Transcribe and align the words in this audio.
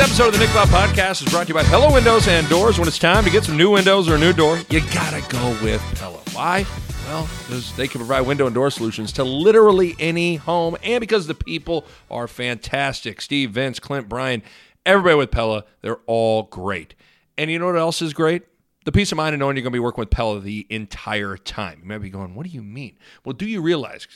episode 0.00 0.28
of 0.28 0.32
the 0.32 0.38
Nick 0.38 0.48
Bahe 0.50 0.64
Podcast 0.64 1.26
is 1.26 1.30
brought 1.30 1.42
to 1.42 1.48
you 1.48 1.54
by 1.54 1.62
Pella 1.64 1.92
Windows 1.92 2.26
and 2.26 2.48
Doors. 2.48 2.78
When 2.78 2.88
it's 2.88 2.98
time 2.98 3.22
to 3.22 3.30
get 3.30 3.44
some 3.44 3.58
new 3.58 3.70
windows 3.70 4.08
or 4.08 4.14
a 4.14 4.18
new 4.18 4.32
door, 4.32 4.56
you 4.70 4.80
gotta 4.94 5.22
go 5.28 5.50
with 5.62 5.82
Pella. 5.96 6.18
Why? 6.32 6.64
Well, 7.04 7.28
because 7.46 7.76
they 7.76 7.86
can 7.86 7.98
provide 7.98 8.22
window 8.22 8.46
and 8.46 8.54
door 8.54 8.70
solutions 8.70 9.12
to 9.12 9.24
literally 9.24 9.96
any 9.98 10.36
home, 10.36 10.78
and 10.82 11.02
because 11.02 11.26
the 11.26 11.34
people 11.34 11.84
are 12.10 12.26
fantastic. 12.26 13.20
Steve, 13.20 13.50
Vince, 13.50 13.78
Clint, 13.78 14.08
Brian, 14.08 14.42
everybody 14.86 15.16
with 15.16 15.30
Pella, 15.30 15.64
they're 15.82 16.00
all 16.06 16.44
great. 16.44 16.94
And 17.36 17.50
you 17.50 17.58
know 17.58 17.66
what 17.66 17.76
else 17.76 18.00
is 18.00 18.14
great? 18.14 18.44
The 18.86 18.92
peace 18.92 19.12
of 19.12 19.16
mind 19.16 19.34
of 19.34 19.38
knowing 19.38 19.56
you're 19.56 19.62
going 19.62 19.72
to 19.72 19.76
be 19.76 19.80
working 19.80 20.00
with 20.00 20.10
Pella 20.10 20.40
the 20.40 20.66
entire 20.70 21.36
time. 21.36 21.80
You 21.82 21.88
might 21.88 21.98
be 21.98 22.08
going, 22.08 22.34
what 22.34 22.46
do 22.46 22.52
you 22.52 22.62
mean? 22.62 22.96
Well, 23.22 23.34
do 23.34 23.44
you 23.44 23.60
realize? 23.60 24.08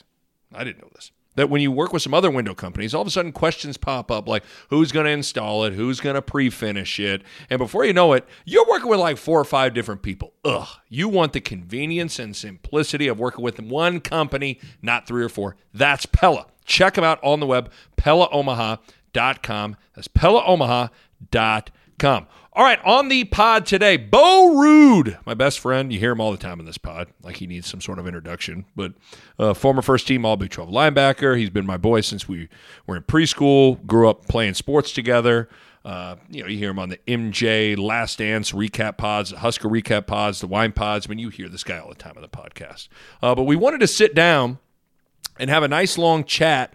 I 0.54 0.64
didn't 0.64 0.80
know 0.80 0.90
this 0.94 1.10
that 1.36 1.50
when 1.50 1.60
you 1.60 1.72
work 1.72 1.92
with 1.92 2.02
some 2.02 2.14
other 2.14 2.30
window 2.30 2.54
companies, 2.54 2.94
all 2.94 3.02
of 3.02 3.08
a 3.08 3.10
sudden 3.10 3.32
questions 3.32 3.76
pop 3.76 4.10
up 4.10 4.28
like 4.28 4.44
who's 4.70 4.92
going 4.92 5.06
to 5.06 5.12
install 5.12 5.64
it, 5.64 5.72
who's 5.72 6.00
going 6.00 6.14
to 6.14 6.22
pre-finish 6.22 7.00
it, 7.00 7.22
and 7.50 7.58
before 7.58 7.84
you 7.84 7.92
know 7.92 8.12
it, 8.12 8.26
you're 8.44 8.66
working 8.68 8.88
with 8.88 9.00
like 9.00 9.16
four 9.16 9.40
or 9.40 9.44
five 9.44 9.74
different 9.74 10.02
people. 10.02 10.32
Ugh, 10.44 10.68
you 10.88 11.08
want 11.08 11.32
the 11.32 11.40
convenience 11.40 12.18
and 12.18 12.36
simplicity 12.36 13.08
of 13.08 13.18
working 13.18 13.44
with 13.44 13.60
one 13.60 14.00
company, 14.00 14.60
not 14.82 15.06
three 15.06 15.22
or 15.22 15.28
four. 15.28 15.56
That's 15.72 16.06
Pella. 16.06 16.46
Check 16.64 16.94
them 16.94 17.04
out 17.04 17.22
on 17.22 17.40
the 17.40 17.46
web, 17.46 17.70
PellaOmaha.com. 17.96 19.76
That's 19.94 20.08
PellaOmaha.com. 20.08 22.26
All 22.56 22.62
right, 22.62 22.78
on 22.84 23.08
the 23.08 23.24
pod 23.24 23.66
today, 23.66 23.96
Bo 23.96 24.52
Ruud, 24.54 25.18
my 25.26 25.34
best 25.34 25.58
friend. 25.58 25.92
You 25.92 25.98
hear 25.98 26.12
him 26.12 26.20
all 26.20 26.30
the 26.30 26.38
time 26.38 26.60
in 26.60 26.66
this 26.66 26.78
pod, 26.78 27.08
like 27.20 27.38
he 27.38 27.48
needs 27.48 27.68
some 27.68 27.80
sort 27.80 27.98
of 27.98 28.06
introduction. 28.06 28.64
But 28.76 28.92
uh, 29.40 29.54
former 29.54 29.82
first 29.82 30.06
team 30.06 30.24
All 30.24 30.36
Big 30.36 30.50
12 30.50 30.70
linebacker. 30.70 31.36
He's 31.36 31.50
been 31.50 31.66
my 31.66 31.78
boy 31.78 32.02
since 32.02 32.28
we 32.28 32.48
were 32.86 32.94
in 32.94 33.02
preschool, 33.02 33.84
grew 33.86 34.08
up 34.08 34.28
playing 34.28 34.54
sports 34.54 34.92
together. 34.92 35.48
Uh, 35.84 36.14
you 36.30 36.42
know, 36.42 36.48
you 36.48 36.56
hear 36.56 36.70
him 36.70 36.78
on 36.78 36.90
the 36.90 36.98
MJ 37.08 37.76
Last 37.76 38.18
Dance 38.18 38.52
recap 38.52 38.98
pods, 38.98 39.30
the 39.30 39.40
Husker 39.40 39.68
recap 39.68 40.06
pods, 40.06 40.40
the 40.40 40.46
wine 40.46 40.70
pods. 40.70 41.08
I 41.08 41.10
mean, 41.10 41.18
you 41.18 41.30
hear 41.30 41.48
this 41.48 41.64
guy 41.64 41.78
all 41.78 41.88
the 41.88 41.96
time 41.96 42.12
on 42.14 42.22
the 42.22 42.28
podcast. 42.28 42.86
Uh, 43.20 43.34
but 43.34 43.42
we 43.42 43.56
wanted 43.56 43.80
to 43.80 43.88
sit 43.88 44.14
down 44.14 44.58
and 45.40 45.50
have 45.50 45.64
a 45.64 45.68
nice 45.68 45.98
long 45.98 46.22
chat 46.22 46.72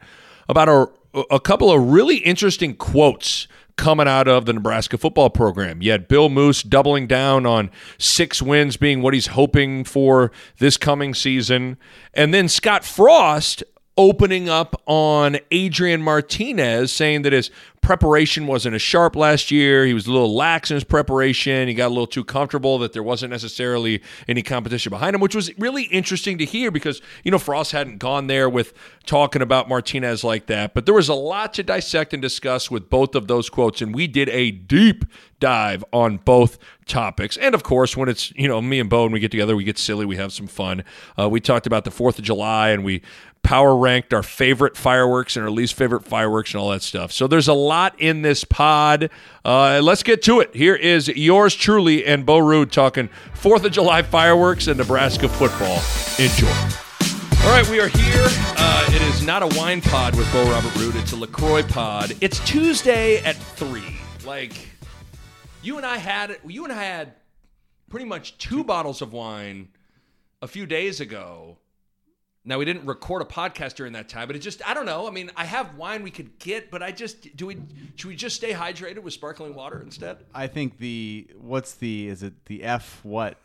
about 0.49 0.67
a, 0.67 1.23
a 1.31 1.39
couple 1.39 1.71
of 1.71 1.89
really 1.89 2.17
interesting 2.17 2.75
quotes 2.75 3.47
coming 3.79 4.09
out 4.09 4.27
of 4.27 4.45
the 4.45 4.51
Nebraska 4.51 4.97
football 4.97 5.29
program. 5.29 5.81
Yet 5.81 6.09
Bill 6.09 6.27
Moos 6.27 6.61
doubling 6.61 7.07
down 7.07 7.45
on 7.45 7.71
six 7.97 8.41
wins 8.41 8.75
being 8.75 9.01
what 9.01 9.13
he's 9.13 9.27
hoping 9.27 9.85
for 9.85 10.33
this 10.57 10.75
coming 10.75 11.13
season. 11.13 11.77
And 12.13 12.33
then 12.33 12.49
Scott 12.49 12.83
Frost 12.83 13.63
opening 13.99 14.47
up 14.47 14.81
on 14.85 15.37
Adrian 15.51 16.01
Martinez, 16.01 16.89
saying 16.89 17.23
that 17.23 17.33
his 17.33 17.51
preparation 17.81 18.47
wasn't 18.47 18.73
as 18.73 18.81
sharp 18.81 19.13
last 19.13 19.51
year. 19.51 19.85
He 19.85 19.93
was 19.93 20.07
a 20.07 20.11
little 20.11 20.33
lax 20.33 20.71
in 20.71 20.75
his 20.75 20.85
preparation. 20.85 21.67
He 21.67 21.73
got 21.73 21.87
a 21.87 21.89
little 21.89 22.07
too 22.07 22.23
comfortable 22.23 22.77
that 22.79 22.93
there 22.93 23.03
wasn't 23.03 23.31
necessarily 23.31 24.01
any 24.25 24.41
competition 24.41 24.89
behind 24.89 25.15
him, 25.15 25.21
which 25.21 25.35
was 25.35 25.51
really 25.59 25.83
interesting 25.83 26.37
to 26.37 26.45
hear 26.45 26.71
because, 26.71 27.01
you 27.25 27.31
know, 27.31 27.37
Frost 27.37 27.73
hadn't 27.73 27.97
gone 27.97 28.27
there 28.27 28.49
with 28.49 28.73
talking 29.05 29.41
about 29.41 29.67
Martinez 29.67 30.23
like 30.23 30.45
that. 30.45 30.73
But 30.73 30.85
there 30.85 30.95
was 30.95 31.09
a 31.09 31.13
lot 31.13 31.53
to 31.55 31.63
dissect 31.63 32.13
and 32.13 32.21
discuss 32.21 32.71
with 32.71 32.89
both 32.89 33.15
of 33.15 33.27
those 33.27 33.49
quotes, 33.49 33.81
and 33.81 33.93
we 33.93 34.07
did 34.07 34.29
a 34.29 34.51
deep 34.51 35.03
dive 35.39 35.83
on 35.91 36.17
both 36.17 36.57
topics. 36.85 37.37
And 37.37 37.55
of 37.55 37.63
course, 37.63 37.95
when 37.95 38.09
it's, 38.09 38.31
you 38.35 38.47
know, 38.47 38.61
me 38.61 38.79
and 38.79 38.89
Bo 38.89 39.05
and 39.05 39.13
we 39.13 39.19
get 39.19 39.31
together, 39.31 39.55
we 39.55 39.63
get 39.63 39.77
silly, 39.77 40.05
we 40.05 40.17
have 40.17 40.33
some 40.33 40.47
fun. 40.47 40.83
Uh, 41.17 41.29
we 41.29 41.39
talked 41.39 41.65
about 41.65 41.85
the 41.85 41.91
4th 41.91 42.19
of 42.19 42.25
July 42.25 42.69
and 42.69 42.83
we 42.83 43.01
power 43.43 43.75
ranked 43.75 44.13
our 44.13 44.23
favorite 44.23 44.77
fireworks 44.77 45.35
and 45.35 45.43
our 45.43 45.51
least 45.51 45.73
favorite 45.73 46.05
fireworks 46.05 46.53
and 46.53 46.61
all 46.61 46.69
that 46.69 46.81
stuff. 46.81 47.11
So 47.11 47.27
there's 47.27 47.47
a 47.47 47.53
lot 47.53 47.99
in 47.99 48.21
this 48.21 48.43
pod. 48.43 49.09
Uh, 49.43 49.79
let's 49.81 50.03
get 50.03 50.21
to 50.23 50.39
it. 50.39 50.55
Here 50.55 50.75
is 50.75 51.07
yours 51.09 51.55
truly 51.55 52.05
and 52.05 52.25
Bo 52.25 52.39
Ruud 52.39 52.71
talking 52.71 53.09
4th 53.35 53.63
of 53.63 53.71
July 53.71 54.01
fireworks 54.01 54.67
and 54.67 54.77
Nebraska 54.77 55.27
football. 55.27 55.81
Enjoy. 56.23 56.47
All 57.43 57.55
right, 57.55 57.67
we 57.69 57.79
are 57.79 57.87
here. 57.87 58.25
Uh, 58.57 58.85
it 58.89 59.01
is 59.01 59.23
not 59.23 59.41
a 59.41 59.57
wine 59.57 59.81
pod 59.81 60.15
with 60.15 60.31
Bo 60.31 60.43
Robert 60.51 60.71
Ruud. 60.73 60.99
It's 61.01 61.13
a 61.13 61.15
LaCroix 61.15 61.63
pod. 61.63 62.13
It's 62.21 62.39
Tuesday 62.41 63.23
at 63.23 63.35
3. 63.35 63.81
Like, 64.25 64.53
you 65.61 65.77
and 65.77 65.85
I 65.85 65.97
had 65.97 66.37
you 66.45 66.63
and 66.65 66.73
I 66.73 66.83
had 66.83 67.13
pretty 67.89 68.05
much 68.05 68.37
two 68.37 68.63
bottles 68.63 69.01
of 69.01 69.13
wine 69.13 69.69
a 70.41 70.47
few 70.47 70.65
days 70.65 70.99
ago. 70.99 71.57
Now 72.45 72.57
we 72.57 72.65
didn't 72.65 72.85
record 72.85 73.21
a 73.21 73.25
podcast 73.25 73.75
during 73.75 73.93
that 73.93 74.07
time, 74.07 74.27
but 74.27 74.35
it 74.35 74.39
just 74.39 74.67
I 74.67 74.73
don't 74.73 74.85
know. 74.85 75.07
I 75.07 75.11
mean, 75.11 75.29
I 75.35 75.43
have 75.45 75.75
wine 75.75 76.03
we 76.03 76.09
could 76.09 76.39
get, 76.39 76.71
but 76.71 76.81
I 76.81 76.91
just 76.91 77.35
do 77.35 77.45
we 77.47 77.57
should 77.95 78.07
we 78.07 78.15
just 78.15 78.37
stay 78.37 78.53
hydrated 78.53 78.99
with 78.99 79.13
sparkling 79.13 79.53
water 79.53 79.81
instead? 79.81 80.17
I 80.33 80.47
think 80.47 80.77
the 80.77 81.27
what's 81.37 81.75
the 81.75 82.07
is 82.07 82.23
it 82.23 82.45
the 82.45 82.63
F 82.63 83.01
what 83.03 83.37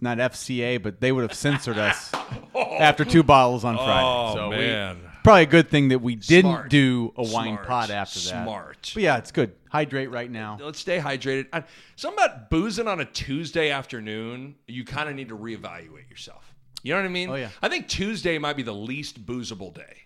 not 0.00 0.18
FCA, 0.18 0.82
but 0.82 1.00
they 1.00 1.10
would 1.10 1.22
have 1.22 1.32
censored 1.32 1.78
us 1.78 2.12
oh. 2.54 2.76
after 2.78 3.04
two 3.04 3.22
bottles 3.22 3.64
on 3.64 3.76
Friday. 3.76 4.04
Oh, 4.04 4.34
so 4.34 4.50
man. 4.50 5.00
we, 5.02 5.08
probably 5.24 5.42
a 5.44 5.46
good 5.46 5.70
thing 5.70 5.88
that 5.88 6.00
we 6.00 6.14
didn't 6.14 6.50
Smart. 6.52 6.70
do 6.70 7.14
a 7.16 7.22
wine 7.22 7.54
Smart. 7.54 7.66
pot 7.66 7.90
after 7.90 8.20
that. 8.20 8.44
Smart. 8.44 8.90
But 8.92 9.02
yeah, 9.02 9.16
it's 9.16 9.32
good. 9.32 9.54
Hydrate 9.70 10.10
right 10.10 10.30
now. 10.30 10.58
Let's 10.60 10.78
stay 10.78 10.98
hydrated. 10.98 11.46
I- 11.52 11.64
Something 11.96 12.22
about 12.22 12.50
boozing 12.50 12.86
on 12.88 13.00
a 13.00 13.04
Tuesday 13.04 13.70
afternoon, 13.70 14.56
you 14.68 14.84
kind 14.84 15.08
of 15.08 15.16
need 15.16 15.30
to 15.30 15.36
reevaluate 15.36 16.10
yourself. 16.10 16.53
You 16.84 16.92
know 16.92 17.00
what 17.00 17.06
I 17.06 17.08
mean? 17.08 17.30
Oh, 17.30 17.34
yeah. 17.34 17.48
I 17.60 17.68
think 17.68 17.88
Tuesday 17.88 18.38
might 18.38 18.56
be 18.56 18.62
the 18.62 18.74
least 18.74 19.26
boozable 19.26 19.74
day. 19.74 20.02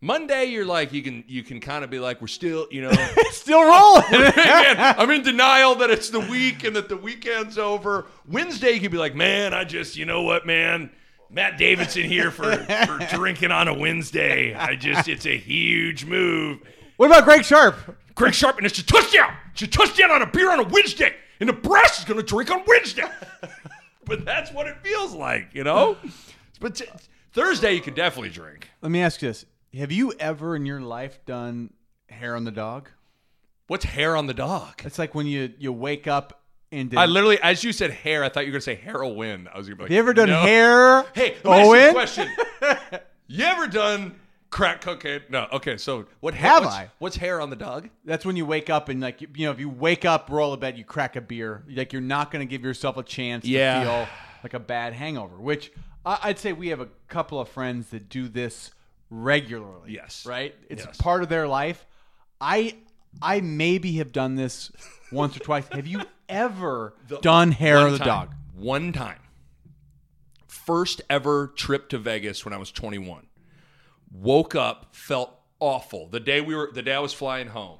Monday, 0.00 0.46
you're 0.46 0.64
like 0.64 0.94
you 0.94 1.02
can 1.02 1.24
you 1.26 1.42
can 1.42 1.60
kind 1.60 1.84
of 1.84 1.90
be 1.90 1.98
like 1.98 2.22
we're 2.22 2.26
still 2.26 2.66
you 2.70 2.80
know 2.80 2.90
Still 3.32 3.62
rolling. 3.62 4.04
man, 4.36 4.94
I'm 4.98 5.10
in 5.10 5.22
denial 5.22 5.74
that 5.76 5.90
it's 5.90 6.10
the 6.10 6.20
week 6.20 6.64
and 6.64 6.76
that 6.76 6.88
the 6.88 6.96
weekend's 6.96 7.58
over. 7.58 8.06
Wednesday, 8.28 8.72
you 8.72 8.80
could 8.80 8.90
be 8.90 8.98
like, 8.98 9.14
man, 9.14 9.52
I 9.52 9.64
just, 9.64 9.96
you 9.96 10.04
know 10.04 10.22
what, 10.22 10.46
man, 10.46 10.90
Matt 11.30 11.58
Davison 11.58 12.04
here 12.04 12.30
for, 12.30 12.52
for 12.54 12.98
drinking 13.16 13.50
on 13.50 13.66
a 13.68 13.74
Wednesday. 13.74 14.54
I 14.54 14.76
just, 14.76 15.08
it's 15.08 15.26
a 15.26 15.36
huge 15.36 16.04
move. 16.04 16.60
what 16.96 17.06
about 17.06 17.24
Greg 17.24 17.44
Sharpe? 17.44 17.76
Greg 18.14 18.34
Sharpe, 18.34 18.58
and 18.58 18.66
it's 18.66 18.78
a 18.78 18.86
touchdown. 18.86 19.34
It's 19.52 19.62
a 19.62 19.66
touchdown 19.66 20.10
on 20.10 20.22
a 20.22 20.26
beer 20.26 20.50
on 20.50 20.60
a 20.60 20.64
Wednesday, 20.64 21.14
and 21.40 21.48
the 21.48 21.54
brass 21.54 21.98
is 21.98 22.04
going 22.04 22.20
to 22.20 22.26
drink 22.26 22.50
on 22.50 22.62
Wednesday. 22.66 23.04
But 24.10 24.24
that's 24.26 24.52
what 24.52 24.66
it 24.66 24.76
feels 24.82 25.14
like, 25.14 25.54
you 25.54 25.64
know. 25.64 25.96
But 26.60 26.74
t- 26.74 26.84
Thursday, 27.32 27.72
you 27.72 27.80
can 27.80 27.94
definitely 27.94 28.28
drink. 28.28 28.68
Let 28.82 28.92
me 28.92 29.00
ask 29.00 29.22
you 29.22 29.28
this: 29.28 29.46
Have 29.72 29.90
you 29.90 30.12
ever 30.20 30.54
in 30.54 30.66
your 30.66 30.82
life 30.82 31.18
done 31.24 31.72
hair 32.10 32.36
on 32.36 32.44
the 32.44 32.50
dog? 32.50 32.90
What's 33.66 33.86
hair 33.86 34.14
on 34.14 34.26
the 34.26 34.34
dog? 34.34 34.82
It's 34.84 34.98
like 34.98 35.14
when 35.14 35.26
you 35.26 35.54
you 35.58 35.72
wake 35.72 36.06
up 36.06 36.42
and 36.70 36.94
I 36.98 37.06
literally, 37.06 37.38
as 37.42 37.64
you 37.64 37.72
said 37.72 37.90
hair, 37.90 38.22
I 38.22 38.28
thought 38.28 38.40
you 38.40 38.48
were 38.48 38.58
going 38.58 38.60
to 38.60 38.64
say 38.64 38.74
heroin. 38.74 39.48
I 39.52 39.56
was 39.56 39.68
going 39.68 39.76
to 39.76 39.76
be 39.76 39.82
like, 39.84 39.90
Have 39.90 39.94
you 39.94 39.98
ever 40.00 40.12
done 40.12 40.28
no. 40.28 40.40
hair? 40.42 41.04
Hey, 41.14 41.36
let 41.42 41.44
me 41.44 41.50
ask 41.52 41.66
you 41.66 41.74
a 41.74 41.84
Owen? 41.84 41.92
question. 41.94 42.28
you 43.26 43.44
ever 43.44 43.66
done 43.66 44.14
crack 44.50 44.80
cocaine? 44.80 45.22
No. 45.28 45.46
Okay, 45.52 45.76
so 45.76 46.06
what 46.20 46.34
Have 46.34 46.64
what's, 46.64 46.74
I? 46.74 46.90
What's 46.98 47.16
hair 47.16 47.40
on 47.40 47.50
the 47.50 47.56
dog? 47.56 47.88
That's 48.04 48.24
when 48.26 48.36
you 48.36 48.44
wake 48.46 48.68
up 48.70 48.88
and 48.88 49.00
like 49.00 49.20
you 49.20 49.28
you 49.34 49.46
know 49.46 49.52
if 49.52 49.60
you 49.60 49.68
wake 49.68 50.04
up, 50.04 50.28
roll 50.30 50.52
a 50.52 50.56
bed, 50.56 50.76
you 50.76 50.84
crack 50.84 51.16
a 51.16 51.20
beer. 51.20 51.62
Like 51.68 51.92
you're 51.92 52.02
not 52.02 52.30
going 52.30 52.46
to 52.46 52.50
give 52.50 52.62
yourself 52.64 52.96
a 52.96 53.02
chance 53.02 53.44
Yeah. 53.44 53.80
to 53.80 53.86
feel 53.86 54.08
like 54.42 54.54
a 54.54 54.60
bad 54.60 54.92
hangover. 54.92 55.36
Which 55.36 55.72
I- 56.04 56.18
I'd 56.24 56.38
say 56.38 56.52
we 56.52 56.68
have 56.68 56.80
a 56.80 56.88
couple 57.08 57.38
of 57.40 57.48
friends 57.48 57.88
that 57.90 58.08
do 58.08 58.28
this 58.28 58.72
regularly. 59.10 59.92
Yes. 59.92 60.24
right. 60.26 60.54
It's 60.68 60.84
Yes. 60.84 60.96
part 60.96 61.22
of 61.22 61.28
their 61.28 61.46
life. 61.48 61.86
I 62.40 62.76
I 63.20 63.40
maybe 63.40 63.92
have 63.94 64.12
done 64.12 64.36
this 64.36 64.70
once 65.10 65.36
or 65.36 65.40
twice. 65.40 65.66
Have 65.72 65.86
you 65.86 66.02
ever 66.28 66.94
done 67.22 67.50
hair 67.52 67.78
of 67.78 67.92
the 67.92 67.98
time. 67.98 68.06
dog? 68.06 68.34
One 68.54 68.92
time. 68.92 69.18
First 70.46 71.00
ever 71.10 71.48
trip 71.48 71.88
to 71.90 71.98
Vegas 71.98 72.44
when 72.44 72.52
I 72.54 72.56
was 72.56 72.70
21. 72.70 73.26
Woke 74.10 74.54
up, 74.54 74.94
felt 74.94 75.38
awful. 75.60 76.08
The 76.08 76.20
day 76.20 76.40
we 76.40 76.54
were 76.54 76.70
the 76.72 76.82
day 76.82 76.94
I 76.94 76.98
was 76.98 77.12
flying 77.12 77.48
home. 77.48 77.78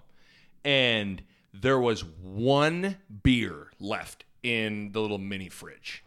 And 0.65 1.23
there 1.53 1.81
was 1.81 2.05
one 2.05 2.97
beer 3.23 3.71
left 3.81 4.25
in 4.43 4.93
the 4.93 5.00
little 5.00 5.19
mini 5.19 5.49
fridge. 5.49 6.05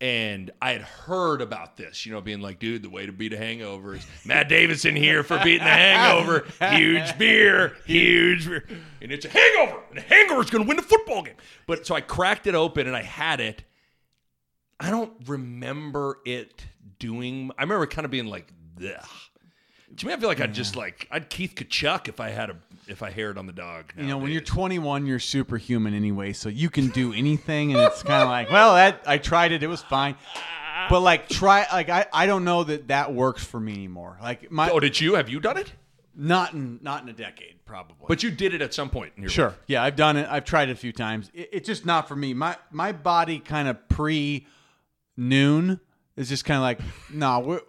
And 0.00 0.52
I 0.62 0.70
had 0.72 0.82
heard 0.82 1.40
about 1.42 1.76
this, 1.76 2.06
you 2.06 2.12
know, 2.12 2.20
being 2.20 2.40
like, 2.40 2.60
dude, 2.60 2.82
the 2.82 2.90
way 2.90 3.04
to 3.04 3.12
beat 3.12 3.32
a 3.32 3.36
hangover 3.36 3.96
is 3.96 4.06
Matt 4.24 4.48
Davison 4.48 4.94
here 4.94 5.24
for 5.24 5.38
beating 5.38 5.64
the 5.64 5.70
hangover. 5.70 6.46
Huge 6.70 7.18
beer, 7.18 7.76
huge 7.84 8.46
beer. 8.46 8.64
And 9.02 9.10
it's 9.10 9.24
a 9.24 9.28
hangover. 9.28 9.80
And 9.88 9.98
the 9.98 10.02
hangover 10.02 10.42
is 10.42 10.50
going 10.50 10.62
to 10.62 10.68
win 10.68 10.76
the 10.76 10.84
football 10.84 11.22
game. 11.22 11.34
But 11.66 11.84
so 11.84 11.96
I 11.96 12.00
cracked 12.00 12.46
it 12.46 12.54
open 12.54 12.86
and 12.86 12.94
I 12.94 13.02
had 13.02 13.40
it. 13.40 13.64
I 14.78 14.90
don't 14.90 15.12
remember 15.26 16.20
it 16.24 16.64
doing, 17.00 17.50
I 17.58 17.62
remember 17.62 17.86
kind 17.86 18.04
of 18.04 18.12
being 18.12 18.26
like, 18.26 18.52
Ugh. 18.80 19.08
To 19.96 20.06
me, 20.06 20.12
I 20.12 20.16
feel 20.16 20.28
like 20.28 20.40
I'd 20.40 20.54
just 20.54 20.76
like, 20.76 21.08
I'd 21.10 21.28
Keith 21.28 21.54
Tkachuk 21.56 22.08
if 22.08 22.20
I 22.20 22.28
had 22.30 22.50
a, 22.50 22.56
if 22.86 23.02
I 23.02 23.10
haired 23.10 23.36
on 23.36 23.46
the 23.46 23.52
dog. 23.52 23.92
You 23.96 24.04
know, 24.06 24.18
when 24.18 24.30
you're 24.30 24.40
21, 24.40 25.06
you're 25.06 25.18
superhuman 25.18 25.92
anyway, 25.94 26.32
so 26.32 26.48
you 26.48 26.70
can 26.70 26.88
do 26.88 27.12
anything, 27.12 27.72
and 27.74 27.80
it's 27.82 28.02
kind 28.04 28.22
of 28.22 28.28
like, 28.28 28.50
well, 28.50 28.74
that 28.74 29.02
I 29.06 29.18
tried 29.18 29.50
it, 29.52 29.62
it 29.62 29.66
was 29.66 29.82
fine. 29.82 30.14
But 30.88 31.00
like, 31.00 31.28
try 31.28 31.66
like 31.72 31.88
I, 31.88 32.06
I 32.12 32.26
don't 32.26 32.44
know 32.44 32.62
that 32.64 32.88
that 32.88 33.12
works 33.12 33.44
for 33.44 33.58
me 33.58 33.72
anymore. 33.74 34.16
Like 34.22 34.50
my 34.52 34.70
Oh, 34.70 34.78
did 34.78 35.00
you? 35.00 35.14
Have 35.14 35.28
you 35.28 35.40
done 35.40 35.56
it? 35.56 35.72
Not 36.14 36.52
in 36.54 36.78
not 36.82 37.02
in 37.02 37.08
a 37.08 37.12
decade, 37.12 37.64
probably. 37.64 38.06
But 38.08 38.22
you 38.22 38.30
did 38.30 38.54
it 38.54 38.62
at 38.62 38.72
some 38.72 38.88
point 38.88 39.12
in 39.16 39.22
your 39.22 39.30
Sure. 39.30 39.48
life. 39.48 39.58
Yeah, 39.66 39.82
I've 39.82 39.96
done 39.96 40.16
it. 40.16 40.26
I've 40.30 40.44
tried 40.44 40.68
it 40.68 40.72
a 40.72 40.76
few 40.76 40.92
times. 40.92 41.30
It, 41.34 41.48
it's 41.52 41.66
just 41.66 41.84
not 41.84 42.06
for 42.08 42.14
me. 42.16 42.32
My 42.34 42.56
my 42.70 42.92
body 42.92 43.38
kind 43.40 43.68
of 43.68 43.88
pre 43.88 44.46
noon 45.16 45.80
is 46.16 46.28
just 46.28 46.44
kind 46.44 46.56
of 46.56 46.62
like, 46.62 46.80
no, 47.12 47.40
we're, 47.40 47.60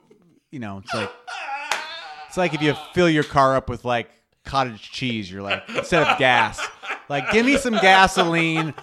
you 0.52 0.60
know, 0.60 0.80
it's 0.84 0.94
like 0.94 1.12
it's 2.30 2.38
like 2.38 2.54
if 2.54 2.62
you 2.62 2.74
fill 2.94 3.10
your 3.10 3.26
car 3.26 3.58
up 3.58 3.70
with 3.70 3.84
like 3.84 4.10
cottage 4.46 4.92
cheese, 4.92 5.30
you're 5.30 5.42
like 5.42 5.64
instead 5.76 6.08
of 6.08 6.18
gas, 6.18 6.66
like 7.10 7.30
give 7.32 7.46
me 7.46 7.58
some 7.58 7.74
gasoline. 7.74 8.74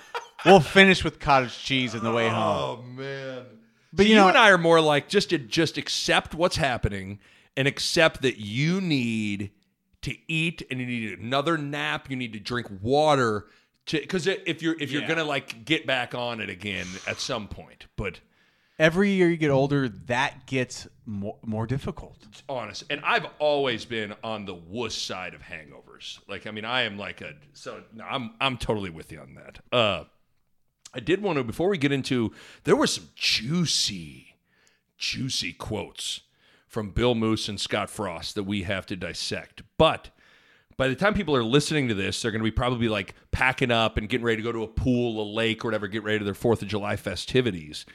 We'll 0.44 0.60
finish 0.60 1.02
with 1.02 1.18
cottage 1.18 1.58
cheese 1.58 1.94
on 1.94 2.04
the 2.04 2.12
way 2.12 2.28
home. 2.28 2.36
Oh 2.36 2.82
man. 2.82 3.46
But 3.92 4.02
See, 4.04 4.10
you 4.10 4.16
you, 4.16 4.20
know- 4.20 4.28
and 4.28 4.36
I 4.36 4.50
are 4.50 4.58
more 4.58 4.80
like 4.80 5.08
just 5.08 5.30
to 5.30 5.38
just 5.38 5.78
accept 5.78 6.34
what's 6.34 6.56
happening 6.56 7.18
and 7.56 7.66
accept 7.66 8.20
that 8.22 8.38
you 8.38 8.80
need 8.82 9.50
to 10.02 10.14
eat 10.28 10.62
and 10.70 10.78
you 10.78 10.86
need 10.86 11.18
another 11.18 11.56
nap, 11.56 12.10
you 12.10 12.16
need 12.16 12.34
to 12.34 12.38
drink 12.38 12.66
water 12.82 13.46
to 13.86 13.98
because 13.98 14.26
if 14.26 14.60
you're 14.62 14.76
if 14.80 14.92
you're 14.92 15.02
Yeah. 15.02 15.08
gonna 15.08 15.24
like 15.24 15.64
get 15.64 15.86
back 15.86 16.14
on 16.14 16.40
it 16.40 16.50
again 16.50 16.86
at 17.08 17.18
some 17.18 17.48
point. 17.48 17.86
But 17.96 18.20
Every 18.78 19.10
year 19.10 19.30
you 19.30 19.38
get 19.38 19.50
older, 19.50 19.88
that 19.88 20.46
gets 20.46 20.86
more, 21.06 21.38
more 21.42 21.66
difficult. 21.66 22.18
honest, 22.46 22.84
and 22.90 23.00
I've 23.04 23.26
always 23.38 23.86
been 23.86 24.14
on 24.22 24.44
the 24.44 24.54
wuss 24.54 24.94
side 24.94 25.32
of 25.32 25.40
hangovers. 25.40 26.18
Like 26.28 26.46
I 26.46 26.50
mean, 26.50 26.66
I 26.66 26.82
am 26.82 26.98
like 26.98 27.22
a 27.22 27.32
so 27.54 27.82
no, 27.94 28.04
I'm 28.04 28.34
I'm 28.38 28.58
totally 28.58 28.90
with 28.90 29.10
you 29.10 29.20
on 29.20 29.34
that. 29.34 29.60
Uh, 29.72 30.04
I 30.92 31.00
did 31.00 31.22
want 31.22 31.38
to 31.38 31.44
before 31.44 31.70
we 31.70 31.78
get 31.78 31.90
into 31.90 32.32
there 32.64 32.76
were 32.76 32.86
some 32.86 33.08
juicy, 33.14 34.36
juicy 34.98 35.54
quotes 35.54 36.20
from 36.68 36.90
Bill 36.90 37.14
Moos 37.14 37.48
and 37.48 37.58
Scott 37.58 37.88
Frost 37.88 38.34
that 38.34 38.44
we 38.44 38.64
have 38.64 38.86
to 38.86 38.96
dissect, 38.96 39.62
but. 39.78 40.10
By 40.78 40.88
the 40.88 40.94
time 40.94 41.14
people 41.14 41.34
are 41.34 41.42
listening 41.42 41.88
to 41.88 41.94
this, 41.94 42.20
they're 42.20 42.30
going 42.30 42.42
to 42.42 42.44
be 42.44 42.50
probably 42.50 42.86
like 42.90 43.14
packing 43.30 43.70
up 43.70 43.96
and 43.96 44.10
getting 44.10 44.26
ready 44.26 44.36
to 44.36 44.42
go 44.42 44.52
to 44.52 44.62
a 44.62 44.68
pool, 44.68 45.22
a 45.22 45.24
lake, 45.24 45.64
or 45.64 45.68
whatever, 45.68 45.88
get 45.88 46.02
ready 46.02 46.18
to 46.18 46.24
their 46.26 46.34
Fourth 46.34 46.60
of 46.60 46.68
July 46.68 46.96
festivities. 46.96 47.86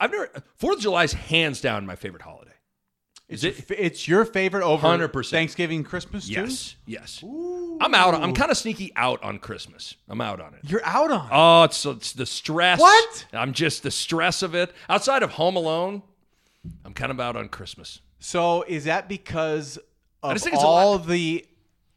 I've 0.00 0.10
never 0.10 0.30
Fourth 0.56 0.76
of 0.76 0.82
July 0.82 1.04
is 1.04 1.12
hands 1.12 1.60
down 1.60 1.86
my 1.86 1.96
favorite 1.96 2.22
holiday. 2.22 2.52
Is 3.28 3.44
it? 3.44 3.64
It's 3.70 4.06
your 4.06 4.26
favorite 4.26 4.62
over 4.62 4.86
100%. 4.86 5.30
Thanksgiving, 5.30 5.84
Christmas 5.84 6.26
too. 6.28 6.34
Yes, 6.34 6.76
yes. 6.84 7.24
I'm 7.24 7.94
out. 7.94 8.14
I'm 8.14 8.34
kind 8.34 8.50
of 8.50 8.58
sneaky 8.58 8.92
out 8.94 9.22
on 9.22 9.38
Christmas. 9.38 9.94
I'm 10.06 10.20
out 10.20 10.38
on 10.38 10.52
it. 10.52 10.60
You're 10.68 10.84
out 10.84 11.10
on. 11.10 11.26
it. 11.26 11.30
Oh, 11.32 11.62
it's 11.64 11.86
it's 11.86 12.12
the 12.12 12.26
stress. 12.26 12.78
What? 12.78 13.26
I'm 13.32 13.54
just 13.54 13.82
the 13.84 13.90
stress 13.90 14.42
of 14.42 14.54
it. 14.54 14.74
Outside 14.88 15.22
of 15.22 15.30
Home 15.30 15.56
Alone, 15.56 16.02
I'm 16.84 16.92
kind 16.92 17.10
of 17.10 17.20
out 17.20 17.36
on 17.36 17.48
Christmas. 17.48 18.00
So 18.18 18.64
is 18.68 18.84
that 18.84 19.08
because 19.08 19.78
of 20.22 20.34
just 20.34 20.44
think 20.44 20.54
it's 20.54 20.64
all 20.64 20.98
the 20.98 21.46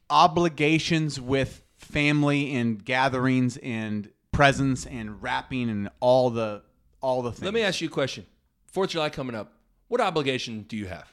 obligations 0.08 1.20
with 1.20 1.62
family 1.76 2.54
and 2.54 2.82
gatherings 2.82 3.58
and 3.58 4.10
presents 4.32 4.86
and 4.86 5.22
wrapping 5.22 5.68
and 5.68 5.90
all 6.00 6.30
the 6.30 6.62
all 7.00 7.22
the 7.22 7.30
things? 7.32 7.42
Let 7.42 7.54
me 7.54 7.62
ask 7.62 7.80
you 7.80 7.88
a 7.88 7.90
question. 7.90 8.26
Fourth 8.72 8.88
of 8.88 8.92
July 8.92 9.10
coming 9.10 9.34
up. 9.36 9.52
What 9.88 10.00
obligation 10.00 10.62
do 10.68 10.76
you 10.76 10.86
have, 10.86 11.08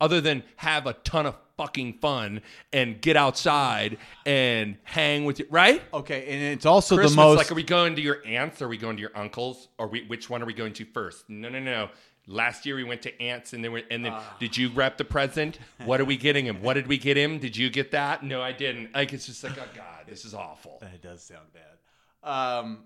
other 0.00 0.20
than 0.20 0.42
have 0.56 0.86
a 0.86 0.92
ton 0.92 1.26
of 1.26 1.36
fucking 1.56 1.94
fun 1.94 2.40
and 2.72 3.00
get 3.00 3.16
outside 3.16 3.98
and 4.24 4.76
hang 4.84 5.24
with 5.24 5.40
you? 5.40 5.46
Right? 5.50 5.82
Okay, 5.92 6.26
and 6.28 6.42
it's 6.54 6.66
also 6.66 6.94
Christmas, 6.96 7.12
the 7.12 7.16
most. 7.16 7.36
like, 7.38 7.50
are 7.50 7.54
we 7.54 7.64
going 7.64 7.96
to 7.96 8.02
your 8.02 8.24
aunts? 8.26 8.62
Or 8.62 8.66
are 8.66 8.68
we 8.68 8.76
going 8.76 8.96
to 8.96 9.00
your 9.00 9.10
uncles? 9.16 9.68
Or 9.78 9.88
we, 9.88 10.04
which 10.06 10.30
one 10.30 10.42
are 10.42 10.46
we 10.46 10.54
going 10.54 10.72
to 10.74 10.84
first? 10.84 11.28
No, 11.28 11.48
no, 11.48 11.58
no. 11.58 11.88
Last 12.26 12.64
year 12.64 12.76
we 12.76 12.84
went 12.84 13.02
to 13.02 13.20
aunts, 13.22 13.52
and 13.52 13.62
then 13.62 13.72
we, 13.72 13.84
and 13.90 14.02
then 14.04 14.12
Ah. 14.14 14.36
did 14.40 14.56
you 14.56 14.70
wrap 14.70 14.96
the 14.96 15.04
present? 15.04 15.58
What 15.84 16.00
are 16.00 16.06
we 16.06 16.16
getting 16.16 16.46
him? 16.46 16.62
What 16.62 16.74
did 16.74 16.86
we 16.86 16.96
get 16.96 17.16
him? 17.18 17.38
Did 17.38 17.54
you 17.56 17.68
get 17.68 17.90
that? 17.90 18.22
No, 18.22 18.40
I 18.40 18.52
didn't. 18.52 18.94
Like 18.94 19.12
it's 19.12 19.26
just 19.26 19.44
like, 19.44 19.58
oh 19.58 19.66
god, 19.74 20.04
this 20.08 20.24
is 20.24 20.32
awful. 20.32 20.78
that 20.80 21.02
does 21.02 21.22
sound 21.22 21.46
bad. 21.52 22.28
Um, 22.30 22.84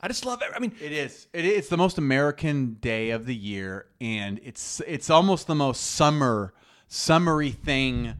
I 0.00 0.08
just 0.08 0.24
love 0.26 0.42
it. 0.42 0.48
I 0.54 0.58
mean, 0.58 0.72
it 0.80 0.92
is. 0.92 1.26
It, 1.32 1.44
it's 1.44 1.68
the 1.68 1.76
most 1.76 1.98
American 1.98 2.74
day 2.80 3.10
of 3.10 3.26
the 3.26 3.34
year, 3.34 3.86
and 4.00 4.38
it's 4.44 4.80
it's 4.86 5.08
almost 5.10 5.46
the 5.46 5.54
most 5.54 5.78
summer 5.92 6.52
summery 6.88 7.50
thing 7.50 8.14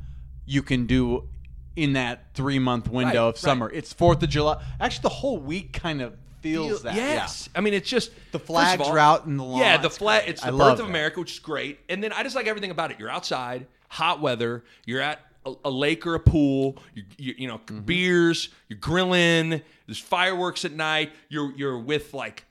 you 0.47 0.63
can 0.63 0.87
do 0.87 1.29
in 1.77 1.93
that 1.93 2.33
three 2.35 2.59
month 2.59 2.89
window 2.89 3.25
Right, 3.25 3.29
of 3.29 3.39
summer. 3.39 3.71
It's 3.71 3.93
Fourth 3.93 4.23
of 4.23 4.31
July. 4.31 4.63
Actually, 4.81 5.03
the 5.03 5.09
whole 5.11 5.39
week 5.39 5.73
kind 5.75 6.01
of 6.01 6.17
feels 6.41 6.83
that. 6.83 6.95
yeah. 6.95 7.13
Yes. 7.15 7.49
I 7.55 7.61
mean, 7.61 7.75
it's 7.75 7.89
just 7.89 8.11
The 8.33 8.39
flags 8.39 8.81
all- 8.83 8.93
are 8.93 8.99
out 8.99 9.27
in 9.27 9.37
the 9.37 9.45
lawn. 9.45 9.61
Yeah, 9.61 9.77
the 9.77 9.91
flag. 9.91 10.25
It's 10.29 10.43
the 10.43 10.53
love 10.53 10.77
birth 10.79 10.85
of. 10.85 10.89
America, 10.91 11.21
which 11.21 11.33
is 11.33 11.39
great. 11.41 11.81
And 11.89 12.03
then 12.03 12.13
I 12.13 12.23
just 12.23 12.35
like 12.37 12.47
everything 12.47 12.71
about 12.71 12.91
it. 12.93 12.99
You're 12.99 13.11
outside, 13.11 13.67
hot 13.89 14.21
weather. 14.21 14.65
You're 14.87 15.03
at 15.03 15.21
a, 15.47 15.55
a 15.67 15.71
lake 15.71 16.07
or 16.07 16.15
a 16.15 16.21
pool. 16.21 16.77
You, 16.95 17.05
you, 17.17 17.35
you 17.39 17.49
know, 17.49 17.59
Mm-hmm. 17.59 17.81
beers. 17.81 18.49
You're 18.69 18.79
grilling. 18.79 19.63
There's 19.87 19.99
fireworks 19.99 20.65
at 20.65 20.73
night. 20.73 21.13
You're 21.29 21.53
you're 21.57 21.79
with 21.79 22.13
like. 22.13 22.45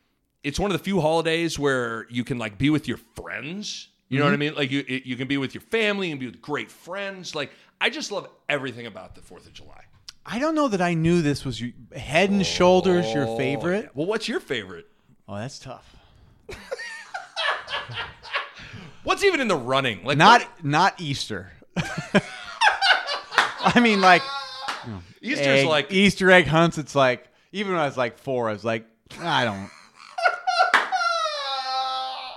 It's 0.43 0.59
one 0.59 0.69
of 0.71 0.77
the 0.77 0.83
few 0.83 1.01
holidays 1.01 1.57
where 1.59 2.05
you 2.09 2.23
can 2.23 2.37
like 2.37 2.57
be 2.57 2.69
with 2.69 2.87
your 2.87 2.97
friends. 3.15 3.87
You 4.09 4.19
know 4.19 4.25
what 4.25 4.31
I 4.33 4.33
Mm-hmm. 4.35 4.39
mean? 4.41 4.55
Like 4.55 4.71
you 4.71 4.83
you 4.87 5.15
can 5.15 5.27
be 5.27 5.37
with 5.37 5.53
your 5.55 5.61
family 5.61 6.11
and 6.11 6.19
be 6.19 6.27
with 6.27 6.41
great 6.41 6.69
friends. 6.71 7.33
Like 7.35 7.51
I 7.81 7.89
just 7.89 8.11
love 8.11 8.27
everything 8.47 8.85
about 8.85 9.15
the 9.15 9.21
Fourth 9.21 9.45
of 9.47 9.53
July. 9.53 9.83
I 10.25 10.39
don't 10.39 10.55
know 10.55 10.67
that 10.69 10.81
I 10.81 10.93
knew 10.95 11.21
this 11.21 11.45
was 11.45 11.61
your, 11.61 11.71
head 11.95 12.29
and 12.31 12.43
shoulders 12.45 13.13
your 13.13 13.27
Oh, 13.27 13.37
favorite. 13.37 13.83
yeah. 13.85 13.89
Well, 13.93 14.07
what's 14.07 14.27
your 14.27 14.39
favorite? 14.39 14.87
Oh, 15.27 15.35
that's 15.35 15.59
tough. 15.59 15.95
What's 19.03 19.23
even 19.23 19.39
in 19.39 19.47
the 19.47 19.55
running? 19.55 20.03
Like 20.03 20.17
Not 20.17 20.41
what- 20.41 20.65
not 20.65 20.99
Easter. 21.01 21.51
I 23.65 23.79
mean, 23.79 23.99
like 24.01 24.21
Easter's 25.21 25.61
egg- 25.61 25.67
like 25.67 25.91
Easter 25.91 26.29
egg 26.31 26.47
hunts. 26.47 26.77
It's 26.77 26.95
like 26.95 27.27
even 27.51 27.73
when 27.73 27.81
I 27.81 27.85
was 27.85 27.97
like 27.97 28.17
four, 28.17 28.49
I 28.49 28.53
was 28.53 28.63
like, 28.65 28.85
I 29.19 29.43
don't, 29.45 29.69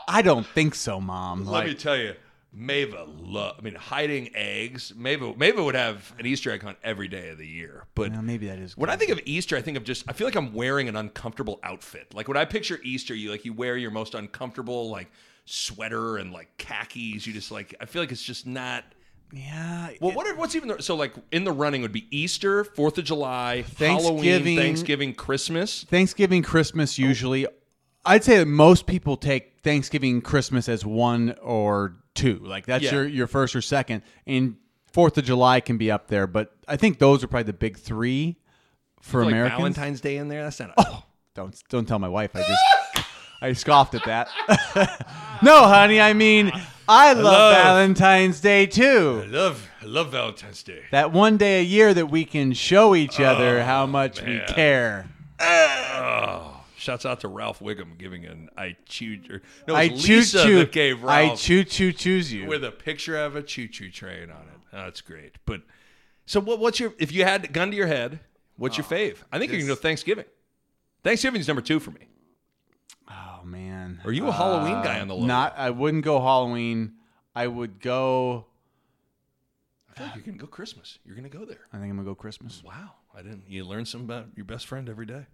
I 0.08 0.22
don't 0.24 0.46
think 0.46 0.74
so, 0.74 1.00
mom. 1.00 1.44
Let 1.44 1.52
Like, 1.52 1.66
me 1.66 1.74
tell 1.74 1.96
you, 1.96 2.14
Mava 2.56 3.06
love. 3.20 3.56
I 3.58 3.62
mean, 3.62 3.74
hiding 3.74 4.34
eggs. 4.34 4.92
Mava, 4.96 5.36
Mava 5.36 5.62
would 5.64 5.74
have 5.74 6.14
an 6.18 6.24
Easter 6.26 6.50
egg 6.50 6.62
hunt 6.62 6.78
every 6.82 7.08
day 7.08 7.28
of 7.28 7.36
the 7.38 7.46
year. 7.46 7.84
But 7.94 8.12
well, 8.12 8.22
maybe 8.22 8.46
that 8.46 8.58
is. 8.58 8.74
when 8.76 8.88
I 8.88 8.96
think 8.96 9.10
of 9.10 9.20
Easter, 9.26 9.56
I 9.56 9.60
think 9.60 9.76
of 9.76 9.84
just. 9.84 10.04
I 10.08 10.12
feel 10.14 10.26
like 10.26 10.34
I'm 10.36 10.54
wearing 10.54 10.88
an 10.88 10.96
uncomfortable 10.96 11.60
outfit. 11.62 12.14
Like 12.14 12.26
when 12.26 12.38
I 12.38 12.46
picture 12.46 12.78
Easter, 12.82 13.14
you 13.14 13.30
like 13.30 13.44
you 13.44 13.52
wear 13.52 13.76
your 13.76 13.90
most 13.90 14.14
uncomfortable 14.14 14.88
like 14.90 15.10
sweater 15.44 16.16
and 16.16 16.32
like 16.32 16.56
khakis. 16.56 17.26
You 17.26 17.34
just 17.34 17.50
like. 17.50 17.74
I 17.80 17.84
feel 17.84 18.00
like 18.00 18.12
it's 18.12 18.22
just 18.22 18.46
not. 18.46 18.84
Yeah, 19.32 19.90
Well, 20.00 20.12
what 20.12 20.26
are, 20.26 20.34
what's 20.36 20.54
even 20.56 20.68
the, 20.70 20.82
so 20.82 20.94
like 20.96 21.12
in 21.32 21.44
the 21.44 21.52
running 21.52 21.82
would 21.82 21.92
be 21.92 22.06
Easter, 22.16 22.64
Fourth 22.64 22.96
of 22.98 23.04
July, 23.04 23.62
Thanksgiving- 23.62 24.24
Halloween, 24.24 24.56
Thanksgiving, 24.58 25.14
Christmas. 25.14 25.84
Thanksgiving, 25.84 26.42
Christmas 26.42 26.98
usually. 26.98 27.46
I'd 28.06 28.24
say 28.24 28.38
that 28.38 28.46
most 28.46 28.86
people 28.86 29.16
take 29.16 29.60
Thanksgiving, 29.62 30.22
Christmas 30.22 30.68
as 30.68 30.84
one 30.86 31.34
or 31.42 31.96
two. 32.14 32.38
Like 32.38 32.64
that's 32.66 32.84
Yeah. 32.84 32.92
your 32.94 33.06
your 33.06 33.26
first 33.26 33.54
or 33.54 33.60
second. 33.60 34.02
And 34.26 34.56
Fourth 34.92 35.18
of 35.18 35.24
July 35.24 35.60
can 35.60 35.76
be 35.76 35.90
up 35.90 36.08
there, 36.08 36.26
but 36.26 36.52
I 36.66 36.76
think 36.76 36.98
those 36.98 37.22
are 37.22 37.28
probably 37.28 37.44
the 37.44 37.52
big 37.52 37.76
three 37.76 38.38
for 39.02 39.22
Like 39.24 39.32
Americans. 39.32 39.58
Valentine's 39.58 40.00
Day 40.00 40.16
in 40.16 40.28
there. 40.28 40.42
That's 40.44 40.58
not. 40.58 40.72
Oh, 40.78 41.02
don't 41.34 41.54
don't 41.68 41.86
tell 41.86 41.98
my 41.98 42.08
wife. 42.08 42.30
I 42.34 42.38
just 42.40 43.06
I 43.42 43.52
scoffed 43.52 43.94
at 43.94 44.04
that. 44.06 44.28
no, 45.42 45.64
honey. 45.68 46.00
I 46.00 46.14
mean, 46.14 46.50
I 46.88 47.12
love, 47.12 47.24
love- 47.24 47.54
Valentine's 47.54 48.40
Day 48.40 48.66
too. 48.66 49.22
I 49.24 49.28
love 49.28 49.68
I 49.82 49.84
love 49.84 50.10
Valentine's 50.10 50.62
Day. 50.62 50.82
That 50.90 51.12
one 51.12 51.36
day 51.36 51.60
a 51.60 51.62
year 51.62 51.92
that 51.94 52.06
we 52.06 52.24
can 52.24 52.52
show 52.52 52.94
each 52.94 53.20
other 53.20 53.60
Oh, 53.60 53.64
how 53.64 53.86
much 53.86 54.22
we 54.22 54.40
care. 54.48 55.06
Oh, 55.40 56.60
shouts 56.76 57.04
out 57.06 57.20
to 57.20 57.28
Ralph 57.28 57.60
Wiggum 57.60 57.96
giving 57.98 58.24
an 58.24 58.48
I 58.56 58.76
choo 58.86 59.20
or 59.30 59.42
no, 59.68 59.74
I 59.74 59.86
Lisa 59.88 60.42
choo. 60.42 60.58
that 60.58 60.72
gave 60.72 61.02
Ralph 61.02 61.32
I 61.32 61.34
choo 61.36 61.62
choo 61.64 61.92
choose 61.92 62.32
you. 62.32 62.46
with 62.46 62.64
a 62.64 62.70
picture 62.72 63.16
of 63.18 63.36
a 63.36 63.42
choo 63.42 63.68
choo 63.68 63.90
train 63.90 64.30
on 64.30 64.42
it. 64.42 64.60
Oh, 64.72 64.76
that's 64.84 65.00
great. 65.00 65.36
But 65.46 65.62
so 66.26 66.40
what, 66.40 66.58
what's 66.58 66.80
your 66.80 66.94
if 66.98 67.12
you 67.12 67.24
had 67.24 67.44
a 67.44 67.48
gun 67.48 67.70
to 67.70 67.76
your 67.76 67.86
head, 67.86 68.20
what's 68.56 68.76
your 68.78 68.86
oh, 68.90 68.92
fave? 68.94 69.16
I 69.30 69.38
think 69.38 69.52
you 69.52 69.58
can 69.58 69.66
go 69.66 69.72
Oh, 69.72 69.74
this- 69.76 69.82
Thanksgiving. 69.82 70.24
Thanksgiving's 71.04 71.46
number 71.46 71.62
two 71.62 71.78
for 71.80 71.90
me. 71.92 72.08
oh 73.10 73.27
man. 73.50 74.00
Are 74.04 74.12
you 74.12 74.26
a 74.28 74.32
Halloween 74.32 74.82
guy 74.82 75.00
on 75.00 75.08
the 75.08 75.14
low? 75.14 75.26
Not. 75.26 75.54
I 75.56 75.70
wouldn't 75.70 76.04
go 76.04 76.20
Halloween. 76.20 76.92
I 77.34 77.46
would 77.46 77.80
go. 77.80 78.46
I 79.90 79.94
feel 79.94 80.06
like 80.06 80.16
you're 80.16 80.24
gonna 80.24 80.38
go 80.38 80.46
Christmas. 80.46 80.98
You're 81.04 81.16
gonna 81.16 81.28
go 81.28 81.44
there. 81.44 81.66
I 81.72 81.78
think 81.78 81.90
I'm 81.90 81.96
gonna 81.96 82.04
go 82.04 82.14
Christmas. 82.14 82.62
Wow, 82.64 82.94
I 83.14 83.22
didn't. 83.22 83.44
You 83.48 83.64
learn 83.64 83.84
something 83.84 84.04
about 84.06 84.26
your 84.36 84.44
best 84.44 84.66
friend 84.66 84.88
every 84.88 85.06
day. 85.06 85.26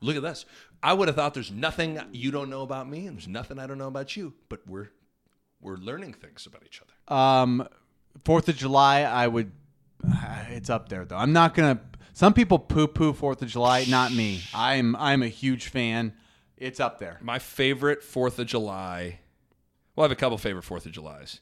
Look 0.00 0.16
at 0.16 0.22
this. 0.22 0.44
I 0.82 0.92
would 0.92 1.08
have 1.08 1.16
thought 1.16 1.32
there's 1.34 1.52
nothing 1.52 2.00
you 2.12 2.30
don't 2.32 2.50
know 2.50 2.62
about 2.62 2.88
me, 2.88 3.06
and 3.06 3.16
there's 3.16 3.28
nothing 3.28 3.58
I 3.58 3.66
don't 3.66 3.78
know 3.78 3.86
about 3.86 4.16
you. 4.16 4.34
But 4.48 4.66
we're 4.66 4.90
we're 5.60 5.76
learning 5.76 6.14
things 6.14 6.46
about 6.46 6.62
each 6.66 6.82
other. 6.82 7.16
Um, 7.16 7.68
Fourth 8.24 8.48
of 8.48 8.56
July, 8.56 9.02
I 9.02 9.28
would. 9.28 9.52
It's 10.50 10.68
up 10.68 10.88
there 10.90 11.04
though. 11.04 11.16
I'm 11.16 11.32
not 11.32 11.54
gonna. 11.54 11.80
Some 12.12 12.34
people 12.34 12.58
poo 12.58 12.88
poo 12.88 13.12
Fourth 13.12 13.40
of 13.40 13.48
July. 13.48 13.86
Not 13.88 14.12
me. 14.12 14.42
I'm 14.52 14.96
I'm 14.96 15.22
a 15.22 15.28
huge 15.28 15.68
fan. 15.68 16.12
It's 16.62 16.78
up 16.78 17.00
there. 17.00 17.18
My 17.20 17.40
favorite 17.40 18.04
Fourth 18.04 18.38
of 18.38 18.46
July. 18.46 19.18
Well, 19.96 20.04
I 20.04 20.06
have 20.06 20.12
a 20.12 20.16
couple 20.16 20.38
favorite 20.38 20.62
Fourth 20.62 20.86
of 20.86 20.92
Julys. 20.92 21.40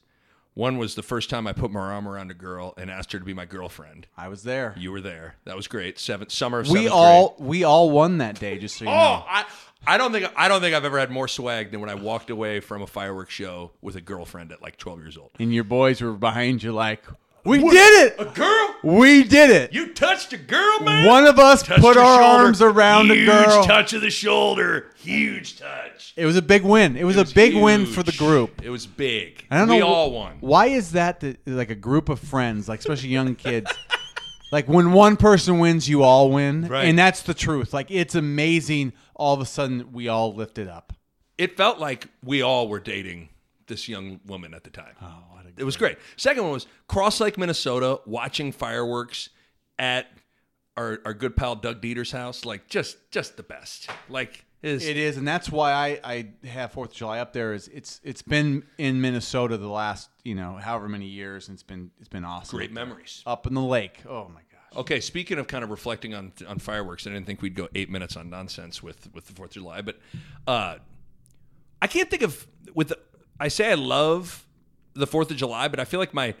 One 0.55 0.79
was 0.79 0.95
the 0.95 1.03
first 1.03 1.29
time 1.29 1.45
I 1.45 1.53
put 1.53 1.69
my 1.71 1.79
arm 1.79 2.07
around 2.07 2.31
a 2.31 2.33
girl 2.33 2.73
and 2.75 2.89
asked 2.89 3.11
her 3.13 3.19
to 3.19 3.23
be 3.23 3.33
my 3.33 3.45
girlfriend. 3.45 4.07
I 4.17 4.27
was 4.27 4.43
there. 4.43 4.73
You 4.75 4.91
were 4.91 4.99
there. 4.99 5.35
That 5.45 5.55
was 5.55 5.67
great. 5.67 5.99
Seventh 5.99 6.31
summer 6.31 6.59
of 6.59 6.69
we 6.69 6.79
seventh 6.79 6.93
all 6.93 7.35
we 7.37 7.63
all 7.63 7.91
won 7.91 8.17
that 8.17 8.39
day. 8.39 8.57
Just 8.57 8.77
so 8.77 8.85
you 8.85 8.89
grade. 8.89 8.99
know. 8.99 9.23
Oh, 9.23 9.25
I, 9.29 9.45
I 9.85 9.97
don't 9.97 10.11
think 10.11 10.25
I 10.35 10.47
don't 10.47 10.59
think 10.59 10.75
I've 10.75 10.85
ever 10.85 10.99
had 10.99 11.11
more 11.11 11.27
swag 11.27 11.71
than 11.71 11.81
when 11.81 11.89
I 11.89 11.95
walked 11.95 12.31
away 12.31 12.59
from 12.59 12.81
a 12.81 12.87
fireworks 12.87 13.33
show 13.33 13.71
with 13.79 13.95
a 13.95 14.01
girlfriend 14.01 14.51
at 14.51 14.61
like 14.61 14.77
12 14.77 14.99
years 14.99 15.17
old. 15.17 15.31
And 15.39 15.53
your 15.53 15.63
boys 15.63 16.01
were 16.01 16.13
behind 16.13 16.63
you, 16.63 16.73
like, 16.73 17.05
we 17.45 17.59
did 17.59 18.11
it. 18.11 18.15
A 18.19 18.25
girl? 18.25 18.75
We 18.83 19.23
did 19.23 19.49
it. 19.49 19.73
You 19.73 19.93
touched 19.93 20.33
a 20.33 20.37
girl, 20.37 20.79
man. 20.81 21.05
One 21.07 21.25
of 21.25 21.37
us 21.39 21.63
Touched 21.63 21.81
put 21.81 21.97
our 21.97 22.19
shoulder. 22.21 22.23
arms 22.45 22.61
around 22.61 23.07
Huge 23.07 23.27
a 23.27 23.31
girl. 23.31 23.63
touch 23.63 23.93
of 23.93 24.01
the 24.01 24.09
shoulder. 24.09 24.91
Huge 24.97 25.57
touch. 25.59 26.13
It 26.15 26.25
was 26.25 26.35
a 26.35 26.41
big 26.41 26.63
win. 26.63 26.95
It 26.97 27.03
was, 27.03 27.15
It 27.15 27.19
was 27.19 27.31
a 27.31 27.35
big 27.35 27.55
win 27.55 27.85
for 27.85 28.03
the 28.03 28.11
group. 28.13 28.61
It 28.63 28.69
was 28.69 28.85
big. 28.87 29.45
I 29.51 29.57
don't 29.59 29.69
we 29.69 29.79
know. 29.79 29.85
wh- 29.85 29.89
all 29.89 30.11
won. 30.11 30.37
Why 30.41 30.67
is 30.67 30.91
that, 30.91 31.19
that 31.21 31.47
like 31.47 31.69
a 31.69 31.75
group 31.75 32.09
of 32.09 32.19
friends, 32.19 32.67
like 32.69 32.79
especially 32.79 33.09
young 33.09 33.35
kids? 33.35 33.71
like 34.51 34.67
when 34.67 34.91
one 34.91 35.15
person 35.17 35.59
wins, 35.59 35.87
you 35.87 36.03
all 36.03 36.29
win, 36.31 36.67
Right. 36.67 36.85
and 36.85 36.97
that's 36.97 37.21
the 37.23 37.33
truth. 37.33 37.73
Like 37.73 37.89
it's 37.89 38.15
amazing. 38.15 38.93
All 39.15 39.33
of 39.33 39.41
a 39.41 39.45
sudden, 39.45 39.91
we 39.93 40.07
all 40.07 40.33
lifted 40.33 40.67
up. 40.67 40.93
It 41.37 41.55
felt 41.57 41.79
like 41.79 42.07
we 42.23 42.41
all 42.41 42.67
were 42.67 42.79
dating 42.79 43.29
this 43.67 43.87
young 43.87 44.19
woman 44.25 44.53
at 44.53 44.63
the 44.63 44.69
time. 44.69 44.93
Oh, 45.01 45.30
It 45.57 45.63
was 45.63 45.77
great. 45.77 45.97
Second 46.15 46.43
one 46.43 46.53
was 46.53 46.67
Cross 46.87 47.19
Lake, 47.19 47.37
Minnesota, 47.37 47.99
watching 48.05 48.51
fireworks 48.51 49.29
at 49.77 50.07
our, 50.77 50.99
our 51.05 51.13
good 51.13 51.35
pal 51.35 51.55
Doug 51.55 51.81
Dieter's 51.81 52.11
house. 52.11 52.45
Like 52.45 52.67
just 52.67 53.11
just 53.11 53.37
the 53.37 53.43
best. 53.43 53.89
Like 54.09 54.45
is 54.61 54.85
It 54.85 54.97
is, 54.97 55.17
and 55.17 55.27
that's 55.27 55.49
why 55.49 55.71
I, 55.71 55.99
I 56.03 56.47
have 56.47 56.71
Fourth 56.71 56.91
of 56.91 56.95
July 56.95 57.19
up 57.19 57.33
there. 57.33 57.53
Is 57.53 57.67
it's 57.67 57.99
it's 58.03 58.21
been 58.21 58.63
in 58.77 59.01
Minnesota 59.01 59.57
the 59.57 59.67
last 59.67 60.09
you 60.23 60.35
know 60.35 60.53
however 60.53 60.87
many 60.87 61.07
years, 61.07 61.47
and 61.47 61.55
it's 61.55 61.63
been 61.63 61.91
it's 61.99 62.09
been 62.09 62.23
awesome. 62.25 62.57
great 62.57 62.71
memories. 62.71 63.23
up 63.25 63.47
in 63.47 63.53
the 63.53 63.61
lake. 63.61 64.03
Oh 64.07 64.27
my 64.27 64.41
gosh. 64.51 64.79
Okay, 64.79 64.99
speaking 64.99 65.39
of 65.39 65.47
kind 65.47 65.63
of 65.63 65.71
reflecting 65.71 66.13
on 66.13 66.31
on 66.47 66.59
fireworks, 66.59 67.07
I 67.07 67.09
didn't 67.09 67.25
think 67.25 67.41
we'd 67.41 67.55
go 67.55 67.69
eight 67.73 67.89
minutes 67.89 68.15
on 68.15 68.29
nonsense 68.29 68.83
with 68.83 69.11
with 69.13 69.25
the 69.25 69.33
Fourth 69.33 69.51
of 69.51 69.55
July, 69.55 69.81
but 69.81 69.99
uh, 70.45 70.75
I 71.81 71.87
can't 71.87 72.09
think 72.09 72.21
of 72.21 72.47
with. 72.73 72.89
The, 72.89 72.99
I 73.39 73.47
say 73.47 73.71
I 73.71 73.73
love 73.73 74.45
the 74.93 75.07
Fourth 75.07 75.31
of 75.31 75.37
July, 75.37 75.67
but 75.67 75.79
I 75.79 75.85
feel 75.85 75.99
like 75.99 76.13
my 76.13 76.35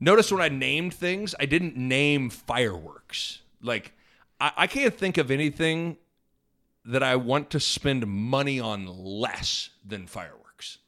notice 0.00 0.30
when 0.32 0.40
I 0.40 0.48
named 0.48 0.94
things, 0.94 1.34
I 1.38 1.46
didn't 1.46 1.76
name 1.76 2.30
fireworks. 2.30 3.40
Like 3.62 3.92
I, 4.40 4.52
I 4.56 4.66
can't 4.66 4.94
think 4.94 5.18
of 5.18 5.30
anything 5.30 5.96
that 6.84 7.02
I 7.02 7.16
want 7.16 7.50
to 7.50 7.60
spend 7.60 8.06
money 8.06 8.58
on 8.58 8.86
less 8.86 9.70
than 9.86 10.06
fireworks. 10.06 10.78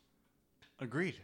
Agreed. 0.80 1.16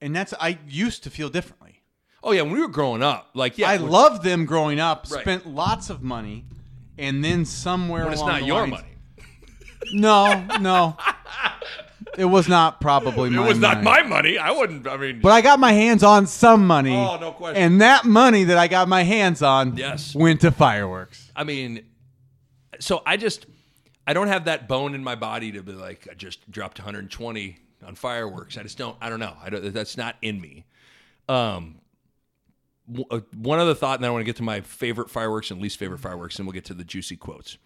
And 0.00 0.14
that's 0.14 0.34
I 0.40 0.58
used 0.68 1.02
to 1.04 1.10
feel 1.10 1.28
differently. 1.28 1.82
Oh 2.22 2.32
yeah, 2.32 2.42
when 2.42 2.52
we 2.52 2.60
were 2.60 2.68
growing 2.68 3.02
up, 3.02 3.30
like 3.34 3.56
yeah, 3.56 3.70
I 3.70 3.78
when, 3.78 3.90
loved 3.90 4.22
them 4.22 4.44
growing 4.44 4.78
up. 4.78 5.06
Right. 5.10 5.22
Spent 5.22 5.46
lots 5.46 5.88
of 5.88 6.02
money, 6.02 6.44
and 6.98 7.24
then 7.24 7.46
somewhere 7.46 8.04
when 8.04 8.12
it's 8.12 8.22
not 8.22 8.40
the 8.40 8.46
your 8.46 8.60
lines- 8.60 8.70
money. 8.72 8.86
No, 9.92 10.46
no. 10.60 10.96
it 12.18 12.24
was 12.24 12.48
not 12.48 12.80
probably 12.80 13.28
It 13.28 13.32
my 13.32 13.46
was 13.48 13.58
not 13.58 13.82
money. 13.82 14.02
my 14.02 14.08
money. 14.08 14.38
I 14.38 14.50
wouldn't. 14.50 14.86
I 14.86 14.96
mean, 14.96 15.20
But 15.20 15.32
I 15.32 15.40
got 15.40 15.58
my 15.58 15.72
hands 15.72 16.02
on 16.02 16.26
some 16.26 16.66
money. 16.66 16.94
Oh, 16.96 17.18
no 17.18 17.32
question. 17.32 17.62
And 17.62 17.80
that 17.80 18.04
money 18.04 18.44
that 18.44 18.58
I 18.58 18.68
got 18.68 18.88
my 18.88 19.02
hands 19.02 19.42
on 19.42 19.76
Yes. 19.76 20.14
went 20.14 20.40
to 20.42 20.50
fireworks. 20.50 21.30
I 21.36 21.44
mean, 21.44 21.84
so 22.78 23.02
I 23.06 23.16
just 23.16 23.46
I 24.06 24.12
don't 24.12 24.28
have 24.28 24.46
that 24.46 24.66
bone 24.68 24.94
in 24.94 25.04
my 25.04 25.14
body 25.14 25.52
to 25.52 25.62
be 25.62 25.72
like 25.72 26.08
I 26.10 26.14
just 26.14 26.50
dropped 26.50 26.78
120 26.78 27.58
on 27.86 27.94
fireworks. 27.94 28.56
I 28.58 28.62
just 28.62 28.76
don't. 28.78 28.96
I 29.00 29.08
don't 29.08 29.20
know. 29.20 29.34
I 29.42 29.50
don't. 29.50 29.72
That's 29.72 29.96
not 29.96 30.16
in 30.22 30.40
me. 30.40 30.64
Um, 31.28 31.76
w- 32.90 33.06
uh, 33.10 33.20
one 33.36 33.58
other 33.58 33.74
thought, 33.74 33.94
and 33.96 34.04
then 34.04 34.08
I 34.10 34.12
want 34.12 34.22
to 34.22 34.26
get 34.26 34.36
to 34.36 34.42
my 34.42 34.60
favorite 34.62 35.10
fireworks 35.10 35.50
and 35.50 35.60
least 35.62 35.78
favorite 35.78 36.00
fireworks, 36.00 36.38
and 36.38 36.46
we'll 36.46 36.54
get 36.54 36.64
to 36.66 36.74
the 36.74 36.84
juicy 36.84 37.16
quotes. 37.16 37.56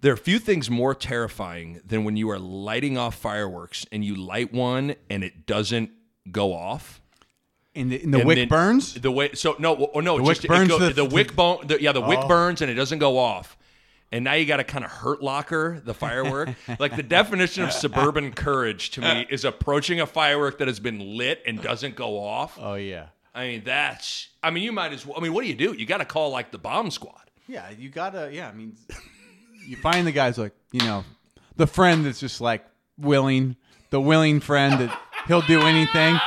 There 0.00 0.12
are 0.12 0.16
few 0.16 0.38
things 0.38 0.70
more 0.70 0.94
terrifying 0.94 1.80
than 1.84 2.04
when 2.04 2.16
you 2.16 2.30
are 2.30 2.38
lighting 2.38 2.96
off 2.96 3.16
fireworks 3.16 3.84
and 3.90 4.04
you 4.04 4.14
light 4.14 4.52
one 4.52 4.94
and 5.10 5.24
it 5.24 5.44
doesn't 5.46 5.90
go 6.30 6.54
off. 6.54 7.00
And 7.74 7.90
the, 7.92 8.02
and 8.02 8.14
the 8.14 8.18
And 8.20 8.26
wick 8.26 8.48
burns. 8.48 8.94
The 8.94 9.10
way 9.10 9.30
so 9.34 9.56
no 9.58 9.90
oh, 9.94 10.00
no 10.00 10.18
The 10.18 10.24
just 10.24 10.42
wick 10.42 10.48
burns 10.48 10.66
it 10.70 10.78
go, 10.78 10.78
the- 10.78 10.92
the, 10.92 11.04
wick 11.04 11.34
bone 11.34 11.66
the, 11.66 11.82
yeah 11.82 11.92
the 11.92 12.00
wick 12.00 12.20
Oh. 12.22 12.28
burns 12.28 12.62
and 12.62 12.70
it 12.70 12.74
doesn't 12.74 12.98
go 13.00 13.18
off. 13.18 13.56
And 14.10 14.24
now 14.24 14.32
you 14.34 14.46
got 14.46 14.56
to 14.56 14.64
kind 14.64 14.84
of 14.86 14.90
hurt 14.90 15.22
locker 15.22 15.80
the 15.84 15.92
firework. 15.92 16.48
like 16.78 16.96
the 16.96 17.02
definition 17.02 17.64
of 17.64 17.72
suburban 17.72 18.32
courage 18.32 18.90
to 18.92 19.00
me 19.02 19.26
is 19.28 19.44
approaching 19.44 20.00
a 20.00 20.06
firework 20.06 20.58
that 20.58 20.66
has 20.68 20.80
been 20.80 21.18
lit 21.18 21.42
and 21.46 21.60
doesn't 21.60 21.94
go 21.94 22.18
off. 22.24 22.56
Oh 22.60 22.74
yeah. 22.74 23.06
I 23.34 23.48
mean 23.48 23.62
that's 23.64 24.28
I 24.42 24.50
mean 24.50 24.62
you 24.62 24.72
might 24.72 24.92
as 24.92 25.04
well 25.04 25.18
I 25.18 25.20
mean 25.20 25.32
what 25.32 25.42
do 25.42 25.48
you 25.48 25.54
do? 25.56 25.72
You 25.74 25.86
got 25.86 25.98
to 25.98 26.04
call 26.04 26.30
like 26.30 26.52
the 26.52 26.58
bomb 26.58 26.90
squad. 26.90 27.20
Yeah, 27.48 27.68
you 27.70 27.88
gotta. 27.88 28.28
Yeah, 28.32 28.48
I 28.48 28.52
mean, 28.52 28.76
you 29.68 29.76
find 29.76 30.06
the 30.06 30.12
guys 30.12 30.38
like 30.38 30.52
you 30.72 30.80
know, 30.80 31.04
the 31.56 31.66
friend 31.66 32.04
that's 32.06 32.20
just 32.20 32.40
like 32.40 32.64
willing, 32.98 33.56
the 33.90 34.00
willing 34.00 34.40
friend 34.40 34.80
that 34.80 35.00
he'll 35.26 35.42
do 35.42 35.60
anything. 35.62 36.18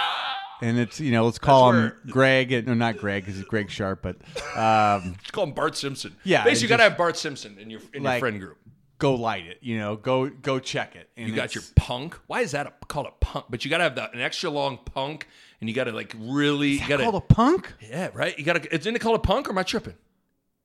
And 0.64 0.78
it's 0.78 1.00
you 1.00 1.12
know 1.12 1.26
let's 1.26 1.40
call 1.40 1.74
That's 1.74 1.96
him 1.96 2.12
Greg 2.12 2.52
and 2.52 2.68
no 2.68 2.76
not 2.76 2.98
Greg 3.00 3.24
because 3.24 3.36
he's 3.38 3.46
Greg 3.46 3.72
Sharpe 3.72 4.04
but 4.04 4.16
um, 4.56 5.16
Just 5.22 5.34
call 5.34 5.46
him 5.46 5.54
Bart 5.54 5.76
Simpson. 5.76 6.16
Yeah, 6.24 6.44
basically 6.44 6.66
you 6.66 6.70
got 6.70 6.78
to 6.78 6.84
just- 6.84 6.90
have 6.92 6.98
Bart 7.00 7.18
Simpson 7.18 7.58
in 7.58 7.70
your 7.72 7.80
in 7.94 8.04
your 8.04 8.12
Like- 8.12 8.20
friend 8.20 8.40
group. 8.40 8.58
go 9.00 9.16
light 9.16 9.48
it 9.48 9.58
you 9.62 9.80
know 9.80 9.96
go 9.96 10.30
go 10.30 10.60
check 10.60 10.96
it 10.96 11.10
and 11.18 11.28
You 11.28 11.34
got 11.36 11.56
your 11.56 11.64
punk. 11.76 12.16
Why 12.28 12.42
is 12.42 12.52
that 12.52 12.68
a, 12.68 12.74
called 12.86 13.08
a 13.08 13.12
punk? 13.26 13.46
But 13.50 13.66
you 13.66 13.72
got 13.72 13.80
to 13.80 13.86
have 13.86 13.96
the, 13.96 14.12
an 14.12 14.22
extra 14.22 14.52
long 14.52 14.78
punk, 14.86 15.28
and 15.60 15.68
you 15.68 15.74
got 15.76 15.86
to 15.86 15.94
like 15.94 16.16
really 16.20 16.74
you 16.74 16.88
got 16.88 17.00
called 17.00 17.14
to 17.14 17.18
a 17.18 17.22
punk 17.22 17.74
yeah 17.82 18.10
right. 18.14 18.38
You 18.38 18.46
got 18.46 18.62
to. 18.62 18.76
Isn't 18.76 18.96
it 18.96 19.00
called 19.00 19.16
a 19.16 19.20
punk 19.20 19.48
or 19.48 19.54
am 19.54 19.58
I 19.58 19.64
tripping? 19.64 19.96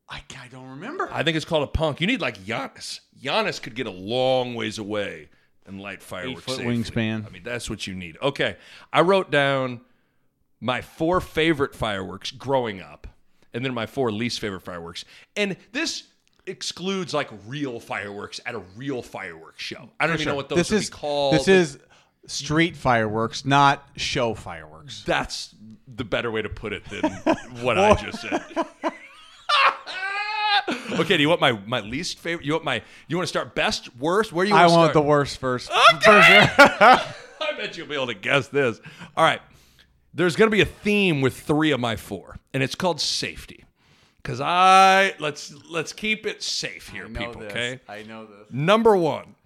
I, 0.09 0.23
I 0.41 0.49
don't 0.49 0.71
remember 0.71 1.09
I 1.13 1.23
think 1.23 1.37
it's 1.37 1.45
called 1.45 1.65
a 1.65 1.71
punk. 1.71 2.01
You 2.01 2.07
need 2.07 2.21
like 2.21 2.39
Giannis. 2.39 3.01
Giannis 3.21 3.61
could 3.61 3.75
get 3.75 3.87
a 3.87 3.91
long 3.93 4.55
ways 4.55 4.79
away 4.79 5.29
and 5.67 5.81
light 5.81 6.03
fireworks. 6.03 6.45
foot 6.45 6.57
safely. 6.59 6.77
wingspan. 6.77 7.27
I 7.27 7.31
mean, 7.31 7.43
that's 7.43 7.69
what 7.69 7.87
you 7.87 7.95
need. 7.95 8.17
Okay, 8.23 8.57
I 8.93 9.01
wrote 9.01 9.31
down 9.31 9.81
my 10.61 10.81
four 10.81 11.21
favorite 11.21 11.75
fireworks 11.75 12.31
growing 12.31 12.81
up, 12.81 13.07
and 13.53 13.65
then 13.65 13.75
my 13.75 13.87
four 13.87 14.13
least 14.13 14.41
favorite 14.41 14.63
fireworks. 14.63 15.05
And 15.35 15.57
this 15.73 16.05
excludes 16.47 17.13
like 17.13 17.29
real 17.47 17.81
fireworks 17.81 18.41
at 18.47 18.55
a 18.55 18.61
real 18.77 19.03
fireworks 19.03 19.63
show. 19.63 19.91
I 19.99 20.07
don't 20.07 20.15
even 20.21 20.29
know 20.29 20.37
what 20.37 20.49
those 20.49 20.59
this 20.59 20.71
would 20.71 20.83
is 20.83 20.91
be 20.91 20.97
called. 20.97 21.35
this 21.35 21.49
is 21.49 21.79
street 22.29 22.77
fireworks 22.77 23.45
not 23.45 23.87
show 23.97 24.35
fireworks 24.35 25.05
that's 25.07 25.55
the 25.87 26.03
better 26.03 26.29
way 26.29 26.43
to 26.43 26.49
put 26.49 26.73
it 26.73 26.85
than 26.87 27.13
what 27.63 27.79
I 27.79 27.95
just 27.95 28.21
said. 28.21 28.45
okay, 31.01 31.17
do 31.17 31.23
you 31.23 31.29
want 31.29 31.41
my, 31.41 31.53
my 31.67 31.81
least 31.81 32.19
favorite? 32.19 32.45
You 32.45 32.53
want 32.53 32.65
my 32.65 32.83
you 33.09 33.17
want 33.17 33.25
to 33.25 33.29
start 33.29 33.55
best, 33.55 33.95
worst? 33.97 34.33
Where 34.33 34.45
do 34.45 34.51
you 34.51 34.57
I 34.57 34.67
want 34.67 34.73
to 34.73 34.79
want 34.79 34.93
the 34.95 35.03
worst 35.03 35.39
first 35.39 35.71
I 35.73 37.05
bet 37.57 37.77
you'll 37.77 37.87
be 37.87 37.95
able 37.95 38.09
to 38.09 38.15
guess 38.15 38.49
this. 38.49 38.81
All 39.17 39.25
right. 39.25 39.41
There's 40.15 40.35
going 40.35 40.51
to 40.51 40.55
be 40.55 40.63
a 40.63 40.67
theme 40.67 41.21
with 41.21 41.39
3 41.39 41.73
of 41.73 41.81
my 41.81 41.97
4, 41.97 42.39
and 42.55 42.63
it's 42.63 42.75
called 42.75 43.01
safety. 43.01 43.65
Cuz 44.23 44.41
I 44.41 45.15
let's 45.21 45.55
let's 45.71 45.93
keep 45.93 46.27
it 46.27 46.43
safe 46.43 46.89
here 46.89 47.09
people, 47.09 47.43
this. 47.43 47.53
okay? 47.53 47.81
I 47.89 48.03
know 48.03 48.27
this 48.27 48.51
Number 48.51 48.97
1. 48.97 49.37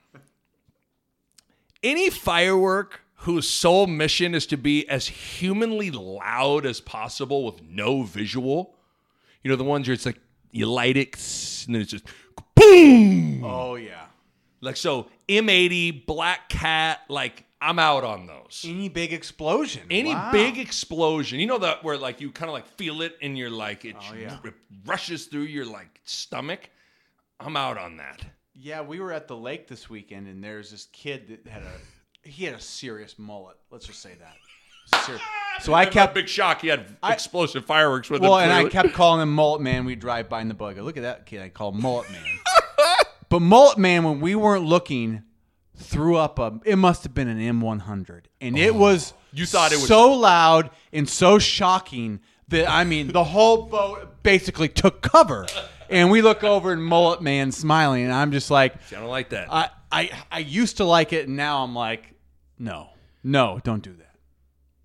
Any 1.82 2.08
firework 2.08 3.00
whose 3.16 3.48
sole 3.48 3.86
mission 3.86 4.34
is 4.34 4.46
to 4.46 4.56
be 4.56 4.88
as 4.88 5.08
humanly 5.08 5.90
loud 5.90 6.64
as 6.64 6.80
possible 6.80 7.44
with 7.44 7.62
no 7.62 8.02
visual. 8.02 8.74
You 9.42 9.50
know 9.50 9.56
the 9.56 9.64
ones 9.64 9.88
where 9.88 9.94
it's 9.94 10.06
like 10.06 10.18
you 10.50 10.66
light 10.66 10.96
it 10.96 11.14
and 11.66 11.74
then 11.74 11.82
it's 11.82 11.90
just 11.90 12.04
boom. 12.54 13.42
oh 13.44 13.74
yeah 13.76 14.06
Like 14.60 14.76
so, 14.76 15.08
M80, 15.28 16.06
Black 16.06 16.48
Cat, 16.48 17.00
like 17.08 17.44
I'm 17.62 17.78
out 17.78 18.04
on 18.04 18.26
those. 18.26 18.64
any 18.66 18.88
big 18.88 19.12
explosion 19.12 19.82
Any 19.90 20.14
Wow. 20.14 20.32
big 20.32 20.58
explosion, 20.58 21.38
you 21.40 21.46
know 21.46 21.58
that 21.58 21.84
where 21.84 21.96
like 21.96 22.20
you 22.20 22.30
kind 22.32 22.48
of 22.48 22.54
like 22.54 22.66
feel 22.66 23.02
it 23.02 23.16
and 23.22 23.36
you're 23.38 23.50
like 23.50 23.84
it, 23.84 23.96
Oh, 23.98 24.14
yeah. 24.14 24.38
it 24.44 24.54
rushes 24.84 25.26
through 25.26 25.42
your 25.42 25.64
like 25.66 26.00
stomach. 26.04 26.68
I'm 27.38 27.56
out 27.56 27.78
on 27.78 27.96
that. 27.98 28.22
Yeah, 28.54 28.82
we 28.82 29.00
were 29.00 29.12
at 29.12 29.26
the 29.28 29.36
lake 29.36 29.66
this 29.68 29.88
weekend, 29.88 30.26
and 30.28 30.44
there's 30.44 30.70
this 30.70 30.88
kid 30.92 31.28
that 31.28 31.50
had 31.50 31.62
a 31.62 32.28
he 32.28 32.44
had 32.44 32.54
a 32.54 32.60
serious 32.60 33.18
mullet. 33.18 33.56
Let's 33.70 33.86
just 33.86 34.02
say 34.02 34.14
that. 34.20 34.36
It 34.92 34.96
was 34.96 35.02
a 35.02 35.04
serious- 35.06 35.22
So 35.60 35.74
I 35.74 35.86
kept 35.86 36.14
big 36.14 36.28
shock. 36.28 36.62
He 36.62 36.68
had 36.68 36.86
I- 37.02 37.12
explosive 37.12 37.64
fireworks 37.64 38.08
with 38.08 38.22
well, 38.22 38.38
him. 38.38 38.50
and 38.50 38.66
I 38.66 38.68
kept 38.70 38.92
calling 38.94 39.22
him 39.22 39.34
Mullet 39.34 39.60
Man. 39.60 39.84
We 39.84 39.94
drive 39.94 40.28
by 40.28 40.40
in 40.40 40.48
the 40.48 40.54
bug. 40.54 40.78
Look 40.78 40.96
at 40.96 41.02
that 41.02 41.26
kid. 41.26 41.42
I 41.42 41.48
call 41.48 41.72
Mullet 41.72 42.10
Man. 42.10 42.24
but 43.28 43.40
Mullet 43.40 43.78
Man, 43.78 44.04
when 44.04 44.20
we 44.20 44.34
weren't 44.34 44.64
looking, 44.64 45.22
threw 45.76 46.16
up 46.16 46.38
a. 46.38 46.60
It 46.64 46.76
must 46.76 47.02
have 47.04 47.14
been 47.14 47.28
an 47.28 47.38
M100, 47.38 48.22
and 48.40 48.58
it 48.58 48.74
oh. 48.74 48.78
was. 48.78 49.12
Oh, 49.14 49.20
You 49.32 49.46
thought 49.46 49.72
it 49.72 49.76
was- 49.76 49.86
so 49.86 50.12
loud 50.12 50.70
and 50.92 51.08
so 51.08 51.38
shocking 51.38 52.20
that 52.48 52.68
I 52.68 52.84
mean 52.84 53.12
the 53.12 53.24
whole 53.24 53.62
boat 53.66 54.22
basically 54.22 54.68
took 54.68 55.02
cover. 55.02 55.46
And 55.88 56.10
we 56.10 56.22
look 56.22 56.44
over 56.44 56.72
and 56.72 56.84
Mullet 56.84 57.20
Man 57.20 57.50
smiling, 57.50 58.04
and 58.04 58.12
I'm 58.12 58.30
just 58.30 58.50
like, 58.50 58.74
I 58.92 59.00
don't 59.00 59.06
like 59.08 59.30
that. 59.30 59.48
I, 59.52 59.70
I 59.90 60.10
I 60.30 60.38
used 60.38 60.76
to 60.76 60.84
like 60.84 61.12
it, 61.12 61.26
and 61.26 61.36
now 61.36 61.64
I'm 61.64 61.74
like, 61.74 62.14
no, 62.58 62.90
no, 63.24 63.60
don't 63.64 63.82
do 63.82 63.92
that. 63.94 64.09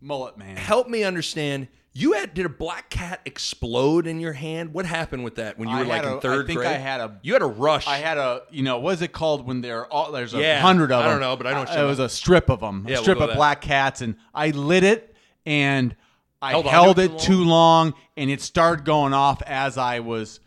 Mullet 0.06 0.38
man. 0.38 0.56
Help 0.56 0.88
me 0.88 1.04
understand. 1.04 1.68
You 1.98 2.14
had 2.14 2.34
did 2.34 2.46
a 2.46 2.50
black 2.50 2.90
cat 2.90 3.22
explode 3.26 4.06
in 4.06 4.20
your 4.20 4.34
hand? 4.34 4.74
What 4.74 4.86
happened 4.86 5.24
with 5.24 5.36
that 5.36 5.58
when 5.58 5.70
you 5.70 5.76
I 5.76 5.80
were 5.80 5.86
like 5.86 6.04
had 6.04 6.12
in 6.12 6.18
a- 6.18 6.22
third 6.22 6.44
I 6.44 6.48
think 6.48 6.60
grade? 6.60 6.70
I 6.72 6.74
had 6.78 7.00
a- 7.02 7.20
You 7.24 7.34
had 7.34 7.42
a 7.42 7.46
rush. 7.48 7.88
I 7.88 7.98
had 7.98 8.18
a, 8.18 8.42
you 8.52 8.64
know, 8.64 8.80
what 8.80 8.96
is 8.96 9.02
it 9.02 9.14
called 9.14 9.48
when 9.48 9.62
there 9.62 9.80
are 9.80 9.92
all 9.92 10.12
there's 10.12 10.34
a 10.34 10.40
Yeah, 10.42 10.60
hundred 10.60 10.92
of 10.92 11.00
them. 11.04 11.08
I 11.08 11.12
don't 11.12 11.22
know, 11.22 11.36
but 11.38 11.48
I 11.48 11.54
Uh, 11.54 11.84
it 11.84 11.88
was 11.88 12.00
a 12.00 12.10
strip 12.10 12.50
of 12.50 12.60
them, 12.60 12.84
Yeah, 12.86 12.96
a 12.96 12.98
we'll 12.98 13.04
strip 13.04 13.20
of 13.22 13.34
black 13.36 13.62
cats, 13.62 14.02
and 14.02 14.16
I 14.34 14.50
lit 14.50 14.84
it 14.84 15.16
and 15.46 15.96
I 16.42 16.52
Held 16.52 16.66
held, 16.68 17.00
it 17.00 17.18
too 17.18 17.38
too 17.38 17.44
long, 17.46 17.94
and 18.18 18.30
it 18.30 18.42
started 18.42 18.86
going 18.86 19.14
off 19.14 19.42
as 19.44 19.78
I 19.78 20.02
was, 20.02 20.40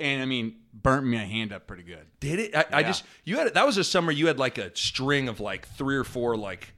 and 0.00 0.22
I 0.22 0.24
mean, 0.24 0.54
burnt 0.72 1.04
my 1.04 1.16
hand 1.16 1.52
up 1.52 1.66
pretty 1.66 1.82
good. 1.82 2.06
Did 2.20 2.38
it? 2.38 2.56
I, 2.56 2.64
I 2.72 2.82
just 2.84 3.02
you 3.24 3.36
had 3.38 3.52
that 3.52 3.66
was 3.66 3.76
a 3.76 3.84
summer 3.84 4.12
you 4.12 4.28
had 4.28 4.38
like 4.38 4.56
a 4.56 4.74
string 4.76 5.28
of 5.28 5.40
like 5.40 5.66
three 5.68 5.96
or 5.96 6.04
four 6.04 6.36
like 6.36 6.72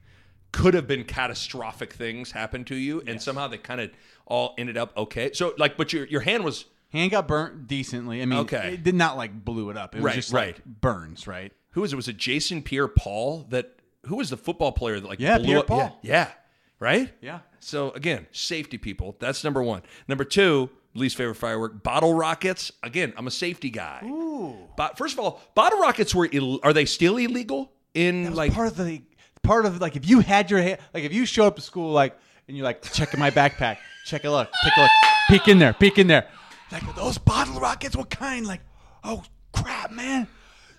could 0.51 0.73
have 0.73 0.87
been 0.87 1.03
catastrophic 1.03 1.93
things 1.93 2.31
happen 2.31 2.63
to 2.65 2.75
you, 2.75 3.01
and 3.07 3.21
somehow 3.21 3.47
they 3.47 3.57
kind 3.57 3.81
of 3.81 3.91
all 4.25 4.55
ended 4.57 4.77
up 4.77 4.95
okay. 4.97 5.31
So 5.33 5.53
like, 5.57 5.77
but 5.77 5.93
your 5.93 6.05
your 6.07 6.21
hand 6.21 6.43
was 6.43 6.65
Hand 6.91 7.11
got 7.11 7.27
burnt 7.27 7.67
decently. 7.67 8.19
I 8.19 8.25
mean, 8.25 8.39
Okay. 8.39 8.73
it 8.73 8.83
did 8.83 8.95
not 8.95 9.15
like 9.15 9.45
blew 9.45 9.69
it 9.69 9.77
up. 9.77 9.93
It 9.93 9.99
was 9.99 10.05
Right, 10.05 10.15
just 10.15 10.33
right. 10.33 10.55
like 10.55 10.65
burns, 10.65 11.27
right? 11.27 11.51
who 11.73 11.81
was 11.81 11.93
it? 11.93 11.95
Was 11.95 12.07
it 12.07 12.17
Jason 12.17 12.63
Pierre 12.63 12.87
Paul 12.87 13.45
that 13.51 13.75
who 14.07 14.15
was 14.15 14.31
the 14.31 14.37
football 14.37 14.71
player 14.71 14.99
that 14.99 15.07
like 15.07 15.19
Yeah, 15.19 15.37
blew 15.37 15.45
Pierre 15.47 15.59
up? 15.59 15.67
Paul. 15.67 15.99
Yeah, 16.01 16.11
yeah, 16.15 16.31
right. 16.79 17.13
Yeah. 17.21 17.39
So 17.59 17.91
again, 17.91 18.25
safety 18.31 18.79
people. 18.79 19.15
That's 19.19 19.43
number 19.43 19.61
one. 19.61 19.83
Number 20.07 20.23
two, 20.23 20.71
least 20.95 21.15
favorite 21.15 21.35
firework, 21.35 21.83
bottle 21.83 22.15
rockets. 22.15 22.71
Again, 22.81 23.13
I'm 23.17 23.27
a 23.27 23.31
safety 23.31 23.69
guy. 23.69 24.01
Ooh. 24.05 24.55
But 24.75 24.97
first 24.97 25.13
of 25.13 25.19
all, 25.19 25.41
bottle 25.53 25.79
rockets 25.79 26.15
were 26.15 26.27
Ill- 26.31 26.59
are 26.63 26.73
they 26.73 26.85
still 26.85 27.17
illegal 27.17 27.71
in 27.93 28.33
like 28.33 28.51
part 28.53 28.67
of 28.67 28.77
the 28.77 29.03
part 29.49 29.65
of 29.65 29.81
like 29.81 29.95
if 29.95 30.07
you 30.07 30.19
had 30.19 30.51
your 30.51 30.61
hand 30.61 30.77
like 30.93 31.03
if 31.03 31.11
you 31.11 31.25
show 31.25 31.47
up 31.47 31.55
to 31.55 31.61
school 31.61 31.91
like 31.91 32.15
and 32.47 32.55
you're 32.55 32.63
like 32.63 32.83
checking 32.83 33.19
my 33.19 33.31
backpack, 33.31 33.77
check 34.05 34.23
a 34.23 34.29
look, 34.29 34.47
take 34.63 34.77
a 34.77 34.81
look, 34.81 34.91
peek 35.27 35.47
in 35.47 35.57
there, 35.57 35.73
peek 35.73 35.97
in 35.97 36.05
there. 36.05 36.27
Like 36.71 36.87
"Are 36.87 36.93
those 36.93 37.17
bottle 37.17 37.59
rockets, 37.59 37.95
what 37.95 38.11
kind? 38.11 38.45
Like, 38.45 38.61
oh 39.03 39.23
crap, 39.51 39.91
man, 39.91 40.27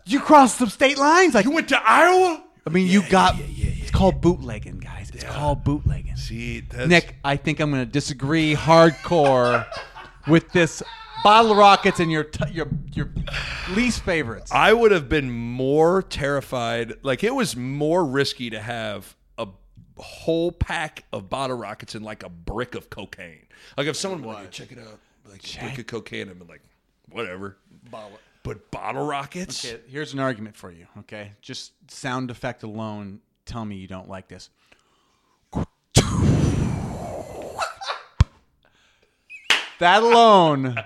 you 0.04 0.20
crossed 0.20 0.58
some 0.58 0.68
state 0.68 0.98
lines. 0.98 1.34
Like, 1.34 1.46
you 1.46 1.50
went 1.50 1.68
to 1.70 1.80
Iowa? 1.82 2.44
I 2.64 2.70
mean, 2.70 2.86
you 2.86 3.02
got. 3.08 3.34
It's 3.40 3.90
called 3.90 4.20
bootlegging, 4.20 4.78
guys. 4.78 5.10
It's 5.10 5.24
called 5.24 5.64
bootlegging. 5.64 6.14
See, 6.14 6.60
that's, 6.60 6.88
Nick, 6.88 7.16
I 7.24 7.36
think 7.36 7.58
I'm 7.58 7.70
going 7.72 7.84
to 7.84 7.90
disagree 7.90 8.54
hardcore 8.54 9.66
with 10.28 10.52
this 10.52 10.80
bottle 11.22 11.54
rockets 11.54 12.00
and 12.00 12.10
your 12.10 12.24
t- 12.24 12.50
your 12.52 12.68
your 12.92 13.10
least 13.70 14.02
favorites. 14.02 14.50
I 14.52 14.72
would 14.72 14.92
have 14.92 15.08
been 15.08 15.30
more 15.30 16.02
terrified. 16.02 16.94
Like 17.02 17.24
it 17.24 17.34
was 17.34 17.56
more 17.56 18.04
risky 18.04 18.50
to 18.50 18.60
have 18.60 19.16
a 19.38 19.48
whole 19.98 20.52
pack 20.52 21.04
of 21.12 21.28
bottle 21.28 21.56
rockets 21.56 21.94
and 21.94 22.04
like 22.04 22.22
a 22.22 22.28
brick 22.28 22.74
of 22.74 22.90
cocaine. 22.90 23.46
Like 23.76 23.86
if 23.86 23.96
someone 23.96 24.22
would 24.22 24.34
like, 24.34 24.50
check 24.50 24.72
it 24.72 24.78
out, 24.78 24.98
like 25.28 25.42
a 25.56 25.60
brick 25.60 25.78
of 25.78 25.86
cocaine, 25.86 26.32
be 26.32 26.44
like, 26.46 26.62
whatever. 27.10 27.56
But 28.42 28.70
bottle 28.70 29.06
rockets? 29.06 29.64
Okay, 29.64 29.80
here's 29.86 30.14
an 30.14 30.18
argument 30.18 30.56
for 30.56 30.70
you. 30.70 30.86
Okay, 31.00 31.32
just 31.42 31.72
sound 31.90 32.30
effect 32.30 32.62
alone. 32.62 33.20
Tell 33.44 33.64
me 33.64 33.76
you 33.76 33.86
don't 33.86 34.08
like 34.08 34.28
this. 34.28 34.48
That 39.80 40.02
alone, 40.02 40.76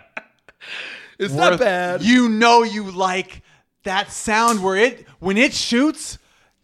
It's 1.18 1.32
not 1.34 1.60
bad. 1.60 2.02
You 2.02 2.28
know 2.28 2.64
you 2.64 2.90
like 2.90 3.42
that 3.84 4.10
sound 4.10 4.62
where 4.64 4.76
it 4.76 5.06
when 5.20 5.36
it 5.36 5.54
shoots, 5.54 6.18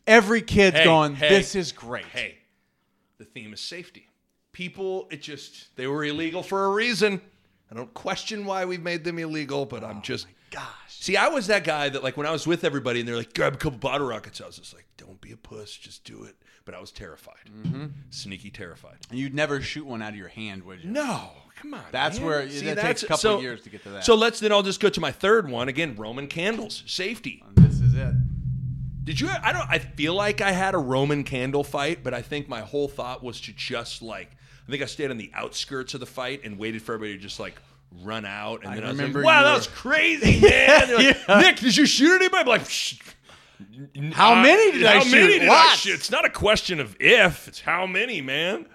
every 0.08 0.42
kid's 0.42 0.78
Hey, 0.78 0.84
going, 0.84 1.14
hey, 1.14 1.28
"This 1.28 1.54
is 1.54 1.70
great." 1.70 2.04
hey, 2.06 2.38
the 3.18 3.24
theme 3.24 3.52
is 3.52 3.60
safety. 3.60 4.08
People, 4.52 5.06
it 5.12 5.22
just 5.22 5.74
they 5.76 5.86
were 5.86 6.04
illegal 6.04 6.42
for 6.42 6.64
a 6.64 6.70
reason. 6.70 7.20
I 7.70 7.74
don't 7.76 7.94
question 7.94 8.44
why 8.44 8.64
we've 8.64 8.82
made 8.82 9.04
them 9.04 9.18
illegal, 9.20 9.64
but 9.66 9.84
I'm 9.84 10.02
just 10.02 10.26
Gosh, 10.50 10.64
See, 10.88 11.16
I 11.16 11.28
was 11.28 11.46
that 11.46 11.62
guy 11.62 11.88
that 11.88 12.02
like 12.02 12.16
when 12.16 12.26
I 12.26 12.32
was 12.32 12.44
with 12.44 12.64
everybody 12.64 12.98
and 12.98 13.08
they're 13.08 13.16
like, 13.16 13.32
grab 13.34 13.54
a 13.54 13.56
couple 13.56 13.78
bottle 13.78 14.08
rockets, 14.08 14.40
I 14.40 14.46
was 14.46 14.56
just 14.58 14.74
like, 14.74 14.86
don't 14.96 15.20
be 15.20 15.30
a 15.30 15.36
puss, 15.36 15.76
just 15.76 16.02
do 16.02 16.24
it. 16.24 16.34
But 16.64 16.74
I 16.74 16.80
was 16.80 16.90
terrified, 16.90 17.36
Mm-hmm. 17.48 17.86
sneaky 18.10 18.50
terrified. 18.50 18.96
And 19.10 19.18
you'd 19.20 19.32
never 19.32 19.60
shoot 19.60 19.86
one 19.86 20.02
out 20.02 20.10
of 20.10 20.16
your 20.16 20.26
hand, 20.28 20.64
would 20.64 20.82
you? 20.82 20.90
No, 20.90 21.30
come 21.60 21.74
on. 21.74 21.84
That's 21.92 22.18
man. 22.18 22.26
where- 22.26 22.46
that 22.46 22.78
takes 22.80 23.02
a 23.02 23.06
couple 23.06 23.18
so, 23.18 23.40
years 23.40 23.62
to 23.62 23.70
get 23.70 23.82
to 23.84 23.90
that. 23.90 24.04
So 24.04 24.14
let's 24.14 24.40
then 24.40 24.52
I'll 24.52 24.62
just 24.62 24.80
go 24.80 24.88
to 24.88 25.00
my 25.00 25.12
third 25.12 25.48
one 25.48 25.68
again. 25.68 25.94
Roman 25.96 26.26
candles, 26.26 26.82
safety. 26.86 27.44
This 27.54 27.80
is 27.80 27.94
it. 27.94 28.14
Did 29.04 29.20
you? 29.20 29.28
I 29.42 29.52
don't. 29.52 29.68
I 29.68 29.78
feel 29.78 30.14
like 30.14 30.40
I 30.40 30.52
had 30.52 30.74
a 30.74 30.78
Roman 30.78 31.24
candle 31.24 31.64
fight, 31.64 32.04
but 32.04 32.14
I 32.14 32.22
think 32.22 32.48
my 32.48 32.60
whole 32.60 32.88
thought 32.88 33.22
was 33.22 33.40
to 33.42 33.52
just 33.52 34.02
like. 34.02 34.36
I 34.68 34.70
think 34.70 34.82
I 34.82 34.86
stayed 34.86 35.10
on 35.10 35.16
the 35.16 35.30
outskirts 35.34 35.94
of 35.94 36.00
the 36.00 36.06
fight 36.06 36.42
and 36.44 36.56
waited 36.58 36.82
for 36.82 36.94
everybody 36.94 37.16
to 37.16 37.22
just 37.22 37.40
like 37.40 37.60
run 38.04 38.24
out, 38.24 38.60
and 38.62 38.70
I 38.70 38.74
then 38.76 38.84
I, 38.84 38.88
was 38.88 38.98
remember 38.98 39.18
like, 39.20 39.26
"Wow, 39.26 39.42
that 39.42 39.50
were- 39.50 39.56
was 39.58 39.66
crazy, 39.66 40.40
man!" 40.40 41.14
Like, 41.28 41.40
Nick, 41.42 41.56
did 41.56 41.76
you 41.76 41.86
shoot 41.86 42.14
anybody? 42.14 42.42
I'm 42.42 42.46
like, 42.46 42.62
"Psh, 42.62 43.00
How 44.12 44.34
uh, 44.34 44.42
many 44.42 44.72
did 44.72 44.84
I 44.84 44.94
how 44.98 45.00
shoot? 45.00 45.12
many 45.12 45.38
did 45.40 45.48
I 45.48 45.74
shoot? 45.74 45.94
It's 45.94 46.10
not 46.10 46.24
a 46.24 46.30
question 46.30 46.78
of 46.78 46.96
if; 47.00 47.48
it's 47.48 47.60
how 47.60 47.86
many, 47.86 48.20
man. 48.20 48.66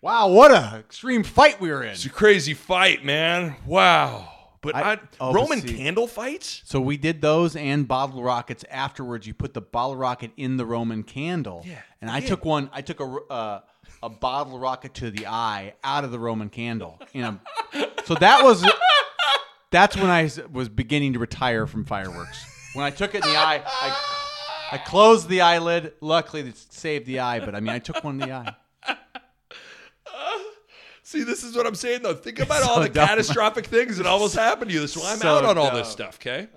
Wow, 0.00 0.28
what 0.28 0.50
a 0.52 0.78
extreme 0.78 1.22
fight 1.24 1.60
we 1.60 1.70
were 1.70 1.82
in. 1.82 1.90
It's 1.90 2.04
a 2.04 2.10
crazy 2.10 2.54
fight, 2.54 3.04
man. 3.04 3.56
Wow. 3.66 4.32
But 4.60 4.74
I- 4.74 4.92
I, 4.94 4.98
oh, 5.20 5.32
Roman 5.32 5.60
see- 5.60 5.76
candle 5.76 6.06
fights. 6.06 6.62
So 6.64 6.80
we 6.80 6.96
did 6.96 7.20
those 7.20 7.56
and 7.56 7.86
bottle 7.86 8.22
rockets 8.22 8.64
afterwards. 8.70 9.26
You 9.26 9.34
put 9.34 9.54
the 9.54 9.60
bottle 9.60 9.96
rocket 9.96 10.32
in 10.36 10.56
the 10.56 10.66
Roman 10.66 11.02
candle. 11.02 11.62
Yeah, 11.66 11.78
And 12.00 12.10
I 12.10 12.18
yeah. 12.18 12.28
took 12.28 12.44
one. 12.44 12.70
I 12.72 12.82
took 12.82 13.00
a 13.00 13.04
uh, 13.04 13.60
a 14.02 14.08
bottle 14.08 14.58
rocket 14.58 14.94
to 14.94 15.10
the 15.10 15.26
eye 15.26 15.74
out 15.82 16.04
of 16.04 16.10
the 16.10 16.18
Roman 16.18 16.48
candle. 16.50 17.00
You 17.12 17.22
know, 17.22 17.38
so 18.04 18.14
that 18.16 18.42
was 18.44 18.64
that's 19.70 19.96
when 19.96 20.10
I 20.10 20.28
was 20.52 20.68
beginning 20.68 21.14
to 21.14 21.18
retire 21.18 21.66
from 21.66 21.84
fireworks. 21.84 22.44
When 22.74 22.84
I 22.84 22.90
took 22.90 23.14
it 23.14 23.24
in 23.24 23.30
the 23.32 23.36
eye, 23.38 23.62
I 23.64 23.96
I 24.72 24.78
closed 24.78 25.28
the 25.28 25.40
eyelid. 25.42 25.94
Luckily, 26.00 26.42
it 26.42 26.56
saved 26.56 27.06
the 27.06 27.20
eye. 27.20 27.40
But 27.40 27.54
I 27.54 27.60
mean, 27.60 27.70
I 27.74 27.78
took 27.78 28.02
one 28.04 28.20
in 28.20 28.28
the 28.28 28.34
eye. 28.34 28.54
See, 31.06 31.22
this 31.22 31.44
is 31.44 31.54
what 31.54 31.68
I'm 31.68 31.76
saying 31.76 32.02
though. 32.02 32.14
Think 32.14 32.40
about 32.40 32.62
So 32.64 32.68
all 32.68 32.80
the 32.80 32.88
dumb. 32.88 33.06
catastrophic 33.06 33.66
things 33.66 33.96
that 33.98 34.06
almost 34.06 34.34
happened 34.34 34.72
to 34.72 34.74
you. 34.74 34.80
Why 34.80 35.12
I'm 35.12 35.18
So 35.18 35.28
out 35.38 35.44
on 35.44 35.56
all 35.56 35.66
dumb. 35.68 35.76
this 35.76 35.88
stuff. 35.88 36.16
Okay. 36.20 36.48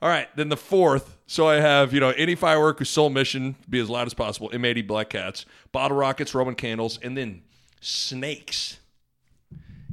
All 0.00 0.08
right. 0.08 0.28
Then 0.34 0.48
the 0.48 0.56
fourth. 0.56 1.14
So 1.26 1.46
I 1.46 1.56
have 1.56 1.92
you 1.92 2.00
know 2.00 2.08
any 2.10 2.36
firework 2.36 2.78
whose 2.78 2.88
sole 2.88 3.10
mission 3.10 3.54
be 3.68 3.78
as 3.78 3.90
loud 3.90 4.06
as 4.06 4.14
possible. 4.14 4.48
M80 4.48 4.86
black 4.86 5.10
cats, 5.10 5.44
bottle 5.72 5.98
rockets, 5.98 6.34
Roman 6.34 6.54
candles, 6.54 6.98
and 7.02 7.14
then 7.18 7.42
snakes. 7.82 8.78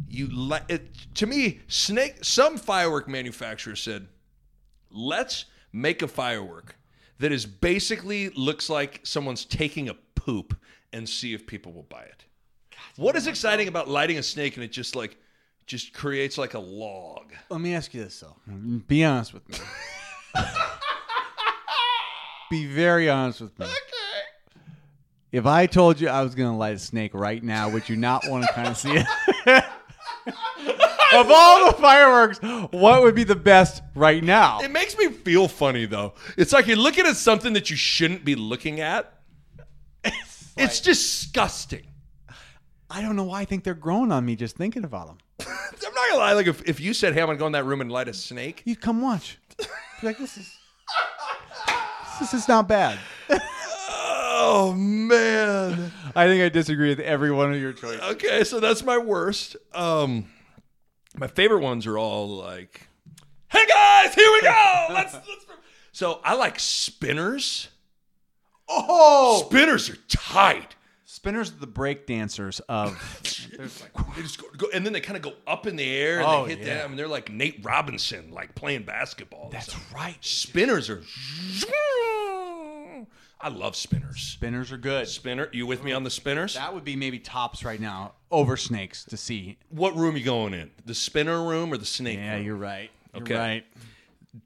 You 0.08 0.30
le- 0.32 0.64
it, 0.70 0.88
to 1.16 1.26
me 1.28 1.60
snake. 1.68 2.24
Some 2.24 2.58
firework 2.58 3.10
manufacturer 3.10 3.76
said, 3.76 4.08
"Let's 4.92 5.44
make 5.74 6.02
a 6.02 6.08
firework 6.08 6.78
that 7.20 7.34
is 7.34 7.46
basically 7.46 8.30
looks 8.30 8.70
like 8.70 9.02
someone's 9.04 9.44
taking 9.44 9.90
a 9.90 9.94
poop 10.16 10.56
and 10.94 11.10
see 11.10 11.34
if 11.34 11.46
people 11.46 11.74
will 11.74 11.84
buy 11.90 12.04
it." 12.04 12.24
What 12.96 13.16
is 13.16 13.26
exciting 13.28 13.68
about 13.68 13.90
lighting 13.90 14.18
a 14.20 14.24
snake 14.24 14.56
and 14.56 14.64
it 14.64 14.72
just 14.72 14.96
like 14.96 15.18
just 15.66 15.94
creates 15.94 16.38
like 16.38 16.54
a 16.54 16.60
log? 16.60 17.34
Let 17.50 17.60
me 17.60 17.74
ask 17.74 17.94
you 17.94 18.04
this 18.04 18.20
though. 18.20 18.36
Be 18.88 19.04
honest 19.04 19.34
with 19.34 19.48
me. 19.50 19.58
Be 22.52 22.68
very 22.68 23.10
honest 23.10 23.42
with 23.42 23.58
me. 23.58 23.66
Okay. 23.66 23.78
If 25.32 25.48
I 25.48 25.66
told 25.66 26.00
you 26.00 26.10
I 26.10 26.22
was 26.22 26.36
going 26.36 26.52
to 26.52 26.56
light 26.56 26.76
a 26.76 26.80
snake 26.80 27.16
right 27.16 27.42
now, 27.44 27.68
would 27.70 27.90
you 27.90 27.96
not 27.96 28.24
want 28.28 28.46
to 28.46 28.54
kind 28.54 28.68
of 28.68 28.78
see 28.78 28.92
it? 28.92 29.08
of 31.16 31.32
all 31.32 31.66
the 31.72 31.78
fireworks, 31.82 32.40
what 32.72 33.02
would 33.02 33.16
be 33.16 33.24
the 33.24 33.36
best 33.36 33.82
right 33.96 34.24
now? 34.24 34.60
It 34.62 34.70
makes 34.70 34.96
me 34.96 35.10
feel 35.10 35.48
funny 35.48 35.88
though. 35.88 36.14
It's 36.38 36.54
like 36.54 36.68
you're 36.68 36.78
looking 36.78 37.08
at 37.08 37.16
something 37.16 37.54
that 37.54 37.72
you 37.72 37.76
shouldn't 37.76 38.24
be 38.24 38.36
looking 38.36 38.80
at. 38.82 39.12
It's 40.56 40.82
disgusting. 40.82 41.88
I 42.94 43.02
don't 43.02 43.16
know 43.16 43.24
why 43.24 43.42
I 43.42 43.46
think 43.46 43.64
they're 43.64 43.74
growing 43.74 44.12
on 44.12 44.24
me 44.24 44.36
just 44.36 44.56
thinking 44.56 44.84
about 44.84 45.08
them. 45.08 45.18
I'm 45.48 45.94
not 45.94 46.10
gonna 46.10 46.18
lie. 46.18 46.34
Like 46.34 46.46
if, 46.48 46.62
if 46.70 46.80
you 46.80 46.94
said, 46.94 47.14
"Hey, 47.14 47.22
I'm 47.22 47.28
gonna 47.28 47.40
go 47.40 47.48
in 47.48 47.54
that 47.54 47.66
room 47.66 47.82
and 47.82 47.92
light 47.92 48.08
a 48.08 48.14
snake," 48.14 48.62
You 48.66 48.76
come 48.76 49.02
watch. 49.02 49.40
Be 49.58 49.66
like 50.08 50.20
this 50.20 50.38
is 50.38 50.56
this 52.20 52.34
is 52.36 52.48
not 52.48 52.68
bad. 52.68 53.00
oh 53.32 54.74
man. 54.78 55.92
I 56.16 56.28
think 56.28 56.44
I 56.44 56.50
disagree 56.50 56.90
with 56.90 57.00
every 57.00 57.32
one 57.32 57.52
of 57.52 57.60
your 57.60 57.74
choices. 57.74 58.02
Okay, 58.02 58.44
so 58.44 58.60
that's 58.60 58.84
my 58.84 59.00
worst. 59.00 59.56
Um, 59.74 60.28
my 61.18 61.28
favorite 61.28 61.62
ones 61.62 61.88
are 61.88 61.98
all 61.98 62.28
like, 62.38 62.88
"Hey 63.50 63.66
guys, 63.66 64.14
here 64.14 64.32
we 64.32 64.42
go." 64.42 64.88
Let's. 64.92 65.14
let's 65.28 65.46
so 65.92 66.22
I 66.24 66.36
like 66.36 66.60
spinners. 66.60 67.70
Oh, 68.70 69.44
Spinners 69.48 69.90
are 69.90 69.98
tight. 70.08 70.76
Spinners 71.14 71.52
are 71.52 71.56
the 71.60 71.68
break 71.68 72.08
dancers 72.08 72.60
of. 72.68 72.98
They 74.16 74.22
just 74.24 74.42
go, 74.42 74.48
go- 74.58 74.68
and 74.74 74.84
then 74.86 74.94
they 74.94 75.00
kind 75.00 75.16
of 75.16 75.22
go 75.22 75.34
up 75.46 75.68
in 75.68 75.76
the 75.76 75.88
air 75.88 76.18
and 76.20 76.28
Oh, 76.28 76.44
they 76.46 76.56
hit 76.56 76.66
yeah. 76.66 76.78
them, 76.82 76.92
and 76.92 77.00
they're 77.00 77.08
like 77.08 77.32
Nate 77.32 77.60
Robinson, 77.64 78.32
like 78.32 78.56
playing 78.56 78.84
basketball. 78.84 79.50
That's 79.52 79.76
right. 79.94 80.18
spinners 80.22 80.90
are. 80.90 81.04
I 83.40 83.50
love 83.50 83.76
spinners. 83.76 84.22
Spinners 84.22 84.72
are 84.72 84.78
good. 84.78 85.08
Spinner, 85.08 85.50
you 85.52 85.68
with 85.68 85.84
me 85.84 85.92
on 85.92 86.04
the 86.04 86.10
spinners? 86.10 86.56
That 86.56 86.74
would 86.74 86.84
be 86.86 86.96
maybe 86.96 87.20
tops 87.20 87.64
right 87.64 87.80
now 87.80 88.14
over 88.32 88.56
snakes 88.58 89.04
to 89.06 89.18
see. 89.18 89.58
What 89.70 89.96
room 89.96 90.16
you 90.18 90.24
going 90.24 90.54
in? 90.54 90.72
The 90.86 90.96
spinner 90.96 91.44
room 91.48 91.72
or 91.74 91.78
the 91.78 91.86
snake 91.86 92.18
Yeah, 92.18 92.36
room? 92.36 92.44
you're 92.46 92.56
right. 92.56 92.90
You're 93.14 93.24
Okay. 93.24 93.36
right. 93.38 93.66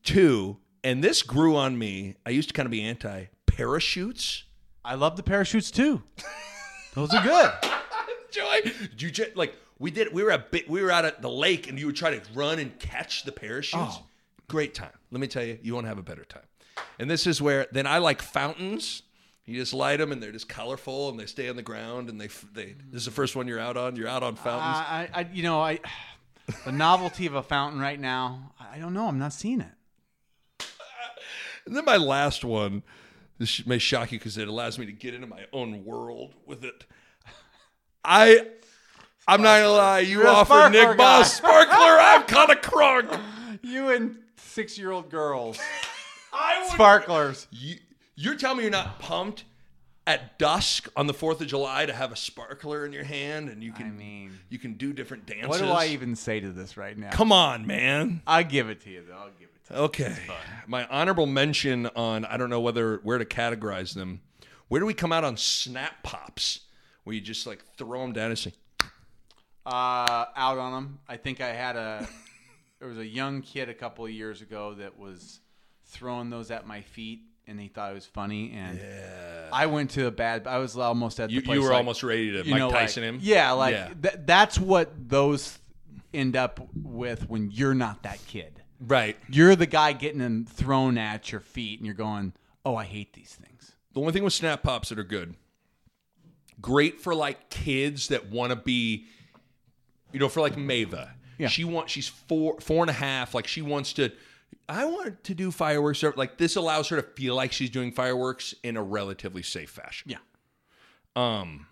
Two, 0.03 0.57
and 0.83 1.03
this 1.03 1.21
grew 1.23 1.55
on 1.55 1.77
me. 1.77 2.15
I 2.25 2.31
used 2.31 2.49
to 2.49 2.53
kind 2.53 2.65
of 2.65 2.71
be 2.71 2.81
anti 2.81 3.25
parachutes. 3.45 4.43
I 4.83 4.95
love 4.95 5.15
the 5.15 5.23
parachutes 5.23 5.71
too. 5.71 6.01
Those 6.97 7.13
are 7.13 7.21
good. 7.21 7.51
Joy, 8.31 8.61
did 8.63 8.99
you 8.99 9.11
just, 9.11 9.35
like 9.35 9.55
we 9.77 9.91
did? 9.91 10.11
We 10.11 10.23
were 10.23 10.31
at 10.31 10.49
bit- 10.49 10.67
we 10.67 10.81
were 10.81 10.89
out 10.89 11.05
at 11.05 11.21
the 11.21 11.29
lake, 11.29 11.69
and 11.69 11.79
you 11.79 11.85
would 11.85 11.95
try 11.95 12.09
to 12.09 12.21
run 12.33 12.57
and 12.57 12.77
catch 12.79 13.23
the 13.23 13.31
parachutes. 13.31 13.97
Oh. 13.99 14.03
Great 14.47 14.73
time. 14.73 14.89
Let 15.11 15.21
me 15.21 15.27
tell 15.27 15.43
you, 15.43 15.59
you 15.61 15.75
won't 15.75 15.85
have 15.85 15.99
a 15.99 16.03
better 16.03 16.25
time. 16.25 16.41
And 16.97 17.07
this 17.07 17.27
is 17.27 17.39
where 17.39 17.67
then 17.71 17.85
I 17.85 17.99
like 17.99 18.23
fountains. 18.23 19.03
You 19.45 19.59
just 19.59 19.75
light 19.75 19.97
them, 19.97 20.11
and 20.11 20.23
they're 20.23 20.31
just 20.31 20.49
colorful, 20.49 21.09
and 21.09 21.19
they 21.19 21.27
stay 21.27 21.49
on 21.49 21.55
the 21.55 21.61
ground, 21.61 22.09
and 22.09 22.19
they 22.19 22.29
they. 22.51 22.73
This 22.91 23.01
is 23.01 23.05
the 23.05 23.11
first 23.11 23.35
one 23.35 23.47
you're 23.47 23.59
out 23.59 23.77
on. 23.77 23.95
You're 23.95 24.07
out 24.07 24.23
on 24.23 24.35
fountains. 24.35 24.77
Uh, 24.77 24.89
I, 24.89 25.09
I, 25.13 25.27
you 25.31 25.43
know, 25.43 25.61
I 25.61 25.79
the 26.65 26.71
novelty 26.71 27.27
of 27.27 27.35
a 27.35 27.43
fountain 27.43 27.79
right 27.79 27.99
now. 27.99 28.53
I 28.59 28.79
don't 28.79 28.95
know. 28.95 29.07
I'm 29.07 29.19
not 29.19 29.33
seeing 29.33 29.61
it. 29.61 30.65
And 31.67 31.75
then 31.75 31.83
my 31.85 31.97
last 31.97 32.45
one, 32.45 32.81
this 33.37 33.65
may 33.65 33.77
shock 33.77 34.11
you 34.11 34.19
because 34.19 34.37
it 34.37 34.47
allows 34.47 34.79
me 34.79 34.85
to 34.85 34.91
get 34.91 35.13
into 35.13 35.27
my 35.27 35.45
own 35.53 35.85
world 35.85 36.33
with 36.45 36.63
it. 36.63 36.85
I, 38.03 38.47
I'm 39.27 39.41
not 39.41 39.59
gonna 39.59 39.69
lie, 39.71 39.99
you 39.99 40.19
You're 40.19 40.27
a 40.27 40.31
offered 40.31 40.71
Nick. 40.71 40.97
Boss 40.97 41.33
sparkler. 41.35 41.75
I'm 41.77 42.23
kind 42.23 42.51
of 42.51 42.61
crunk. 42.61 43.21
You 43.63 43.89
and 43.89 44.19
six 44.37 44.77
year 44.77 44.91
old 44.91 45.09
girls, 45.09 45.59
I 46.33 46.61
would, 46.61 46.71
sparklers. 46.71 47.47
you, 47.51 47.77
you're 48.15 48.35
telling 48.35 48.57
me 48.57 48.63
you're 48.63 48.71
not 48.71 48.99
pumped 48.99 49.45
at 50.05 50.37
dusk 50.37 50.87
on 50.95 51.07
the 51.07 51.13
Fourth 51.13 51.41
of 51.41 51.47
July 51.47 51.85
to 51.87 51.91
have 51.91 52.11
a 52.11 52.15
sparkler 52.15 52.85
in 52.85 52.93
your 52.93 53.03
hand 53.03 53.49
and 53.49 53.63
you 53.63 53.73
can, 53.73 53.87
I 53.87 53.89
mean, 53.89 54.37
you 54.49 54.59
can 54.59 54.75
do 54.75 54.93
different 54.93 55.25
dances. 55.25 55.49
what 55.49 55.59
do 55.59 55.65
I 55.65 55.87
even 55.87 56.15
say 56.15 56.39
to 56.39 56.51
this 56.51 56.77
right 56.77 56.95
now? 56.97 57.09
Come 57.09 57.31
on, 57.31 57.65
man. 57.65 58.21
I'll 58.27 58.43
give 58.43 58.69
it 58.69 58.79
to 58.81 58.89
you 58.91 59.03
though. 59.07 59.15
I'll 59.15 59.31
give 59.31 59.49
it 59.49 59.55
to 59.55 59.55
you. 59.55 59.56
Okay. 59.71 60.15
My 60.67 60.85
honorable 60.87 61.25
mention 61.25 61.87
on 61.87 62.25
I 62.25 62.37
don't 62.37 62.49
know 62.49 62.61
whether 62.61 62.97
where 63.03 63.17
to 63.17 63.25
categorize 63.25 63.93
them. 63.93 64.21
Where 64.67 64.79
do 64.79 64.85
we 64.85 64.93
come 64.93 65.11
out 65.11 65.23
on 65.23 65.37
snap 65.37 66.03
pops? 66.03 66.61
Where 67.03 67.13
you 67.13 67.21
just 67.21 67.47
like 67.47 67.63
throw 67.77 68.01
them 68.01 68.13
down 68.13 68.31
and 68.31 68.39
say, 68.39 68.53
Uh, 69.65 70.25
out 70.35 70.57
on 70.57 70.73
them. 70.73 70.99
I 71.07 71.17
think 71.17 71.41
I 71.41 71.49
had 71.53 71.75
a. 71.75 72.07
there 72.79 72.87
was 72.89 72.97
a 72.97 73.05
young 73.05 73.41
kid 73.41 73.69
a 73.69 73.73
couple 73.73 74.05
of 74.05 74.11
years 74.11 74.41
ago 74.41 74.73
that 74.75 74.97
was 74.99 75.39
throwing 75.85 76.29
those 76.29 76.51
at 76.51 76.67
my 76.67 76.81
feet, 76.81 77.21
and 77.47 77.59
he 77.59 77.69
thought 77.69 77.91
it 77.91 77.95
was 77.95 78.05
funny. 78.05 78.51
And 78.51 78.79
I 79.53 79.67
went 79.67 79.91
to 79.91 80.07
a 80.07 80.11
bad. 80.11 80.47
I 80.47 80.57
was 80.57 80.77
almost 80.77 81.19
at 81.19 81.29
the 81.29 81.35
you, 81.35 81.41
place 81.41 81.55
you 81.55 81.61
were 81.61 81.69
like, 81.69 81.77
almost 81.77 82.03
ready 82.03 82.31
to 82.31 82.43
you 82.43 82.51
Mike 82.51 82.59
know, 82.59 82.71
Tyson 82.71 83.03
like, 83.03 83.13
him. 83.13 83.19
Yeah, 83.21 83.51
like 83.53 83.73
Yeah. 83.73 83.93
Th- 84.01 84.15
that's 84.25 84.59
what 84.59 84.91
those 85.09 85.57
end 86.13 86.35
up 86.35 86.59
with 86.75 87.29
when 87.29 87.51
you're 87.51 87.73
not 87.73 88.03
that 88.03 88.19
kid. 88.27 88.56
Right. 88.79 89.17
You're 89.29 89.55
the 89.55 89.65
guy 89.65 89.93
getting 89.93 90.19
them 90.19 90.45
thrown 90.45 90.97
at 90.97 91.31
your 91.31 91.41
feet, 91.41 91.79
and 91.79 91.85
you're 91.85 91.95
going, 91.95 92.33
"Oh, 92.65 92.75
I 92.75 92.83
hate 92.85 93.13
these 93.13 93.33
things." 93.33 93.71
The 93.93 93.99
only 94.01 94.13
thing 94.13 94.23
with 94.23 94.33
snap 94.33 94.61
pops 94.63 94.89
that 94.89 94.99
are 94.99 95.03
good, 95.03 95.35
great 96.61 97.01
for 97.01 97.15
like 97.15 97.49
kids 97.49 98.09
that 98.09 98.29
want 98.29 98.51
to 98.51 98.55
be, 98.55 99.05
you 100.11 100.19
know, 100.19 100.29
for 100.29 100.41
like 100.41 100.55
Mava. 100.55 101.11
Yeah. 101.37 101.47
She 101.47 101.63
wants. 101.63 101.91
She's 101.91 102.07
four, 102.07 102.59
four 102.61 102.83
and 102.83 102.89
a 102.89 102.93
half. 102.93 103.33
Like 103.33 103.47
she 103.47 103.61
wants 103.61 103.93
to. 103.93 104.11
I 104.69 104.85
want 104.85 105.23
to 105.23 105.33
do 105.33 105.51
fireworks. 105.51 106.03
or- 106.03 106.13
Like 106.17 106.37
this 106.37 106.55
allows 106.55 106.89
her 106.89 106.97
to 107.01 107.03
feel 107.03 107.35
like 107.35 107.51
she's 107.51 107.69
doing 107.69 107.91
fireworks 107.91 108.53
in 108.63 108.75
a 108.77 108.83
relatively 108.83 109.41
safe 109.43 109.69
fashion. 109.69 110.11
Yeah. 110.11 110.17
Um, 111.15 111.67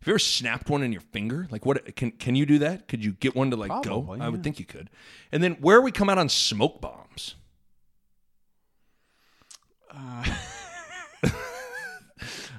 have 0.00 0.08
you 0.08 0.12
ever 0.12 0.18
snapped 0.18 0.70
one 0.70 0.82
in 0.82 0.92
your 0.92 1.02
finger? 1.02 1.46
Like, 1.50 1.66
what 1.66 1.94
can 1.94 2.10
can 2.12 2.34
you 2.34 2.46
do 2.46 2.60
that? 2.60 2.88
Could 2.88 3.04
you 3.04 3.12
get 3.12 3.36
one 3.36 3.50
to 3.50 3.56
like 3.56 3.68
Probably, 3.68 4.18
go? 4.18 4.24
I 4.24 4.30
would 4.30 4.42
think 4.42 4.58
you 4.58 4.64
could. 4.64 4.88
And 5.30 5.42
then 5.42 5.56
where 5.60 5.82
we 5.82 5.92
come 5.92 6.08
out 6.08 6.16
on 6.16 6.30
smoke 6.30 6.80
bombs? 6.80 7.34
Uh, 9.90 10.24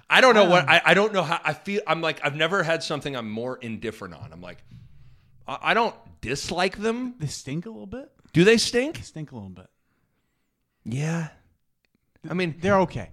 I 0.10 0.22
don't 0.22 0.36
know 0.36 0.46
what 0.46 0.64
um. 0.64 0.70
I, 0.70 0.82
I 0.86 0.94
don't 0.94 1.14
know 1.14 1.24
how 1.24 1.42
I 1.44 1.54
feel. 1.54 1.82
I'm 1.88 2.02
like 2.02 2.24
I've 2.24 2.36
never 2.36 2.62
had 2.62 2.84
something 2.84 3.16
I'm 3.16 3.32
more 3.32 3.58
indifferent 3.58 4.14
on. 4.14 4.32
I'm 4.32 4.42
like 4.42 4.64
I, 5.48 5.58
I 5.62 5.74
don't 5.74 5.96
dislike 6.22 6.78
them. 6.78 7.16
They 7.20 7.28
stink 7.28 7.66
a 7.66 7.70
little 7.70 7.88
bit. 7.88 8.12
Do 8.34 8.44
they 8.44 8.58
stink? 8.58 8.98
They 8.98 9.02
stink 9.02 9.32
a 9.32 9.36
little 9.36 9.50
bit. 9.50 9.68
Yeah. 10.86 11.30
I 12.30 12.36
mean, 12.36 12.56
They're 12.60 12.80
okay. 12.82 13.10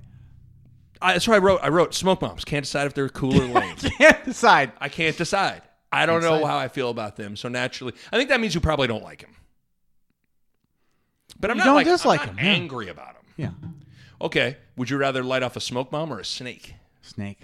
I, 1.01 1.13
that's 1.15 1.29
why 1.29 1.37
I 1.37 1.39
wrote. 1.39 1.61
I 1.63 1.69
wrote 1.69 1.95
smoke 1.95 2.21
bombs. 2.21 2.45
Can't 2.45 2.65
decide 2.65 2.87
if 2.87 2.95
they're 2.95 3.09
cool 3.09 3.41
or 3.41 3.45
lame. 3.47 3.77
Can't 3.99 4.25
decide. 4.25 4.73
I 4.81 4.89
can't 4.89 5.17
decide. 5.17 5.63
I 5.93 6.07
don't 6.07 6.21
know 6.23 6.39
decide. 6.39 6.49
how 6.51 6.59
I 6.59 6.69
feel 6.69 6.91
about 6.91 7.17
them. 7.17 7.37
So 7.37 7.49
naturally, 7.49 7.95
I 8.13 8.17
think 8.17 8.29
that 8.31 8.41
means 8.41 8.55
you 8.55 8.61
probably 8.61 8.89
don't 8.89 9.03
like 9.03 9.23
him. 9.23 9.31
But 11.41 11.51
I'm 11.51 11.57
You 11.57 11.61
not 11.61 11.65
don't 11.67 11.75
like 11.77 11.87
dislike 11.87 12.21
I'm 12.23 12.27
not 12.29 12.39
him, 12.39 12.45
yeah. 12.45 12.53
angry 12.53 12.89
about 12.89 13.09
him. 13.17 13.23
Yeah. 13.37 13.51
Okay, 14.21 14.57
would 14.77 14.91
you 14.91 14.97
rather 14.97 15.23
light 15.23 15.43
off 15.43 15.55
a 15.57 15.61
smoke 15.61 15.91
bomb 15.91 16.13
or 16.13 16.19
a 16.19 16.25
snake? 16.25 16.75
Snake. 17.03 17.39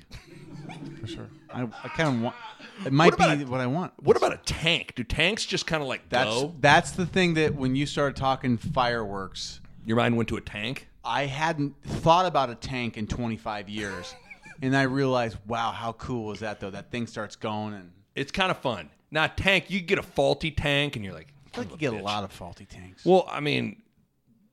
For 1.00 1.06
sure. 1.06 1.28
I, 1.52 1.62
I 1.62 1.88
kind 1.88 2.08
of 2.16 2.20
want. 2.22 2.36
It 2.84 2.92
might 2.92 3.14
about 3.14 3.38
be 3.38 3.44
a- 3.44 3.46
what 3.46 3.60
I 3.60 3.66
want. 3.66 3.92
What 4.02 4.16
about 4.16 4.32
a 4.32 4.38
tank? 4.44 4.94
Do 4.96 5.04
tanks 5.04 5.46
just 5.46 5.66
kind 5.66 5.80
of 5.82 5.88
like 5.88 6.08
That's 6.08 6.28
go? 6.28 6.54
that's 6.60 6.90
the 6.90 7.06
thing 7.06 7.34
that 7.34 7.54
when 7.54 7.76
you 7.76 7.86
started 7.86 8.16
talking 8.16 8.56
fireworks, 8.58 9.60
Your 9.86 9.96
mind 9.96 10.16
went 10.16 10.28
to 10.30 10.36
a 10.36 10.40
tank. 10.40 10.88
I 11.04 11.26
hadn't 11.26 11.74
thought 11.82 12.26
about 12.26 12.50
a 12.50 12.54
tank 12.54 12.96
in 12.96 13.06
25 13.06 13.68
years, 13.68 14.14
and 14.62 14.76
I 14.76 14.82
realized, 14.82 15.36
wow, 15.46 15.70
how 15.72 15.92
cool 15.92 16.32
is 16.32 16.40
that 16.40 16.60
though? 16.60 16.70
That 16.70 16.90
thing 16.90 17.06
starts 17.06 17.36
going, 17.36 17.74
and 17.74 17.90
It's 18.14 18.32
kind 18.32 18.50
of 18.50 18.58
fun. 18.58 18.90
Now 19.10 19.26
tank, 19.26 19.70
you 19.70 19.80
get 19.80 19.98
a 19.98 20.02
faulty 20.02 20.50
tank, 20.50 20.96
and 20.96 21.04
you're 21.04 21.14
like, 21.14 21.28
I 21.46 21.56
feel 21.56 21.64
like 21.64 21.72
you 21.72 21.90
get 21.90 22.00
a 22.00 22.02
lot 22.02 22.24
of 22.24 22.32
faulty 22.32 22.64
tanks. 22.66 23.04
Well, 23.04 23.26
I 23.30 23.40
mean, 23.40 23.82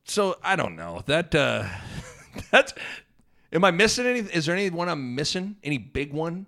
so 0.03 0.37
I 0.43 0.55
don't 0.55 0.75
know 0.75 1.01
that. 1.05 1.33
uh 1.35 1.67
That's. 2.51 2.73
Am 3.53 3.65
I 3.65 3.71
missing 3.71 4.05
any? 4.05 4.19
Is 4.19 4.45
there 4.45 4.55
anyone 4.55 4.87
I'm 4.87 5.13
missing? 5.15 5.57
Any 5.63 5.77
big 5.77 6.13
one? 6.13 6.45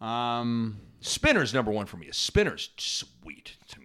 Um, 0.00 0.78
Spinner's 1.00 1.52
number 1.52 1.70
one 1.70 1.86
for 1.86 1.96
me. 1.96 2.08
Spinner's 2.12 2.70
sweet 2.76 3.56
to 3.68 3.80
me. 3.80 3.81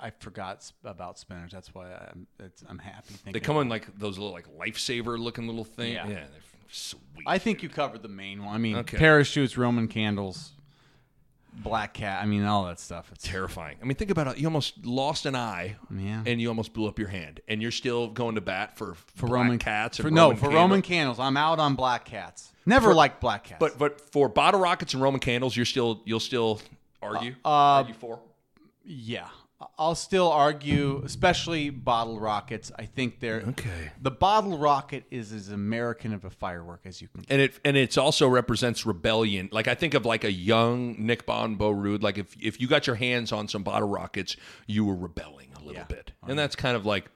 I 0.00 0.10
forgot 0.10 0.70
about 0.84 1.18
spinners. 1.18 1.50
That's 1.52 1.74
why 1.74 1.86
I'm 2.12 2.26
it's, 2.38 2.62
I'm 2.68 2.78
happy. 2.78 3.14
Thinking 3.14 3.32
They 3.32 3.40
come 3.40 3.56
in 3.58 3.68
like 3.68 3.98
those 3.98 4.16
little 4.18 4.32
like 4.32 4.46
lifesaver 4.56 5.18
looking 5.18 5.46
little 5.46 5.64
things. 5.64 5.94
Yeah. 5.94 6.06
Yeah, 6.06 6.14
they're 6.14 6.28
sweet. 6.70 7.00
I 7.26 7.38
think 7.38 7.62
you 7.62 7.68
covered 7.68 8.02
the 8.02 8.08
main 8.08 8.44
one. 8.44 8.54
I 8.54 8.58
mean, 8.58 8.76
Okay. 8.76 8.96
parachutes, 8.96 9.56
Roman 9.58 9.88
candles, 9.88 10.52
black 11.52 11.94
cat. 11.94 12.22
I 12.22 12.26
mean, 12.26 12.44
all 12.44 12.66
that 12.66 12.78
stuff. 12.78 13.10
It's 13.12 13.26
terrifying. 13.26 13.76
I 13.82 13.84
mean, 13.86 13.96
think 13.96 14.10
about 14.10 14.28
it. 14.28 14.38
You 14.38 14.46
almost 14.46 14.86
lost 14.86 15.26
an 15.26 15.34
eye, 15.34 15.76
Yeah. 15.90 16.22
and 16.26 16.40
you 16.40 16.48
almost 16.48 16.72
blew 16.74 16.86
up 16.88 16.98
your 16.98 17.08
hand, 17.08 17.40
and 17.48 17.60
you're 17.60 17.70
still 17.72 18.08
going 18.08 18.36
to 18.36 18.40
bat 18.40 18.76
for 18.76 18.94
for 19.16 19.26
Roman 19.26 19.58
cats. 19.58 19.98
For, 19.98 20.10
no, 20.10 20.24
Roman 20.26 20.36
for 20.36 20.42
candle- 20.46 20.60
Roman 20.60 20.82
candles. 20.82 21.18
I'm 21.18 21.36
out 21.36 21.58
on 21.58 21.74
black 21.74 22.04
cats. 22.04 22.52
Never 22.66 22.94
liked 22.94 23.20
black 23.20 23.44
cats. 23.44 23.58
But 23.58 23.78
but 23.78 24.00
for 24.12 24.28
bottle 24.28 24.60
rockets 24.60 24.94
and 24.94 25.02
Roman 25.02 25.20
candles, 25.20 25.56
you're 25.56 25.66
still 25.66 26.02
you'll 26.04 26.20
still 26.20 26.60
argue. 27.02 27.32
Uh, 27.44 27.48
argue 27.48 27.94
for. 27.94 28.20
yeah, 28.84 29.28
I'll 29.76 29.96
still 29.96 30.30
argue, 30.30 31.02
especially 31.04 31.70
bottle 31.70 32.20
rockets. 32.20 32.70
I 32.78 32.84
think 32.84 33.18
they're 33.18 33.40
Okay. 33.48 33.90
The 34.00 34.10
bottle 34.12 34.56
rocket 34.56 35.04
is 35.10 35.32
as 35.32 35.48
American 35.48 36.12
of 36.12 36.24
a 36.24 36.30
firework 36.30 36.82
as 36.84 37.02
you 37.02 37.08
can. 37.08 37.22
get. 37.22 37.30
and 37.32 37.40
it 37.42 37.58
and 37.64 37.76
it's 37.76 37.98
also 37.98 38.28
represents 38.28 38.86
rebellion. 38.86 39.48
Like 39.50 39.66
I 39.66 39.74
think 39.74 39.94
of 39.94 40.06
like 40.06 40.22
a 40.22 40.30
young 40.30 40.94
Nick 41.04 41.26
Bahe 41.26 41.58
Bo 41.58 41.72
Ruud. 41.74 42.02
Like 42.02 42.18
if 42.18 42.36
if 42.40 42.60
you 42.60 42.68
got 42.68 42.86
your 42.86 42.96
hands 42.96 43.32
on 43.32 43.48
some 43.48 43.64
bottle 43.64 43.88
rockets, 43.88 44.36
you 44.68 44.84
were 44.84 44.94
rebelling 44.94 45.48
a 45.56 45.58
little 45.58 45.74
Yeah. 45.74 45.84
bit, 45.84 46.12
and 46.28 46.38
that's 46.38 46.54
kind 46.54 46.76
of 46.76 46.86
like 46.86 47.06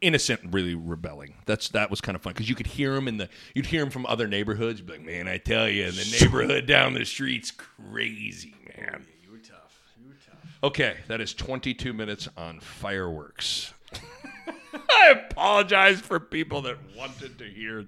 innocent, 0.00 0.40
really 0.52 0.76
rebelling. 0.76 1.34
That's 1.46 1.68
that 1.70 1.90
was 1.90 2.00
kind 2.00 2.14
of 2.14 2.22
fun 2.22 2.32
because 2.32 2.48
you 2.48 2.54
could 2.54 2.68
hear 2.68 2.94
them 2.94 3.08
in 3.08 3.16
the 3.16 3.28
you'd 3.56 3.66
hear 3.66 3.80
them 3.80 3.90
from 3.90 4.06
other 4.06 4.28
neighborhoods. 4.28 4.80
Like, 4.86 5.02
man, 5.04 5.26
I 5.26 5.38
tell 5.38 5.68
you, 5.68 5.90
the 5.90 6.16
neighborhood 6.20 6.66
down 6.66 6.94
the 6.94 7.04
street's 7.04 7.50
crazy, 7.50 8.54
man. 8.76 9.04
You 9.24 9.32
were 9.32 9.38
tough. 9.38 9.80
You 10.00 10.06
were 10.06 10.14
tough. 10.24 10.47
Okay, 10.62 10.96
that 11.06 11.20
is 11.20 11.34
22 11.34 11.92
minutes 11.92 12.28
on 12.36 12.58
fireworks. 12.58 13.72
I 14.90 15.24
apologize 15.30 16.00
for 16.00 16.18
people 16.18 16.62
that 16.62 16.76
wanted 16.96 17.38
to 17.38 17.44
hear 17.44 17.86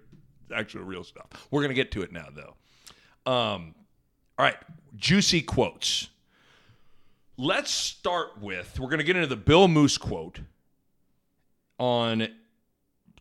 actual 0.55 0.83
real 0.83 1.03
stuff. 1.03 1.27
We're 1.51 1.63
going 1.63 1.71
to 1.71 1.75
get 1.75 1.91
to 1.93 2.03
it 2.03 2.13
now, 2.13 2.29
though. 2.33 3.31
Um, 3.31 3.75
all 4.39 4.47
right, 4.47 4.57
juicy 4.97 5.43
quotes. 5.43 6.09
Let's 7.37 7.71
start 7.71 8.41
with 8.41 8.79
we're 8.79 8.89
going 8.89 8.99
to 8.99 9.05
get 9.05 9.17
into 9.17 9.29
the 9.29 9.37
Bill 9.37 9.67
Moos 9.67 9.99
quote 9.99 10.41
on 11.79 12.29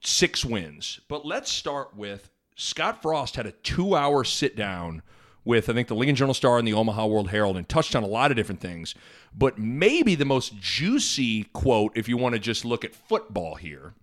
six 0.01 0.45
wins, 0.45 0.99
but 1.07 1.25
let's 1.25 1.51
start 1.51 1.95
with 1.95 2.29
Scott 2.55 3.01
Frost 3.01 3.35
had 3.35 3.47
a 3.47 3.51
two 3.51 3.95
hour 3.95 4.23
sit 4.23 4.55
down 4.55 5.01
with, 5.45 5.69
I 5.69 5.73
think, 5.73 5.87
the 5.87 5.95
Lincoln 5.95 6.15
Journal 6.15 6.33
Star 6.33 6.57
and 6.57 6.67
the 6.67 6.73
Omaha 6.73 7.05
World 7.07 7.29
Herald 7.29 7.57
and 7.57 7.67
touched 7.67 7.95
on 7.95 8.03
a 8.03 8.07
lot 8.07 8.31
of 8.31 8.37
different 8.37 8.61
things. 8.61 8.95
But 9.35 9.57
maybe 9.57 10.15
the 10.15 10.25
most 10.25 10.57
juicy 10.59 11.45
quote, 11.45 11.91
if 11.95 12.07
you 12.07 12.17
want 12.17 12.33
to 12.33 12.39
just 12.39 12.65
look 12.65 12.83
at 12.83 12.93
football 12.93 13.55
here, 13.55 13.93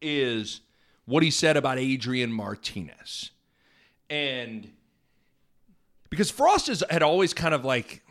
is 0.00 0.60
what 1.04 1.22
he 1.22 1.30
said 1.30 1.56
about 1.56 1.78
Adrian 1.78 2.32
Martinez. 2.32 3.30
And 4.08 4.72
because 6.08 6.30
Frost 6.30 6.68
is, 6.68 6.84
had 6.90 7.02
always 7.02 7.32
kind 7.32 7.54
of 7.54 7.64
like 7.64 8.02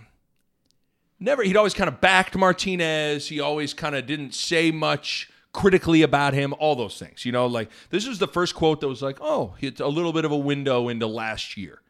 never 1.19 1.43
he'd 1.43 1.57
always 1.57 1.73
kind 1.73 1.87
of 1.87 2.01
backed 2.01 2.35
Martinez. 2.35 3.27
He 3.27 3.39
always 3.39 3.73
kind 3.73 3.95
of 3.95 4.05
didn't 4.05 4.33
say 4.33 4.71
much 4.71 5.29
critically 5.51 6.01
about 6.01 6.33
him, 6.33 6.53
all 6.59 6.75
those 6.75 6.97
things. 6.97 7.25
You 7.25 7.31
know, 7.31 7.45
like 7.47 7.69
this 7.89 8.07
was 8.07 8.19
the 8.19 8.27
first 8.27 8.55
quote 8.55 8.81
that 8.81 8.87
was 8.87 9.01
like, 9.01 9.17
"Oh, 9.21 9.55
it's 9.59 9.81
a 9.81 9.87
little 9.87 10.13
bit 10.13 10.25
of 10.25 10.31
a 10.31 10.37
window 10.37 10.87
into 10.87 11.07
last 11.07 11.57
year." 11.57 11.81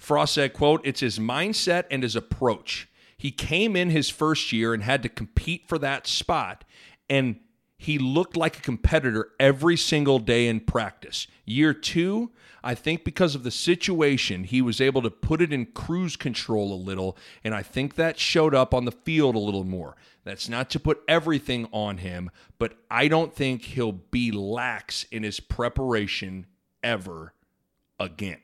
Frost 0.00 0.34
said, 0.34 0.52
quote, 0.52 0.80
"It's 0.82 1.00
his 1.00 1.20
mindset 1.20 1.84
and 1.90 2.02
his 2.02 2.16
approach. 2.16 2.88
He 3.16 3.30
came 3.30 3.76
in 3.76 3.90
his 3.90 4.10
first 4.10 4.50
year 4.50 4.74
and 4.74 4.82
had 4.82 5.04
to 5.04 5.08
compete 5.08 5.68
for 5.68 5.78
that 5.78 6.08
spot 6.08 6.64
and 7.10 7.40
he 7.76 7.98
looked 7.98 8.36
like 8.36 8.58
a 8.58 8.62
competitor 8.62 9.30
every 9.40 9.76
single 9.76 10.18
day 10.18 10.46
in 10.46 10.60
practice. 10.60 11.26
Year 11.44 11.74
2, 11.74 12.30
I 12.62 12.74
think 12.74 13.04
because 13.04 13.34
of 13.34 13.42
the 13.42 13.50
situation, 13.50 14.44
he 14.44 14.60
was 14.60 14.82
able 14.82 15.00
to 15.00 15.10
put 15.10 15.40
it 15.40 15.50
in 15.50 15.64
cruise 15.64 16.14
control 16.14 16.74
a 16.74 16.76
little, 16.76 17.16
and 17.42 17.54
I 17.54 17.62
think 17.62 17.94
that 17.94 18.18
showed 18.18 18.54
up 18.54 18.74
on 18.74 18.84
the 18.84 18.92
field 18.92 19.34
a 19.34 19.38
little 19.38 19.64
more. 19.64 19.96
That's 20.24 20.46
not 20.46 20.68
to 20.70 20.78
put 20.78 21.00
everything 21.08 21.68
on 21.72 21.98
him, 21.98 22.30
but 22.58 22.74
I 22.90 23.08
don't 23.08 23.34
think 23.34 23.62
he'll 23.62 23.92
be 23.92 24.30
lax 24.30 25.04
in 25.04 25.22
his 25.22 25.40
preparation 25.40 26.46
ever 26.82 27.32
again. 27.98 28.40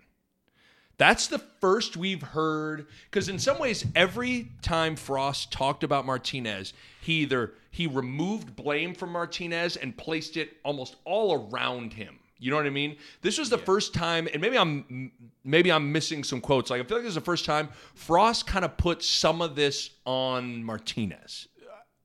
That's 0.99 1.27
the 1.27 1.39
first 1.39 1.97
we've 1.97 2.23
heard 2.23 2.87
because 3.11 3.29
in 3.29 3.39
some 3.39 3.59
ways 3.59 3.85
every 3.95 4.53
time 4.63 4.97
Frost 4.97 5.53
talked 5.53 5.85
about 5.85 6.07
Martinez, 6.07 6.73
he 7.03 7.15
either 7.23 7.53
he 7.71 7.87
removed 7.87 8.57
blame 8.57 8.95
from 8.95 9.13
Martinez 9.13 9.77
and 9.77 9.97
placed 9.97 10.37
it 10.37 10.57
almost 10.65 10.97
all 11.05 11.51
around 11.51 11.93
him. 11.93 12.19
You 12.39 12.51
know 12.51 12.57
what 12.57 12.67
I 12.67 12.71
mean? 12.71 12.97
This 13.23 13.39
was 13.39 13.49
the 13.49 13.59
yeah. 13.59 13.65
first 13.65 13.95
time, 13.95 14.29
and 14.33 14.41
maybe 14.41 14.59
I'm 14.59 15.13
maybe 15.45 15.71
I'm 15.71 15.93
missing 15.93 16.25
some 16.25 16.41
quotes. 16.41 16.71
Like 16.71 16.81
I 16.81 16.85
feel 16.85 16.99
like 16.99 17.05
this 17.05 17.11
is 17.11 17.17
the 17.17 17.21
first 17.21 17.45
time 17.45 17.69
Frost 17.95 18.47
kind 18.47 18.65
of 18.65 18.77
put 18.77 19.03
some 19.03 19.43
of 19.43 19.55
this 19.55 19.91
on 20.05 20.65
Martinez. 20.65 21.49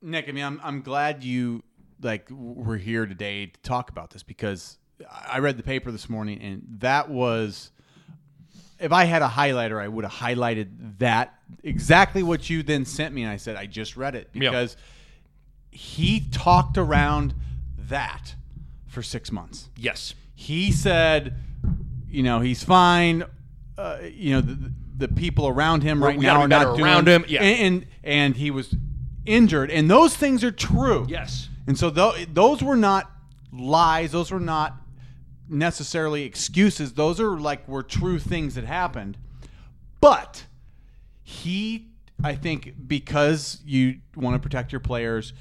Nick, 0.02 0.28
I 0.28 0.32
mean, 0.32 0.44
I'm 0.44 0.60
I'm 0.64 0.82
glad 0.82 1.24
you 1.24 1.64
like 2.02 2.30
we're 2.30 2.78
here 2.78 3.06
today 3.06 3.46
to 3.48 3.60
talk 3.62 3.90
about 3.90 4.10
this 4.10 4.24
because 4.24 4.78
I 5.28 5.40
read 5.40 5.58
the 5.58 5.64
paper 5.64 5.92
this 5.92 6.10
morning 6.10 6.42
and 6.42 6.64
that 6.80 7.10
was 7.10 7.72
if 8.82 8.92
I 8.92 9.06
had 9.06 9.22
a 9.22 9.28
highlighter, 9.28 9.80
I 9.80 9.88
would 9.88 10.04
have 10.04 10.14
highlighted 10.14 10.98
that 10.98 11.36
exactly 11.64 12.24
what 12.24 12.50
you 12.50 12.64
then 12.64 12.84
sent 12.86 13.14
me, 13.14 13.24
and 13.24 13.32
I 13.32 13.38
said 13.38 13.56
I 13.56 13.68
just 13.68 13.96
read 13.96 14.16
it 14.16 14.30
because 14.34 14.76
he 15.70 16.28
talked 16.32 16.78
around 16.78 17.34
that 17.78 18.36
for 18.88 19.04
six 19.04 19.32
months. 19.32 19.70
Yes, 19.78 20.16
he 20.34 20.72
said, 20.72 21.36
you 22.10 22.24
know, 22.24 22.40
he's 22.40 22.64
fine. 22.64 23.24
Uh, 23.78 24.00
you 24.12 24.34
know, 24.34 24.42
the, 24.42 24.72
the, 24.98 25.08
people 25.08 25.48
around 25.48 25.82
him 25.82 26.04
right 26.04 26.20
now 26.20 26.42
are 26.42 26.48
not 26.48 26.76
doing, 26.76 26.82
around 26.82 27.08
him. 27.08 27.24
Yeah, 27.28 27.42
and, 27.42 27.62
and, 27.62 27.86
and 28.04 28.36
he 28.36 28.52
was 28.52 28.76
injured, 29.26 29.72
and 29.72 29.90
those 29.90 30.16
things 30.16 30.44
are 30.44 30.52
true. 30.52 31.06
Yes, 31.08 31.50
and 31.68 31.78
so 31.78 31.90
th- 31.90 32.30
those 32.34 32.64
were 32.64 32.76
not 32.76 33.10
lies. 33.54 34.12
Those 34.12 34.32
were 34.32 34.40
not 34.40 34.81
necessarily 35.52 36.24
excuses. 36.24 36.94
Those 36.94 37.20
are 37.20 37.40
like 37.40 37.68
were 37.68 37.84
true 37.84 38.20
things 38.20 38.56
that 38.56 38.64
happened. 38.64 39.18
But 40.00 40.46
he, 41.22 41.90
I 42.24 42.36
think, 42.36 42.74
because 42.88 43.62
you 43.66 44.00
want 44.16 44.36
to 44.36 44.40
protect 44.40 44.72
your 44.72 44.82
players, 44.82 45.34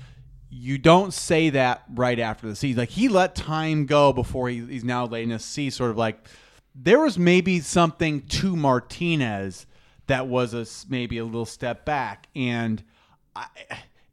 you 0.51 0.77
don't 0.79 1.15
say 1.15 1.51
that 1.51 1.85
right 1.95 2.19
after 2.19 2.49
the 2.49 2.57
season. 2.57 2.81
Like 2.81 2.91
he 2.91 3.09
let 3.09 3.35
time 3.35 3.87
go 3.87 4.13
before 4.13 4.49
he, 4.49 4.65
he's 4.67 4.85
now 4.85 5.07
letting 5.07 5.33
us 5.33 5.45
see 5.45 5.71
sort 5.71 5.91
of 5.91 5.97
like 5.97 6.27
there 6.75 7.01
was 7.01 7.19
maybe 7.19 7.61
something 7.61 8.23
to 8.23 8.57
Martinez 8.57 9.67
that 10.07 10.27
was 10.27 10.55
a 10.55 10.67
maybe 10.91 11.19
a 11.19 11.25
little 11.25 11.47
step 11.47 11.85
back, 11.85 12.27
and 12.35 12.83
I, 13.37 13.47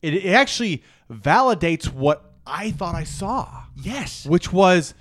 it, 0.01 0.13
it 0.13 0.33
actually 0.33 0.83
validates 1.11 1.91
what 1.91 2.33
I 2.45 2.71
thought 2.71 2.95
I 2.95 3.03
saw. 3.03 3.63
Yes, 3.75 4.25
which 4.25 4.53
was 4.53 4.93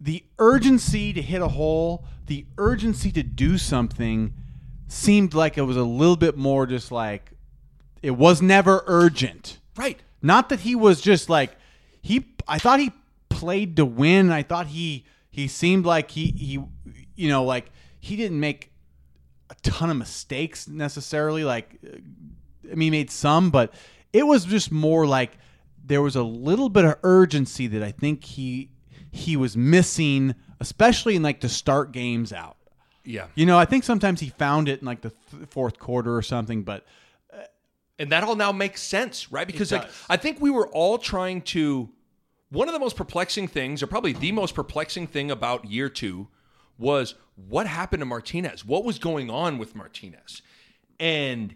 the 0.00 0.24
urgency 0.38 1.12
to 1.12 1.22
hit 1.22 1.42
a 1.42 1.48
hole, 1.48 2.04
the 2.26 2.46
urgency 2.56 3.10
to 3.12 3.22
do 3.22 3.58
something 3.58 4.34
seemed 4.86 5.34
like 5.34 5.58
it 5.58 5.62
was 5.62 5.76
a 5.76 5.82
little 5.82 6.16
bit 6.16 6.36
more 6.36 6.66
just 6.66 6.90
like 6.92 7.32
it 8.02 8.12
was 8.12 8.40
never 8.40 8.84
urgent. 8.86 9.58
Right. 9.76 9.98
Not 10.22 10.48
that 10.48 10.60
he 10.60 10.74
was 10.74 11.00
just 11.00 11.28
like 11.28 11.56
he 12.00 12.26
I 12.46 12.58
thought 12.58 12.80
he 12.80 12.92
played 13.28 13.76
to 13.76 13.84
win. 13.84 14.30
I 14.30 14.42
thought 14.42 14.68
he 14.68 15.04
he 15.30 15.48
seemed 15.48 15.84
like 15.84 16.10
he 16.10 16.26
he 16.36 16.60
you 17.14 17.28
know 17.28 17.44
like 17.44 17.70
he 18.00 18.16
didn't 18.16 18.40
make 18.40 18.72
a 19.50 19.54
ton 19.62 19.90
of 19.90 19.96
mistakes 19.96 20.68
necessarily 20.68 21.44
like 21.44 21.78
I 22.70 22.74
mean 22.74 22.80
he 22.80 22.90
made 22.90 23.10
some 23.10 23.50
but 23.50 23.72
it 24.12 24.26
was 24.26 24.44
just 24.44 24.70
more 24.70 25.06
like 25.06 25.38
there 25.84 26.02
was 26.02 26.16
a 26.16 26.22
little 26.22 26.68
bit 26.68 26.84
of 26.84 26.96
urgency 27.02 27.66
that 27.68 27.82
I 27.82 27.92
think 27.92 28.24
he 28.24 28.70
he 29.10 29.36
was 29.36 29.56
missing, 29.56 30.34
especially 30.60 31.16
in 31.16 31.22
like 31.22 31.40
to 31.40 31.48
start 31.48 31.92
games 31.92 32.32
out. 32.32 32.56
Yeah. 33.04 33.26
You 33.34 33.46
know, 33.46 33.58
I 33.58 33.64
think 33.64 33.84
sometimes 33.84 34.20
he 34.20 34.28
found 34.30 34.68
it 34.68 34.80
in 34.80 34.86
like 34.86 35.00
the 35.00 35.12
th- 35.30 35.48
fourth 35.48 35.78
quarter 35.78 36.14
or 36.14 36.22
something, 36.22 36.62
but 36.62 36.84
uh, 37.32 37.38
and 37.98 38.12
that 38.12 38.22
all 38.22 38.36
now 38.36 38.52
makes 38.52 38.82
sense, 38.82 39.32
right? 39.32 39.46
Because 39.46 39.72
like 39.72 39.88
I 40.10 40.16
think 40.16 40.40
we 40.40 40.50
were 40.50 40.68
all 40.68 40.98
trying 40.98 41.42
to 41.42 41.88
one 42.50 42.68
of 42.68 42.74
the 42.74 42.80
most 42.80 42.96
perplexing 42.96 43.48
things, 43.48 43.82
or 43.82 43.86
probably 43.86 44.12
the 44.12 44.32
most 44.32 44.54
perplexing 44.54 45.06
thing 45.06 45.30
about 45.30 45.64
year 45.64 45.88
2 45.88 46.28
was 46.78 47.14
what 47.48 47.66
happened 47.66 48.00
to 48.00 48.06
Martinez? 48.06 48.64
What 48.64 48.84
was 48.84 48.98
going 48.98 49.30
on 49.30 49.58
with 49.58 49.74
Martinez? 49.74 50.42
And 51.00 51.54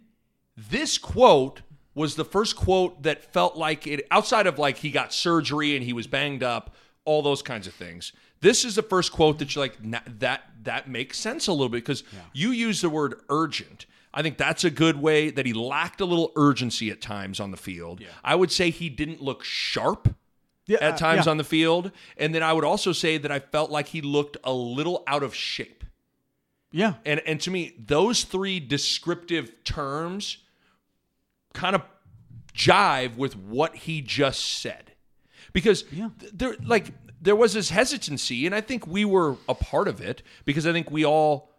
this 0.56 0.98
quote 0.98 1.62
was 1.94 2.14
the 2.14 2.24
first 2.24 2.56
quote 2.56 3.02
that 3.02 3.32
felt 3.32 3.56
like 3.56 3.86
it 3.86 4.06
outside 4.10 4.46
of 4.46 4.58
like 4.58 4.78
he 4.78 4.90
got 4.90 5.12
surgery 5.12 5.76
and 5.76 5.84
he 5.84 5.92
was 5.92 6.06
banged 6.06 6.42
up 6.42 6.74
all 7.04 7.22
those 7.22 7.42
kinds 7.42 7.66
of 7.66 7.74
things. 7.74 8.12
This 8.40 8.64
is 8.64 8.74
the 8.74 8.82
first 8.82 9.12
quote 9.12 9.38
that 9.38 9.54
you're 9.54 9.64
like 9.64 9.76
that 10.18 10.42
that 10.64 10.88
makes 10.88 11.18
sense 11.18 11.46
a 11.46 11.52
little 11.52 11.68
bit 11.68 11.84
because 11.84 12.02
yeah. 12.12 12.20
you 12.32 12.50
use 12.50 12.80
the 12.80 12.90
word 12.90 13.20
urgent. 13.28 13.86
I 14.14 14.22
think 14.22 14.36
that's 14.36 14.64
a 14.64 14.70
good 14.70 15.00
way 15.00 15.30
that 15.30 15.46
he 15.46 15.52
lacked 15.52 16.00
a 16.00 16.04
little 16.04 16.32
urgency 16.36 16.90
at 16.90 17.00
times 17.00 17.40
on 17.40 17.50
the 17.50 17.56
field. 17.56 18.00
Yeah. 18.00 18.08
I 18.22 18.34
would 18.34 18.52
say 18.52 18.70
he 18.70 18.88
didn't 18.88 19.22
look 19.22 19.42
sharp 19.42 20.14
yeah, 20.66 20.78
at 20.80 20.94
uh, 20.94 20.96
times 20.98 21.26
uh, 21.26 21.30
on 21.30 21.38
the 21.38 21.44
field, 21.44 21.92
and 22.16 22.34
then 22.34 22.42
I 22.42 22.52
would 22.52 22.64
also 22.64 22.92
say 22.92 23.18
that 23.18 23.32
I 23.32 23.38
felt 23.38 23.70
like 23.70 23.88
he 23.88 24.00
looked 24.00 24.36
a 24.44 24.52
little 24.52 25.02
out 25.06 25.22
of 25.22 25.34
shape. 25.34 25.84
Yeah. 26.72 26.94
And 27.04 27.20
and 27.26 27.40
to 27.42 27.50
me 27.50 27.74
those 27.78 28.24
three 28.24 28.58
descriptive 28.58 29.62
terms 29.64 30.38
kind 31.52 31.76
of 31.76 31.82
jive 32.54 33.16
with 33.16 33.36
what 33.36 33.76
he 33.76 34.00
just 34.00 34.60
said 34.60 34.91
because 35.52 35.84
yeah. 35.92 36.10
there 36.32 36.56
like 36.64 36.92
there 37.20 37.36
was 37.36 37.54
this 37.54 37.70
hesitancy, 37.70 38.46
and 38.46 38.54
I 38.54 38.60
think 38.60 38.86
we 38.86 39.04
were 39.04 39.36
a 39.48 39.54
part 39.54 39.88
of 39.88 40.00
it 40.00 40.22
because 40.44 40.66
I 40.66 40.72
think 40.72 40.90
we 40.90 41.04
all 41.04 41.50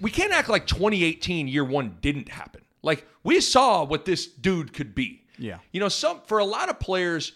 we 0.00 0.10
can't 0.10 0.32
act 0.32 0.48
like 0.48 0.66
2018 0.66 1.48
year 1.48 1.64
one 1.64 1.98
didn't 2.00 2.28
happen. 2.28 2.62
Like 2.82 3.06
we 3.22 3.40
saw 3.40 3.84
what 3.84 4.04
this 4.04 4.26
dude 4.26 4.72
could 4.72 4.94
be. 4.94 5.22
Yeah, 5.38 5.58
you 5.72 5.80
know, 5.80 5.88
some 5.88 6.20
for 6.26 6.38
a 6.38 6.44
lot 6.44 6.68
of 6.68 6.80
players, 6.80 7.32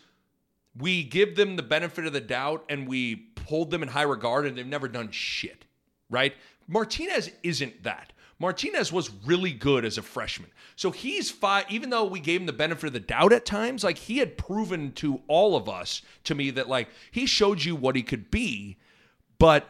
we 0.77 1.03
give 1.05 1.37
them 1.37 1.57
the 1.57 1.63
benefit 1.63 2.07
of 2.07 2.13
the 2.13 2.21
doubt 2.21 2.65
and 2.69 2.89
we 2.89 3.29
hold 3.47 3.71
them 3.71 3.83
in 3.83 3.89
high 3.89 4.03
regard, 4.03 4.47
and 4.47 4.59
they've 4.59 4.67
never 4.67 4.89
done 4.89 5.11
shit. 5.11 5.65
Right? 6.11 6.35
Martinez 6.69 7.31
isn't 7.43 7.83
that. 7.85 8.13
Martinez 8.39 8.93
was 8.93 9.11
really 9.25 9.53
good 9.53 9.85
as 9.85 9.97
a 9.97 10.03
freshman. 10.03 10.51
So 10.75 10.91
he's 10.91 11.31
five, 11.31 11.65
even 11.71 11.89
though 11.91 12.05
we 12.05 12.21
gave 12.21 12.41
him 12.41 12.47
the 12.47 12.53
benefit 12.53 12.89
of 12.89 12.93
the 12.93 13.01
doubt 13.01 13.33
at 13.33 13.47
times, 13.47 13.83
like 13.83 13.97
he 13.97 14.19
had 14.19 14.37
proven 14.37 14.93
to 14.93 15.21
all 15.27 15.57
of 15.57 15.69
us, 15.69 16.03
to 16.25 16.35
me, 16.35 16.51
that 16.51 16.69
like 16.69 16.89
he 17.11 17.25
showed 17.25 17.65
you 17.65 17.75
what 17.75 17.97
he 17.97 18.03
could 18.03 18.31
be. 18.31 18.77
But 19.39 19.69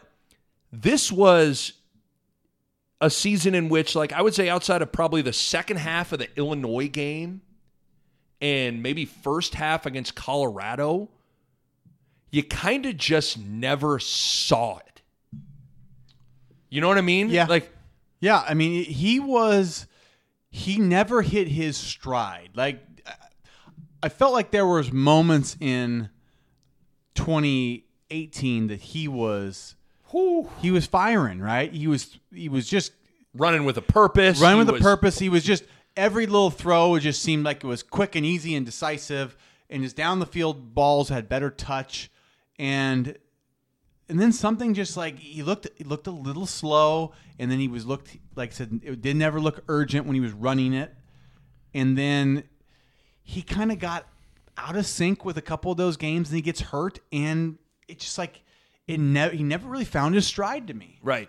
this 0.73 1.13
was 1.13 1.75
a 3.01 3.11
season 3.11 3.55
in 3.55 3.69
which, 3.69 3.95
like, 3.95 4.13
I 4.13 4.23
would 4.23 4.35
say 4.35 4.49
outside 4.49 4.83
of 4.83 4.91
probably 4.91 5.23
the 5.23 5.33
second 5.33 5.77
half 5.77 6.13
of 6.13 6.19
the 6.19 6.29
Illinois 6.37 6.89
game 6.89 7.43
and 8.41 8.83
maybe 8.83 9.05
first 9.05 9.55
half 9.55 9.87
against 9.87 10.15
Colorado, 10.15 11.09
you 12.31 12.43
kind 12.43 12.85
of 12.87 12.97
just 12.97 13.39
never 13.39 13.99
saw 13.99 14.79
it. 14.79 15.03
You 16.69 16.81
know 16.81 16.89
what 16.89 16.99
I 16.99 17.03
mean? 17.03 17.29
Yeah. 17.29 17.47
Like 17.47 17.71
yeah, 18.27 18.45
I 18.45 18.55
mean, 18.55 18.85
he 18.85 19.21
was 19.21 19.87
he 20.51 20.79
never 20.79 21.23
hit 21.23 21.47
his 21.47 21.77
stride. 21.77 22.51
Like 22.55 22.83
I 24.03 24.09
felt 24.09 24.33
like 24.33 24.51
there 24.51 24.67
was 24.67 24.91
moments 24.91 25.57
in 25.61 26.11
2018 27.15 28.67
that 28.67 28.81
he 28.81 29.07
was 29.07 29.77
whew, 30.11 30.51
he 30.61 30.73
was 30.73 30.87
firing, 30.87 31.39
right? 31.39 31.73
He 31.73 31.87
was 31.87 32.19
he 32.35 32.49
was 32.49 32.69
just 32.69 32.91
running 33.33 33.65
with 33.65 33.77
a 33.77 33.83
purpose. 33.83 34.41
Running 34.41 34.59
with 34.59 34.71
was, 34.71 34.81
a 34.81 34.83
purpose. 34.83 35.21
He 35.21 35.29
was 35.29 35.45
just 35.45 35.63
every 35.97 36.27
little 36.27 36.51
throw 36.51 36.99
just 36.99 37.23
seemed 37.23 37.45
like 37.45 37.63
it 37.63 37.69
was 37.69 37.85
quick 37.85 38.17
and 38.17 38.27
easy 38.27 38.57
and 38.57 38.67
decisive 38.67 39.37
and 39.71 39.85
his 39.85 39.93
down 39.93 40.19
the 40.19 40.27
field 40.27 40.75
balls 40.75 41.11
had 41.11 41.29
better 41.29 41.49
touch 41.49 42.11
and 42.59 43.17
and 44.09 44.21
then 44.21 44.33
something 44.33 44.75
just 44.75 44.97
like 44.97 45.19
he 45.19 45.43
looked 45.43 45.69
he 45.77 45.85
looked 45.85 46.07
a 46.07 46.13
little 46.13 46.47
slow, 46.47 47.13
and 47.39 47.51
then 47.51 47.59
he 47.59 47.69
was 47.69 47.87
looked 47.87 48.17
like 48.35 48.51
I 48.51 48.53
said 48.53 48.81
it 48.83 49.01
did 49.03 49.17
never 49.17 49.41
look 49.41 49.65
urgent 49.69 50.07
when 50.07 50.15
he 50.15 50.21
was 50.21 50.33
running 50.33 50.73
it, 50.73 50.95
and 51.75 51.97
then 51.97 52.45
he 53.23 53.43
kind 53.43 53.73
of 53.73 53.79
got 53.79 54.07
out 54.57 54.77
of 54.77 54.87
sync 54.87 55.25
with 55.25 55.37
a 55.37 55.43
couple 55.43 55.71
of 55.71 55.77
those 55.77 55.97
games, 55.97 56.29
and 56.29 56.37
he 56.37 56.43
gets 56.43 56.61
hurt, 56.61 57.01
and 57.13 57.59
it's 57.89 58.05
just 58.05 58.19
like 58.19 58.43
it 58.87 59.01
never 59.01 59.35
he 59.35 59.43
never 59.43 59.69
really 59.69 59.85
found 59.85 60.15
his 60.15 60.27
stride 60.27 60.67
to 60.69 60.75
me. 60.75 60.99
Right. 61.03 61.29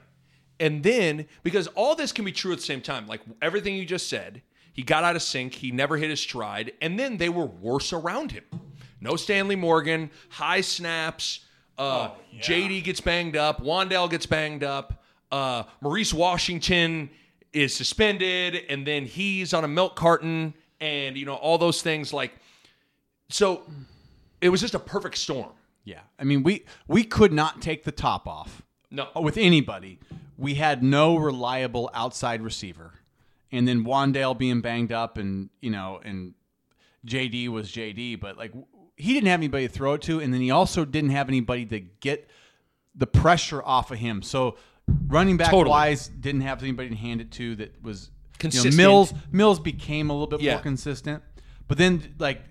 And 0.59 0.81
then, 0.81 1.27
because 1.43 1.67
all 1.67 1.95
this 1.95 2.11
can 2.11 2.25
be 2.25 2.31
true 2.31 2.51
at 2.51 2.57
the 2.57 2.63
same 2.63 2.81
time, 2.81 3.05
like 3.05 3.21
everything 3.43 3.75
you 3.75 3.85
just 3.85 4.09
said, 4.09 4.41
he 4.73 4.81
got 4.81 5.03
out 5.03 5.15
of 5.15 5.21
sync, 5.21 5.53
he 5.53 5.71
never 5.71 5.97
hit 5.97 6.09
his 6.09 6.19
stride, 6.19 6.73
and 6.81 6.99
then 6.99 7.17
they 7.17 7.29
were 7.29 7.45
worse 7.45 7.93
around 7.93 8.31
him. 8.31 8.43
No 8.99 9.15
Stanley 9.15 9.55
Morgan, 9.55 10.09
high 10.29 10.61
snaps, 10.61 11.41
uh, 11.77 12.11
JD 12.39 12.83
gets 12.83 13.01
banged 13.01 13.35
up, 13.35 13.61
Wan'Dale 13.61 14.09
gets 14.09 14.25
banged 14.25 14.63
up, 14.63 15.03
uh, 15.31 15.63
Maurice 15.81 16.13
Washington 16.13 17.09
is 17.53 17.75
suspended, 17.75 18.63
and 18.69 18.85
then 18.85 19.05
he's 19.05 19.53
on 19.53 19.63
a 19.63 19.67
milk 19.67 19.95
carton, 19.95 20.53
and 20.79 21.17
you 21.17 21.25
know, 21.25 21.35
all 21.35 21.57
those 21.57 21.81
things 21.81 22.13
like 22.13 22.31
so 23.29 23.63
it 24.41 24.49
was 24.49 24.61
just 24.61 24.73
a 24.75 24.79
perfect 24.79 25.17
storm. 25.17 25.51
Yeah, 25.83 26.01
I 26.19 26.23
mean 26.23 26.43
we 26.43 26.65
we 26.87 27.03
could 27.03 27.31
not 27.33 27.61
take 27.61 27.83
the 27.83 27.91
top 27.91 28.27
off 28.27 28.61
No. 28.91 29.07
with 29.21 29.37
anybody. 29.37 29.99
We 30.37 30.55
had 30.55 30.83
no 30.83 31.15
reliable 31.17 31.89
outside 31.93 32.41
receiver, 32.41 32.93
and 33.51 33.67
then 33.67 33.83
Wan'Dale 33.85 34.37
being 34.37 34.61
banged 34.61 34.91
up, 34.91 35.17
and 35.17 35.49
you 35.61 35.69
know, 35.71 35.99
and 36.03 36.33
JD 37.05 37.47
was 37.49 37.71
JD, 37.71 38.19
but 38.19 38.37
like 38.37 38.51
he 38.97 39.13
didn't 39.13 39.27
have 39.27 39.39
anybody 39.39 39.67
to 39.67 39.73
throw 39.73 39.93
it 39.93 40.01
to, 40.03 40.19
and 40.19 40.33
then 40.33 40.41
he 40.41 40.51
also 40.51 40.83
didn't 40.83 41.11
have 41.11 41.29
anybody 41.29 41.65
to 41.67 41.79
get 41.79 42.29
the 42.95 43.07
pressure 43.07 43.63
off 43.63 43.91
of 43.91 43.99
him. 43.99 44.21
So 44.23 44.57
running 45.07 45.37
back 45.37 45.51
Totally. 45.51 45.69
wise, 45.69 46.07
didn't 46.07 46.41
have 46.41 46.61
anybody 46.63 46.89
to 46.89 46.95
hand 46.95 47.21
it 47.21 47.31
to 47.33 47.55
that 47.57 47.81
was 47.83 48.05
you 48.05 48.09
know, 48.09 48.37
Consistent. 48.39 48.75
Mills 48.75 49.13
Mills 49.31 49.59
became 49.59 50.09
a 50.09 50.13
little 50.13 50.27
bit 50.27 50.41
Yeah. 50.41 50.53
more 50.55 50.61
consistent, 50.61 51.23
but 51.67 51.77
then 51.77 52.15
like 52.19 52.41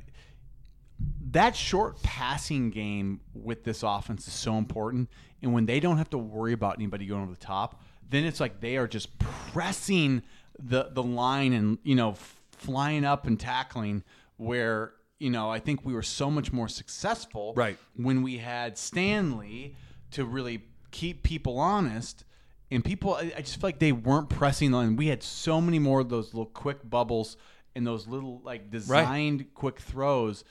that 1.30 1.54
short 1.56 2.00
passing 2.02 2.70
game 2.70 3.20
with 3.34 3.64
this 3.64 3.82
offense 3.82 4.26
is 4.26 4.32
so 4.32 4.56
important. 4.56 5.10
And 5.42 5.52
when 5.52 5.66
they 5.66 5.80
don't 5.80 5.98
have 5.98 6.10
to 6.10 6.18
worry 6.18 6.52
about 6.52 6.76
anybody 6.76 7.06
going 7.06 7.22
over 7.22 7.32
the 7.32 7.36
top, 7.38 7.82
then 8.08 8.24
it's 8.24 8.40
like 8.40 8.60
they 8.60 8.76
are 8.76 8.86
just 8.88 9.18
pressing 9.18 10.22
the 10.58 10.88
the 10.92 11.02
line 11.02 11.52
and 11.52 11.78
you 11.82 11.94
know 11.94 12.14
flying 12.52 13.04
up 13.04 13.26
and 13.26 13.38
tackling. 13.38 14.02
Where 14.38 14.92
you 15.18 15.30
know 15.30 15.50
I 15.50 15.58
think 15.60 15.84
we 15.84 15.92
were 15.94 16.02
so 16.02 16.30
much 16.30 16.52
more 16.52 16.68
successful 16.68 17.52
Right. 17.56 17.78
when 17.94 18.22
we 18.22 18.38
had 18.38 18.76
Stanley 18.78 19.74
to 20.12 20.24
really 20.24 20.62
keep 20.90 21.22
people 21.22 21.58
honest. 21.58 22.24
And 22.70 22.84
people, 22.84 23.14
I 23.14 23.32
I 23.36 23.40
just 23.42 23.60
feel 23.60 23.68
like 23.68 23.78
they 23.78 23.92
weren't 23.92 24.28
pressing 24.28 24.74
on. 24.74 24.96
We 24.96 25.06
had 25.06 25.22
so 25.22 25.60
many 25.60 25.78
more 25.78 26.00
of 26.00 26.08
those 26.08 26.34
little 26.34 26.46
quick 26.46 26.78
bubbles 26.88 27.36
and 27.76 27.86
those 27.86 28.06
little 28.08 28.40
like 28.44 28.70
designed 28.70 29.54
quick 29.54 29.78
throws 29.78 30.42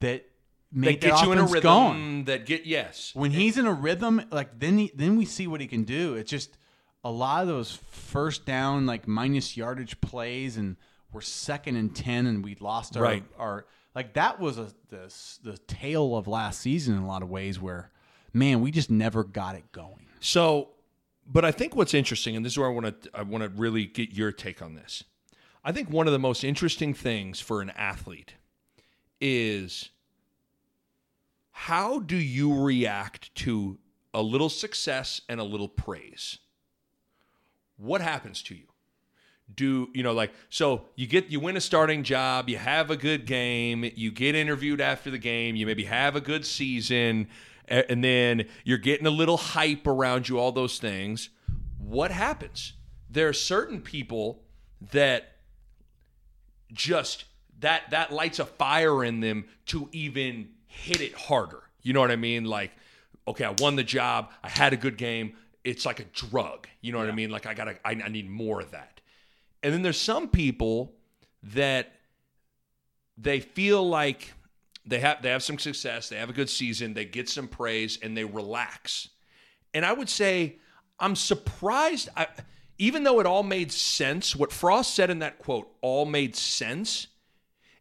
that 0.00 0.24
made 0.70 1.00
That 1.00 1.06
get 1.18 1.22
you 1.24 1.32
in 1.32 1.38
a 1.38 1.44
rhythm 1.44 1.60
going. 1.62 2.24
that 2.24 2.44
get 2.46 2.66
yes. 2.66 3.12
When 3.14 3.30
he's 3.30 3.56
in 3.56 3.66
a 3.66 3.72
rhythm, 3.72 4.22
like 4.30 4.58
then 4.58 4.76
he, 4.78 4.92
then 4.94 5.16
we 5.16 5.24
see 5.24 5.46
what 5.46 5.60
he 5.62 5.66
can 5.66 5.84
do. 5.84 6.14
It's 6.14 6.30
just 6.30 6.58
a 7.04 7.10
lot 7.10 7.42
of 7.42 7.48
those 7.48 7.78
first 7.90 8.44
down 8.46 8.84
like 8.86 9.08
minus 9.08 9.56
yardage 9.56 9.98
plays, 10.02 10.56
and 10.58 10.76
we're 11.12 11.20
second 11.22 11.76
and 11.76 11.94
ten, 11.96 12.26
and 12.26 12.44
we 12.44 12.54
lost 12.60 12.96
our 12.98 13.02
Right. 13.02 13.24
our 13.38 13.66
like 13.94 14.14
that 14.14 14.40
was 14.40 14.58
a 14.58 14.68
the 14.88 15.12
the 15.42 15.58
tail 15.58 16.16
of 16.16 16.26
last 16.26 16.60
season 16.60 16.96
in 16.96 17.02
a 17.02 17.06
lot 17.06 17.22
of 17.22 17.28
ways 17.28 17.60
where 17.60 17.90
man 18.32 18.60
we 18.60 18.70
just 18.70 18.90
never 18.90 19.24
got 19.24 19.54
it 19.54 19.70
going. 19.72 20.06
So, 20.20 20.68
but 21.26 21.44
I 21.44 21.52
think 21.52 21.74
what's 21.74 21.94
interesting, 21.94 22.36
and 22.36 22.44
this 22.44 22.52
is 22.52 22.58
where 22.58 22.68
I 22.68 22.72
want 22.72 23.02
to 23.02 23.10
I 23.14 23.22
want 23.22 23.42
to 23.44 23.50
really 23.50 23.86
get 23.86 24.12
your 24.12 24.32
take 24.32 24.62
on 24.62 24.74
this. 24.74 25.04
I 25.64 25.72
think 25.72 25.90
one 25.90 26.06
of 26.06 26.12
the 26.12 26.18
most 26.18 26.42
interesting 26.42 26.92
things 26.94 27.40
for 27.40 27.60
an 27.62 27.70
athlete 27.70 28.34
is 29.20 29.90
how 31.52 32.00
do 32.00 32.16
you 32.16 32.60
react 32.60 33.32
to 33.36 33.78
a 34.12 34.22
little 34.22 34.48
success 34.48 35.20
and 35.28 35.38
a 35.38 35.44
little 35.44 35.68
praise? 35.68 36.38
What 37.76 38.00
happens 38.00 38.42
to 38.44 38.54
you? 38.56 38.71
Do 39.54 39.88
you 39.92 40.02
know 40.02 40.12
like 40.12 40.32
so 40.48 40.86
you 40.96 41.06
get 41.06 41.28
you 41.28 41.38
win 41.38 41.56
a 41.56 41.60
starting 41.60 42.02
job 42.02 42.48
you 42.48 42.56
have 42.56 42.90
a 42.90 42.96
good 42.96 43.26
game 43.26 43.90
you 43.96 44.10
get 44.10 44.34
interviewed 44.34 44.80
after 44.80 45.10
the 45.10 45.18
game 45.18 45.56
you 45.56 45.66
maybe 45.66 45.84
have 45.84 46.16
a 46.16 46.20
good 46.20 46.46
season 46.46 47.28
and 47.72 48.02
then 48.02 48.46
you're 48.64 48.78
getting 48.78 49.06
a 49.06 49.10
little 49.10 49.36
hype 49.36 49.86
around 49.86 50.28
you 50.28 50.38
all 50.38 50.52
those 50.52 50.78
things. 50.78 51.30
What 51.78 52.10
happens? 52.10 52.74
There 53.08 53.28
are 53.28 53.32
certain 53.32 53.80
people 53.80 54.42
that 54.92 55.36
just 56.72 57.24
that 57.60 57.90
that 57.90 58.12
lights 58.12 58.38
a 58.38 58.46
fire 58.46 59.04
in 59.04 59.20
them 59.20 59.44
to 59.66 59.88
even 59.92 60.50
hit 60.66 61.00
it 61.00 61.14
harder. 61.14 61.62
You 61.82 61.92
know 61.92 62.00
what 62.00 62.10
i 62.10 62.16
mean? 62.16 62.44
Like 62.44 62.72
okay 63.28 63.44
i 63.44 63.54
won 63.60 63.76
the 63.76 63.84
job 63.84 64.30
i 64.42 64.48
had 64.48 64.72
a 64.72 64.76
good 64.76 64.96
game 64.96 65.34
it's 65.62 65.86
like 65.86 66.00
a 66.00 66.04
drug. 66.04 66.66
You 66.80 66.92
know 66.92 66.98
what 66.98 67.08
i 67.08 67.12
mean? 67.12 67.30
Like 67.30 67.46
i 67.46 67.54
gotta 67.54 67.76
I, 67.84 67.90
I 67.90 68.08
need 68.08 68.28
more 68.28 68.60
of 68.60 68.70
that 68.70 68.91
and 69.62 69.72
then 69.72 69.82
there's 69.82 70.00
some 70.00 70.28
people 70.28 70.92
that 71.42 71.92
they 73.16 73.40
feel 73.40 73.86
like 73.88 74.32
they 74.84 74.98
have 75.00 75.22
they 75.22 75.30
have 75.30 75.42
some 75.42 75.58
success, 75.58 76.08
they 76.08 76.16
have 76.16 76.30
a 76.30 76.32
good 76.32 76.50
season, 76.50 76.94
they 76.94 77.04
get 77.04 77.28
some 77.28 77.48
praise, 77.48 77.98
and 78.02 78.16
they 78.16 78.24
relax. 78.24 79.08
And 79.74 79.84
I 79.84 79.92
would 79.92 80.08
say 80.08 80.58
I'm 80.98 81.16
surprised. 81.16 82.08
I, 82.16 82.28
even 82.78 83.04
though 83.04 83.20
it 83.20 83.26
all 83.26 83.42
made 83.42 83.70
sense, 83.70 84.34
what 84.34 84.52
Frost 84.52 84.94
said 84.94 85.10
in 85.10 85.20
that 85.20 85.38
quote 85.38 85.68
all 85.80 86.04
made 86.04 86.34
sense. 86.34 87.08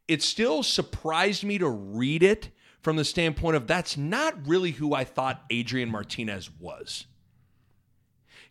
It 0.08 0.22
still 0.22 0.62
surprised 0.62 1.44
me 1.44 1.58
to 1.60 1.70
read 1.70 2.22
it 2.22 2.50
from 2.82 2.98
the 2.98 3.06
standpoint 3.06 3.56
of 3.56 3.66
that's 3.66 3.96
not 3.96 4.48
really 4.48 4.72
who 4.72 4.94
I 4.94 5.06
thought 5.06 5.46
Adrian 5.50 5.90
Martinez 5.90 6.50
was 6.60 7.06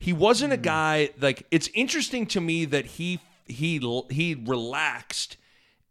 he 0.00 0.12
wasn't 0.12 0.52
a 0.52 0.56
guy 0.56 1.10
like 1.20 1.46
it's 1.52 1.68
interesting 1.74 2.26
to 2.26 2.40
me 2.40 2.64
that 2.64 2.86
he 2.86 3.20
he 3.46 3.78
he 4.10 4.34
relaxed 4.34 5.36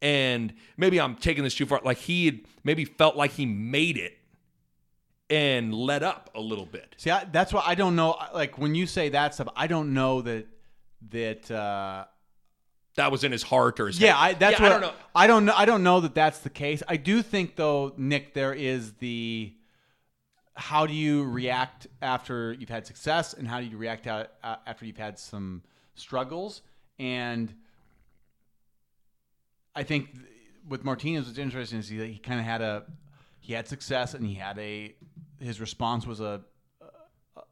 and 0.01 0.53
maybe 0.75 0.99
I'm 0.99 1.15
taking 1.15 1.43
this 1.45 1.55
too 1.55 1.65
far 1.65 1.79
like 1.85 1.97
he 1.99 2.25
had 2.25 2.39
maybe 2.65 2.83
felt 2.85 3.15
like 3.15 3.31
he 3.31 3.45
made 3.45 3.95
it 3.97 4.17
and 5.29 5.73
let 5.73 6.01
up 6.03 6.31
a 6.33 6.41
little 6.41 6.65
bit. 6.65 6.95
See, 6.97 7.11
I, 7.11 7.23
that's 7.25 7.53
why 7.53 7.61
I 7.65 7.75
don't 7.75 7.95
know. 7.95 8.17
Like 8.33 8.57
when 8.57 8.73
you 8.75 8.87
say 8.87 9.09
that 9.09 9.35
stuff, 9.35 9.47
I 9.55 9.67
don't 9.67 9.93
know 9.93 10.21
that 10.23 10.47
that. 11.11 11.51
uh 11.51 12.05
That 12.95 13.11
was 13.11 13.23
in 13.23 13.31
his 13.31 13.43
heart 13.43 13.79
or 13.79 13.87
his 13.87 13.99
Yeah, 13.99 14.15
head. 14.15 14.35
I, 14.35 14.39
that's 14.39 14.59
Yeah, 14.59 14.63
what 14.63 14.71
I 14.71 14.79
don't 14.79 14.81
know. 14.81 14.93
I 15.15 15.27
don't 15.27 15.45
know. 15.45 15.53
I 15.55 15.65
don't 15.65 15.83
know 15.83 15.99
that 16.01 16.15
that's 16.15 16.39
the 16.39 16.49
case. 16.49 16.81
I 16.87 16.97
do 16.97 17.21
think 17.21 17.55
though, 17.55 17.93
Nick, 17.97 18.33
there 18.33 18.53
is 18.53 18.93
the 18.93 19.53
how 20.59 20.85
do 20.85 20.93
you 20.93 21.23
react 21.23 21.87
after 22.01 22.51
you've 22.53 22.69
had 22.69 22.85
success, 22.85 23.33
and 23.33 23.47
how 23.47 23.59
do 23.61 23.65
you 23.65 23.77
react 23.77 24.07
out, 24.07 24.31
uh, 24.43 24.57
after 24.67 24.85
you've 24.85 24.97
had 24.97 25.17
some 25.17 25.63
struggles, 25.95 26.61
and 26.99 27.53
I 29.75 29.83
think 29.83 30.11
th- 30.13 30.25
with 30.67 30.83
Martinez, 30.83 31.25
what's 31.27 31.37
interesting 31.39 31.79
is 31.79 31.87
he, 31.87 32.05
he 32.13 32.19
kind 32.19 32.39
of 32.39 32.45
had 32.45 32.61
a 32.61 32.83
he 33.39 33.53
had 33.53 33.67
success, 33.67 34.13
and 34.13 34.25
he 34.25 34.35
had 34.35 34.57
a 34.59 34.93
his 35.39 35.59
response 35.61 36.05
was 36.05 36.19
a 36.19 36.41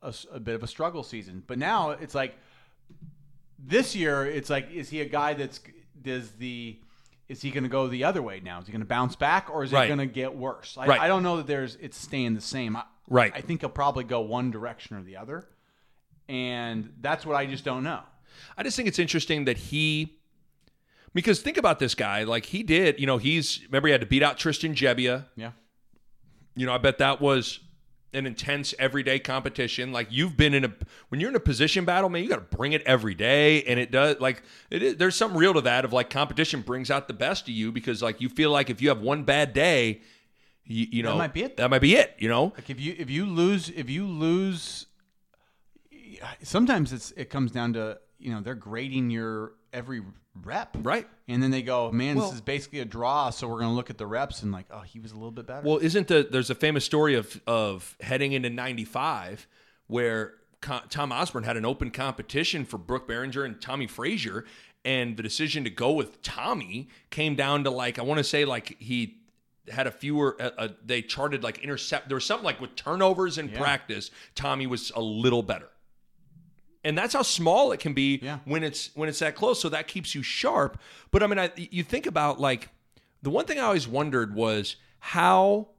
a, 0.01 0.13
a 0.33 0.39
bit 0.39 0.53
of 0.55 0.63
a 0.63 0.67
struggle 0.67 1.03
season, 1.03 1.43
but 1.47 1.57
now 1.57 1.91
it's 1.91 2.13
like 2.13 2.35
this 3.57 3.95
year 3.95 4.25
it's 4.25 4.49
like 4.49 4.69
is 4.71 4.89
he 4.89 5.01
a 5.01 5.05
guy 5.05 5.33
that's 5.33 5.59
does 6.01 6.31
the 6.33 6.77
is 7.27 7.41
he 7.41 7.51
going 7.51 7.63
to 7.63 7.69
go 7.69 7.87
the 7.87 8.03
other 8.03 8.21
way 8.21 8.39
now? 8.39 8.59
Is 8.59 8.67
he 8.67 8.71
going 8.71 8.81
to 8.81 8.87
bounce 8.87 9.15
back 9.15 9.49
or 9.51 9.63
is 9.63 9.71
Right. 9.73 9.85
it 9.85 9.87
going 9.87 9.99
to 10.07 10.13
get 10.13 10.35
worse? 10.35 10.77
I, 10.77 10.85
Right. 10.87 11.01
I 11.01 11.07
don't 11.07 11.23
know 11.23 11.37
that 11.37 11.47
there's 11.47 11.75
it's 11.77 11.97
staying 11.97 12.35
the 12.35 12.41
same. 12.41 12.75
I, 12.77 12.83
Right. 13.07 13.31
i 13.35 13.41
think 13.41 13.61
he'll 13.61 13.69
probably 13.69 14.03
go 14.03 14.21
one 14.21 14.51
direction 14.51 14.97
or 14.97 15.03
the 15.03 15.17
other 15.17 15.47
and 16.27 16.93
that's 17.01 17.25
what 17.25 17.35
i 17.35 17.45
just 17.45 17.63
don't 17.63 17.83
know 17.83 18.01
I 18.57 18.63
just 18.63 18.75
think 18.77 18.87
it's 18.87 18.99
interesting 18.99 19.45
that 19.45 19.57
he 19.57 20.17
because 21.13 21.41
think 21.41 21.57
about 21.57 21.79
this 21.79 21.95
guy 21.95 22.23
like 22.23 22.45
he 22.45 22.63
did, 22.63 22.99
you 22.99 23.07
know, 23.07 23.17
he's 23.17 23.63
remember 23.65 23.87
he 23.87 23.91
had 23.91 24.01
to 24.01 24.07
beat 24.07 24.23
out 24.23 24.37
Tristan 24.37 24.75
Gebbia. 24.75 25.25
yeah 25.35 25.51
You 26.55 26.65
know, 26.65 26.73
I 26.73 26.77
bet 26.77 26.99
that 26.99 27.21
was 27.21 27.59
an 28.13 28.25
intense 28.25 28.73
everyday 28.79 29.19
competition. 29.19 29.91
Like 29.91 30.07
you've 30.11 30.37
been 30.37 30.53
in 30.53 30.65
a 30.65 30.73
when 31.09 31.19
you're 31.19 31.29
in 31.29 31.35
a 31.35 31.39
position 31.39 31.85
battle, 31.85 32.09
man, 32.09 32.23
you 32.23 32.29
got 32.29 32.49
to 32.51 32.57
bring 32.57 32.73
it 32.73 32.83
every 32.83 33.15
day, 33.15 33.63
and 33.63 33.79
it 33.79 33.91
does. 33.91 34.19
Like 34.19 34.43
it 34.69 34.83
is, 34.83 34.97
there's 34.97 35.15
something 35.15 35.37
real 35.37 35.53
to 35.53 35.61
that 35.61 35.85
of 35.85 35.93
like 35.93 36.09
competition 36.09 36.61
brings 36.61 36.91
out 36.91 37.07
the 37.07 37.13
best 37.13 37.43
of 37.43 37.49
you 37.49 37.71
because 37.71 38.01
like 38.01 38.21
you 38.21 38.29
feel 38.29 38.51
like 38.51 38.69
if 38.69 38.81
you 38.81 38.89
have 38.89 39.01
one 39.01 39.23
bad 39.23 39.53
day, 39.53 40.01
you, 40.67 40.87
you 40.91 41.03
know 41.03 41.17
might 41.17 41.33
be 41.33 41.43
it. 41.43 41.57
That 41.57 41.69
might 41.69 41.81
be 41.81 41.95
it. 41.95 42.15
You 42.19 42.29
know, 42.29 42.53
like 42.55 42.69
if 42.69 42.79
you 42.79 42.95
if 42.97 43.09
you 43.09 43.25
lose 43.25 43.69
if 43.69 43.89
you 43.89 44.05
lose 44.05 44.85
sometimes 46.43 46.93
it's 46.93 47.11
it 47.11 47.29
comes 47.29 47.51
down 47.51 47.73
to 47.73 47.99
you 48.19 48.31
know 48.31 48.41
they're 48.41 48.55
grading 48.55 49.09
your 49.09 49.53
every 49.73 50.01
rep. 50.43 50.75
Right. 50.81 51.07
And 51.27 51.41
then 51.41 51.51
they 51.51 51.61
go, 51.61 51.91
man, 51.91 52.15
Well- 52.15 52.27
this 52.27 52.35
is 52.35 52.41
basically 52.41 52.79
a 52.79 52.85
draw, 52.85 53.29
so 53.29 53.47
we're 53.47 53.59
going 53.59 53.69
to 53.69 53.75
look 53.75 53.89
at 53.89 53.97
the 53.97 54.07
reps 54.07 54.43
and 54.43 54.51
like, 54.51 54.67
oh, 54.71 54.81
he 54.81 54.99
was 54.99 55.11
a 55.11 55.15
little 55.15 55.31
bit 55.31 55.47
better. 55.47 55.67
Well, 55.67 55.77
isn't 55.77 56.07
the 56.07 56.27
there's 56.29 56.49
a 56.49 56.55
famous 56.55 56.85
story 56.85 57.15
of 57.15 57.41
of 57.47 57.95
heading 58.01 58.33
into 58.33 58.49
'95 58.49 59.47
where 59.87 60.33
Tom 60.89 61.11
Osborne 61.11 61.43
had 61.43 61.57
an 61.57 61.65
open 61.65 61.91
competition 61.91 62.65
for 62.65 62.77
Brook 62.77 63.07
Berringer 63.07 63.45
and 63.45 63.61
Tommie 63.61 63.87
Frazier, 63.87 64.45
and 64.83 65.15
the 65.17 65.23
decision 65.23 65.63
to 65.63 65.69
go 65.69 65.91
with 65.91 66.21
Tommy 66.21 66.89
came 67.09 67.35
down 67.35 67.63
to 67.63 67.69
like 67.69 67.99
I 67.99 68.01
want 68.01 68.17
to 68.17 68.23
say 68.23 68.45
like 68.45 68.75
he 68.79 69.16
had 69.69 69.87
a 69.87 69.91
fewer 69.91 70.35
uh, 70.39 70.49
uh, 70.57 70.67
they 70.85 71.01
charted 71.01 71.43
like 71.43 71.59
intercept 71.59 72.07
there 72.09 72.15
was 72.15 72.25
something 72.25 72.45
like 72.45 72.59
with 72.61 72.75
turnovers 72.75 73.37
in 73.37 73.49
practice 73.49 74.11
Tommy 74.35 74.67
was 74.67 74.91
a 74.95 75.01
little 75.01 75.43
better. 75.43 75.69
And 76.83 76.97
that's 76.97 77.13
how 77.13 77.21
small 77.23 77.73
it 77.73 77.79
can 77.81 77.93
be 77.93 78.19
Yeah. 78.21 78.39
when 78.45 78.63
it's 78.63 78.91
when 78.95 79.09
it's 79.09 79.19
that 79.19 79.35
close. 79.35 79.59
So 79.61 79.67
that 79.69 79.87
keeps 79.87 80.15
you 80.15 80.23
sharp. 80.23 80.79
But 81.11 81.21
i 81.23 81.27
mean 81.27 81.39
I, 81.39 81.51
you 81.55 81.83
think 81.83 82.05
about 82.05 82.39
like 82.39 82.69
the 83.21 83.29
one 83.29 83.45
thing 83.45 83.57
i 83.59 83.63
always 83.63 83.87
wondered 83.87 84.33
was 84.35 84.75
how 84.99 85.69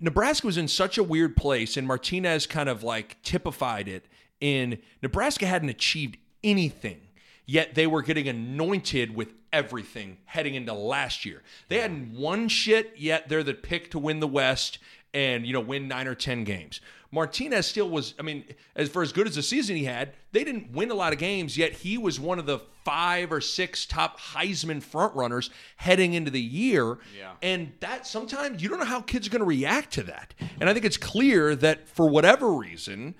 nebraska 0.00 0.46
was 0.46 0.56
in 0.58 0.68
such 0.68 0.98
a 0.98 1.02
weird 1.02 1.36
place 1.36 1.76
and 1.76 1.86
martinez 1.86 2.46
kind 2.46 2.68
of 2.68 2.82
like 2.82 3.20
typified 3.22 3.88
it 3.88 4.06
in 4.40 4.78
nebraska 5.02 5.46
hadn't 5.46 5.68
achieved 5.70 6.16
anything 6.44 7.00
yet 7.46 7.74
they 7.74 7.86
were 7.86 8.02
getting 8.02 8.28
anointed 8.28 9.14
with 9.16 9.32
everything 9.52 10.18
heading 10.24 10.54
into 10.54 10.72
last 10.72 11.24
year. 11.24 11.42
They 11.68 11.78
hadn't 11.78 12.12
won 12.12 12.48
shit 12.48 12.94
yet 12.96 13.28
they're 13.28 13.42
the 13.42 13.54
pick 13.54 13.90
to 13.92 13.98
win 13.98 14.20
the 14.20 14.28
west 14.28 14.78
and 15.14 15.46
you 15.46 15.52
know 15.52 15.60
win 15.60 15.88
nine 15.88 16.06
or 16.06 16.14
ten 16.14 16.44
games. 16.44 16.80
Martinez 17.10 17.66
still 17.66 17.88
was 17.88 18.14
i 18.18 18.22
mean 18.22 18.44
as 18.76 18.90
for 18.90 19.02
as 19.02 19.12
good 19.12 19.26
as 19.26 19.34
the 19.34 19.42
season 19.42 19.76
he 19.76 19.84
had 19.84 20.12
they 20.32 20.44
didn't 20.44 20.72
win 20.72 20.90
a 20.90 20.94
lot 20.94 21.12
of 21.14 21.18
games 21.18 21.56
yet 21.56 21.72
he 21.72 21.96
was 21.96 22.20
one 22.20 22.38
of 22.38 22.44
the 22.44 22.60
five 22.84 23.32
or 23.32 23.40
six 23.40 23.86
top 23.86 24.18
heisman 24.20 24.82
front 24.82 25.14
runners 25.14 25.50
heading 25.76 26.14
into 26.14 26.30
the 26.30 26.40
year. 26.40 26.98
Yeah. 27.18 27.32
and 27.42 27.72
that 27.80 28.06
sometimes 28.06 28.62
you 28.62 28.68
don't 28.68 28.78
know 28.78 28.84
how 28.84 29.00
kids 29.00 29.26
are 29.26 29.30
going 29.30 29.40
to 29.40 29.46
react 29.46 29.92
to 29.94 30.02
that. 30.04 30.34
And 30.60 30.68
i 30.68 30.74
think 30.74 30.84
it's 30.84 30.96
clear 30.98 31.54
that 31.56 31.88
for 31.88 32.08
whatever 32.10 32.52
reason 32.52 33.14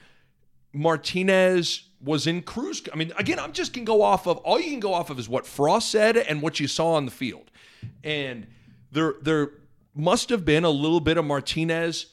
Martinez 0.73 1.83
was 2.01 2.27
in 2.27 2.43
cruise. 2.43 2.83
I 2.93 2.97
mean, 2.97 3.13
again, 3.19 3.39
I'm 3.39 3.53
just 3.53 3.73
can 3.73 3.85
go 3.85 4.03
off 4.03 4.27
of 4.27 4.39
all 4.39 4.61
you 4.61 4.71
can 4.71 4.81
go 4.81 4.95
off 4.95 5.11
of 5.11 5.19
is 5.19 5.29
what 5.29 5.47
Frost 5.47 5.91
said 5.91 6.17
and 6.17 6.41
what 6.43 6.61
you 6.61 6.69
saw 6.69 6.93
on 6.95 7.05
the 7.05 7.11
field, 7.11 7.51
and 8.05 8.47
there 8.93 9.15
there 9.23 9.51
must 9.95 10.29
have 10.31 10.45
been 10.45 10.65
a 10.65 10.71
little 10.71 11.01
bit 11.01 11.17
of 11.17 11.25
Martinez 11.25 12.07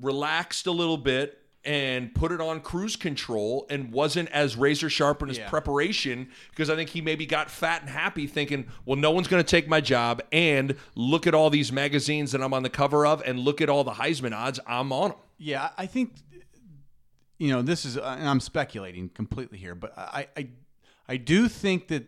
relaxed 0.00 0.66
a 0.66 0.70
little 0.72 0.96
bit 0.96 1.34
and 1.64 2.14
put 2.14 2.32
it 2.32 2.40
on 2.40 2.60
cruise 2.60 2.96
control 2.96 3.66
and 3.68 3.92
wasn't 3.92 4.28
as 4.30 4.56
razor 4.56 4.88
sharp 4.88 5.20
in 5.22 5.28
his 5.28 5.38
Yeah. 5.38 5.48
preparation 5.50 6.28
because 6.50 6.70
I 6.70 6.76
think 6.76 6.90
he 6.90 7.00
maybe 7.02 7.26
got 7.26 7.50
fat 7.50 7.82
and 7.82 7.90
happy 7.90 8.26
thinking, 8.26 8.66
well, 8.86 8.96
no 8.96 9.10
one's 9.10 9.28
going 9.28 9.42
to 9.42 9.48
take 9.50 9.68
my 9.68 9.80
job 9.80 10.22
and 10.32 10.76
look 10.94 11.26
at 11.26 11.34
all 11.34 11.50
these 11.50 11.70
magazines 11.72 12.32
that 12.32 12.40
I'm 12.40 12.54
on 12.54 12.62
the 12.62 12.70
cover 12.70 13.04
of 13.04 13.22
and 13.26 13.40
look 13.40 13.60
at 13.60 13.68
all 13.68 13.84
the 13.84 13.92
Heisman 13.94 14.32
odds 14.32 14.60
I'm 14.66 14.92
on 14.92 15.10
them. 15.10 15.18
Yeah, 15.36 15.70
I 15.76 15.86
think 15.86 16.12
you 17.38 17.50
know 17.50 17.62
this 17.62 17.84
is, 17.84 17.96
and 17.96 18.28
I'm 18.28 18.40
speculating 18.40 19.08
completely 19.08 19.58
here, 19.58 19.74
but 19.74 19.96
I, 19.96 20.26
I, 20.36 20.48
I 21.08 21.16
do 21.16 21.48
think 21.48 21.88
that 21.88 22.06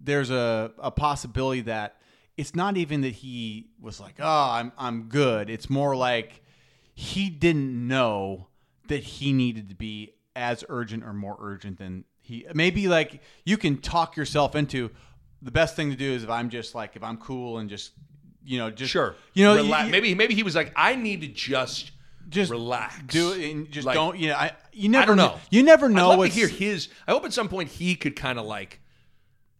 there's 0.00 0.30
a, 0.30 0.72
a 0.78 0.90
possibility 0.90 1.60
that 1.62 1.96
it's 2.36 2.54
not 2.54 2.76
even 2.76 3.02
that 3.02 3.10
he 3.12 3.68
was 3.80 4.00
like, 4.00 4.14
oh, 4.18 4.50
I'm 4.50 4.72
I'm 4.78 5.04
good. 5.04 5.50
It's 5.50 5.68
more 5.70 5.94
like 5.94 6.42
he 6.94 7.28
didn't 7.30 7.86
know 7.86 8.48
that 8.88 9.02
he 9.02 9.32
needed 9.32 9.68
to 9.68 9.74
be 9.74 10.14
as 10.34 10.64
urgent 10.68 11.04
or 11.04 11.12
more 11.12 11.36
urgent 11.40 11.78
than 11.78 12.04
he 12.20 12.46
maybe 12.54 12.88
like 12.88 13.20
you 13.44 13.56
can 13.58 13.78
talk 13.78 14.16
yourself 14.16 14.54
into 14.56 14.90
the 15.42 15.50
best 15.50 15.76
thing 15.76 15.90
to 15.90 15.96
do 15.96 16.12
is 16.12 16.24
if 16.24 16.30
I'm 16.30 16.48
just 16.50 16.74
like 16.74 16.96
if 16.96 17.02
I'm 17.02 17.16
cool 17.18 17.58
and 17.58 17.68
just 17.68 17.92
you 18.44 18.58
know 18.58 18.70
just 18.70 18.90
Sure. 18.92 19.14
you 19.34 19.44
know 19.44 19.54
you- 19.62 19.90
maybe 19.90 20.14
maybe 20.14 20.34
he 20.34 20.42
was 20.42 20.54
like, 20.56 20.72
I 20.74 20.94
need 20.96 21.20
to 21.20 21.28
just 21.28 21.90
just 22.32 22.50
relax. 22.50 23.00
do 23.06 23.32
it 23.32 23.50
and 23.50 23.70
just 23.70 23.86
Like, 23.86 23.94
don't 23.94 24.18
you 24.18 24.28
know 24.28 24.34
I 24.36 24.52
you 24.72 24.88
never 24.88 25.02
I 25.02 25.06
don't 25.06 25.16
know. 25.16 25.38
you 25.50 25.62
never 25.62 25.88
know. 25.88 26.10
I'd 26.10 26.14
know 26.16 26.20
love 26.22 26.28
to 26.30 26.34
hear 26.34 26.48
his. 26.48 26.88
I 27.06 27.12
hope 27.12 27.24
at 27.24 27.32
some 27.32 27.48
point 27.48 27.68
he 27.70 27.94
could 27.94 28.16
kind 28.16 28.38
of 28.38 28.46
like. 28.46 28.80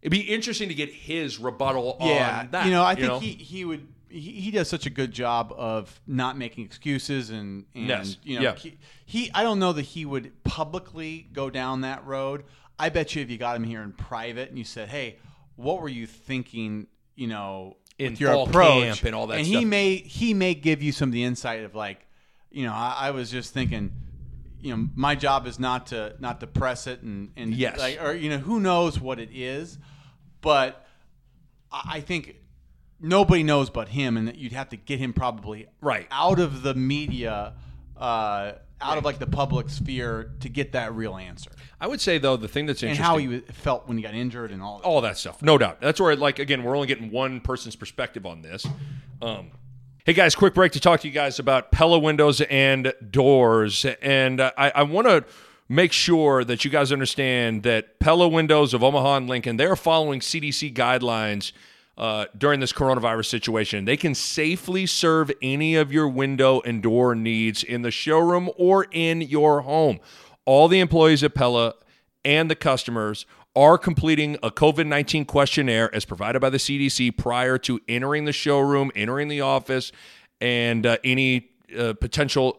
It'd 0.01 0.11
be 0.11 0.20
interesting 0.20 0.68
to 0.68 0.75
get 0.75 0.91
his 0.93 1.39
rebuttal 1.39 1.97
yeah 2.01 2.41
on 2.41 2.51
that. 2.51 2.64
you 2.66 2.73
know 2.73 2.83
I 2.85 2.95
think 2.97 3.23
he 3.23 3.33
he 3.33 3.64
would 3.64 3.87
he, 4.09 4.33
he 4.33 4.51
does 4.51 4.68
such 4.68 4.85
a 4.85 4.91
good 4.91 5.12
job 5.12 5.55
of 5.57 6.01
not 6.07 6.37
making 6.37 6.64
excuses 6.64 7.31
and 7.31 7.64
and 7.75 7.87
Yes. 7.87 8.16
you 8.25 8.37
know 8.37 8.43
Yeah. 8.43 8.55
he, 8.57 8.79
he 9.07 9.31
I 9.33 9.43
don't 9.45 9.59
know 9.61 9.73
that 9.73 9.83
he 9.83 10.05
would 10.05 10.33
publicly 10.45 11.29
go 11.33 11.51
down 11.51 11.83
that 11.83 12.05
road 12.05 12.45
I 12.79 12.89
bet 12.89 13.14
you 13.14 13.23
if 13.23 13.31
you 13.31 13.39
got 13.39 13.55
him 13.57 13.62
here 13.64 13.81
in 13.83 13.93
private 13.93 14.49
and 14.49 14.59
you 14.59 14.64
said 14.64 14.89
hey 14.89 15.18
what 15.57 15.81
were 15.81 15.89
you 15.89 16.07
thinking 16.07 16.89
you 17.14 17.29
know 17.29 17.77
In 17.99 18.12
with 18.12 18.20
your 18.20 18.33
approach 18.35 19.05
and 19.05 19.14
all 19.14 19.29
that 19.29 19.39
and 19.39 19.47
stuff. 19.47 19.61
he 19.61 19.64
may 19.64 19.97
he 19.97 20.35
may 20.35 20.55
give 20.55 20.83
you 20.83 20.91
some 20.91 21.11
of 21.11 21.12
the 21.12 21.23
insight 21.23 21.62
of 21.62 21.75
like 21.77 22.07
you 22.53 22.66
know 22.66 22.72
I, 22.72 22.96
I 23.00 23.11
was 23.11 23.30
just 23.30 23.53
thinking 23.55 23.92
you 24.61 24.76
know 24.76 24.88
my 24.94 25.14
job 25.14 25.46
is 25.46 25.59
not 25.59 25.86
to 25.88 26.14
not 26.20 26.40
to 26.40 26.46
press 26.46 26.86
it 26.86 27.03
and 27.03 27.30
and 27.36 27.53
Yes. 27.55 27.78
like 27.78 28.03
or 28.03 28.12
you 28.14 28.30
know 28.30 28.38
who 28.38 28.61
knows 28.61 29.00
what 29.00 29.18
it 29.18 29.30
is 29.32 29.78
but 30.40 30.86
I 31.72 31.82
I 31.96 32.00
think 32.00 32.36
nobody 33.00 33.42
knows 33.42 33.68
but 33.70 33.88
him, 33.88 34.16
and 34.16 34.28
that 34.28 34.36
you'd 34.36 34.53
have 34.53 34.68
to 34.68 34.76
get 34.76 34.98
him 35.00 35.12
probably 35.12 35.66
Right. 35.80 36.07
out 36.12 36.38
of 36.38 36.62
the 36.62 36.72
media, 36.74 37.55
uh, 37.96 38.53
out 38.80 38.98
of 38.98 39.05
like 39.05 39.18
the 39.18 39.26
public 39.26 39.68
sphere 39.70 40.30
to 40.40 40.48
get 40.48 40.72
that 40.72 40.94
real 40.94 41.16
answer, 41.16 41.50
I 41.80 41.86
would 41.88 42.00
say 42.00 42.18
though 42.18 42.36
the 42.36 42.46
thing 42.48 42.66
that's 42.66 42.82
and 42.82 42.90
interesting. 42.90 43.05
how 43.05 43.16
he 43.18 43.40
felt 43.53 43.88
when 43.88 43.96
he 43.96 44.03
got 44.05 44.14
injured 44.14 44.50
and 44.53 44.62
all. 44.62 44.78
That. 44.78 44.84
all 44.84 45.00
that 45.00 45.18
stuff, 45.18 45.42
no 45.42 45.59
doubt. 45.59 45.80
That's 45.80 46.00
where, 46.00 46.14
like, 46.14 46.38
again, 46.38 46.62
we're 46.62 46.76
only 46.76 46.86
getting 46.86 47.11
one 47.11 47.40
person's 47.40 47.74
perspective 47.74 48.24
on 48.26 48.42
this. 48.42 48.64
Um, 49.20 49.50
hey 50.05 50.12
guys, 50.12 50.34
quick 50.34 50.53
break 50.53 50.72
to 50.72 50.80
talk 50.80 50.98
to 50.98 51.07
you 51.07 51.14
guys 51.14 51.38
about 51.38 51.70
Pella 51.70 51.96
windows 51.96 52.40
and 52.40 52.92
doors, 53.09 53.86
and 54.03 54.40
uh, 54.40 54.50
I, 54.59 54.72
I 54.74 54.82
want 54.82 55.07
to 55.07 55.24
make 55.68 55.92
sure 55.92 56.42
that 56.42 56.64
you 56.64 56.72
guys 56.72 56.90
understand 56.90 57.62
that 57.62 58.00
Pella 58.00 58.26
Windows 58.26 58.74
of 58.74 58.82
Omaha 58.82 59.18
and 59.18 59.28
Lincoln 59.28 59.59
they 59.59 59.64
are 59.64 59.76
following 59.76 60.20
CDC 60.20 60.74
guidelines. 60.74 61.53
Uh, 61.98 62.24
during 62.36 62.59
this 62.59 62.72
coronavirus 62.72 63.26
situation, 63.26 63.84
they 63.84 63.98
can 63.98 64.14
safely 64.14 64.86
serve 64.86 65.30
any 65.42 65.76
of 65.76 65.92
your 65.92 66.09
window 66.09 66.62
and 66.62 66.82
door 66.82 67.14
needs 67.14 67.62
in 67.62 67.82
the 67.82 67.90
showroom 67.90 68.48
or 68.57 68.86
in 68.92 69.20
your 69.20 69.61
home. 69.61 70.00
All 70.46 70.68
the 70.68 70.80
employees 70.80 71.22
at 71.22 71.34
Pella 71.34 71.74
and 72.24 72.50
the 72.50 72.57
customers 72.57 73.26
are 73.55 73.76
completing 73.76 74.36
a 74.42 74.50
COVID 74.50 74.86
19 74.86 75.24
questionnaire 75.24 75.94
as 75.94 76.05
provided 76.05 76.40
by 76.40 76.50
the 76.50 76.59
CDC 76.59 77.16
prior 77.16 77.59
to 77.59 77.80
entering 77.88 78.24
the 78.24 78.32
showroom, 78.32 78.90
entering 78.94 79.28
the 79.28 79.40
office, 79.40 79.92
and 80.40 80.86
uh, 80.86 80.96
any 81.05 81.50
uh, 81.78 81.94
potential 81.94 82.59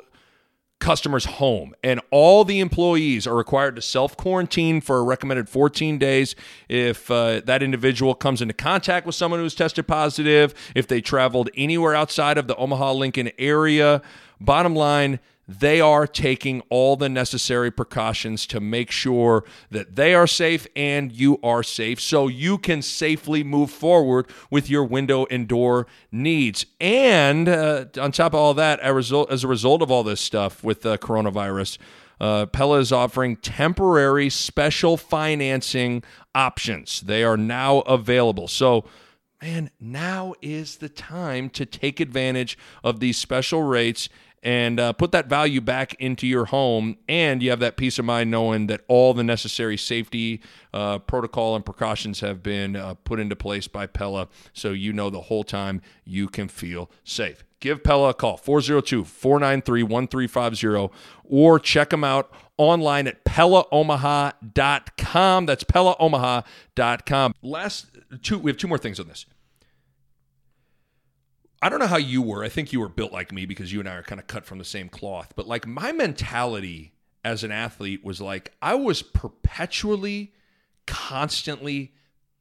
customer's 0.84 1.26
home. 1.26 1.74
And 1.84 2.02
all 2.12 2.44
the 2.44 2.60
employees 2.60 3.26
are 3.26 3.36
required 3.36 3.76
to 3.78 3.82
self 3.82 4.16
quarantine 4.18 4.82
for 4.82 4.98
a 5.00 5.04
recommended 5.04 5.50
14 5.50 5.98
days 5.98 6.36
if 6.70 7.10
uh, 7.10 7.42
that 7.46 7.64
individual 7.64 8.14
comes 8.14 8.42
into 8.42 8.54
contact 8.54 9.06
with 9.06 9.16
someone 9.16 9.40
who's 9.40 9.56
tested 9.56 9.88
positive, 9.88 10.54
if 10.76 10.88
they 10.88 11.02
traveled 11.02 11.50
anywhere 11.56 11.96
outside 11.96 12.38
of 12.38 12.48
the 12.48 12.56
Omaha 12.58 12.94
Lincoln 12.94 13.32
area. 13.40 14.02
Bottom 14.40 14.76
line, 14.76 15.20
they 15.48 15.82
are 15.82 16.08
taking 16.08 16.62
all 16.70 16.96
the 16.96 17.10
necessary 17.10 17.70
precautions 17.70 18.46
to 18.48 18.60
make 18.60 18.92
sure 18.92 19.44
that 19.70 19.96
they 19.96 20.16
are 20.16 20.28
safe 20.28 20.66
and 20.76 21.12
you 21.12 21.38
are 21.44 21.64
safe 21.64 22.00
so 22.00 22.28
you 22.28 22.58
can 22.58 22.82
safely 22.82 23.44
move 23.44 23.70
forward 23.70 24.28
with 24.50 24.70
your 24.70 24.86
window 24.86 25.26
and 25.30 25.48
door 25.48 25.86
needs. 26.12 26.66
And 26.80 27.50
uh, 27.50 27.86
on 28.00 28.14
top 28.14 28.34
of 28.34 28.40
all 28.40 28.54
that, 28.54 28.80
as 28.80 29.44
a 29.44 29.48
result, 29.48 29.82
of 29.82 29.92
all 29.92 30.04
this 30.04 30.22
stuff 30.22 30.64
with 30.64 30.86
uh, 30.86 30.98
coronavirus, 30.98 31.78
uh, 32.22 32.46
Pella 32.46 32.80
is 32.80 32.92
offering 32.92 33.36
temporary 33.36 34.30
special 34.30 34.96
financing 34.96 36.04
options. 36.34 37.02
They 37.02 37.24
are 37.24 37.36
now 37.36 37.80
available. 37.80 38.48
So, 38.48 38.86
man, 39.42 39.72
now 39.80 40.36
is 40.42 40.78
the 40.78 40.88
time 40.88 41.50
to 41.50 41.66
take 41.66 42.00
advantage 42.00 42.58
of 42.82 43.02
these 43.02 43.18
special 43.18 43.64
rates 43.64 44.08
and 44.44 44.80
uh, 44.80 44.94
put 44.94 45.12
that 45.14 45.28
value 45.28 45.62
back 45.62 45.96
into 45.96 46.28
your 46.28 46.46
home. 46.46 46.98
And 47.08 47.42
you 47.42 47.50
have 47.50 47.62
that 47.62 47.78
peace 47.78 47.98
of 47.98 48.06
mind 48.06 48.30
knowing 48.30 48.68
that 48.68 48.82
all 48.88 49.14
the 49.14 49.24
necessary 49.24 49.78
safety 49.78 50.42
uh, 50.74 51.00
protocol 51.00 51.56
and 51.56 51.66
precautions 51.66 52.20
have 52.20 52.44
been 52.44 52.76
uh, 52.76 52.96
put 53.06 53.22
into 53.22 53.38
place 53.38 53.70
by 53.70 53.88
Pella. 53.88 54.28
So 54.52 54.72
you 54.72 54.94
know 54.94 55.10
the 55.10 55.22
whole 55.22 55.46
time 55.46 55.82
you 56.04 56.28
can 56.28 56.50
feel 56.50 56.92
safe. 57.06 57.46
Give 57.62 57.82
Pella 57.82 58.10
a 58.10 58.14
call, 58.14 58.36
402 58.36 59.06
493 59.06 59.84
1350, 59.84 60.94
or 61.24 61.60
check 61.60 61.92
them 61.92 62.04
out 62.04 62.30
online 62.58 63.08
at 63.08 63.24
PellaOmaha.com. 63.24 65.46
That's 65.46 65.64
PellaOmaha.com. 65.64 67.36
Last 67.42 67.86
two, 68.22 68.38
we 68.38 68.52
have 68.52 68.58
two 68.58 68.68
more 68.68 68.78
things 68.78 69.00
on 69.00 69.08
this. 69.08 69.26
I 71.64 71.70
don't 71.70 71.80
know 71.80 71.88
how 71.88 71.96
you 71.96 72.22
were. 72.22 72.44
I 72.44 72.50
think 72.50 72.74
you 72.74 72.82
were 72.82 72.90
built 72.90 73.14
like 73.14 73.32
me 73.32 73.46
because 73.46 73.72
you 73.72 73.80
and 73.80 73.88
I 73.88 73.96
are 73.96 74.04
kind 74.04 74.20
of 74.20 74.28
cut 74.28 74.46
from 74.46 74.58
the 74.58 74.66
same 74.66 74.90
cloth. 74.90 75.32
But 75.34 75.48
like 75.48 75.66
my 75.66 75.94
mentality 75.94 76.94
as 77.24 77.46
an 77.46 77.54
athlete 77.54 78.04
was 78.04 78.20
like 78.20 78.52
I 78.62 78.76
was 78.76 79.02
perpetually 79.02 80.34
constantly 80.86 81.94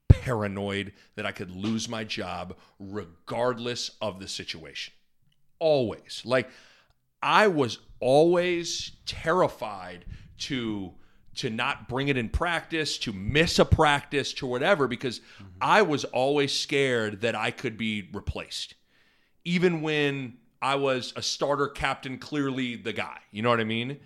paranoid 0.09 0.93
that 1.14 1.25
I 1.25 1.31
could 1.31 1.53
lose 1.53 1.89
my 1.89 2.03
job 2.03 2.57
regardless 2.81 3.93
of 4.01 4.18
the 4.18 4.27
situation. 4.27 4.93
Always. 5.61 6.23
Like 6.25 6.51
I 7.23 7.47
was 7.47 7.79
always 8.01 8.91
terrified 9.07 10.05
to 10.41 10.95
to 11.37 11.49
not 11.49 11.89
bring 11.89 12.09
it 12.09 12.16
in 12.16 12.29
practice, 12.29 12.99
to 12.99 13.12
miss 13.12 13.61
a 13.61 13.64
practice, 13.64 14.33
to 14.35 14.47
whatever 14.47 14.89
because 14.89 15.20
mm-hmm. 15.20 15.45
I 15.61 15.83
was 15.83 16.05
always 16.07 16.53
scared 16.53 17.20
that 17.20 17.37
I 17.37 17.53
could 17.53 17.79
be 17.79 18.11
replaced. 18.12 18.75
Even 19.45 19.82
when 19.82 20.38
I 20.61 20.76
was 20.76 21.12
a 21.16 21.22
starter 21.22 21.68
captain, 21.68 22.18
clearly 22.18 22.76
the 22.76 22.93
guy. 22.93 23.18
You 23.30 23.43
know 23.43 23.51
what 23.51 23.61
I 23.61 23.64
mean? 23.64 23.99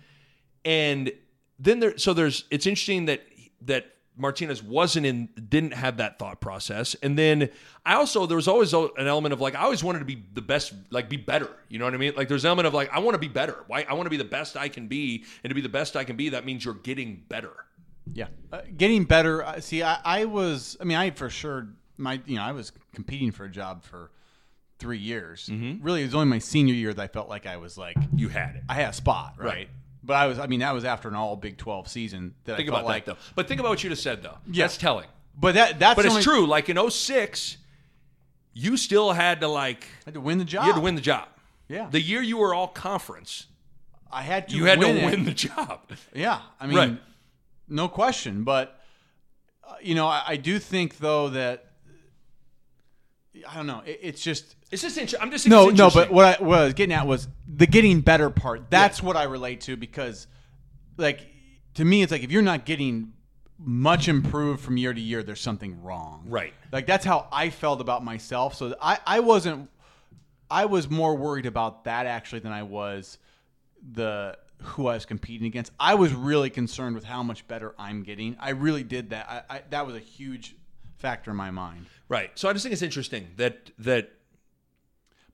And 0.65 1.11
then 1.59 1.79
there 1.79 1.97
so 1.97 2.13
there's 2.13 2.45
it's 2.51 2.65
interesting 2.65 3.05
that 3.05 3.23
that 3.61 3.93
Martinez 4.17 4.63
wasn't 4.63 5.05
in, 5.05 5.29
didn't 5.49 5.73
have 5.73 5.97
that 5.97 6.17
thought 6.17 6.41
process. 6.41 6.95
And 7.03 7.17
then 7.17 7.49
I 7.85 7.95
also, 7.95 8.25
there 8.25 8.35
was 8.35 8.47
always 8.47 8.73
an 8.73 8.89
element 8.97 9.31
of 9.31 9.39
like, 9.39 9.55
I 9.55 9.61
always 9.61 9.83
wanted 9.83 9.99
to 9.99 10.05
be 10.05 10.23
the 10.33 10.41
best, 10.41 10.73
like 10.89 11.07
be 11.07 11.17
better. 11.17 11.49
You 11.69 11.79
know 11.79 11.85
what 11.85 11.93
I 11.93 11.97
mean? 11.97 12.13
Like 12.17 12.27
there's 12.27 12.43
an 12.43 12.49
element 12.49 12.67
of 12.67 12.73
like, 12.73 12.91
I 12.91 12.99
want 12.99 13.13
to 13.13 13.19
be 13.19 13.27
better. 13.27 13.63
Why? 13.67 13.85
I 13.87 13.93
want 13.93 14.07
to 14.07 14.09
be 14.09 14.17
the 14.17 14.23
best 14.23 14.57
I 14.57 14.69
can 14.69 14.87
be. 14.87 15.23
And 15.43 15.51
to 15.51 15.55
be 15.55 15.61
the 15.61 15.69
best 15.69 15.95
I 15.95 16.03
can 16.03 16.15
be, 16.15 16.29
that 16.29 16.45
means 16.45 16.65
you're 16.65 16.73
getting 16.73 17.23
better. 17.29 17.53
Yeah. 18.11 18.27
Uh, 18.51 18.61
getting 18.75 19.03
better. 19.03 19.43
Uh, 19.43 19.59
see, 19.59 19.83
I, 19.83 19.99
I 20.03 20.25
was, 20.25 20.77
I 20.81 20.83
mean, 20.83 20.97
I 20.97 21.11
for 21.11 21.29
sure, 21.29 21.67
my, 21.97 22.19
you 22.25 22.37
know, 22.37 22.43
I 22.43 22.53
was 22.53 22.71
competing 22.95 23.31
for 23.31 23.45
a 23.45 23.49
job 23.49 23.83
for 23.83 24.11
three 24.79 24.97
years. 24.97 25.49
Mm-hmm. 25.51 25.83
Really, 25.83 26.01
it 26.01 26.05
was 26.05 26.15
only 26.15 26.27
my 26.27 26.39
senior 26.39 26.73
year 26.73 26.93
that 26.93 27.01
I 27.01 27.07
felt 27.07 27.29
like 27.29 27.45
I 27.45 27.57
was 27.57 27.77
like, 27.77 27.97
you 28.15 28.29
had 28.29 28.55
it. 28.55 28.63
I 28.69 28.75
had 28.75 28.89
a 28.89 28.93
spot, 28.93 29.35
right? 29.37 29.45
right. 29.45 29.69
But 30.03 30.13
I 30.13 30.27
was, 30.27 30.39
I 30.39 30.47
mean, 30.47 30.61
that 30.61 30.73
was 30.73 30.85
after 30.85 31.09
an 31.09 31.15
all 31.15 31.35
Big 31.35 31.57
Twelve 31.57 31.87
season. 31.87 32.33
That 32.45 32.57
think 32.57 32.69
I 32.69 32.71
about 32.71 32.85
like, 32.85 33.05
that 33.05 33.15
though. 33.15 33.21
But 33.35 33.47
think 33.47 33.59
about 33.59 33.69
what 33.69 33.83
you 33.83 33.89
just 33.89 34.03
said 34.03 34.23
though. 34.23 34.37
Yeah. 34.49 34.63
That's 34.63 34.77
telling. 34.77 35.07
But 35.39 35.55
that 35.55 35.79
that's 35.79 35.95
but 35.95 36.05
it's 36.05 36.13
only, 36.13 36.23
true. 36.23 36.47
Like 36.47 36.69
in 36.69 36.89
06, 36.89 37.57
you 38.53 38.77
still 38.77 39.11
had 39.11 39.41
to 39.41 39.47
like 39.47 39.87
had 40.05 40.15
to 40.15 40.21
win 40.21 40.37
the 40.37 40.45
job. 40.45 40.65
You 40.65 40.71
had 40.71 40.77
to 40.77 40.83
win 40.83 40.95
the 40.95 41.01
job. 41.01 41.27
Yeah. 41.67 41.87
The 41.91 42.01
year 42.01 42.21
you 42.21 42.37
were 42.37 42.53
all 42.53 42.67
conference, 42.67 43.47
I 44.11 44.21
had 44.21 44.49
to. 44.49 44.55
You 44.55 44.65
had 44.65 44.79
win 44.79 44.95
to 44.95 45.01
it. 45.01 45.05
win 45.05 45.25
the 45.25 45.33
job. 45.33 45.81
Yeah, 46.13 46.41
I 46.59 46.67
mean, 46.67 46.77
right. 46.77 46.97
no 47.67 47.87
question. 47.87 48.43
But 48.43 48.79
uh, 49.63 49.75
you 49.81 49.95
know, 49.95 50.07
I, 50.07 50.23
I, 50.27 50.37
do 50.37 50.59
think 50.59 50.97
though 50.97 51.29
that 51.29 51.65
I 53.47 53.55
don't 53.55 53.67
know. 53.67 53.83
It, 53.85 53.99
it's 54.01 54.21
just 54.21 54.55
it's 54.71 54.81
just 54.81 54.97
interesting. 54.97 55.21
I'm 55.21 55.31
just 55.31 55.47
no, 55.47 55.69
no. 55.69 55.89
But 55.89 56.11
what 56.11 56.39
I, 56.39 56.43
what 56.43 56.59
I, 56.59 56.63
was 56.65 56.73
getting 56.73 56.93
at 56.93 57.07
was 57.07 57.27
the 57.47 57.67
getting 57.67 58.01
better 58.01 58.29
part. 58.29 58.69
That's 58.69 58.99
yeah. 58.99 59.05
what 59.05 59.15
I 59.15 59.23
relate 59.23 59.61
to 59.61 59.77
because, 59.77 60.27
like, 60.97 61.21
to 61.75 61.85
me, 61.85 62.01
it's 62.01 62.11
like 62.11 62.23
if 62.23 62.31
you're 62.31 62.41
not 62.41 62.65
getting 62.65 63.13
much 63.59 64.07
improved 64.07 64.61
from 64.61 64.77
year 64.77 64.93
to 64.93 65.01
year, 65.01 65.23
there's 65.23 65.41
something 65.41 65.81
wrong. 65.81 66.25
Right. 66.27 66.53
Like 66.71 66.85
that's 66.85 67.05
how 67.05 67.27
I 67.31 67.49
felt 67.49 67.81
about 67.81 68.03
myself. 68.03 68.55
So 68.55 68.75
I 68.81 68.99
I 69.05 69.19
wasn't. 69.21 69.69
I 70.49 70.65
was 70.65 70.89
more 70.89 71.15
worried 71.15 71.45
about 71.45 71.85
that 71.85 72.05
actually 72.05 72.39
than 72.39 72.51
I 72.51 72.63
was 72.63 73.17
the 73.93 74.37
who 74.61 74.87
I 74.87 74.95
was 74.95 75.05
competing 75.05 75.47
against. 75.47 75.71
I 75.79 75.95
was 75.95 76.13
really 76.13 76.49
concerned 76.49 76.95
with 76.95 77.03
how 77.03 77.23
much 77.23 77.47
better 77.47 77.75
I'm 77.77 78.03
getting. 78.03 78.37
I 78.39 78.49
really 78.49 78.83
did 78.83 79.11
that. 79.11 79.45
I, 79.49 79.57
I 79.57 79.61
that 79.69 79.85
was 79.85 79.95
a 79.95 79.99
huge 79.99 80.55
factor 80.97 81.31
in 81.31 81.37
my 81.37 81.51
mind. 81.51 81.85
Right. 82.09 82.31
So 82.35 82.49
I 82.49 82.53
just 82.53 82.63
think 82.63 82.73
it's 82.73 82.81
interesting 82.81 83.29
that 83.37 83.71
that 83.79 84.11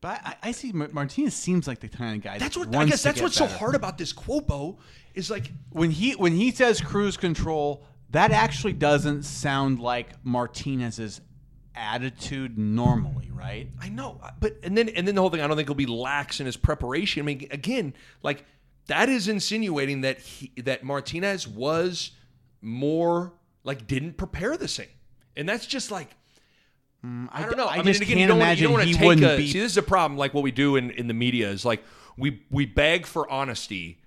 but 0.03 0.19
I, 0.25 0.35
I, 0.43 0.51
see 0.51 0.73
Martinez 0.73 1.33
seems 1.33 1.65
like 1.65 1.79
the 1.79 1.87
kind 1.87 2.17
of 2.17 2.21
guy. 2.21 2.37
That's 2.37 2.57
that 2.57 2.67
what 2.67 2.75
I 2.75 2.85
guess. 2.85 3.03
That's 3.03 3.21
what's 3.21 3.39
better. 3.39 3.49
so 3.49 3.57
hard 3.57 3.73
about 3.73 3.97
this 3.97 4.11
quote, 4.11 4.45
Bo, 4.47 4.77
is 5.13 5.31
like 5.31 5.49
when 5.69 5.91
he 5.91 6.11
when 6.11 6.33
he 6.33 6.51
says 6.51 6.81
cruise 6.81 7.15
control, 7.15 7.85
that 8.09 8.31
actually 8.31 8.73
doesn't 8.73 9.23
sound 9.23 9.79
like 9.79 10.09
Martinez's 10.25 11.21
attitude 11.73 12.57
normally, 12.57 13.31
right? 13.31 13.69
I 13.81 13.87
know, 13.87 14.19
uh, 14.21 14.31
but 14.41 14.57
and 14.61 14.77
then 14.77 14.89
and 14.89 15.07
then 15.07 15.15
the 15.15 15.21
whole 15.21 15.29
thing. 15.29 15.39
I 15.39 15.47
don't 15.47 15.55
think 15.55 15.69
he'll 15.69 15.75
be 15.75 15.85
lax 15.85 16.41
in 16.41 16.47
his 16.47 16.57
preparation. 16.57 17.21
I 17.21 17.25
mean, 17.25 17.47
again, 17.49 17.93
like 18.23 18.43
that 18.87 19.07
is 19.07 19.29
insinuating 19.29 20.01
that 20.01 20.19
he 20.19 20.51
that 20.63 20.83
Martinez 20.83 21.47
was 21.47 22.11
more 22.61 23.31
like 23.63 23.87
didn't 23.87 24.17
prepare 24.17 24.57
the 24.57 24.67
same, 24.67 24.87
and 25.37 25.47
that's 25.47 25.65
just 25.65 25.91
like 25.91 26.09
Mm, 27.05 27.29
I, 27.31 27.43
I, 27.43 27.45
don't 27.45 27.57
know. 27.57 27.65
I, 27.65 27.75
I 27.75 27.83
mean, 27.83 27.95
again, 27.95 28.07
can't 28.07 28.19
you 28.19 28.31
imagine 28.31 28.71
you 28.71 28.77
he 28.77 29.05
wouldn't 29.05 29.25
a, 29.25 29.37
be. 29.37 29.47
See, 29.47 29.59
this 29.59 29.71
is 29.71 29.77
a 29.77 29.83
problem. 29.83 30.17
Like 30.17 30.33
what 30.33 30.43
we 30.43 30.51
do 30.51 30.75
in, 30.75 30.91
in 30.91 31.07
the 31.07 31.13
media 31.13 31.49
is 31.49 31.65
like 31.65 31.83
we 32.17 32.43
we 32.49 32.65
beg 32.65 33.05
for 33.05 33.29
honesty 33.29 33.99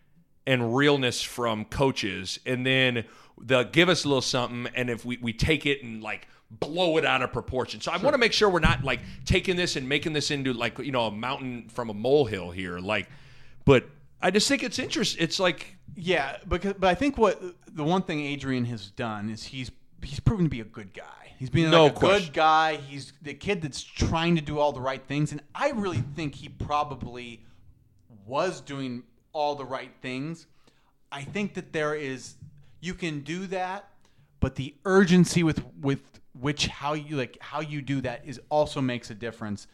and 0.47 0.75
realness 0.75 1.23
from 1.23 1.65
coaches, 1.67 2.39
and 2.47 2.65
then 2.65 3.05
they'll 3.41 3.65
give 3.65 3.89
us 3.89 4.05
a 4.05 4.09
little 4.09 4.23
something, 4.23 4.73
and 4.75 4.89
if 4.89 5.05
we 5.05 5.19
we 5.19 5.33
take 5.33 5.67
it 5.67 5.83
and 5.83 6.03
like 6.03 6.27
blow 6.51 6.97
it 6.97 7.05
out 7.05 7.23
of 7.23 7.33
proportion. 7.33 7.81
So 7.81 7.91
I 7.91 7.97
sure. 7.97 8.05
want 8.05 8.15
to 8.15 8.19
make 8.19 8.33
sure 8.33 8.49
we're 8.49 8.61
not 8.61 8.85
like 8.85 9.01
taking 9.25 9.57
this 9.57 9.77
and 9.77 9.89
making 9.89 10.13
this 10.13 10.31
into 10.31 10.53
like 10.53 10.79
you 10.79 10.93
know 10.93 11.07
a 11.07 11.11
mountain 11.11 11.69
from 11.69 11.91
a 11.91 11.95
molehill 11.95 12.51
here. 12.51 12.79
Like, 12.79 13.11
but 13.65 13.85
I 14.23 14.31
just 14.31 14.49
think 14.49 14.63
it's 14.63 14.79
interesting. 14.79 15.23
It's 15.23 15.39
like 15.39 15.77
yeah, 15.95 16.39
because 16.49 16.75
but 16.75 16.89
I 16.89 16.95
think 16.95 17.19
what 17.19 17.43
the 17.71 17.85
one 17.85 18.03
thing 18.03 18.21
Adrian 18.21 18.65
has 18.67 18.91
done 18.91 19.29
is 19.29 19.45
he's 19.45 19.71
he's 20.03 20.21
proven 20.21 20.47
to 20.47 20.51
be 20.51 20.61
a 20.61 20.65
good 20.65 20.95
guy. 20.95 21.26
He's 21.39 21.51
being 21.51 21.71
no 21.71 21.85
like 21.85 21.93
a 21.93 21.99
question. 21.99 22.27
good 22.27 22.33
guy. 22.33 22.77
He's 22.77 23.13
the 23.23 23.35
kid 23.35 23.63
that's 23.63 23.83
trying 23.83 24.37
to 24.37 24.43
do 24.43 24.59
all 24.59 24.73
the 24.73 24.81
right 24.81 25.03
things, 25.07 25.33
and 25.33 25.43
I 25.55 25.71
really 25.71 26.03
think 26.15 26.35
he 26.35 26.49
probably 26.49 27.45
was 28.27 28.61
doing 28.61 29.03
all 29.33 29.55
the 29.55 29.65
right 29.65 29.93
things. 30.01 30.47
I 31.13 31.23
think 31.23 31.55
that 31.55 31.73
there 31.73 31.95
is 31.95 32.35
you 32.81 32.95
can 32.95 33.21
do 33.21 33.47
that, 33.49 33.89
but 34.41 34.55
the 34.55 34.75
urgency 34.85 35.43
with 35.43 35.63
with 35.81 36.01
which 36.39 36.67
how 36.67 36.95
you 36.95 37.17
like 37.17 37.39
how 37.41 37.61
you 37.61 37.83
do 37.83 38.01
that 38.03 38.23
is 38.27 38.41
also 38.49 38.81
makes 38.81 39.11
a 39.11 39.15
difference 39.15 39.67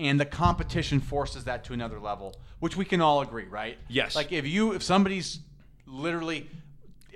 and 0.00 0.18
the 0.18 0.24
competition 0.24 1.00
forces 1.00 1.44
that 1.44 1.62
to 1.64 1.72
another 1.72 2.00
level 2.00 2.34
which 2.58 2.76
we 2.76 2.84
can 2.84 3.00
all 3.00 3.20
agree 3.20 3.44
right 3.44 3.78
yes 3.86 4.16
like 4.16 4.32
if 4.32 4.44
you 4.44 4.72
if 4.72 4.82
somebody's 4.82 5.38
literally 5.86 6.48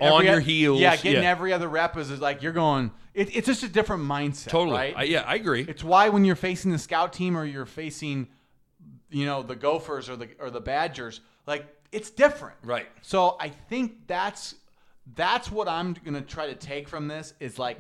on 0.00 0.24
your 0.24 0.40
heels. 0.40 0.80
Yeah, 0.80 0.96
getting 0.96 1.22
yeah. 1.22 1.30
every 1.30 1.53
other 1.53 1.68
rep 1.68 1.96
is, 1.96 2.11
is 2.11 2.20
like 2.20 2.42
you're 2.42 2.53
going. 2.53 2.90
It, 3.14 3.36
it's 3.36 3.46
just 3.46 3.62
a 3.62 3.68
different 3.68 4.04
mindset. 4.04 4.48
Totally. 4.48 4.76
Right? 4.76 4.94
I, 4.96 5.02
yeah, 5.04 5.24
I 5.26 5.34
agree. 5.34 5.66
It's 5.68 5.84
why 5.84 6.08
when 6.08 6.24
you're 6.24 6.36
facing 6.36 6.70
the 6.70 6.78
scout 6.78 7.12
team 7.12 7.36
or 7.36 7.44
you're 7.44 7.66
facing, 7.66 8.28
you 9.10 9.26
know, 9.26 9.42
the 9.42 9.56
Gophers 9.56 10.08
or 10.08 10.16
the 10.16 10.28
or 10.38 10.50
the 10.50 10.60
Badgers, 10.60 11.20
like 11.46 11.66
it's 11.90 12.10
different. 12.10 12.56
Right. 12.64 12.86
So 13.02 13.36
I 13.38 13.50
think 13.50 14.06
that's 14.06 14.54
that's 15.14 15.50
what 15.50 15.68
I'm 15.68 15.94
gonna 16.04 16.22
try 16.22 16.46
to 16.46 16.54
take 16.54 16.88
from 16.88 17.08
this 17.08 17.34
is 17.38 17.58
like 17.58 17.78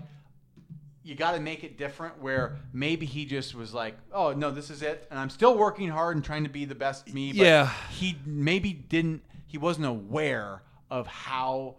you 1.04 1.14
got 1.14 1.32
to 1.32 1.40
make 1.40 1.64
it 1.64 1.76
different 1.76 2.20
where 2.20 2.58
maybe 2.72 3.06
he 3.06 3.24
just 3.24 3.54
was 3.54 3.74
like 3.74 3.96
oh 4.12 4.32
no 4.32 4.50
this 4.50 4.70
is 4.70 4.82
it 4.82 5.06
and 5.10 5.18
i'm 5.18 5.30
still 5.30 5.56
working 5.56 5.88
hard 5.88 6.16
and 6.16 6.24
trying 6.24 6.44
to 6.44 6.50
be 6.50 6.64
the 6.64 6.74
best 6.74 7.12
me 7.12 7.32
but 7.32 7.44
yeah 7.44 7.72
he 7.90 8.16
maybe 8.24 8.72
didn't 8.72 9.22
he 9.46 9.58
wasn't 9.58 9.84
aware 9.84 10.62
of 10.90 11.06
how 11.06 11.76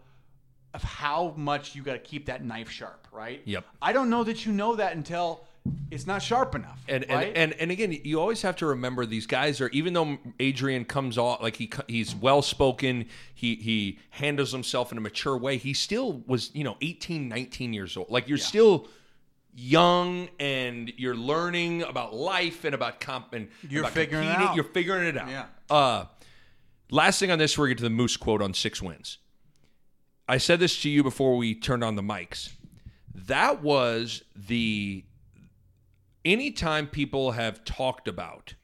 of 0.74 0.84
how 0.84 1.34
much 1.38 1.76
you 1.76 1.84
got 1.84 1.94
to 1.94 2.00
keep 2.00 2.26
that 2.26 2.44
knife 2.44 2.70
sharp, 2.70 3.08
right? 3.12 3.42
Yep. 3.46 3.66
I 3.82 3.94
don't 3.94 4.10
know 4.10 4.24
that 4.24 4.46
you 4.46 4.52
know 4.52 4.76
that 4.76 4.96
until 4.96 5.46
it's 5.92 6.06
not 6.06 6.22
sharp 6.22 6.56
enough. 6.56 6.84
And 6.88 7.06
right? 7.10 7.28
and, 7.28 7.38
and 7.38 7.54
and 7.54 7.72
again, 7.72 7.98
you 8.04 8.20
always 8.20 8.42
have 8.42 8.56
to 8.58 8.66
remember 8.66 9.06
these 9.06 9.28
guys 9.28 9.62
are 9.62 9.70
even 9.70 9.94
though 9.94 10.18
Adrian 10.40 10.84
comes 10.84 11.18
off 11.18 11.42
like 11.42 11.56
he 11.56 11.70
he's 11.88 12.16
well 12.16 12.42
spoken, 12.42 13.06
he 13.34 13.56
he 13.56 14.00
handles 14.10 14.52
himself 14.52 14.92
in 14.92 14.98
a 14.98 15.02
mature 15.02 15.38
way. 15.38 15.58
He 15.58 15.74
still 15.74 16.24
was, 16.28 16.52
you 16.54 16.64
know, 16.64 16.78
18, 16.82 17.30
19 17.30 17.74
years 17.74 17.96
old. 17.96 18.10
Like 18.10 18.28
you're 18.28 18.38
yeah. 18.38 18.44
still 18.44 18.88
young 19.56 20.30
and 20.40 20.92
you're 20.98 21.16
learning 21.16 21.84
about 21.84 22.14
life 22.14 22.66
and 22.66 22.74
about 22.74 23.00
comp 23.00 23.34
and 23.34 23.48
you're 23.70 23.84
about 23.84 23.94
figuring 23.94 24.26
competing. 24.26 24.48
it 24.48 24.50
out. 24.50 24.56
You're 24.56 24.66
figuring 24.66 25.08
it 25.08 25.18
out. 25.18 25.30
Yeah. 25.30 25.46
Uh, 25.70 26.06
last 26.92 27.20
thing 27.20 27.32
on 27.32 27.40
this, 27.40 27.58
we're 27.58 27.68
get 27.68 27.78
to 27.78 27.84
the 27.84 27.90
Moos 27.90 28.18
quote 28.18 28.42
on 28.42 28.54
six 28.54 28.82
wins. 28.82 29.20
I 30.28 30.38
said 30.38 30.60
this 30.60 30.82
to 30.84 30.90
you 30.90 31.04
before 31.04 31.36
we 31.36 31.54
turned 31.54 31.84
on 31.84 31.96
the 31.96 32.02
mics. 32.02 32.54
That 33.14 33.62
was 33.62 34.24
the 34.36 35.04
anytime 36.24 36.88
people 36.88 37.32
have 37.32 37.66
talked 37.66 38.08
about 38.08 38.56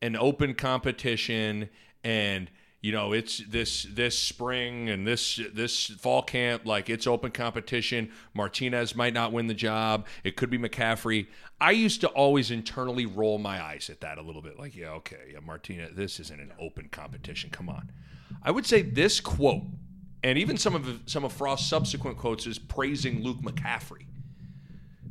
an 0.00 0.16
open 0.16 0.54
competition 0.54 1.68
and 2.02 2.50
you 2.80 2.90
know 2.90 3.12
it's 3.12 3.38
this 3.46 3.84
this 3.84 4.18
spring 4.18 4.88
and 4.88 5.06
this 5.06 5.38
this 5.54 5.86
fall 5.86 6.22
camp 6.22 6.64
like 6.64 6.88
it's 6.88 7.06
open 7.06 7.30
competition. 7.30 8.10
Martinez 8.32 8.96
might 8.96 9.12
not 9.12 9.32
win 9.32 9.46
the 9.46 9.54
job. 9.54 10.06
It 10.24 10.36
could 10.36 10.48
be 10.48 10.58
mccaffrey. 10.58 11.26
I 11.60 11.72
used 11.72 12.00
to 12.00 12.08
always 12.08 12.50
internally 12.50 13.04
roll 13.06 13.38
my 13.38 13.62
eyes 13.62 13.90
at 13.90 14.00
that 14.00 14.16
a 14.16 14.22
little 14.22 14.42
bit 14.42 14.58
like 14.58 14.74
yeah 14.74 14.90
okay 14.92 15.30
yeah 15.32 15.40
martinez 15.40 15.94
this 15.94 16.18
isn't 16.20 16.40
an 16.40 16.52
open 16.58 16.88
competition. 16.88 17.50
Come 17.50 17.68
on. 17.68 17.92
I 18.42 18.50
would 18.50 18.64
say 18.64 18.80
this 18.80 19.20
quote 19.20 19.62
and 20.22 20.38
even 20.38 20.56
some 20.56 20.74
of 20.74 21.00
some 21.06 21.24
of 21.24 21.32
Frost's 21.32 21.68
subsequent 21.68 22.18
quotes 22.18 22.46
is 22.46 22.58
praising 22.58 23.22
Luke 23.22 23.40
McCaffrey. 23.42 24.06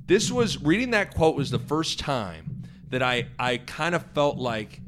This 0.06 0.32
was 0.32 0.62
reading 0.62 0.92
that 0.92 1.14
quote 1.14 1.36
was 1.36 1.52
the 1.52 1.60
first 1.60 2.00
time 2.00 2.64
that 2.90 3.02
I 3.02 3.28
I 3.40 3.58
kind 3.58 3.96
of 3.96 4.04
felt 4.14 4.38
like 4.38 4.82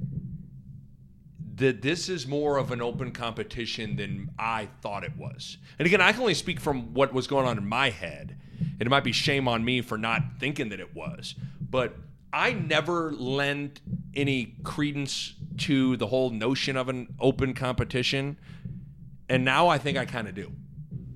that 1.56 1.82
this 1.82 2.10
is 2.10 2.28
more 2.28 2.58
of 2.58 2.72
an 2.72 2.82
open 2.82 3.12
competition 3.12 3.96
than 3.96 4.30
I 4.40 4.70
thought 4.82 5.04
it 5.04 5.16
was. 5.16 5.58
And 5.78 5.86
again, 5.86 6.02
I 6.02 6.12
can 6.12 6.22
only 6.22 6.34
speak 6.34 6.60
from 6.60 6.94
what 6.94 7.14
was 7.14 7.28
going 7.28 7.46
on 7.46 7.58
in 7.58 7.68
my 7.68 7.90
head. 7.90 8.38
And 8.60 8.82
it 8.82 8.90
might 8.90 9.04
be 9.04 9.12
shame 9.12 9.48
on 9.48 9.64
me 9.64 9.82
for 9.82 9.98
not 9.98 10.22
thinking 10.40 10.70
that 10.70 10.80
it 10.80 10.96
was. 10.96 11.36
But 11.62 11.96
I 12.32 12.54
never 12.54 13.12
lend 13.12 13.82
any 14.16 14.56
credence 14.64 15.36
to 15.60 15.96
the 15.98 16.08
whole 16.08 16.32
notion 16.32 16.76
of 16.76 16.90
an 16.90 17.16
open 17.20 17.54
competition. 17.54 18.38
And 19.30 19.46
now 19.46 19.68
I 19.68 19.78
think 19.78 19.98
I 19.98 20.06
kind 20.06 20.28
of 20.28 20.36
do. 20.36 20.52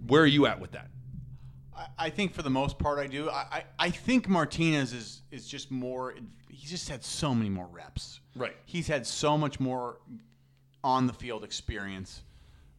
Where 0.07 0.21
are 0.21 0.27
you 0.27 0.45
at 0.47 0.59
with 0.59 0.71
that? 0.71 0.87
I, 1.97 2.09
think 2.09 2.33
for 2.33 2.41
the 2.41 2.49
most 2.49 2.79
part, 2.79 2.97
I 2.99 3.07
do. 3.07 3.29
I, 3.29 3.45
I, 3.51 3.63
I 3.79 3.89
think 3.89 4.27
Martinez 4.27 4.93
is 4.93 5.21
is 5.31 5.47
just 5.47 5.69
more. 5.69 6.15
He's 6.49 6.69
just 6.69 6.89
had 6.89 7.03
so 7.03 7.35
many 7.35 7.49
more 7.49 7.67
reps. 7.67 8.19
Right. 8.35 8.55
He's 8.65 8.87
had 8.87 9.05
so 9.05 9.37
much 9.37 9.59
more 9.59 9.99
on 10.83 11.05
the 11.07 11.13
field 11.13 11.43
experience 11.43 12.23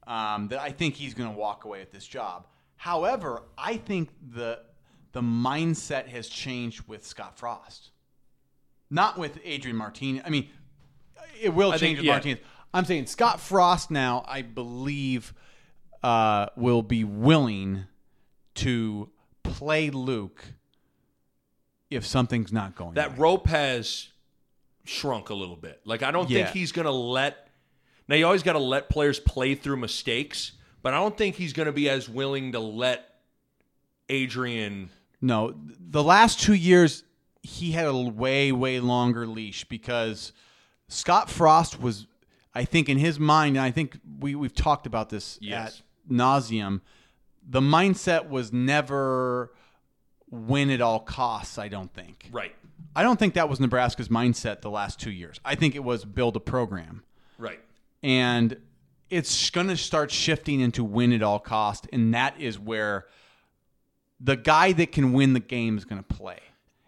um, 0.07 0.49
that 0.49 0.61
I 0.61 0.70
think 0.70 0.95
he's 0.95 1.14
going 1.14 1.31
to 1.31 1.37
walk 1.37 1.64
away 1.64 1.81
with 1.81 1.93
this 1.93 2.07
job. 2.07 2.47
However, 2.76 3.43
I 3.57 3.76
think 3.76 4.09
the 4.31 4.61
the 5.12 5.20
mindset 5.20 6.07
has 6.09 6.29
changed 6.29 6.87
with 6.89 7.07
Scott 7.07 7.39
Frost, 7.39 7.91
not 8.91 9.16
with 9.18 9.39
Adrian 9.45 9.76
Martinez. 9.76 10.22
I 10.24 10.31
mean, 10.31 10.49
it 11.41 11.55
will 11.55 11.72
I 11.72 11.76
change 11.76 11.81
think- 11.81 11.99
with 11.99 12.07
yeah. 12.07 12.12
Martinez. 12.14 12.39
I'm 12.74 12.84
saying 12.84 13.06
Scott 13.06 13.40
Frost 13.40 13.90
now, 13.90 14.24
I 14.28 14.42
believe, 14.42 15.32
uh, 16.02 16.46
will 16.56 16.82
be 16.82 17.04
willing 17.04 17.84
to 18.56 19.08
play 19.42 19.90
Luke 19.90 20.44
if 21.90 22.06
something's 22.06 22.52
not 22.52 22.74
going 22.76 22.94
That 22.94 23.10
right. 23.10 23.18
rope 23.18 23.46
has 23.46 24.08
shrunk 24.84 25.30
a 25.30 25.34
little 25.34 25.56
bit. 25.56 25.80
Like 25.84 26.02
I 26.02 26.10
don't 26.10 26.28
Yeah. 26.28 26.44
think 26.44 26.56
he's 26.56 26.72
going 26.72 26.86
to 26.86 26.90
let. 26.92 27.48
Now 28.08 28.16
you 28.16 28.24
always 28.26 28.42
got 28.42 28.52
to 28.54 28.58
let 28.58 28.88
players 28.88 29.18
play 29.20 29.54
through 29.54 29.76
mistakes, 29.78 30.52
but 30.82 30.92
I 30.94 30.96
don't 30.98 31.16
think 31.16 31.36
he's 31.36 31.52
going 31.52 31.66
to 31.66 31.72
be 31.72 31.88
as 31.88 32.08
willing 32.08 32.52
to 32.52 32.60
let 32.60 33.06
Adrian. 34.08 34.90
No, 35.20 35.54
the 35.78 36.02
last 36.02 36.40
two 36.40 36.54
years 36.54 37.04
he 37.42 37.72
had 37.72 37.86
a 37.86 37.96
way 37.96 38.52
way 38.52 38.80
longer 38.80 39.26
leash 39.26 39.64
because 39.64 40.32
Scott 40.88 41.28
Frost 41.30 41.80
was, 41.80 42.06
I 42.59 42.64
think, 42.64 42.88
in 42.88 42.98
his 42.98 43.20
mind, 43.20 43.56
and 43.56 43.64
I 43.64 43.70
think 43.70 43.98
we 44.18 44.34
we've 44.34 44.54
talked 44.54 44.86
about 44.86 45.11
this 45.11 45.38
Yes. 45.40 45.82
at 46.09 46.12
nauseum. 46.12 46.80
The 47.48 47.61
mindset 47.61 48.28
was 48.28 48.52
never 48.52 49.52
win 50.28 50.68
at 50.70 50.80
all 50.80 50.98
costs. 51.00 51.56
I 51.56 51.68
don't 51.68 51.92
think. 51.94 52.28
Right. 52.32 52.54
I 52.96 53.02
don't 53.04 53.18
think 53.18 53.34
that 53.34 53.48
was 53.48 53.61
Nebraska's 53.61 54.09
mindset 54.09 54.61
the 54.62 54.70
last 54.70 54.98
two 54.98 55.12
years. 55.12 55.38
I 55.44 55.54
think 55.54 55.76
it 55.76 55.84
was 55.84 56.04
build 56.04 56.34
a 56.36 56.40
program, 56.40 57.04
Right. 57.38 57.61
and 58.02 58.56
it's 59.09 59.50
going 59.50 59.68
to 59.68 59.76
start 59.76 60.11
shifting 60.11 60.59
into 60.61 60.82
win 60.82 61.12
at 61.12 61.22
all 61.22 61.38
cost, 61.38 61.86
and 61.92 62.12
that 62.12 62.40
is 62.40 62.59
where 62.59 63.06
the 64.20 64.36
guy 64.36 64.72
that 64.72 64.90
can 64.90 65.12
win 65.12 65.32
the 65.32 65.40
game 65.40 65.78
is 65.78 65.84
going 65.84 66.02
to 66.02 66.14
play, 66.14 66.40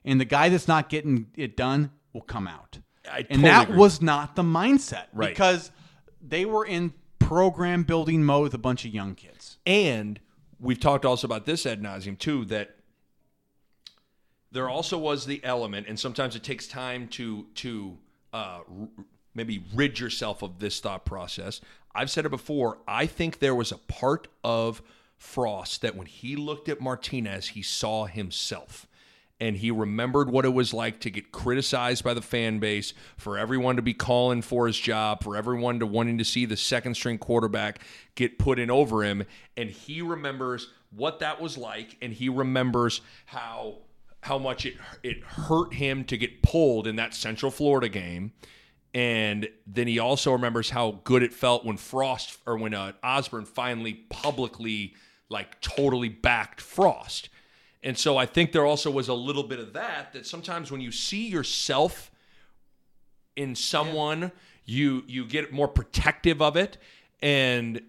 and 0.05 0.21
the 0.21 0.25
guy 0.25 0.49
that's 0.49 0.67
not 0.69 0.89
getting 0.89 1.29
it 1.37 1.57
done 1.57 1.93
will 2.13 2.23
come 2.23 2.49
out. 2.49 2.81
I 3.11 3.27
and 3.29 3.45
that 3.45 3.65
agree. 3.69 3.79
was 3.79 4.01
not 4.03 4.37
the 4.37 4.43
mindset 4.43 5.07
Right. 5.13 5.31
because 5.31 5.71
they 6.21 6.45
were 6.45 6.65
in 6.65 6.93
program 7.19 7.83
building 7.85 8.25
mode 8.25 8.45
with 8.45 8.55
a 8.55 8.59
bunch 8.59 8.85
of 8.85 8.93
young 8.93 9.15
kids. 9.15 9.59
And 9.67 10.19
we've 10.59 10.81
talked 10.81 11.05
also 11.05 11.27
about 11.27 11.47
this 11.47 11.65
ad 11.67 11.83
nauseum 11.83 12.19
too 12.19 12.45
that 12.47 12.77
there 14.53 14.69
also 14.69 14.99
was 14.99 15.27
the 15.27 15.41
element, 15.45 15.87
and 15.87 15.99
sometimes 15.99 16.35
it 16.35 16.43
takes 16.43 16.67
time 16.67 17.07
to 17.09 17.47
to 17.57 17.99
uh, 18.33 18.61
r- 18.69 18.89
maybe 19.35 19.65
rid 19.75 19.99
yourself 20.01 20.43
of 20.43 20.59
this 20.59 20.81
thought 20.81 21.05
process. 21.05 21.61
I've 21.95 22.11
said 22.11 22.27
it 22.27 22.31
before. 22.31 22.79
I 22.87 23.07
think 23.07 23.39
there 23.39 23.55
was 23.55 23.71
a 23.73 23.79
part 23.79 24.29
of 24.45 24.83
Frost 25.17 25.83
that 25.83 25.95
when 25.97 26.07
he 26.07 26.35
looked 26.37 26.69
at 26.69 26.81
Martinez, 26.81 27.49
he 27.49 27.63
saw 27.63 28.07
himself. 28.07 28.87
And 29.41 29.57
he 29.57 29.71
remembered 29.71 30.31
what 30.31 30.45
it 30.45 30.53
was 30.53 30.75
like 30.75 31.01
to 31.01 31.11
get 31.11 31.33
criticized 31.33 32.05
by 32.05 32.13
the 32.13 32.21
fan 32.21 32.59
base, 32.59 32.93
for 33.17 33.39
everyone 33.39 33.77
to 33.77 33.83
be 33.83 33.95
calling 33.95 34.43
for 34.43 34.67
his 34.67 34.79
job, 34.79 35.23
for 35.23 35.35
everyone 35.35 35.79
to 35.79 35.87
wanting 35.87 36.19
to 36.19 36.25
see 36.25 36.45
the 36.45 36.59
second 36.59 36.95
string 36.95 37.17
quarterback 37.17 37.81
get 38.15 38.39
put 38.39 38.59
in 38.59 38.71
over 38.71 39.03
him. 39.03 39.25
And 39.57 39.71
he 39.71 40.03
remembers 40.03 40.69
what 40.91 41.21
that 41.21 41.41
was 41.41 41.57
like, 41.57 41.97
and 42.03 42.13
he 42.13 42.29
remembers 42.29 43.01
how 43.25 43.79
how 44.23 44.37
much 44.37 44.67
it 44.67 44.75
it 45.03 45.23
hurt 45.23 45.73
him 45.73 46.05
to 46.05 46.19
get 46.19 46.43
pulled 46.43 46.87
in 46.87 46.97
that 46.97 47.15
Central 47.15 47.51
Florida 47.51 47.89
game. 47.89 48.33
And 48.93 49.49
then 49.67 49.87
he 49.87 49.99
also 49.99 50.33
remembers 50.33 50.71
how 50.71 51.01
good 51.05 51.23
it 51.23 51.33
felt 51.33 51.65
when 51.65 51.77
Frost 51.77 52.39
or 52.45 52.59
when 52.59 52.75
uh, 52.75 52.93
Osborne 53.05 53.45
finally 53.45 53.95
publicly, 54.11 54.95
like, 55.29 55.61
totally 55.61 56.09
backed 56.09 56.61
Frost. 56.61 57.29
And 57.83 57.97
so 57.97 58.17
I 58.17 58.27
think 58.27 58.53
there 58.53 58.67
also 58.67 58.91
was 58.91 59.09
a 59.09 59.15
little 59.15 59.43
bit 59.43 59.59
of 59.59 59.73
that. 59.73 60.13
That 60.13 60.27
sometimes 60.27 60.71
when 60.71 60.81
you 60.81 60.93
see 60.93 61.29
yourself 61.29 62.11
in 63.37 63.55
someone, 63.55 64.33
you 64.65 65.03
you 65.07 65.25
get 65.25 65.53
more 65.53 65.69
protective 65.69 66.43
of 66.43 66.57
it, 66.57 66.77
and 67.23 67.81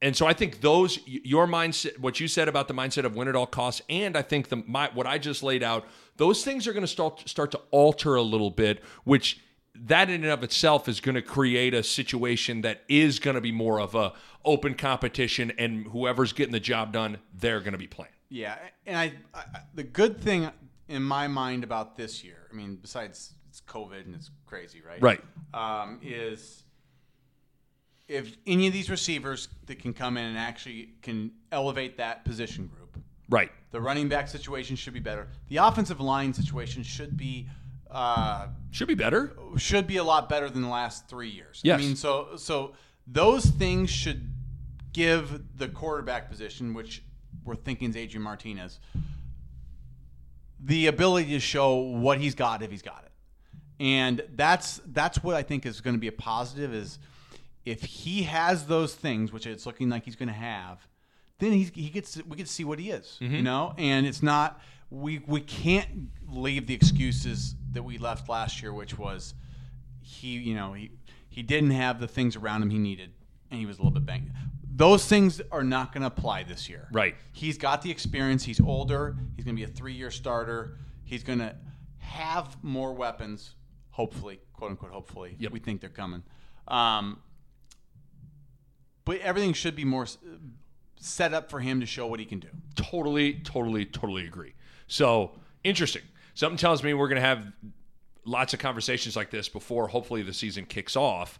and 0.00 0.16
so 0.16 0.26
I 0.26 0.34
think 0.34 0.60
those 0.60 1.00
your 1.06 1.46
mindset, 1.46 1.98
what 1.98 2.20
you 2.20 2.28
said 2.28 2.46
about 2.46 2.68
the 2.68 2.74
mindset 2.74 3.04
of 3.04 3.16
win 3.16 3.26
at 3.26 3.34
all 3.34 3.46
costs, 3.46 3.82
and 3.88 4.16
I 4.16 4.22
think 4.22 4.48
the 4.48 4.56
my 4.66 4.90
what 4.94 5.06
I 5.06 5.18
just 5.18 5.42
laid 5.42 5.62
out, 5.62 5.86
those 6.16 6.44
things 6.44 6.68
are 6.68 6.72
going 6.72 6.84
to 6.84 6.88
start 6.88 7.28
start 7.28 7.50
to 7.52 7.60
alter 7.70 8.14
a 8.14 8.22
little 8.22 8.50
bit, 8.50 8.82
which 9.02 9.40
that 9.74 10.08
in 10.08 10.22
and 10.22 10.32
of 10.32 10.44
itself 10.44 10.88
is 10.88 11.00
going 11.00 11.16
to 11.16 11.22
create 11.22 11.74
a 11.74 11.82
situation 11.82 12.60
that 12.60 12.84
is 12.88 13.18
going 13.18 13.34
to 13.34 13.40
be 13.40 13.50
more 13.50 13.80
of 13.80 13.96
a 13.96 14.12
open 14.44 14.74
competition, 14.74 15.52
and 15.58 15.86
whoever's 15.88 16.32
getting 16.32 16.52
the 16.52 16.60
job 16.60 16.92
done, 16.92 17.18
they're 17.32 17.60
going 17.60 17.72
to 17.72 17.78
be 17.78 17.88
playing. 17.88 18.13
Yeah, 18.34 18.56
and 18.84 18.96
I, 18.98 19.12
I 19.32 19.44
the 19.74 19.84
good 19.84 20.20
thing 20.20 20.50
in 20.88 21.02
my 21.04 21.28
mind 21.28 21.62
about 21.62 21.96
this 21.96 22.24
year, 22.24 22.48
I 22.52 22.54
mean, 22.56 22.76
besides 22.82 23.32
it's 23.48 23.60
COVID 23.60 24.06
and 24.06 24.14
it's 24.16 24.32
crazy, 24.44 24.82
right? 24.84 25.00
Right. 25.00 25.20
Um, 25.54 26.00
is 26.02 26.64
if 28.08 28.36
any 28.44 28.66
of 28.66 28.72
these 28.72 28.90
receivers 28.90 29.48
that 29.66 29.78
can 29.78 29.92
come 29.92 30.16
in 30.16 30.24
and 30.24 30.36
actually 30.36 30.94
can 31.00 31.30
elevate 31.52 31.96
that 31.98 32.24
position 32.24 32.66
group, 32.66 32.98
Right. 33.30 33.52
the 33.70 33.80
running 33.80 34.08
back 34.08 34.26
situation 34.26 34.74
should 34.74 34.94
be 34.94 35.00
better. 35.00 35.28
The 35.48 35.58
offensive 35.58 36.00
line 36.00 36.34
situation 36.34 36.82
should 36.82 37.16
be 37.16 37.48
uh, 37.88 38.48
Should 38.72 38.88
be 38.88 38.96
better. 38.96 39.32
should 39.56 39.86
be 39.86 39.98
a 39.98 40.04
lot 40.04 40.28
better 40.28 40.50
than 40.50 40.60
the 40.62 40.68
last 40.68 41.08
three 41.08 41.30
years. 41.30 41.60
Yes. 41.62 41.78
I 41.78 41.82
mean, 41.84 41.94
so 41.94 42.30
so 42.36 42.74
those 43.06 43.44
things 43.46 43.90
should 43.90 44.28
give 44.92 45.40
the 45.56 45.68
quarterback 45.68 46.28
position, 46.28 46.74
which 46.74 47.04
we're 47.44 47.54
thinking 47.54 47.90
is 47.90 47.96
Adrian 47.96 48.22
Martinez, 48.22 48.80
the 50.60 50.86
ability 50.86 51.30
to 51.30 51.40
show 51.40 51.76
what 51.76 52.18
he's 52.18 52.34
got 52.34 52.62
if 52.62 52.70
he's 52.70 52.82
got 52.82 53.04
it. 53.04 53.12
And 53.80 54.22
that's 54.34 54.80
that's 54.86 55.22
what 55.22 55.34
I 55.34 55.42
think 55.42 55.66
is 55.66 55.80
going 55.80 55.94
to 55.94 56.00
be 56.00 56.08
a 56.08 56.12
positive 56.12 56.72
is 56.72 56.98
if 57.64 57.82
he 57.82 58.22
has 58.22 58.66
those 58.66 58.94
things, 58.94 59.32
which 59.32 59.46
it's 59.46 59.66
looking 59.66 59.88
like 59.88 60.04
he's 60.04 60.16
going 60.16 60.28
to 60.28 60.34
have, 60.34 60.86
then 61.38 61.52
he's, 61.52 61.70
he 61.74 61.90
gets 61.90 62.16
we 62.24 62.36
get 62.36 62.46
to 62.46 62.52
see 62.52 62.64
what 62.64 62.78
he 62.78 62.90
is, 62.90 63.16
you 63.20 63.28
mm-hmm. 63.28 63.42
know. 63.42 63.74
And 63.78 64.06
it's 64.06 64.22
not 64.22 64.60
we 64.90 65.22
we 65.26 65.40
can't 65.40 66.08
leave 66.28 66.66
the 66.66 66.74
excuses 66.74 67.56
that 67.72 67.82
we 67.82 67.98
left 67.98 68.28
last 68.28 68.62
year, 68.62 68.72
which 68.72 68.96
was 68.98 69.34
he 70.00 70.28
you 70.28 70.54
know 70.54 70.72
he 70.72 70.92
he 71.28 71.42
didn't 71.42 71.72
have 71.72 71.98
the 72.00 72.08
things 72.08 72.36
around 72.36 72.62
him 72.62 72.70
he 72.70 72.78
needed, 72.78 73.10
and 73.50 73.58
he 73.58 73.66
was 73.66 73.78
a 73.78 73.80
little 73.80 73.92
bit 73.92 74.06
banged. 74.06 74.30
Those 74.76 75.06
things 75.06 75.40
are 75.52 75.62
not 75.62 75.92
going 75.92 76.00
to 76.00 76.08
apply 76.08 76.42
this 76.42 76.68
year. 76.68 76.88
Right. 76.90 77.14
He's 77.32 77.56
got 77.58 77.82
the 77.82 77.90
experience. 77.90 78.42
He's 78.42 78.60
older. 78.60 79.16
He's 79.36 79.44
going 79.44 79.56
to 79.56 79.60
be 79.64 79.70
a 79.70 79.72
three-year 79.72 80.10
starter. 80.10 80.78
He's 81.04 81.22
going 81.22 81.38
to 81.38 81.54
have 81.98 82.56
more 82.62 82.92
weapons, 82.92 83.54
hopefully, 83.90 84.40
quote 84.52 84.72
unquote. 84.72 84.90
Hopefully, 84.90 85.36
Yep. 85.38 85.52
we 85.52 85.60
think 85.60 85.80
they're 85.80 85.90
coming. 85.90 86.22
Um, 86.66 87.20
but 89.04 89.20
everything 89.20 89.52
should 89.52 89.76
be 89.76 89.84
more 89.84 90.06
set 90.96 91.34
up 91.34 91.50
for 91.50 91.60
him 91.60 91.80
to 91.80 91.86
show 91.86 92.06
what 92.06 92.18
he 92.18 92.26
can 92.26 92.40
do. 92.40 92.48
Totally, 92.74 93.34
totally, 93.44 93.84
totally 93.84 94.26
agree. 94.26 94.54
So 94.86 95.32
interesting. 95.62 96.02
Something 96.34 96.56
tells 96.56 96.82
me 96.82 96.94
we're 96.94 97.08
going 97.08 97.20
to 97.20 97.26
have 97.26 97.46
lots 98.24 98.54
of 98.54 98.58
conversations 98.60 99.14
like 99.14 99.30
this 99.30 99.48
before 99.48 99.86
hopefully 99.86 100.22
the 100.22 100.32
season 100.32 100.64
kicks 100.64 100.96
off. 100.96 101.38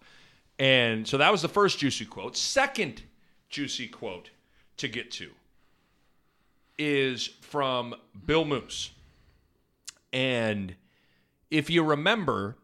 And 0.59 1.09
so 1.09 1.17
that 1.19 1.33
was 1.33 1.43
the 1.43 1.49
first 1.49 1.79
juicy 1.79 2.05
quote. 2.05 2.37
Second 2.37 3.03
juicy 3.55 3.87
quote 3.87 4.31
to 4.77 4.89
get 4.89 5.13
to 5.13 5.31
is 6.77 7.29
from 7.41 7.95
Bill 8.27 8.45
Moos. 8.45 8.91
And 10.13 10.75
if 11.53 11.71
you 11.71 11.85
remember, 11.85 12.57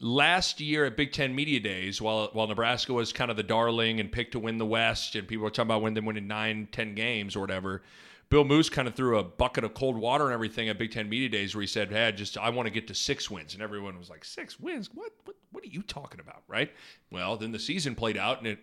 last 0.00 0.60
year 0.60 0.84
at 0.84 0.96
Big 0.96 1.12
Ten 1.12 1.32
Media 1.32 1.60
Days, 1.60 2.02
while 2.02 2.28
while 2.32 2.48
Nebraska 2.48 2.92
was 2.92 3.12
kind 3.12 3.30
of 3.30 3.36
the 3.36 3.44
darling 3.44 4.00
and 4.00 4.10
picked 4.10 4.32
to 4.32 4.40
win 4.40 4.58
the 4.58 4.66
West, 4.66 5.14
and 5.14 5.28
people 5.28 5.44
were 5.44 5.50
talking 5.50 5.68
about 5.70 5.80
when 5.80 5.94
them 5.94 6.06
winning 6.06 6.26
nine, 6.26 6.66
ten 6.72 6.96
games 6.96 7.36
or 7.36 7.40
whatever, 7.40 7.82
Bill 8.28 8.44
Moos 8.44 8.68
kind 8.68 8.88
of 8.88 8.96
threw 8.96 9.18
a 9.18 9.22
bucket 9.22 9.62
of 9.62 9.74
cold 9.74 9.96
water 9.96 10.24
and 10.24 10.34
everything 10.34 10.68
at 10.68 10.76
Big 10.76 10.90
Ten 10.90 11.08
Media 11.08 11.28
Days, 11.28 11.54
where 11.54 11.62
he 11.62 11.68
said, 11.68 11.92
"Hey, 11.92 12.10
just 12.10 12.36
I 12.36 12.50
want 12.50 12.66
to 12.66 12.72
get 12.72 12.88
to 12.88 12.96
six 12.96 13.30
wins," 13.30 13.54
and 13.54 13.62
everyone 13.62 13.96
was 13.96 14.10
like, 14.10 14.24
six 14.24 14.58
wins? 14.58 14.90
What? 14.92 15.12
What? 15.24 15.36
What 15.52 15.62
are 15.62 15.68
you 15.68 15.82
talking 15.82 16.18
about?" 16.18 16.42
Right? 16.48 16.72
Well, 17.12 17.36
then 17.36 17.52
the 17.52 17.60
season 17.60 17.94
played 17.94 18.16
out, 18.16 18.38
and 18.38 18.48
it 18.48 18.58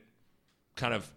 kind 0.76 0.94
of 0.94 1.10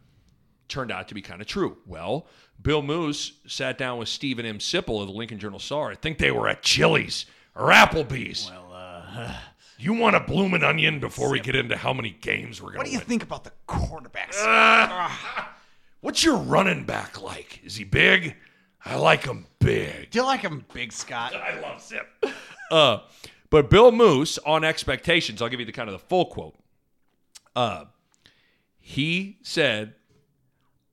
turned 0.73 0.91
out 0.91 1.09
to 1.09 1.15
be 1.15 1.23
kind 1.23 1.41
of 1.41 1.47
true. 1.47 1.77
Well, 1.87 2.27
Bill 2.61 2.83
Moos 2.83 3.35
sat 3.47 3.79
down 3.79 3.99
with 3.99 4.09
Steven 4.09 4.47
M. 4.47 4.59
Sipple 4.59 5.01
of 5.01 5.09
the 5.09 5.13
Lincoln 5.15 5.39
Journal 5.39 5.59
Star. 5.59 5.91
I 5.91 5.95
think 5.95 6.19
they 6.19 6.31
were 6.31 6.49
at 6.49 6.63
Chili's 6.63 7.27
or 7.55 7.71
Applebee's. 7.71 8.51
Well, 8.51 8.73
uh, 8.73 9.35
You 9.79 9.95
want 9.95 10.15
a 10.15 10.21
bloomin' 10.21 10.63
onion 10.63 11.01
before 11.01 11.29
we 11.29 11.41
get 11.41 11.57
into 11.57 11.77
how 11.77 11.93
many 11.93 12.11
games 12.21 12.63
we're 12.63 12.69
going 12.69 12.75
to 12.75 12.79
what 12.79 12.87
do 12.87 12.93
you 12.93 12.99
win? 12.99 13.07
think 13.09 13.23
about 13.25 13.43
the 13.43 13.51
quarterbacks? 13.67 14.39
What's 16.01 16.23
your 16.23 16.37
running 16.37 16.85
back 16.85 17.21
like? 17.21 17.61
Is 17.65 17.75
he 17.77 17.83
big? 17.85 18.37
I 18.85 18.95
like 18.97 19.25
him 19.25 19.47
big. 19.59 20.11
do 20.11 20.21
you 20.21 20.25
like 20.25 20.41
him, 20.41 20.65
Big 20.73 20.93
Scott? 20.93 21.35
I 21.37 21.59
love 21.61 21.81
Zip. 21.83 22.07
Uh, 22.71 22.99
but 23.51 23.71
Bill 23.71 23.91
Moos 23.91 24.39
on 24.47 24.63
expectations, 24.65 25.43
I'll 25.43 25.49
give 25.49 25.59
you 25.61 25.67
the 25.67 25.73
kind 25.73 25.89
of 25.89 25.95
the 25.95 26.07
full 26.07 26.27
quote. 26.27 26.55
Uh, 27.57 27.87
he 28.79 29.39
said, 29.43 29.95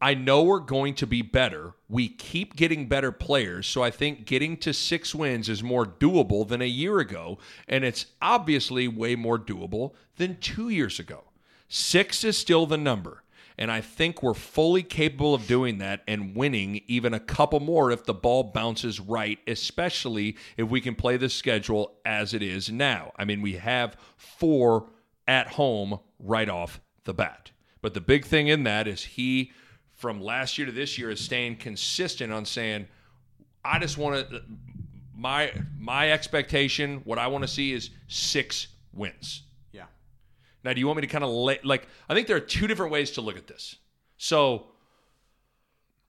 I 0.01 0.13
know 0.13 0.43
we're 0.43 0.59
going 0.59 0.95
to 0.95 1.07
be 1.07 1.21
better. 1.21 1.73
We 1.89 2.07
keep 2.07 2.55
getting 2.55 2.87
better 2.87 3.11
players, 3.11 3.67
so 3.67 3.83
I 3.83 3.91
think 3.91 4.25
getting 4.25 4.55
to 4.57 4.73
six 4.73 5.13
wins 5.13 5.49
is 5.49 5.61
more 5.61 5.85
doable 5.85 6.47
than 6.47 6.61
a 6.61 6.65
year 6.65 6.99
ago, 6.99 7.37
and 7.67 7.83
it's 7.83 8.05
obviously 8.21 8.87
way 8.87 9.15
more 9.15 9.37
doable 9.37 9.93
than 10.15 10.37
two 10.39 10.69
years 10.69 10.99
ago. 10.99 11.25
Six 11.67 12.23
is 12.23 12.37
still 12.37 12.65
the 12.65 12.77
number, 12.77 13.23
and 13.57 13.69
I 13.69 13.81
think 13.81 14.23
we're 14.23 14.33
fully 14.33 14.83
capable 14.83 15.35
of 15.35 15.47
doing 15.47 15.79
that 15.79 16.01
and 16.07 16.33
winning 16.33 16.81
even 16.87 17.13
a 17.13 17.19
couple 17.19 17.59
more 17.59 17.91
if 17.91 18.05
the 18.05 18.13
ball 18.13 18.43
bounces 18.43 19.01
right, 19.01 19.39
especially 19.47 20.37
if 20.55 20.69
we 20.69 20.79
can 20.79 20.95
play 20.95 21.17
the 21.17 21.27
schedule 21.27 21.97
as 22.05 22.33
it 22.33 22.41
is 22.41 22.71
now. 22.71 23.11
I 23.17 23.25
mean, 23.25 23.41
we 23.41 23.57
have 23.57 23.97
four 24.15 24.91
at 25.27 25.47
home 25.49 25.99
right 26.19 26.47
off 26.47 26.79
the 27.03 27.13
bat. 27.13 27.51
But 27.81 27.93
the 27.93 28.01
big 28.01 28.25
thing 28.25 28.47
in 28.47 28.63
that 28.63 28.87
is 28.87 29.03
he, 29.03 29.51
from 29.99 30.21
last 30.21 30.57
year 30.57 30.65
to 30.65 30.71
this 30.71 30.97
year, 30.97 31.11
is 31.11 31.19
staying 31.19 31.57
consistent 31.57 32.31
on 32.31 32.45
saying, 32.45 32.87
I 33.65 33.79
just 33.79 33.97
want 33.97 34.29
to, 34.29 34.41
my 35.13 35.51
my 35.77 36.11
expectation, 36.11 37.01
what 37.03 37.19
I 37.19 37.27
want 37.27 37.43
to 37.43 37.49
see 37.49 37.73
is 37.73 37.89
six 38.07 38.67
wins. 38.93 39.43
Yeah. 39.73 39.83
Now, 40.63 40.71
do 40.71 40.79
you 40.79 40.87
want 40.87 40.97
me 40.97 41.01
to 41.01 41.07
kind 41.07 41.25
of 41.25 41.29
lay, 41.31 41.59
like, 41.65 41.85
I 42.07 42.13
think 42.13 42.27
there 42.27 42.37
are 42.37 42.41
two 42.41 42.65
different 42.65 42.93
ways 42.93 43.11
to 43.11 43.21
look 43.21 43.35
at 43.35 43.47
this. 43.47 43.75
So, 44.15 44.67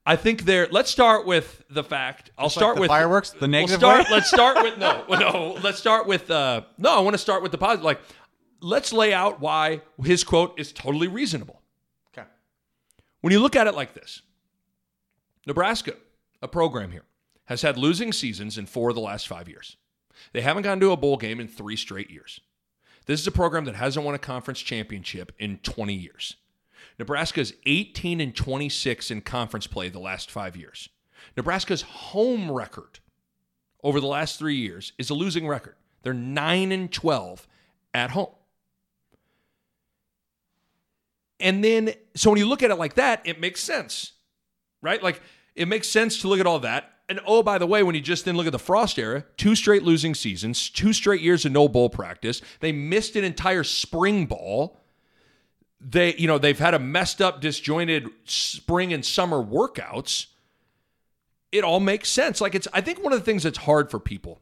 I 0.05 0.15
think 0.15 0.45
there, 0.45 0.69
let's 0.71 0.89
start 0.89 1.25
with 1.25 1.61
the 1.69 1.83
fact, 1.83 2.31
I'll 2.37 2.45
Just 2.45 2.55
like 2.57 2.61
start 2.61 2.75
the 2.75 2.81
with 2.81 2.87
fireworks, 2.87 3.31
the 3.31 3.47
negative 3.49 3.81
We'll 3.81 4.03
start, 4.03 4.11
let's 4.11 4.29
start 4.29 4.63
with, 4.63 4.77
no, 4.77 5.05
no, 5.09 5.57
let's 5.61 5.79
start 5.79 6.07
with, 6.07 6.31
uh, 6.31 6.61
no, 6.77 6.95
I 6.95 7.01
want 7.01 7.13
to 7.13 7.19
start 7.19 7.43
with 7.43 7.51
the 7.51 7.57
positive. 7.57 7.83
Like, 7.83 7.99
let's 8.61 8.93
lay 8.93 9.13
out 9.13 9.41
why 9.41 9.81
his 10.01 10.23
quote 10.23 10.57
is 10.57 10.71
totally 10.71 11.09
reasonable. 11.09 11.60
When 13.21 13.31
you 13.31 13.39
look 13.39 13.55
at 13.55 13.67
it 13.67 13.75
like 13.75 13.93
this, 13.93 14.21
Nebraska, 15.47 15.95
a 16.41 16.47
program 16.47 16.91
here, 16.91 17.05
has 17.45 17.61
had 17.61 17.77
losing 17.77 18.13
seasons 18.13 18.57
in 18.57 18.65
four 18.65 18.89
of 18.89 18.95
the 18.95 19.01
last 19.01 19.27
five 19.27 19.47
years. 19.47 19.77
They 20.33 20.41
haven't 20.41 20.63
gone 20.63 20.79
to 20.79 20.91
a 20.91 20.97
bowl 20.97 21.17
game 21.17 21.39
in 21.39 21.47
three 21.47 21.75
straight 21.75 22.09
years. 22.09 22.39
This 23.05 23.19
is 23.19 23.27
a 23.27 23.31
program 23.31 23.65
that 23.65 23.75
hasn't 23.75 24.05
won 24.05 24.15
a 24.15 24.19
conference 24.19 24.59
championship 24.59 25.31
in 25.39 25.57
20 25.59 25.93
years. 25.93 26.35
Nebraska's 26.99 27.53
18 27.65 28.21
and 28.21 28.35
26 28.35 29.11
in 29.11 29.21
conference 29.21 29.67
play 29.67 29.89
the 29.89 29.99
last 29.99 30.29
five 30.29 30.55
years. 30.55 30.89
Nebraska's 31.35 31.81
home 31.81 32.51
record 32.51 32.99
over 33.83 33.99
the 33.99 34.07
last 34.07 34.37
three 34.37 34.57
years 34.57 34.93
is 34.97 35.09
a 35.09 35.13
losing 35.13 35.47
record. 35.47 35.75
They're 36.03 36.13
9 36.13 36.71
and 36.71 36.91
12 36.91 37.47
at 37.93 38.11
home. 38.11 38.33
And 41.41 41.63
then, 41.63 41.93
so 42.15 42.29
when 42.29 42.39
you 42.39 42.47
look 42.47 42.63
at 42.63 42.71
it 42.71 42.75
like 42.75 42.95
that, 42.95 43.21
it 43.25 43.39
makes 43.39 43.61
sense, 43.61 44.13
right? 44.81 45.01
Like, 45.01 45.21
it 45.55 45.67
makes 45.67 45.89
sense 45.89 46.21
to 46.21 46.27
look 46.27 46.39
at 46.39 46.47
all 46.47 46.59
that. 46.59 46.91
And 47.09 47.19
oh, 47.25 47.43
by 47.43 47.57
the 47.57 47.67
way, 47.67 47.83
when 47.83 47.95
you 47.95 48.01
just 48.01 48.23
then 48.23 48.37
look 48.37 48.45
at 48.45 48.53
the 48.53 48.59
Frost 48.59 48.97
era, 48.97 49.25
two 49.35 49.55
straight 49.55 49.83
losing 49.83 50.15
seasons, 50.15 50.69
two 50.69 50.93
straight 50.93 51.21
years 51.21 51.45
of 51.45 51.51
no 51.51 51.67
bowl 51.67 51.89
practice. 51.89 52.41
They 52.61 52.71
missed 52.71 53.15
an 53.15 53.25
entire 53.25 53.65
spring 53.65 54.27
ball. 54.27 54.79
They, 55.81 56.15
you 56.15 56.27
know, 56.27 56.37
they've 56.37 56.57
had 56.57 56.73
a 56.73 56.79
messed 56.79 57.21
up, 57.21 57.41
disjointed 57.41 58.07
spring 58.23 58.93
and 58.93 59.03
summer 59.03 59.43
workouts. 59.43 60.27
It 61.51 61.65
all 61.65 61.81
makes 61.81 62.09
sense. 62.09 62.39
Like, 62.39 62.55
it's, 62.55 62.67
I 62.71 62.79
think 62.79 63.03
one 63.03 63.11
of 63.11 63.19
the 63.19 63.25
things 63.25 63.43
that's 63.43 63.57
hard 63.57 63.91
for 63.91 63.99
people 63.99 64.39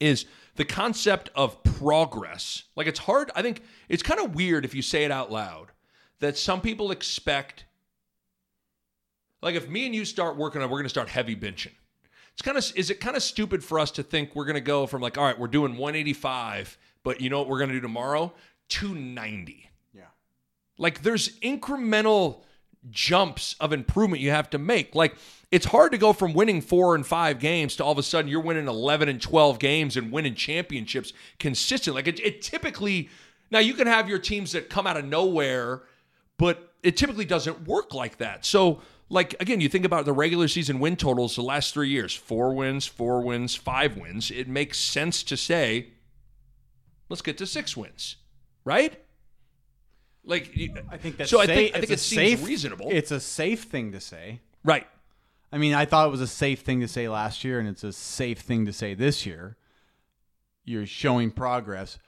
is 0.00 0.26
the 0.56 0.64
concept 0.64 1.30
of 1.34 1.62
progress. 1.62 2.64
Like 2.76 2.86
it's 2.86 3.00
hard, 3.00 3.30
I 3.34 3.42
think 3.42 3.62
it's 3.88 4.02
kind 4.02 4.20
of 4.20 4.34
weird 4.34 4.64
if 4.64 4.74
you 4.74 4.82
say 4.82 5.04
it 5.04 5.10
out 5.10 5.32
loud 5.32 5.72
that 6.20 6.36
some 6.36 6.60
people 6.60 6.90
expect 6.90 7.64
like 9.42 9.54
if 9.54 9.68
me 9.68 9.84
and 9.84 9.94
you 9.94 10.04
start 10.06 10.36
working 10.36 10.62
on 10.62 10.70
we're 10.70 10.78
going 10.78 10.84
to 10.84 10.90
start 10.90 11.08
heavy 11.08 11.36
benching. 11.36 11.72
It's 12.32 12.42
kind 12.42 12.56
of 12.56 12.72
is 12.76 12.90
it 12.90 12.98
kind 13.00 13.16
of 13.16 13.22
stupid 13.22 13.62
for 13.62 13.78
us 13.78 13.90
to 13.92 14.02
think 14.02 14.34
we're 14.34 14.46
going 14.46 14.54
to 14.54 14.60
go 14.60 14.86
from 14.86 15.02
like 15.02 15.18
all 15.18 15.24
right, 15.24 15.38
we're 15.38 15.46
doing 15.46 15.72
185, 15.72 16.78
but 17.02 17.20
you 17.20 17.30
know 17.30 17.38
what 17.38 17.48
we're 17.48 17.58
going 17.58 17.70
to 17.70 17.76
do 17.76 17.80
tomorrow? 17.80 18.32
290. 18.70 19.70
Yeah. 19.92 20.02
Like 20.78 21.02
there's 21.02 21.38
incremental 21.40 22.42
jumps 22.90 23.54
of 23.60 23.72
improvement 23.72 24.20
you 24.20 24.30
have 24.30 24.50
to 24.50 24.58
make. 24.58 24.94
Like 24.94 25.14
it's 25.50 25.66
hard 25.66 25.92
to 25.92 25.98
go 25.98 26.12
from 26.12 26.32
winning 26.32 26.60
4 26.60 26.94
and 26.94 27.06
5 27.06 27.38
games 27.38 27.76
to 27.76 27.84
all 27.84 27.92
of 27.92 27.98
a 27.98 28.02
sudden 28.02 28.30
you're 28.30 28.40
winning 28.40 28.66
11 28.66 29.08
and 29.08 29.20
12 29.20 29.58
games 29.58 29.96
and 29.96 30.10
winning 30.10 30.34
championships 30.34 31.12
consistently. 31.38 32.02
Like 32.02 32.08
it, 32.08 32.20
it 32.20 32.42
typically 32.42 33.08
now 33.50 33.58
you 33.58 33.74
can 33.74 33.86
have 33.86 34.08
your 34.08 34.18
teams 34.18 34.52
that 34.52 34.68
come 34.68 34.86
out 34.86 34.96
of 34.96 35.04
nowhere, 35.04 35.82
but 36.38 36.72
it 36.82 36.96
typically 36.96 37.24
doesn't 37.24 37.66
work 37.66 37.94
like 37.94 38.18
that. 38.18 38.44
So 38.44 38.80
like 39.08 39.34
again, 39.40 39.60
you 39.60 39.68
think 39.68 39.84
about 39.84 40.04
the 40.04 40.12
regular 40.12 40.48
season 40.48 40.80
win 40.80 40.96
totals 40.96 41.36
the 41.36 41.42
last 41.42 41.74
3 41.74 41.88
years, 41.88 42.14
4 42.14 42.54
wins, 42.54 42.86
4 42.86 43.20
wins, 43.22 43.54
5 43.54 43.96
wins. 43.96 44.30
It 44.30 44.48
makes 44.48 44.78
sense 44.78 45.22
to 45.24 45.36
say 45.36 45.88
let's 47.08 47.22
get 47.22 47.38
to 47.38 47.46
6 47.46 47.76
wins. 47.76 48.16
Right? 48.64 48.98
Like 50.24 50.58
I 50.90 50.96
think 50.96 51.18
that's 51.18 51.30
so. 51.30 51.38
I 51.40 51.46
think 51.46 51.76
I 51.76 51.80
think 51.80 51.90
it's 51.90 51.90
it 51.90 51.94
a 52.06 52.16
seems 52.16 52.38
safe, 52.40 52.46
reasonable, 52.46 52.88
It's 52.90 53.10
a 53.10 53.20
safe 53.20 53.64
thing 53.64 53.92
to 53.92 54.00
say. 54.00 54.40
right? 54.64 54.86
I 55.52 55.58
mean, 55.58 55.74
I 55.74 55.84
thought 55.84 56.08
it 56.08 56.10
was 56.10 56.22
a 56.22 56.26
safe 56.26 56.60
thing 56.62 56.80
to 56.80 56.88
say 56.88 57.08
last 57.08 57.44
year, 57.44 57.60
and 57.60 57.68
it's 57.68 57.84
a 57.84 57.92
safe 57.92 58.40
thing 58.40 58.64
to 58.64 58.72
say 58.72 58.94
this 58.94 59.26
year. 59.26 59.56
You're 60.64 60.86
showing 60.86 61.30
progress, 61.30 61.98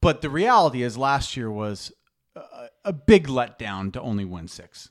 but 0.00 0.22
the 0.22 0.30
reality 0.30 0.84
is, 0.84 0.96
last 0.96 1.36
year 1.36 1.50
was 1.50 1.90
a, 2.36 2.68
a 2.86 2.92
big 2.92 3.26
letdown 3.28 3.92
to 3.92 4.00
only 4.00 4.24
win 4.24 4.48
six. 4.48 4.90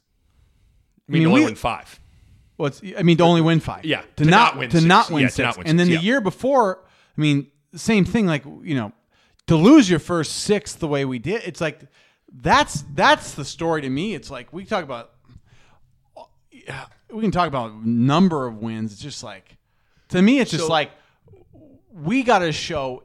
I 1.08 1.12
mean, 1.12 1.22
mean, 1.24 1.28
only 1.30 1.42
we- 1.42 1.46
win 1.48 1.56
five. 1.56 2.00
Well, 2.58 2.68
it's, 2.68 2.82
I 2.98 3.02
mean, 3.02 3.18
to 3.18 3.24
only 3.24 3.42
win 3.42 3.60
five. 3.60 3.84
Yeah, 3.84 4.02
to, 4.16 4.24
to 4.24 4.30
not, 4.30 4.54
not 4.54 4.58
win 4.60 4.70
to 4.70 4.78
six. 4.78 4.86
not 4.88 5.10
win 5.10 5.22
Yeah, 5.24 5.28
six, 5.30 5.38
not 5.40 5.58
win 5.58 5.68
and 5.68 5.80
then 5.80 5.88
six, 5.88 5.98
the 6.00 6.04
yeah. 6.04 6.12
year 6.12 6.22
before, 6.22 6.84
I 7.18 7.22
mean, 7.22 7.48
same 7.76 8.06
thing. 8.06 8.28
Like 8.28 8.46
you 8.46 8.76
know, 8.76 8.94
to 9.48 9.56
lose 9.56 9.90
your 9.90 10.00
first 10.00 10.44
six 10.44 10.76
the 10.76 10.88
way 10.88 11.04
we 11.04 11.18
did, 11.20 11.42
it's 11.46 11.60
like 11.60 11.82
that's 12.32 12.84
that's 12.94 13.34
the 13.34 13.44
story 13.44 13.82
to 13.82 13.90
me. 13.90 14.14
It's 14.14 14.30
like 14.30 14.54
we 14.54 14.66
talk 14.66 14.84
about, 14.84 15.12
we 17.12 17.22
can 17.22 17.32
talk 17.32 17.48
about 17.48 17.86
number 17.86 18.46
of 18.48 18.58
wins. 18.58 18.94
It's 18.94 19.02
just 19.02 19.24
like 19.24 19.58
to 20.10 20.22
me, 20.22 20.40
it's 20.40 20.52
just 20.52 20.66
So- 20.66 20.70
like 20.72 20.92
we 21.92 22.24
got 22.24 22.40
to 22.40 22.52
show 22.52 23.04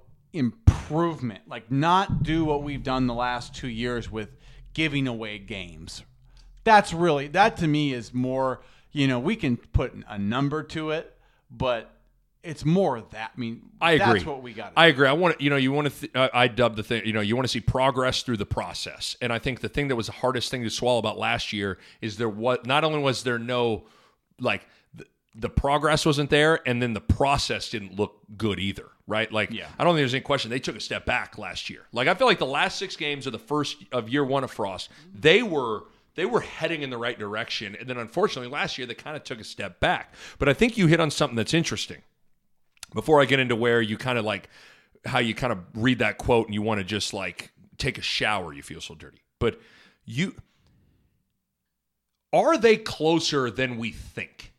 improvement. 0.88 1.42
Like 1.46 1.70
not 1.70 2.22
do 2.22 2.44
what 2.44 2.62
we've 2.62 2.82
done 2.82 3.06
the 3.06 3.14
last 3.14 3.54
two 3.54 3.68
years 3.68 4.10
with 4.10 4.30
giving 4.74 5.06
away 5.06 5.38
games. 5.38 6.02
That's 6.64 6.92
really 6.92 7.28
that 7.28 7.56
to 7.58 7.66
me 7.66 7.92
is 7.92 8.12
more. 8.12 8.60
You 8.92 9.06
know, 9.06 9.18
we 9.18 9.36
can 9.36 9.56
put 9.56 9.94
a 10.08 10.18
number 10.18 10.62
to 10.64 10.90
it, 10.90 11.14
but 11.50 11.90
it's 12.42 12.64
more 12.64 13.02
that. 13.10 13.32
I 13.36 13.38
mean, 13.38 13.62
I 13.80 13.92
agree. 13.92 14.14
That's 14.14 14.26
what 14.26 14.42
we 14.42 14.52
got. 14.54 14.72
I 14.76 14.86
agree. 14.86 15.06
I 15.06 15.12
want 15.12 15.38
to, 15.38 15.44
you 15.44 15.50
know, 15.50 15.56
you 15.56 15.72
want 15.72 15.92
to. 15.92 16.00
Th- 16.00 16.16
uh, 16.16 16.28
I 16.32 16.44
I 16.44 16.48
dubbed 16.48 16.76
the 16.76 16.82
thing. 16.82 17.04
You 17.04 17.12
know, 17.12 17.20
you 17.20 17.36
want 17.36 17.44
to 17.44 17.52
see 17.52 17.60
progress 17.60 18.22
through 18.22 18.38
the 18.38 18.46
process, 18.46 19.16
and 19.20 19.32
I 19.32 19.38
think 19.38 19.60
the 19.60 19.68
thing 19.68 19.88
that 19.88 19.96
was 19.96 20.06
the 20.06 20.12
hardest 20.12 20.50
thing 20.50 20.62
to 20.64 20.70
swallow 20.70 20.98
about 20.98 21.18
last 21.18 21.52
year 21.52 21.78
is 22.00 22.16
there 22.16 22.28
was 22.28 22.58
not 22.64 22.84
only 22.84 23.00
was 23.00 23.22
there 23.22 23.38
no 23.38 23.84
like 24.40 24.66
the, 25.38 25.48
progress 25.48 26.04
wasn't 26.04 26.30
there, 26.30 26.60
and 26.68 26.82
then 26.82 26.92
the 26.92 27.00
process 27.00 27.70
didn't 27.70 27.96
look 27.96 28.18
good 28.36 28.58
either. 28.58 28.86
Right? 29.06 29.32
Like, 29.32 29.50
Yeah. 29.50 29.68
I 29.78 29.84
don't 29.84 29.94
think 29.94 30.02
there's 30.02 30.14
any 30.14 30.20
question 30.20 30.50
they 30.50 30.58
took 30.58 30.76
a 30.76 30.80
step 30.80 31.06
back 31.06 31.38
last 31.38 31.70
year. 31.70 31.86
Like, 31.92 32.08
I 32.08 32.14
feel 32.14 32.26
like 32.26 32.38
the 32.38 32.44
last 32.46 32.78
six 32.78 32.94
games 32.94 33.26
of 33.26 33.32
the 33.32 33.38
first 33.38 33.78
of 33.90 34.08
year 34.10 34.24
one 34.24 34.44
of 34.44 34.50
Frost, 34.50 34.90
they 35.14 35.42
were 35.42 35.84
they 36.14 36.26
were 36.26 36.40
heading 36.40 36.82
in 36.82 36.90
the 36.90 36.98
right 36.98 37.16
direction, 37.16 37.76
and 37.78 37.88
then 37.88 37.96
unfortunately 37.96 38.50
last 38.50 38.76
year 38.76 38.88
they 38.88 38.94
kind 38.94 39.16
of 39.16 39.22
took 39.22 39.40
a 39.40 39.44
step 39.44 39.78
back. 39.78 40.14
But 40.40 40.48
I 40.48 40.52
think 40.52 40.76
you 40.76 40.88
hit 40.88 40.98
on 40.98 41.12
something 41.12 41.36
that's 41.36 41.54
interesting 41.54 42.02
before 42.92 43.22
I 43.22 43.24
get 43.24 43.38
into 43.38 43.54
where 43.54 43.80
you 43.80 43.96
kind 43.96 44.18
of 44.18 44.24
like 44.24 44.48
how 45.04 45.20
you 45.20 45.34
kind 45.34 45.52
of 45.52 45.60
read 45.74 46.00
that 46.00 46.18
quote 46.18 46.46
and 46.46 46.54
you 46.54 46.60
want 46.60 46.80
to 46.80 46.84
just 46.84 47.14
like 47.14 47.52
take 47.78 47.98
a 47.98 48.02
shower, 48.02 48.52
you 48.52 48.62
feel 48.62 48.80
so 48.80 48.94
dirty. 48.94 49.22
But 49.38 49.60
you 50.04 50.34
are 52.32 52.58
they 52.58 52.76
closer 52.76 53.50
than 53.50 53.78
we 53.78 53.90
think? 53.92 54.52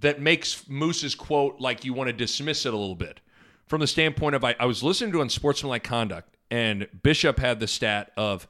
That 0.00 0.20
makes 0.20 0.68
Moos's 0.68 1.14
quote 1.14 1.60
like 1.60 1.84
you 1.84 1.92
want 1.94 2.08
to 2.08 2.12
dismiss 2.12 2.66
it 2.66 2.74
a 2.74 2.76
little 2.76 2.94
bit. 2.94 3.20
From 3.66 3.80
the 3.80 3.86
standpoint 3.86 4.34
of 4.34 4.44
I, 4.44 4.54
I 4.60 4.66
was 4.66 4.82
listening 4.82 5.12
to 5.12 5.20
on 5.20 5.28
Sportsmanlike 5.28 5.82
Conduct, 5.82 6.36
and 6.50 6.86
Bishop 7.02 7.38
had 7.38 7.58
the 7.60 7.66
stat 7.66 8.12
of 8.16 8.46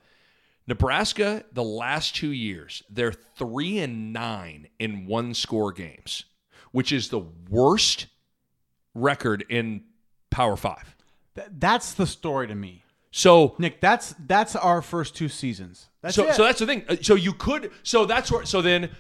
Nebraska, 0.67 1.45
the 1.53 1.63
last 1.63 2.17
two 2.17 2.33
years, 2.33 2.83
they're 2.91 3.13
three 3.13 3.79
and 3.79 4.13
nine 4.13 4.69
in 4.79 5.07
one 5.07 5.33
score 5.33 5.73
games, 5.73 6.25
which 6.73 6.93
is 6.93 7.09
the 7.09 7.25
worst 7.49 8.07
record 8.95 9.45
in 9.49 9.85
Power 10.31 10.57
Five. 10.57 10.97
Th- 11.37 11.47
that's 11.59 11.95
the 11.95 12.07
story 12.07 12.49
to 12.49 12.55
me. 12.55 12.83
So 13.13 13.55
Nick, 13.59 13.81
that's 13.81 14.15
that's 14.27 14.57
our 14.57 14.83
first 14.83 15.15
two 15.15 15.29
seasons. 15.29 15.89
That's 16.03 16.17
so 16.17 16.29
it. 16.29 16.35
so 16.35 16.43
that's 16.45 16.59
the 16.59 16.67
thing. 16.67 16.85
Uh, 16.89 16.97
So 17.01 17.15
you 17.15 17.33
could 17.33 17.71
so 17.83 18.05
that's 18.05 18.31
where 18.31 18.45
so 18.45 18.61
then 18.61 18.91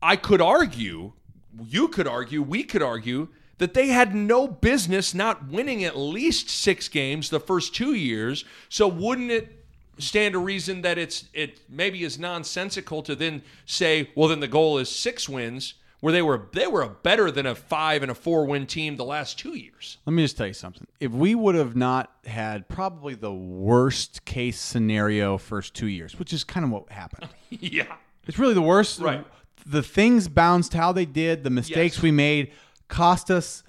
I 0.00 0.16
could 0.16 0.40
argue, 0.40 1.12
you 1.60 1.88
could 1.88 2.06
argue, 2.06 2.42
we 2.42 2.64
could 2.64 2.82
argue 2.82 3.28
that 3.58 3.74
they 3.74 3.88
had 3.88 4.14
no 4.14 4.48
business 4.48 5.14
not 5.14 5.46
winning 5.48 5.84
at 5.84 5.96
least 5.96 6.48
six 6.48 6.88
games 6.88 7.30
the 7.30 7.40
first 7.40 7.74
two 7.74 7.94
years. 7.94 8.44
So 8.68 8.88
wouldn't 8.88 9.30
it 9.30 9.64
stand 9.98 10.32
to 10.32 10.38
reason 10.38 10.82
that 10.82 10.98
it's 10.98 11.26
it 11.32 11.60
maybe 11.68 12.02
is 12.02 12.18
nonsensical 12.18 13.02
to 13.02 13.14
then 13.14 13.42
say, 13.66 14.10
well, 14.14 14.28
then 14.28 14.40
the 14.40 14.48
goal 14.48 14.78
is 14.78 14.88
six 14.88 15.28
wins, 15.28 15.74
where 16.00 16.12
they 16.12 16.22
were 16.22 16.48
they 16.52 16.66
were 16.66 16.82
a 16.82 16.88
better 16.88 17.30
than 17.30 17.46
a 17.46 17.54
five 17.54 18.02
and 18.02 18.10
a 18.10 18.14
four 18.14 18.44
win 18.46 18.66
team 18.66 18.96
the 18.96 19.04
last 19.04 19.38
two 19.38 19.56
years. 19.56 19.98
Let 20.06 20.14
me 20.14 20.22
just 20.22 20.36
tell 20.36 20.48
you 20.48 20.52
something. 20.52 20.86
If 20.98 21.12
we 21.12 21.34
would 21.34 21.54
have 21.54 21.76
not 21.76 22.12
had 22.24 22.68
probably 22.68 23.14
the 23.14 23.32
worst 23.32 24.24
case 24.24 24.60
scenario 24.60 25.38
first 25.38 25.74
two 25.74 25.86
years, 25.86 26.18
which 26.18 26.32
is 26.32 26.42
kind 26.42 26.64
of 26.64 26.72
what 26.72 26.90
happened. 26.90 27.28
yeah. 27.50 27.96
It's 28.26 28.38
really 28.38 28.54
the 28.54 28.62
worst. 28.62 29.00
Right. 29.00 29.24
The 29.66 29.82
things 29.82 30.28
bounced 30.28 30.74
how 30.74 30.92
they 30.92 31.04
did, 31.06 31.44
the 31.44 31.50
mistakes 31.50 31.96
Yes. 31.96 32.02
we 32.02 32.10
made 32.10 32.52
cost 32.88 33.30
us 33.30 33.62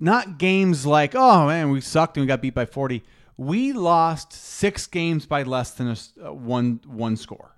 not 0.00 0.38
games 0.38 0.84
like, 0.86 1.14
oh 1.14 1.46
man, 1.46 1.70
we 1.70 1.80
sucked 1.80 2.16
and 2.16 2.22
we 2.22 2.26
got 2.28 2.42
beat 2.42 2.54
by 2.54 2.66
40. 2.66 3.02
We 3.36 3.72
lost 3.72 4.32
six 4.32 4.86
games 4.86 5.26
by 5.26 5.42
less 5.42 5.70
than 5.72 5.88
a 5.88 5.96
uh, 6.28 6.32
one 6.32 6.80
one 6.86 7.16
score. 7.16 7.56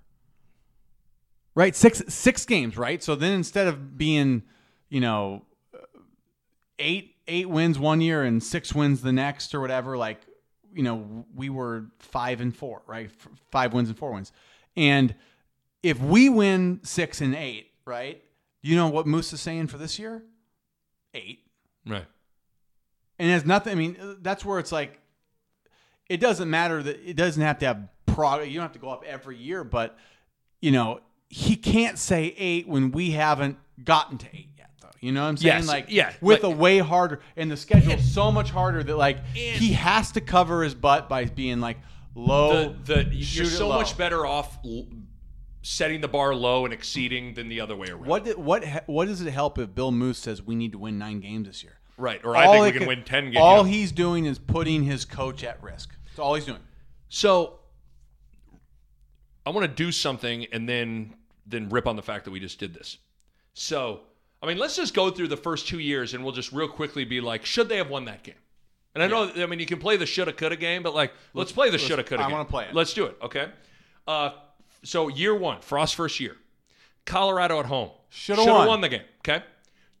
Right? 1.53 1.75
Six 1.75 2.03
six 2.07 2.45
games, 2.45 2.77
right? 2.77 3.01
So 3.01 3.15
then 3.15 3.33
instead 3.33 3.67
of 3.67 3.97
being, 3.97 4.43
you 4.89 4.99
know, 4.99 5.43
eight 6.79 7.15
eight 7.27 7.49
wins 7.49 7.79
one 7.79 8.01
year 8.01 8.23
and 8.23 8.43
six 8.43 8.73
wins 8.75 9.01
the 9.01 9.13
next 9.13 9.55
or 9.55 9.59
whatever 9.61 9.97
like 9.97 10.19
you 10.73 10.83
know 10.83 11.25
we 11.33 11.49
were 11.49 11.85
five 11.99 12.41
and 12.41 12.55
four 12.55 12.81
right 12.85 13.05
F- 13.07 13.29
five 13.49 13.73
wins 13.73 13.89
and 13.89 13.97
four 13.97 14.11
wins 14.11 14.31
and 14.75 15.15
if 15.85 15.99
we 15.99 16.29
win 16.29 16.79
six 16.83 17.21
and 17.21 17.35
eight 17.35 17.71
right 17.85 18.23
you 18.63 18.75
know 18.75 18.87
what 18.87 19.05
moos 19.05 19.31
is 19.31 19.39
saying 19.41 19.67
for 19.67 19.77
this 19.77 19.99
year 19.99 20.23
eight 21.13 21.39
Right. 21.87 22.05
and 23.19 23.29
it's 23.31 23.45
nothing 23.45 23.71
i 23.73 23.75
mean 23.75 24.17
that's 24.21 24.43
where 24.43 24.57
it's 24.59 24.71
like 24.71 24.99
it 26.09 26.19
doesn't 26.19 26.49
matter 26.49 26.81
that 26.81 26.99
it 27.07 27.15
doesn't 27.15 27.41
have 27.41 27.59
to 27.59 27.65
have 27.67 27.87
prog 28.07 28.47
you 28.47 28.53
don't 28.55 28.63
have 28.63 28.71
to 28.73 28.79
go 28.79 28.89
up 28.89 29.03
every 29.05 29.37
year 29.37 29.63
but 29.63 29.95
you 30.61 30.71
know 30.71 31.01
he 31.29 31.55
can't 31.55 31.99
say 31.99 32.33
eight 32.37 32.67
when 32.67 32.91
we 32.91 33.11
haven't 33.11 33.57
gotten 33.83 34.17
to 34.17 34.27
eight 34.33 34.49
yet 34.57 34.71
though 34.81 34.87
you 35.01 35.11
know 35.11 35.21
what 35.21 35.27
i'm 35.29 35.37
saying 35.37 35.57
Yes, 35.59 35.67
like 35.67 35.85
yeah, 35.89 36.13
with 36.21 36.41
like- 36.43 36.51
a 36.53 36.55
way 36.55 36.79
harder 36.79 37.21
and 37.35 37.51
the 37.51 37.57
schedule 37.57 37.97
so 37.99 38.31
much 38.31 38.49
harder 38.49 38.81
that 38.83 38.97
like 38.97 39.23
he 39.35 39.73
has 39.73 40.11
to 40.13 40.21
cover 40.21 40.63
his 40.63 40.73
butt 40.73 41.07
by 41.07 41.25
being 41.25 41.59
like 41.59 41.77
low 42.15 42.73
the, 42.85 43.03
the 43.03 43.03
you're 43.13 43.45
so 43.45 43.67
low. 43.69 43.75
much 43.77 43.95
better 43.97 44.25
off 44.25 44.57
setting 45.67 45.99
the 45.99 46.07
bar 46.07 46.35
low 46.35 46.63
and 46.63 46.71
exceeding 46.71 47.33
than 47.33 47.49
the 47.49 47.59
other 47.59 47.75
way 47.75 47.87
around. 47.87 48.05
what 48.05 48.23
did, 48.23 48.37
what 48.37 48.63
what 48.85 49.07
does 49.07 49.19
it 49.19 49.31
help 49.31 49.57
if 49.57 49.73
bill 49.73 49.91
moos 49.91 50.19
says 50.19 50.39
we 50.39 50.53
need 50.53 50.71
to 50.71 50.77
win 50.77 50.99
nine 50.99 51.19
games 51.19 51.47
this 51.47 51.63
year 51.63 51.79
Right. 51.97 52.19
Or 52.25 52.35
I 52.35 52.47
think 52.47 52.61
we 52.61 52.67
it 52.67 52.73
can 52.73 52.87
win 52.87 53.03
10 53.05 53.23
games. 53.25 53.37
all 53.37 53.63
he's 53.63 53.91
doing 53.93 54.25
is 54.25 54.37
putting 54.37 54.83
his 54.83 55.05
coach 55.05 55.43
at 55.43 55.63
risk 55.63 55.95
that's 56.05 56.19
all 56.19 56.35
he's 56.35 56.45
doing 56.45 56.59
So 57.09 57.59
I 59.43 59.49
want 59.49 59.65
to 59.65 59.73
do 59.73 59.91
something 59.91 60.45
and 60.51 60.69
then 60.69 61.15
then 61.47 61.69
rip 61.69 61.87
on 61.87 61.95
the 61.95 62.03
fact 62.03 62.25
that 62.25 62.31
we 62.31 62.39
just 62.39 62.59
did 62.59 62.73
this. 62.73 62.97
So, 63.53 64.01
I 64.41 64.47
mean, 64.47 64.57
let's 64.57 64.75
just 64.75 64.93
go 64.93 65.11
through 65.11 65.27
the 65.27 65.37
first 65.37 65.67
2 65.67 65.79
years 65.79 66.13
and 66.13 66.23
we'll 66.23 66.33
just 66.33 66.51
real 66.51 66.67
quickly 66.67 67.05
be 67.05 67.21
like, 67.21 67.45
should 67.45 67.69
they 67.69 67.77
have 67.77 67.89
won 67.89 68.05
that 68.05 68.23
game? 68.23 68.35
And 68.93 69.03
I 69.03 69.07
know 69.07 69.31
I 69.35 69.45
mean 69.45 69.59
you 69.59 69.65
can 69.65 69.79
play 69.79 69.97
the 69.97 70.05
shoulda 70.05 70.33
coulda 70.33 70.57
game, 70.57 70.83
but 70.83 70.93
like 70.93 71.11
let's, 71.33 71.51
play 71.51 71.69
the 71.71 71.77
shoulda 71.77 72.03
coulda 72.03 72.23
I 72.23 72.31
wanna 72.31 72.45
play 72.45 72.65
it. 72.65 72.75
Let's 72.75 72.93
do 72.93 73.05
it, 73.05 73.17
okay? 73.21 73.47
Uh 74.07 74.31
so 74.85 75.07
year 75.07 75.35
1, 75.35 75.61
Frost 75.61 75.95
first 75.95 76.19
year. 76.19 76.37
Colorado 77.05 77.59
at 77.59 77.65
home. 77.65 77.91
Shoulda 78.09 78.45
won. 78.45 78.67
won 78.67 78.81
the 78.81 78.89
game, 78.89 79.03
okay? 79.19 79.43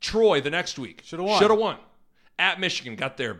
Troy 0.01 0.41
the 0.41 0.49
next 0.49 0.79
week. 0.79 1.01
Shoulda 1.03 1.23
won. 1.23 1.39
Shoulda 1.39 1.55
won. 1.55 1.77
At 2.39 2.59
Michigan 2.59 2.95
got 2.95 3.17
there. 3.17 3.39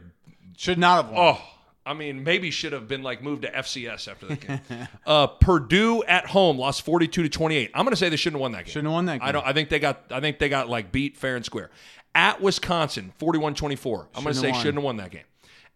should 0.58 0.78
not 0.78 1.06
have 1.06 1.14
won 1.14 1.36
Oh, 1.36 1.42
I 1.86 1.94
mean, 1.94 2.24
maybe 2.24 2.50
should 2.52 2.74
have 2.74 2.88
been 2.88 3.04
like 3.04 3.22
moved 3.22 3.44
to 3.44 3.52
FCS 3.52 4.08
after 4.08 4.26
that 4.28 4.40
game. 4.40 4.88
uh, 5.06 5.28
Purdue 5.28 6.04
at 6.04 6.26
home 6.28 6.58
lost 6.58 6.82
forty-two 6.84 7.24
to 7.24 7.30
twenty-eight. 7.30 7.72
I'm 7.74 7.86
going 7.86 7.92
to 7.92 7.98
say 7.98 8.10
they 8.10 8.16
shouldn't 8.16 8.36
have 8.38 8.42
won 8.42 8.52
that 8.54 8.66
game. 8.66 8.72
Shouldn't 8.72 8.88
have 8.88 8.94
won 8.94 9.06
that 9.06 9.22
I 9.22 9.26
game. 9.26 9.34
don't. 9.34 9.46
I 9.46 9.54
think 9.54 9.70
they 9.70 9.80
got. 9.80 10.04
I 10.12 10.20
think 10.20 10.40
they 10.40 10.50
got 10.50 10.68
like 10.70 10.92
beat 10.92 11.16
fair 11.18 11.36
and 11.36 11.46
square. 11.46 11.70
At 12.16 12.42
Wisconsin, 12.42 13.12
41-24. 13.20 14.08
I'm 14.16 14.24
going 14.24 14.34
to 14.34 14.40
say 14.40 14.52
won. 14.52 14.60
shouldn't 14.62 14.76
have 14.78 14.84
won 14.86 14.98
that 14.98 15.12
game. 15.12 15.26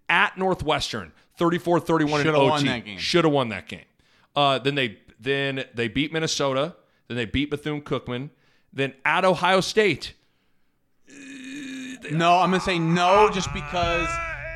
At 0.08 0.38
Northwestern, 0.38 1.12
34-31 1.38 2.02
in 2.02 2.08
Shoulda 2.08 2.38
OT. 2.38 2.50
won 2.50 2.66
that 2.66 2.86
game. 2.86 2.98
Should 2.98 3.26
have 3.26 3.34
won 3.34 3.50
that 3.50 3.68
game. 3.68 3.84
Uh, 4.38 4.58
then 4.58 4.76
they 4.76 5.00
then 5.20 5.66
they 5.74 5.88
beat 5.88 6.14
Minnesota. 6.14 6.76
Then 7.08 7.18
they 7.18 7.26
beat 7.26 7.50
Bethune 7.50 7.82
Cookman. 7.82 8.30
Then 8.72 8.94
at 9.04 9.26
Ohio 9.26 9.62
State, 9.62 10.14
No, 12.12 12.38
I'm 12.38 12.52
gonna 12.52 12.60
say 12.60 12.80
no, 12.80 13.30
just 13.32 13.54
because 13.54 14.08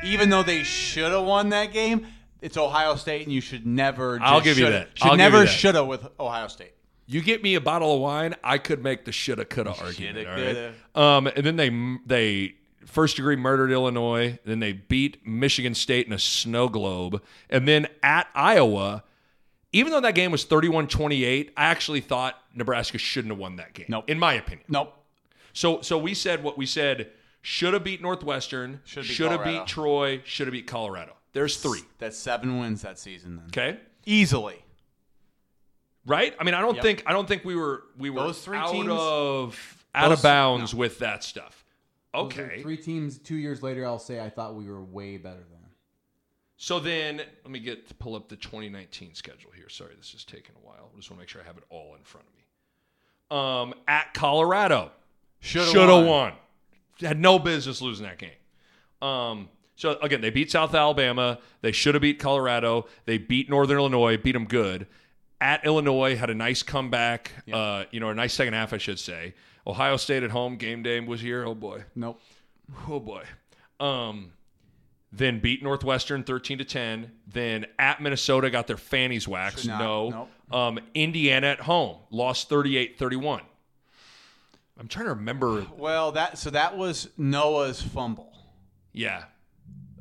even 0.04 0.28
though 0.30 0.42
they 0.42 0.62
should 0.62 1.12
have 1.12 1.24
won 1.24 1.50
that 1.50 1.72
game, 1.72 2.06
it's 2.40 2.56
Ohio 2.56 2.96
State, 2.96 3.22
and 3.22 3.32
you 3.32 3.40
should 3.40 3.66
never. 3.66 4.18
Just 4.18 4.30
I'll 4.30 4.40
give 4.40 4.58
you 4.58 4.70
that. 4.70 4.90
Should 4.94 5.08
I'll 5.08 5.16
never 5.16 5.46
should 5.46 5.74
have 5.74 5.86
with 5.86 6.06
Ohio 6.18 6.48
State. 6.48 6.72
You 7.06 7.20
get 7.20 7.42
me 7.42 7.54
a 7.54 7.60
bottle 7.60 7.94
of 7.94 8.00
wine, 8.00 8.34
I 8.42 8.58
could 8.58 8.82
make 8.82 9.04
the 9.04 9.12
shoulda 9.12 9.44
coulda 9.44 9.74
argument. 9.78 10.26
Shoulda, 10.26 10.74
all 10.94 11.02
right? 11.04 11.16
Um, 11.16 11.26
and 11.26 11.44
then 11.44 11.56
they 11.56 11.70
they 12.06 12.54
first 12.86 13.16
degree 13.16 13.36
murdered 13.36 13.70
Illinois. 13.70 14.38
Then 14.44 14.60
they 14.60 14.72
beat 14.72 15.26
Michigan 15.26 15.74
State 15.74 16.06
in 16.06 16.12
a 16.12 16.18
snow 16.18 16.68
globe, 16.68 17.22
and 17.50 17.68
then 17.68 17.88
at 18.02 18.28
Iowa. 18.34 19.04
Even 19.74 19.90
though 19.92 20.00
that 20.00 20.14
game 20.14 20.30
was 20.30 20.44
31-28, 20.46 21.50
I 21.56 21.64
actually 21.64 22.00
thought 22.00 22.38
Nebraska 22.54 22.96
shouldn't 22.96 23.32
have 23.32 23.38
won 23.38 23.56
that 23.56 23.74
game. 23.74 23.86
Nope. 23.88 24.08
In 24.08 24.18
my 24.18 24.34
opinion. 24.34 24.64
Nope. 24.68 24.94
So 25.52 25.80
so 25.82 25.98
we 25.98 26.14
said 26.14 26.42
what 26.42 26.56
we 26.56 26.64
said 26.66 27.10
should 27.42 27.74
have 27.74 27.84
beat 27.84 28.00
Northwestern, 28.00 28.80
beat 28.94 29.04
should 29.04 29.30
have 29.30 29.40
Colorado. 29.42 29.60
beat 29.60 29.66
Troy, 29.68 30.22
should 30.24 30.46
have 30.46 30.52
beat 30.52 30.66
Colorado. 30.66 31.14
There's 31.32 31.56
three. 31.58 31.80
That's 31.98 32.16
seven 32.16 32.58
wins 32.58 32.82
that 32.82 32.98
season. 32.98 33.36
Then 33.36 33.46
Okay? 33.48 33.80
easily. 34.06 34.64
right? 36.06 36.34
I 36.38 36.44
mean, 36.44 36.54
I 36.54 36.60
don't 36.60 36.74
Yep. 36.76 36.82
think 36.84 37.02
I 37.06 37.12
don't 37.12 37.26
think 37.26 37.44
we 37.44 37.56
were 37.56 37.84
we 37.98 38.10
were 38.10 38.20
Those 38.20 38.42
three 38.44 38.56
out 38.58 38.70
teams- 38.72 38.88
of 38.90 39.84
out 39.94 40.08
Those- 40.08 40.18
of 40.18 40.22
bounds 40.22 40.74
with 40.74 40.98
that 41.00 41.24
stuff. 41.24 41.64
Okay, 42.14 42.62
Three 42.62 42.76
teams 42.76 43.18
two 43.18 43.34
years 43.34 43.60
later, 43.62 43.84
I'll 43.84 43.98
say 43.98 44.20
I 44.20 44.30
thought 44.30 44.54
we 44.54 44.66
were 44.68 44.82
way 44.82 45.16
better 45.16 45.42
than. 45.50 45.53
So 46.64 46.80
then 46.80 47.18
let 47.18 47.50
me 47.50 47.58
get 47.58 47.88
to 47.88 47.94
pull 47.96 48.14
up 48.16 48.30
the 48.30 48.36
2019 48.36 49.12
schedule 49.12 49.50
here. 49.54 49.68
Sorry, 49.68 49.92
this 49.98 50.14
is 50.14 50.24
taking 50.24 50.54
a 50.56 50.66
while. 50.66 50.88
I 50.90 50.96
just 50.96 51.10
want 51.10 51.18
to 51.18 51.22
make 51.22 51.28
sure 51.28 51.42
I 51.42 51.44
have 51.44 51.58
it 51.58 51.64
all 51.68 51.94
in 51.94 52.02
front 52.04 52.26
of 52.26 52.34
me. 52.34 52.40
Um, 53.38 53.74
at 53.86 54.14
Colorado, 54.14 54.90
Should 55.40 55.74
have 55.76 56.06
won. 56.06 56.32
Had 57.00 57.20
no 57.20 57.38
business 57.38 57.82
losing 57.82 58.06
that 58.06 58.16
game. 58.16 58.30
Um, 59.06 59.50
so 59.76 59.98
again, 60.00 60.22
they 60.22 60.30
beat 60.30 60.50
South 60.50 60.74
Alabama. 60.74 61.38
They 61.60 61.70
should 61.72 61.94
have 61.96 62.00
beat 62.00 62.18
Colorado. 62.18 62.86
They 63.04 63.18
beat 63.18 63.50
Northern 63.50 63.76
Illinois. 63.76 64.16
Beat 64.16 64.32
them 64.32 64.46
good. 64.46 64.86
At 65.42 65.66
Illinois, 65.66 66.16
had 66.16 66.30
a 66.30 66.34
nice 66.34 66.62
comeback. 66.62 67.30
Uh, 67.52 67.84
you 67.90 68.00
know, 68.00 68.08
a 68.08 68.14
nice 68.14 68.32
second 68.32 68.54
half, 68.54 68.72
I 68.72 68.78
should 68.78 68.98
say. 68.98 69.34
Ohio 69.66 69.98
State 69.98 70.22
at 70.22 70.30
home, 70.30 70.56
game 70.56 70.82
day 70.82 70.98
was 71.00 71.20
here. 71.20 71.44
Oh 71.44 71.54
boy, 71.54 71.84
Nope. 71.94 72.22
oh 72.88 73.00
boy. 73.00 73.24
Um, 73.80 74.30
then 75.16 75.38
beat 75.38 75.62
Northwestern 75.62 76.24
13 76.24 76.58
to 76.58 76.64
10. 76.64 77.10
Then 77.26 77.66
at 77.78 78.00
Minnesota 78.02 78.50
got 78.50 78.66
their 78.66 78.76
fannies 78.76 79.28
waxed. 79.28 79.66
Not. 79.66 79.78
No. 79.78 80.10
Nope. 80.10 80.30
Um, 80.52 80.78
Indiana 80.94 81.48
at 81.48 81.60
home 81.60 81.98
lost 82.10 82.50
38-31. 82.50 83.40
I'm 84.78 84.88
trying 84.88 85.06
to 85.06 85.14
remember. 85.14 85.66
Well, 85.76 86.12
that 86.12 86.36
so 86.36 86.50
that 86.50 86.76
was 86.76 87.08
Noah's 87.16 87.80
fumble. 87.80 88.32
Yeah. 88.92 89.24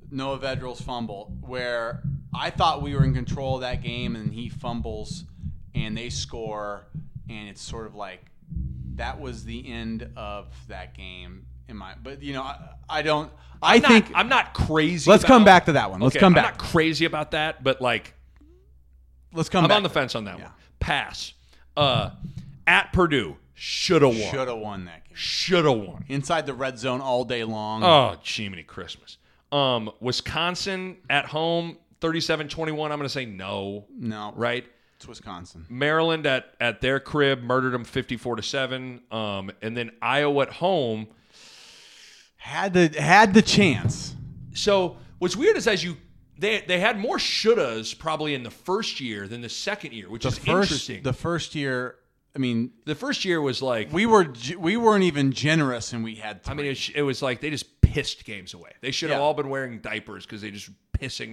Noah 0.09 0.39
Vedral's 0.39 0.81
fumble, 0.81 1.37
where 1.41 2.01
I 2.33 2.49
thought 2.49 2.81
we 2.81 2.95
were 2.95 3.03
in 3.03 3.13
control 3.13 3.55
of 3.55 3.61
that 3.61 3.81
game, 3.81 4.15
and 4.15 4.31
he 4.33 4.49
fumbles, 4.49 5.25
and 5.73 5.97
they 5.97 6.09
score, 6.09 6.87
and 7.29 7.49
it's 7.49 7.61
sort 7.61 7.87
of 7.87 7.95
like 7.95 8.25
that 8.95 9.19
was 9.19 9.43
the 9.43 9.67
end 9.71 10.09
of 10.15 10.53
that 10.67 10.95
game. 10.95 11.45
In 11.67 11.77
my, 11.77 11.93
but 12.01 12.21
you 12.21 12.33
know, 12.33 12.41
I, 12.43 12.57
I 12.89 13.01
don't. 13.01 13.31
I 13.61 13.75
I'm 13.75 13.81
not- 13.81 13.91
think 13.91 14.11
I'm 14.13 14.27
not 14.29 14.53
crazy. 14.53 15.09
Let's 15.09 15.23
about- 15.23 15.33
come 15.33 15.45
back 15.45 15.65
to 15.65 15.71
that 15.73 15.89
one. 15.91 16.01
Let's 16.01 16.15
Okay, 16.15 16.19
come 16.19 16.33
back. 16.33 16.45
I'm 16.45 16.51
not 16.51 16.57
crazy 16.59 17.05
about 17.05 17.31
that, 17.31 17.63
but 17.63 17.81
like 17.81 18.13
Let's 19.33 19.49
come 19.49 19.63
I'm 19.63 19.69
back. 19.69 19.77
on 19.77 19.83
the 19.83 19.89
fence 19.89 20.15
on 20.15 20.25
that 20.25 20.37
Yeah. 20.37 20.45
one. 20.45 20.53
Pass. 20.79 21.33
Uh, 21.75 22.11
at 22.67 22.91
Purdue, 22.93 23.37
shoulda 23.55 24.07
won. 24.09 24.17
Should 24.17 24.47
have 24.47 24.57
won 24.57 24.85
that 24.85 25.05
game. 25.07 25.15
Shoulda 25.15 25.71
won. 25.71 26.05
Inside 26.07 26.45
the 26.45 26.53
red 26.53 26.77
zone 26.77 27.01
all 27.01 27.23
day 27.23 27.43
long. 27.43 27.83
Oh, 27.83 28.15
Jiminy 28.23 28.63
Christmas. 28.63 29.17
Um, 29.51 29.89
Wisconsin 29.99 30.97
at 31.09 31.25
home, 31.25 31.77
37-21. 32.01 32.91
I'm 32.91 32.97
going 32.97 33.03
to 33.03 33.09
say 33.09 33.25
no. 33.25 33.85
No, 33.97 34.33
Right. 34.35 34.65
It's 34.97 35.07
Wisconsin. 35.07 35.65
Maryland 35.69 36.25
at 36.25 36.53
at 36.61 36.79
their 36.79 36.97
crib 36.99 37.41
murdered 37.43 37.71
them 37.73 37.83
54 37.83 38.37
to 38.37 38.41
seven. 38.43 39.01
Um, 39.11 39.51
and 39.61 39.75
then 39.75 39.91
Iowa 40.01 40.43
at 40.43 40.49
home. 40.53 41.07
Had 42.43 42.73
the 42.73 42.89
had 43.01 43.33
the 43.33 43.41
chance. 43.41 44.13
So 44.53 44.97
what's 45.19 45.35
weird 45.35 45.55
is 45.55 45.65
as 45.65 45.81
you 45.81 45.95
they 46.37 46.59
they 46.67 46.77
had 46.77 46.99
more 46.99 47.17
shouldas 47.17 47.97
probably 47.97 48.33
in 48.35 48.43
the 48.43 48.51
first 48.51 48.99
year 48.99 49.29
than 49.29 49.39
the 49.39 49.47
second 49.47 49.93
year, 49.93 50.09
which 50.09 50.23
The 50.23 50.27
is 50.29 50.37
first 50.39 50.47
interesting. 50.71 51.03
the 51.03 51.13
first 51.13 51.55
year. 51.55 51.95
I 52.35 52.39
mean, 52.39 52.71
the 52.85 52.95
first 52.95 53.23
year 53.23 53.39
was 53.41 53.61
like 53.61 53.93
we 53.93 54.05
were 54.05 54.27
we 54.59 54.75
weren't 54.75 55.05
even 55.05 55.31
generous, 55.31 55.93
and 55.93 56.03
we 56.03 56.15
had. 56.15 56.43
Three. 56.43 56.51
I 56.51 56.55
mean, 56.55 56.75
it, 56.95 57.01
was 57.03 57.21
like 57.21 57.39
they 57.39 57.49
just 57.49 57.79
pissed 57.81 58.25
games 58.25 58.53
away. 58.53 58.71
They 58.81 58.91
should 58.91 59.09
have 59.09 59.19
Yeah. 59.19 59.23
all 59.23 59.33
been 59.33 59.47
wearing 59.49 59.79
diapers 59.79 60.25
because 60.25 60.41
they 60.41 60.51
just 60.51 60.69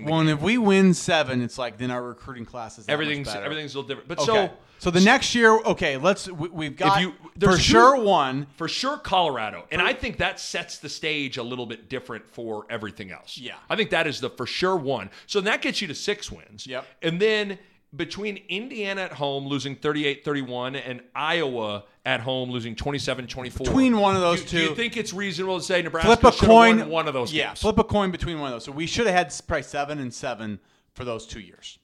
well, 0.05 0.21
and 0.21 0.29
if 0.31 0.41
we 0.41 0.59
win 0.59 0.95
seven, 0.95 1.43
it's 1.43 1.59
like 1.59 1.79
then 1.79 1.91
our 1.91 2.03
recruiting 2.03 2.45
class 2.45 2.79
is 2.79 2.89
everything's 2.89 3.29
everything's 3.29 3.75
a 3.75 3.79
little 3.79 3.89
different. 3.89 4.09
But 4.09 4.19
Okay. 4.21 4.47
so 4.49 4.51
So 4.79 4.91
the 4.91 5.01
next 5.01 5.35
year, 5.35 5.51
okay, 5.51 5.99
let's 5.99 6.27
we, 6.31 6.49
we've 6.49 6.77
got 6.77 7.01
you- 7.03 7.13
for 7.39 7.53
two- 7.53 7.59
sure 7.59 7.97
one. 8.03 8.47
for 8.57 8.67
sure 8.67 8.97
Colorado, 8.97 9.67
and 9.71 9.81
I 9.83 9.93
think 9.93 10.17
that 10.19 10.41
sets 10.41 10.79
the 10.79 10.89
stage 10.89 11.37
a 11.37 11.43
little 11.43 11.67
bit 11.67 11.89
different 11.91 12.27
for 12.31 12.65
everything 12.71 13.11
else. 13.13 13.37
Yeah. 13.37 13.57
I 13.69 13.77
think 13.77 13.91
that 13.91 14.07
is 14.07 14.21
the 14.21 14.31
for 14.31 14.47
sure 14.47 14.77
one. 14.77 15.11
So 15.27 15.41
that 15.43 15.61
gets 15.61 15.83
you 15.83 15.89
to 15.89 15.95
six 15.95 16.31
wins. 16.33 16.67
Yep. 16.67 16.87
And 17.03 17.21
then 17.21 17.59
between 17.95 18.41
Indiana 18.49 19.03
at 19.03 19.13
home 19.13 19.47
losing 19.47 19.75
38-31 19.77 20.81
and 20.87 21.01
Iowa 21.15 21.85
at 22.07 22.21
home 22.21 22.51
losing 22.51 22.75
27-24. 22.77 23.59
Between 23.59 23.99
one 23.99 24.15
of 24.15 24.21
those 24.21 24.43
do, 24.45 24.59
Do 24.59 24.63
you 24.65 24.75
think 24.75 24.97
it's 24.97 25.13
reasonable 25.13 25.59
to 25.59 25.65
say 25.65 25.83
Nebraska 25.83 26.17
Flip 26.17 26.35
a 26.35 26.47
coin. 26.47 26.79
won 26.81 26.89
one 26.89 27.09
of 27.09 27.15
those 27.15 27.33
Yeah, 27.33 27.49
games? 27.49 27.61
flip 27.63 27.79
a 27.79 27.85
coin 27.85 28.11
between 28.11 28.39
one 28.39 28.49
of 28.49 28.55
those. 28.55 28.65
So 28.65 28.73
we 28.73 28.87
should 28.87 29.07
have 29.07 29.15
had 29.17 29.35
probably 29.47 29.63
seven 29.65 29.99
and 29.99 30.15
seven 30.15 30.61
for 30.95 31.05
those 31.05 31.27
two 31.27 31.41
years. 31.41 31.79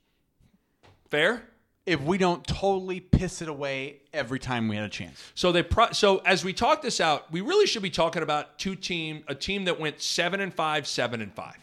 Fair? 1.11 1.43
If 1.87 2.01
we 2.01 2.19
don't 2.19 2.45
totally 2.45 2.99
piss 2.99 3.43
it 3.43 3.49
away 3.49 4.01
every 4.13 4.41
time 4.41 4.67
we 4.67 4.75
had 4.75 4.85
a 4.85 4.89
chance. 4.89 5.23
So 5.37 5.53
they 5.53 5.63
pro- 5.63 5.93
so 5.93 6.19
as 6.25 6.45
we 6.45 6.53
talk 6.53 6.83
this 6.83 7.01
out, 7.01 7.31
we 7.31 7.41
really 7.41 7.67
should 7.67 7.83
be 7.83 7.91
talking 7.91 8.23
about 8.25 8.59
two 8.59 8.75
team 8.75 9.23
a 9.29 9.35
team 9.37 9.65
that 9.67 9.79
went 9.79 10.01
7 10.01 10.41
and 10.41 10.53
5, 10.53 10.87
7 10.87 11.21
and 11.21 11.33
5. 11.33 11.55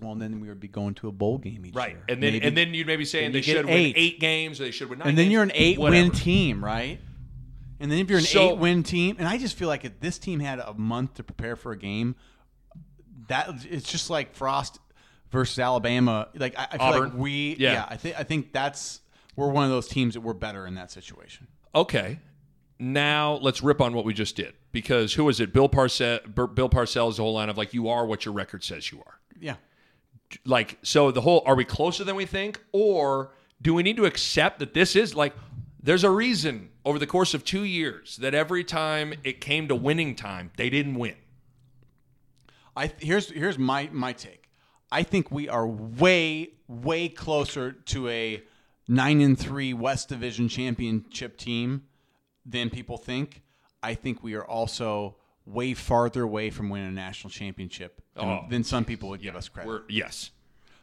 Well, 0.00 0.12
and 0.12 0.20
then 0.20 0.40
we 0.40 0.48
would 0.48 0.60
be 0.60 0.68
going 0.68 0.94
to 0.94 1.08
a 1.08 1.12
bowl 1.12 1.38
game 1.38 1.64
each 1.64 1.74
Right. 1.74 1.90
year. 1.92 2.04
And 2.08 2.22
then 2.22 2.32
Maybe- 2.34 2.46
and 2.46 2.56
then 2.56 2.74
you'd 2.74 2.86
maybe 2.86 3.04
saying 3.04 3.26
then 3.26 3.32
they 3.32 3.42
should 3.42 3.64
win 3.64 3.74
eight. 3.74 3.94
eight 3.96 4.20
games 4.20 4.60
or 4.60 4.64
they 4.64 4.70
should 4.70 4.90
win 4.90 4.98
nine 4.98 5.08
and 5.08 5.16
then 5.18 5.26
games. 5.26 5.32
you're 5.32 5.42
an 5.44 5.52
eight 5.54 5.78
Whatever. 5.78 6.02
win 6.04 6.10
team, 6.12 6.64
right? 6.64 6.98
And 7.80 7.90
then 7.90 7.98
if 7.98 8.08
you're 8.10 8.18
an 8.18 8.24
So- 8.24 8.52
eight 8.52 8.58
win 8.58 8.82
team, 8.82 9.16
and 9.18 9.28
I 9.28 9.38
just 9.38 9.56
feel 9.56 9.68
like 9.68 9.84
if 9.84 10.00
this 10.00 10.18
team 10.18 10.40
had 10.40 10.58
a 10.58 10.74
month 10.74 11.14
to 11.14 11.22
prepare 11.24 11.54
for 11.56 11.72
a 11.72 11.78
game, 11.78 12.16
that 13.28 13.64
it's 13.70 13.90
just 13.90 14.10
like 14.10 14.34
Frost 14.34 14.78
versus 15.30 15.58
Alabama. 15.58 16.28
Like 16.34 16.58
I, 16.58 16.64
I 16.72 16.76
feel 16.78 16.80
Auburn. 16.86 17.02
like 17.10 17.14
we, 17.18 17.56
Yeah. 17.58 17.72
yeah. 17.72 17.86
I 17.88 17.96
think 17.96 18.18
I 18.18 18.22
think 18.24 18.52
that's 18.52 19.00
we're 19.36 19.48
one 19.48 19.64
of 19.64 19.70
those 19.70 19.88
teams 19.88 20.14
that 20.14 20.20
we're 20.20 20.34
better 20.34 20.66
in 20.66 20.74
that 20.74 20.90
situation. 20.90 21.46
Okay. 21.74 22.18
Now 22.78 23.34
let's 23.34 23.62
rip 23.62 23.80
on 23.80 23.94
what 23.94 24.04
we 24.04 24.12
just 24.12 24.36
did 24.36 24.54
because 24.72 25.14
who 25.14 25.28
is 25.28 25.40
it? 25.40 25.52
Bill 25.52 25.68
Parcell. 25.68 26.18
Bill 26.34 26.68
Parcells 26.68 27.16
the 27.16 27.22
whole 27.22 27.34
line 27.34 27.48
of 27.48 27.56
like 27.56 27.72
you 27.72 27.88
are 27.88 28.04
what 28.04 28.24
your 28.24 28.34
record 28.34 28.62
says 28.64 28.90
you 28.92 28.98
are. 29.06 29.18
Yeah. 29.40 29.56
Like 30.44 30.78
so, 30.82 31.10
the 31.10 31.20
whole 31.20 31.42
are 31.46 31.54
we 31.54 31.64
closer 31.64 32.04
than 32.04 32.16
we 32.16 32.26
think, 32.26 32.60
or 32.72 33.32
do 33.62 33.74
we 33.74 33.82
need 33.82 33.96
to 33.96 34.04
accept 34.04 34.58
that 34.58 34.74
this 34.74 34.96
is 34.96 35.14
like 35.14 35.34
there's 35.82 36.04
a 36.04 36.10
reason 36.10 36.70
over 36.84 36.98
the 36.98 37.06
course 37.06 37.34
of 37.34 37.44
two 37.44 37.64
years 37.64 38.16
that 38.16 38.34
every 38.34 38.64
time 38.64 39.14
it 39.22 39.40
came 39.40 39.68
to 39.68 39.74
winning 39.74 40.14
time 40.14 40.50
they 40.56 40.70
didn't 40.70 40.94
win. 40.94 41.16
I 42.76 42.92
here's 42.98 43.30
here's 43.30 43.58
my 43.58 43.88
my 43.92 44.12
take. 44.12 44.48
I 44.90 45.02
think 45.02 45.30
we 45.30 45.48
are 45.48 45.66
way 45.66 46.50
way 46.68 47.08
closer 47.08 47.72
to 47.72 48.08
a 48.08 48.42
nine 48.88 49.20
and 49.20 49.38
three 49.38 49.72
West 49.72 50.08
Division 50.08 50.48
championship 50.48 51.36
team 51.36 51.84
than 52.44 52.70
people 52.70 52.96
think. 52.96 53.42
I 53.82 53.94
think 53.94 54.22
we 54.22 54.34
are 54.34 54.44
also 54.44 55.16
way 55.46 55.74
farther 55.74 56.22
away 56.22 56.50
from 56.50 56.70
winning 56.70 56.88
a 56.88 56.92
national 56.92 57.30
championship 57.30 58.00
than, 58.14 58.24
Oh. 58.24 58.44
than 58.48 58.64
some 58.64 58.84
people 58.84 59.10
would 59.10 59.20
give 59.22 59.36
us 59.36 59.48
credit. 59.48 59.82
Yes. 59.88 60.30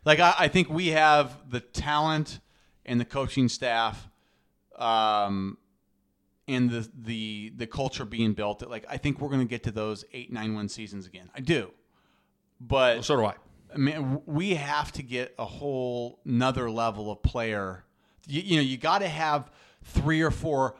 Like 0.05 0.19
I, 0.19 0.33
I 0.39 0.47
think 0.47 0.69
we 0.69 0.87
have 0.89 1.37
the 1.49 1.59
talent 1.59 2.39
and 2.85 2.99
the 2.99 3.05
coaching 3.05 3.47
staff, 3.49 4.07
um, 4.77 5.57
and 6.47 6.69
the 6.69 6.89
the 6.97 7.53
the 7.55 7.67
culture 7.67 8.05
being 8.05 8.33
built. 8.33 8.59
That 8.59 8.69
like 8.69 8.85
I 8.89 8.97
think 8.97 9.21
we're 9.21 9.29
going 9.29 9.41
to 9.41 9.47
get 9.49 9.63
to 9.63 9.71
those 9.71 10.03
eight 10.13 10.31
nine 10.31 10.53
one 10.55 10.69
seasons 10.69 11.05
again. 11.05 11.29
I 11.35 11.39
do, 11.41 11.71
but 12.59 13.03
So 13.05 13.15
do 13.17 13.25
I. 13.25 13.35
I 13.73 13.77
mean, 13.77 14.21
we 14.25 14.55
have 14.55 14.91
to 14.93 15.03
get 15.03 15.33
a 15.39 15.45
whole 15.45 16.19
another 16.25 16.69
level 16.69 17.09
of 17.11 17.21
player. 17.23 17.85
You, 18.27 18.41
you 18.41 18.55
know, 18.57 18.61
you 18.63 18.77
got 18.77 18.99
to 18.99 19.07
have 19.07 19.49
three 19.83 20.21
or 20.21 20.31
four 20.31 20.75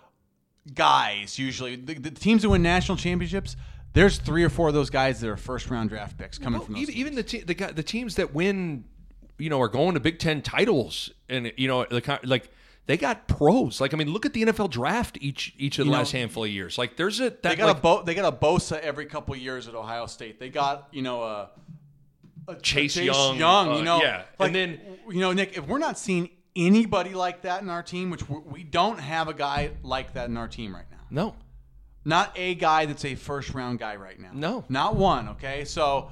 guys. 0.73 1.39
Usually, 1.39 1.75
the, 1.75 1.93
the 1.93 2.11
teams 2.11 2.41
that 2.41 2.49
win 2.49 2.61
national 2.63 2.97
championships, 2.97 3.55
there's 3.93 4.17
three 4.17 4.43
or 4.43 4.49
four 4.49 4.67
of 4.69 4.73
those 4.73 4.89
guys 4.89 5.19
that 5.21 5.29
are 5.29 5.37
first 5.37 5.69
round 5.69 5.89
draft 5.89 6.17
picks 6.17 6.37
coming 6.37 6.59
Well, 6.59 6.65
from 6.65 6.75
those. 6.75 6.83
even, 6.83 6.95
even 6.95 7.15
the 7.15 7.23
te- 7.23 7.41
the 7.41 7.53
guy, 7.53 7.71
the 7.71 7.83
teams 7.83 8.15
that 8.15 8.33
win, 8.33 8.85
you 9.37 9.49
know, 9.49 9.59
are 9.59 9.67
going 9.67 9.93
to 9.95 9.99
Big 9.99 10.19
Ten 10.19 10.41
titles, 10.41 11.09
and 11.29 11.51
you 11.57 11.67
know, 11.67 11.85
the 11.89 12.01
kind 12.01 12.19
like 12.23 12.49
they 12.87 12.97
got 12.97 13.27
pros. 13.27 13.79
Like 13.81 13.93
I 13.93 13.97
mean, 13.97 14.09
look 14.11 14.25
at 14.25 14.33
the 14.33 14.43
NFL 14.43 14.69
draft 14.69 15.17
each 15.21 15.53
each 15.57 15.77
of 15.79 15.85
the 15.85 15.89
You 15.89 15.91
know, 15.93 15.97
last 15.99 16.11
handful 16.11 16.43
of 16.45 16.49
years. 16.49 16.77
Like 16.77 16.95
there's 16.97 17.19
a 17.19 17.23
that 17.31 17.43
they 17.43 17.55
got 17.55 17.67
like, 17.67 17.77
a 17.77 17.81
Bo- 17.81 18.03
they 18.03 18.13
got 18.15 18.33
a 18.33 18.35
Bosa 18.35 18.79
every 18.79 19.05
couple 19.05 19.33
of 19.33 19.39
years 19.41 19.67
at 19.67 19.75
Ohio 19.75 20.05
State. 20.05 20.39
They 20.39 20.49
got 20.49 20.87
you 20.91 21.01
know 21.01 21.23
a, 21.23 21.49
a 22.47 22.55
Chase 22.55 22.97
a 22.97 23.03
Young, 23.03 23.37
Young, 23.37 23.69
uh, 23.73 23.77
you 23.77 23.83
know, 23.83 24.01
yeah. 24.01 24.23
Like, 24.39 24.47
And 24.47 24.55
then- 24.55 24.79
you 25.09 25.19
know, 25.19 25.31
Nick, 25.33 25.57
if 25.57 25.67
we're 25.67 25.77
not 25.79 25.97
seeing 25.99 26.29
anybody 26.55 27.13
like 27.13 27.41
that 27.43 27.61
in 27.61 27.69
our 27.69 27.83
team, 27.83 28.09
which 28.09 28.27
we 28.29 28.63
don't 28.63 28.99
have 28.99 29.27
a 29.27 29.33
guy 29.33 29.71
like 29.83 30.13
that 30.13 30.29
in 30.29 30.37
our 30.37 30.47
team 30.47 30.73
right 30.75 30.85
now. 30.91 30.97
no. 31.09 31.35
Not 32.03 32.31
a 32.35 32.55
guy 32.55 32.85
that's 32.85 33.05
a 33.05 33.15
first 33.15 33.53
round 33.53 33.79
guy 33.79 33.95
right 33.95 34.19
now. 34.19 34.31
No. 34.33 34.65
Not 34.69 34.95
one, 34.95 35.29
okay? 35.29 35.65
So 35.65 36.11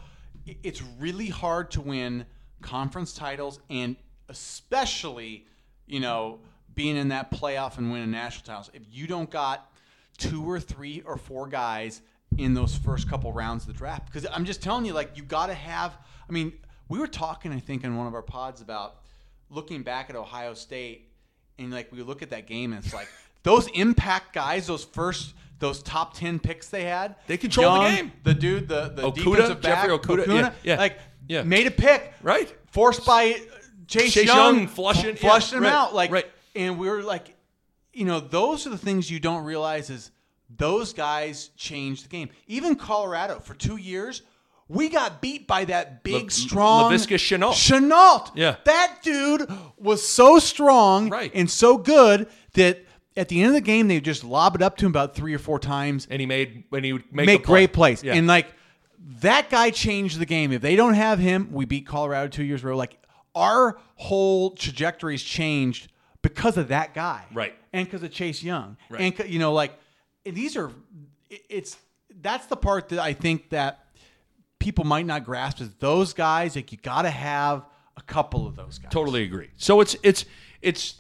it's 0.63 0.81
really 0.99 1.27
hard 1.27 1.71
to 1.71 1.81
win 1.81 2.25
conference 2.61 3.13
titles 3.13 3.59
and 3.69 3.95
especially, 4.27 5.45
you 5.87 5.99
know, 5.99 6.39
being 6.75 6.95
in 6.95 7.09
that 7.09 7.31
playoff 7.31 7.77
and 7.77 7.91
winning 7.91 8.11
national 8.11 8.45
titles. 8.45 8.69
If 8.73 8.83
you 8.91 9.07
don't 9.07 9.29
got 9.29 9.71
two 10.17 10.47
or 10.49 10.59
three 10.59 11.01
or 11.05 11.17
four 11.17 11.47
guys 11.47 12.01
in 12.37 12.53
those 12.53 12.75
first 12.75 13.09
couple 13.09 13.33
rounds 13.33 13.63
of 13.63 13.67
the 13.67 13.73
draft, 13.73 14.05
because 14.05 14.27
I'm 14.31 14.45
just 14.45 14.61
telling 14.61 14.85
you, 14.85 14.93
like, 14.93 15.17
you 15.17 15.23
got 15.23 15.47
to 15.47 15.53
have. 15.53 15.97
I 16.27 16.31
mean, 16.31 16.53
we 16.87 16.99
were 16.99 17.07
talking, 17.07 17.51
I 17.51 17.59
think, 17.59 17.83
in 17.83 17.97
one 17.97 18.05
of 18.05 18.13
our 18.13 18.21
pods 18.21 18.61
about 18.61 18.97
looking 19.49 19.81
back 19.81 20.09
at 20.09 20.15
Ohio 20.15 20.53
State 20.53 21.09
and 21.57 21.71
like 21.71 21.91
we 21.91 22.01
look 22.01 22.21
at 22.21 22.29
that 22.29 22.47
game 22.47 22.73
and 22.73 22.83
it's 22.83 22.93
like 22.93 23.09
those 23.43 23.67
impact 23.73 24.33
guys, 24.33 24.67
those 24.67 24.83
first 24.83 25.33
those 25.59 25.83
top 25.83 26.13
ten 26.15 26.39
picks 26.39 26.69
they 26.69 26.83
had, 26.85 27.15
They 27.27 27.37
controlled 27.37 27.81
the 27.83 27.89
game. 27.95 28.11
The 28.23 28.33
dude, 28.33 28.67
the 28.67 28.89
the 28.95 29.01
Okudah, 29.03 29.13
defensive 29.35 29.61
back, 29.61 29.83
Jeffrey 29.89 29.97
Okudah, 29.97 30.27
yeah, 30.27 30.51
yeah, 30.63 30.77
like 30.77 30.99
yeah. 31.27 31.43
made 31.43 31.67
a 31.67 31.71
pick, 31.71 32.13
Right. 32.21 32.53
Forced 32.67 33.05
by 33.05 33.39
Chase, 33.87 34.13
Chase 34.13 34.25
Young, 34.27 34.57
Young 34.59 34.67
flushing- 34.67 35.11
f- 35.11 35.19
flushed 35.19 35.51
yeah, 35.51 35.57
him 35.57 35.63
right, 35.65 35.73
out, 35.73 35.93
like 35.95 36.11
right. 36.11 36.25
and 36.55 36.77
we 36.79 36.87
were 36.89 37.01
like, 37.03 37.35
you 37.93 38.05
know, 38.05 38.19
those 38.19 38.65
are 38.67 38.69
the 38.69 38.77
things 38.77 39.09
you 39.09 39.19
don't 39.19 39.43
realize 39.43 39.89
is 39.89 40.11
those 40.55 40.93
guys 40.93 41.49
changed 41.57 42.05
the 42.05 42.09
game. 42.09 42.29
Even 42.47 42.75
Colorado 42.75 43.39
for 43.39 43.53
two 43.53 43.77
years. 43.77 44.21
We 44.71 44.87
got 44.89 45.19
beat 45.19 45.47
by 45.47 45.65
that 45.65 46.03
big, 46.03 46.25
La- 46.25 46.29
strong 46.29 46.91
Laviska 46.91 47.15
Shenault. 47.17 47.53
Chenault. 47.55 48.25
Yeah. 48.35 48.57
That 48.65 48.97
dude 49.01 49.49
was 49.77 50.07
so 50.07 50.37
strong 50.37 51.09
Right. 51.09 51.31
and 51.33 51.49
so 51.49 51.75
good 51.79 52.27
that 52.53 52.85
at 53.19 53.27
the 53.27 53.41
end 53.41 53.49
of 53.49 53.53
the 53.53 53.61
game, 53.61 53.89
they 53.89 53.99
just 53.99 54.23
lob 54.23 54.55
it 54.55 54.61
up 54.61 54.77
to 54.77 54.85
him 54.85 54.91
about 54.91 55.13
three 55.13 55.33
or 55.33 55.39
four 55.39 55.59
times, 55.59 56.07
And 56.09 56.21
he 56.21 56.25
made 56.25 56.63
when 56.69 56.85
he 56.85 56.93
would 56.93 57.03
make, 57.13 57.25
make 57.25 57.43
great 57.43 57.73
plays. 57.73 58.01
Yeah. 58.01 58.13
And 58.13 58.27
like 58.27 58.47
that 59.19 59.49
guy 59.49 59.71
changed 59.71 60.19
the 60.19 60.25
game. 60.25 60.53
If 60.53 60.61
they 60.61 60.77
don't 60.77 60.93
have 60.93 61.19
him, 61.19 61.51
we 61.51 61.65
beat 61.65 61.85
Colorado 61.85 62.29
two 62.29 62.43
years 62.45 62.61
in 62.61 62.67
a 62.67 62.69
row. 62.71 62.77
Like 62.77 62.97
our 63.35 63.77
whole 63.95 64.51
trajectory's 64.51 65.21
changed 65.21 65.91
because 66.21 66.55
of 66.55 66.69
that 66.69 66.93
guy. 66.93 67.25
Right. 67.33 67.53
And 67.73 67.85
because 67.85 68.03
of 68.03 68.11
Chase 68.11 68.41
Young. 68.41 68.77
Right. 68.89 69.19
And 69.19 69.29
you 69.29 69.39
know, 69.39 69.51
like 69.51 69.77
these 70.23 70.55
are 70.55 70.71
it's 71.29 71.77
that's 72.21 72.45
the 72.45 72.55
part 72.55 72.87
that 72.89 72.99
I 72.99 73.11
think 73.11 73.49
that 73.49 73.85
people 74.59 74.85
might 74.85 75.05
not 75.05 75.25
grasp 75.25 75.59
is 75.59 75.69
those 75.79 76.13
guys, 76.13 76.55
like 76.55 76.71
you 76.71 76.77
gotta 76.81 77.09
have 77.09 77.65
a 77.97 78.01
couple 78.01 78.47
of 78.47 78.55
those 78.55 78.79
guys. 78.79 78.91
Totally 78.93 79.23
agree. 79.23 79.49
So 79.57 79.81
it's 79.81 79.97
it's 80.03 80.23
it's 80.61 80.95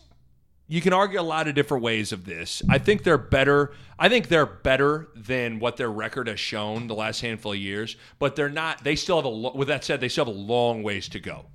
you 0.71 0.81
can 0.81 0.93
argue 0.93 1.19
a 1.19 1.21
lot 1.21 1.47
of 1.47 1.55
different 1.55 1.83
ways 1.83 2.11
of 2.11 2.25
this. 2.25 2.61
I 2.69 2.77
think 2.77 3.03
they're 3.03 3.17
better. 3.17 3.71
I 3.97 4.07
think 4.07 4.27
they're 4.27 4.45
better 4.45 5.07
than 5.15 5.57
what 5.59 5.77
their 5.77 5.91
record 5.91 6.27
has 6.27 6.39
shown 6.39 6.85
the 6.85 6.93
last 6.93 7.21
handful 7.21 7.53
of 7.53 7.57
years, 7.57 7.97
but 8.19 8.35
they're 8.35 8.49
not. 8.49 8.83
They 8.83 8.95
still 8.95 9.15
have 9.15 9.25
a. 9.25 9.57
With 9.57 9.67
that 9.67 9.83
said, 9.83 9.99
they 9.99 10.09
still 10.09 10.25
have 10.25 10.35
a 10.35 10.37
long 10.37 10.83
ways 10.83 11.09
to 11.09 11.19
go. 11.19 11.47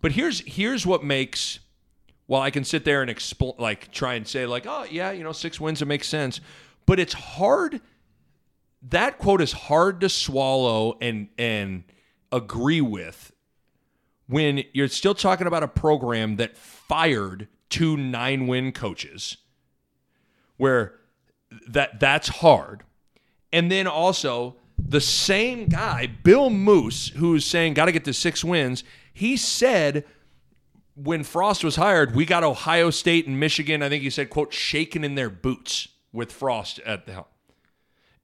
But 0.00 0.12
here's 0.12 0.40
here's 0.40 0.84
what 0.84 1.04
makes. 1.04 1.60
Well, 2.26 2.40
I 2.40 2.50
can 2.50 2.64
sit 2.64 2.84
there 2.84 3.02
and 3.02 3.10
expl- 3.10 3.58
like 3.60 3.92
try 3.92 4.14
and 4.14 4.26
say 4.26 4.46
like, 4.46 4.66
oh 4.66 4.84
yeah, 4.90 5.12
you 5.12 5.22
know, 5.22 5.32
six 5.32 5.60
wins 5.60 5.80
it 5.80 5.86
makes 5.86 6.08
sense, 6.08 6.40
but 6.86 6.98
it's 6.98 7.14
hard. 7.14 7.80
That 8.82 9.18
quote 9.18 9.40
is 9.40 9.52
hard 9.52 10.00
to 10.00 10.08
swallow 10.08 10.98
and 11.00 11.28
and 11.38 11.84
agree 12.32 12.80
with 12.80 13.32
when 14.26 14.64
you're 14.72 14.88
still 14.88 15.14
talking 15.14 15.46
about 15.46 15.62
a 15.62 15.68
program 15.68 16.36
that 16.36 16.56
fired 16.56 17.46
two 17.70 17.96
nine 17.96 18.46
win 18.46 18.72
coaches, 18.72 19.38
where 20.56 20.94
that 21.68 21.98
that's 21.98 22.28
hard. 22.28 22.82
And 23.52 23.70
then 23.70 23.86
also 23.86 24.56
the 24.78 25.00
same 25.00 25.66
guy, 25.66 26.06
Bill 26.06 26.50
Moos, 26.50 27.08
who's 27.16 27.44
saying 27.44 27.74
got 27.74 27.86
to 27.86 27.92
get 27.92 28.04
to 28.04 28.12
six 28.12 28.44
wins, 28.44 28.84
he 29.12 29.36
said 29.36 30.04
when 30.94 31.24
Frost 31.24 31.64
was 31.64 31.76
hired, 31.76 32.14
we 32.14 32.26
got 32.26 32.44
Ohio 32.44 32.90
State 32.90 33.26
and 33.26 33.40
Michigan, 33.40 33.82
I 33.82 33.88
think 33.88 34.02
he 34.02 34.10
said, 34.10 34.30
quote, 34.30 34.52
shaking 34.52 35.04
in 35.04 35.14
their 35.14 35.30
boots 35.30 35.88
with 36.12 36.32
Frost 36.32 36.78
at 36.80 37.06
the 37.06 37.12
helm. 37.12 37.24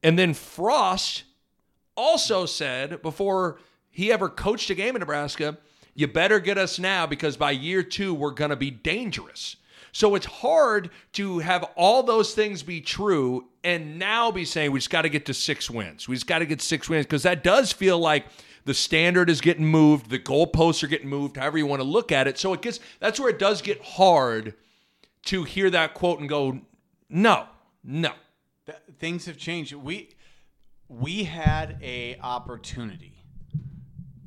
And 0.03 0.19
then 0.19 0.35
Frost 0.35 1.25
also 1.97 2.47
said 2.47 3.01
before 3.03 3.59
he 3.91 4.13
ever 4.13 4.29
coached 4.29 4.69
a 4.71 4.75
game 4.75 4.95
in 4.95 5.01
Nebraska, 5.01 5.57
you 5.97 6.07
better 6.07 6.39
get 6.39 6.59
us 6.59 6.79
now 6.79 7.07
because 7.07 7.37
by 7.39 7.51
year 7.51 7.83
two, 7.83 8.13
we're 8.13 8.31
going 8.31 8.51
to 8.51 8.57
be 8.57 8.71
dangerous. 8.71 9.57
So 9.93 10.15
it's 10.15 10.27
hard 10.27 10.91
to 11.15 11.39
have 11.39 11.65
all 11.75 12.03
those 12.03 12.35
things 12.35 12.63
be 12.63 12.83
true 12.83 13.47
and 13.65 13.99
now 13.99 14.31
be 14.31 14.45
saying 14.45 14.71
we 14.71 14.79
just 14.79 14.91
got 14.91 15.03
to 15.03 15.09
get 15.09 15.25
to 15.25 15.35
six 15.35 15.71
wins. 15.71 16.07
We 16.07 16.15
just 16.15 16.27
got 16.27 16.41
to 16.41 16.47
get 16.47 16.61
six 16.61 16.91
wins 16.91 17.07
because 17.07 17.23
that 17.23 17.43
does 17.43 17.73
feel 17.73 17.99
like 17.99 18.27
the 18.67 18.75
standard 18.75 19.31
is 19.31 19.41
getting 19.41 19.65
moved, 19.65 20.11
the 20.11 20.19
goalposts 20.19 20.83
are 20.83 20.87
getting 20.87 21.09
moved, 21.09 21.39
however 21.39 21.57
you 21.57 21.65
want 21.65 21.81
to 21.81 21.89
look 21.89 22.13
at 22.13 22.29
it. 22.29 22.37
So 22.37 22.53
it 22.53 22.61
gets 22.61 22.79
that's 23.01 23.19
where 23.19 23.31
it 23.31 23.39
does 23.39 23.63
get 23.63 23.83
hard 23.83 24.53
to 25.27 25.45
hear 25.45 25.71
that 25.71 25.95
quote 25.95 26.21
and 26.21 26.29
go, 26.29 26.61
no, 27.09 27.47
no. 27.83 28.13
Th- 28.67 28.79
things 28.99 29.25
have 29.25 29.39
changed. 29.39 29.73
We 29.73 30.11
we 30.89 31.25
had 31.25 31.79
a 31.83 32.19
opportunity. 32.21 33.16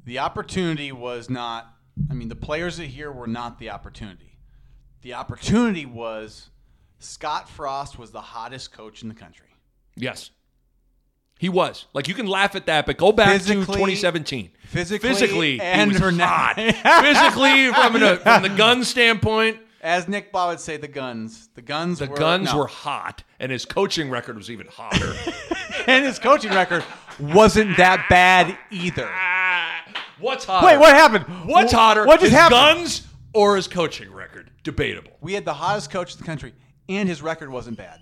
The 0.09 0.17
opportunity 0.17 0.91
was 0.91 1.29
not. 1.29 1.71
I 2.09 2.15
mean, 2.15 2.29
the 2.29 2.35
players 2.35 2.77
that 2.77 2.87
here 2.87 3.11
were 3.11 3.27
not 3.27 3.59
the 3.59 3.69
opportunity. 3.69 4.39
The 5.03 5.13
opportunity 5.13 5.85
was 5.85 6.49
Scott 6.97 7.47
Frost 7.47 7.99
was 7.99 8.09
the 8.09 8.19
hottest 8.19 8.71
coach 8.71 9.03
in 9.03 9.09
the 9.09 9.13
country. 9.13 9.53
Yes. 9.95 10.31
He 11.37 11.47
was. 11.47 11.85
Like 11.93 12.07
you 12.07 12.15
can 12.15 12.25
laugh 12.25 12.55
at 12.55 12.65
that, 12.65 12.87
but 12.87 12.97
go 12.97 13.11
back 13.11 13.39
to 13.39 13.53
2017. 13.53 14.49
physically 14.63 15.09
physically, 15.09 15.61
and 15.61 15.91
he 15.91 16.01
was 16.01 16.17
hot. 16.19 16.55
physically, 16.55 17.71
from, 17.71 17.95
an, 17.95 18.17
from 18.17 18.41
the 18.41 18.49
gun 18.49 18.83
standpoint, 18.83 19.59
As 19.79 20.07
Nick 20.07 20.33
Bahe 20.33 20.47
would 20.49 20.59
say, 20.59 20.77
the 20.77 20.87
guns. 20.87 21.49
The 21.53 21.61
guns. 21.61 21.99
the 21.99 22.07
were, 22.07 22.17
guns 22.17 22.51
no. 22.51 22.57
were 22.57 22.67
hot, 22.67 23.23
and 23.39 23.51
his 23.51 23.63
coaching 23.63 24.09
record 24.09 24.37
was 24.37 24.49
even 24.49 24.65
hotter. 24.71 25.13
and 25.85 26.03
his 26.03 26.17
coaching 26.17 26.51
record 26.51 26.83
wasn't 27.19 27.77
that 27.77 28.07
bad 28.09 28.57
either. 28.71 29.07
What's 30.19 30.45
hotter? 30.45 30.67
Wait, 30.67 30.77
what 30.77 30.93
happened? 30.95 31.25
What's 31.47 31.71
hotter? 31.71 32.05
What 32.05 32.19
just 32.19 32.31
his 32.31 32.39
happened? 32.39 32.79
guns 32.79 33.07
or 33.33 33.55
his 33.55 33.67
coaching 33.67 34.11
record? 34.11 34.51
Debatable. 34.63 35.11
We 35.21 35.33
had 35.33 35.45
the 35.45 35.53
hottest 35.53 35.91
coach 35.91 36.13
in 36.13 36.19
the 36.19 36.25
country, 36.25 36.53
and 36.87 37.07
his 37.07 37.21
record 37.21 37.49
wasn't 37.49 37.77
bad. 37.77 37.99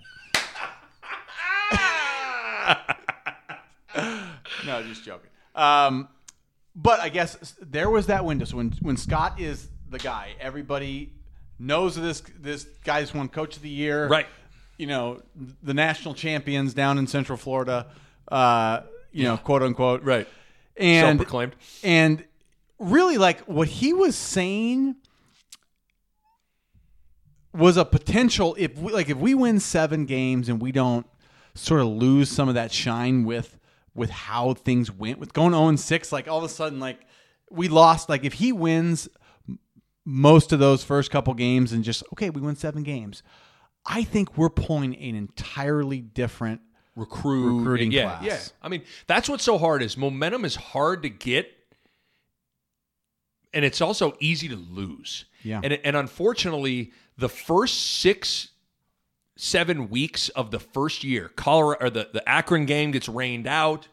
no, 4.66 4.82
just 4.82 5.04
joking. 5.04 5.30
Um, 5.54 6.08
but 6.74 7.00
I 7.00 7.08
guess 7.08 7.54
there 7.60 7.90
was 7.90 8.06
that 8.06 8.24
window. 8.24 8.44
So 8.44 8.56
when 8.56 8.70
when 8.80 8.96
Scott 8.96 9.40
is 9.40 9.68
the 9.88 9.98
guy, 9.98 10.34
everybody 10.40 11.12
knows 11.58 11.96
of 11.96 12.02
this 12.02 12.22
this 12.38 12.64
guy's 12.84 13.14
won 13.14 13.28
Coach 13.28 13.56
of 13.56 13.62
the 13.62 13.68
Year. 13.68 14.08
Right. 14.08 14.26
You 14.76 14.86
know 14.86 15.22
the 15.62 15.74
national 15.74 16.14
champions 16.14 16.74
down 16.74 16.98
in 16.98 17.06
Central 17.06 17.36
Florida. 17.36 17.86
Uh, 18.28 18.82
you 19.10 19.24
know, 19.24 19.36
quote 19.36 19.62
unquote. 19.62 20.02
Right. 20.02 20.28
And 20.78 21.18
Self-proclaimed. 21.18 21.56
and 21.82 22.24
really 22.78 23.18
like 23.18 23.40
what 23.40 23.68
he 23.68 23.92
was 23.92 24.14
saying 24.14 24.94
was 27.52 27.76
a 27.76 27.84
potential 27.84 28.54
if 28.58 28.76
we 28.78 28.92
like 28.92 29.08
if 29.08 29.16
we 29.16 29.34
win 29.34 29.58
seven 29.58 30.04
games 30.06 30.48
and 30.48 30.60
we 30.62 30.70
don't 30.70 31.06
sort 31.54 31.80
of 31.80 31.88
lose 31.88 32.30
some 32.30 32.48
of 32.48 32.54
that 32.54 32.70
shine 32.70 33.24
with 33.24 33.58
with 33.94 34.10
how 34.10 34.54
things 34.54 34.92
went 34.92 35.18
with 35.18 35.32
going 35.32 35.52
0 35.52 35.74
6 35.74 36.12
like 36.12 36.28
all 36.28 36.38
of 36.38 36.44
a 36.44 36.48
sudden 36.48 36.78
like 36.78 37.00
we 37.50 37.66
lost 37.66 38.08
like 38.08 38.24
if 38.24 38.34
he 38.34 38.52
wins 38.52 39.08
most 40.04 40.52
of 40.52 40.58
those 40.60 40.84
first 40.84 41.10
couple 41.10 41.34
games 41.34 41.72
and 41.72 41.82
just 41.82 42.04
okay 42.12 42.30
we 42.30 42.40
win 42.40 42.54
seven 42.54 42.82
games 42.82 43.22
i 43.86 44.04
think 44.04 44.36
we're 44.38 44.50
pulling 44.50 44.94
an 44.96 45.16
entirely 45.16 46.00
different 46.00 46.60
recruit 46.98 47.58
Recruiting 47.58 47.92
yeah, 47.92 48.18
class. 48.18 48.24
Yeah, 48.24 48.38
I 48.62 48.68
mean 48.68 48.82
that's 49.06 49.28
what's 49.28 49.44
so 49.44 49.58
hard 49.58 49.82
is 49.82 49.96
momentum 49.96 50.44
is 50.44 50.56
hard 50.56 51.02
to 51.02 51.08
get, 51.08 51.54
and 53.52 53.64
it's 53.64 53.80
also 53.80 54.16
easy 54.20 54.48
to 54.48 54.56
lose. 54.56 55.24
Yeah. 55.44 55.60
and 55.62 55.78
and 55.84 55.96
unfortunately, 55.96 56.92
the 57.16 57.28
first 57.28 58.00
six, 58.00 58.48
seven 59.36 59.88
weeks 59.88 60.28
of 60.30 60.50
the 60.50 60.58
first 60.58 61.04
year, 61.04 61.28
Colorado 61.36 61.86
or 61.86 61.90
the 61.90 62.10
the 62.12 62.28
Akron 62.28 62.66
game 62.66 62.90
gets 62.90 63.08
rained 63.08 63.46
out. 63.46 63.88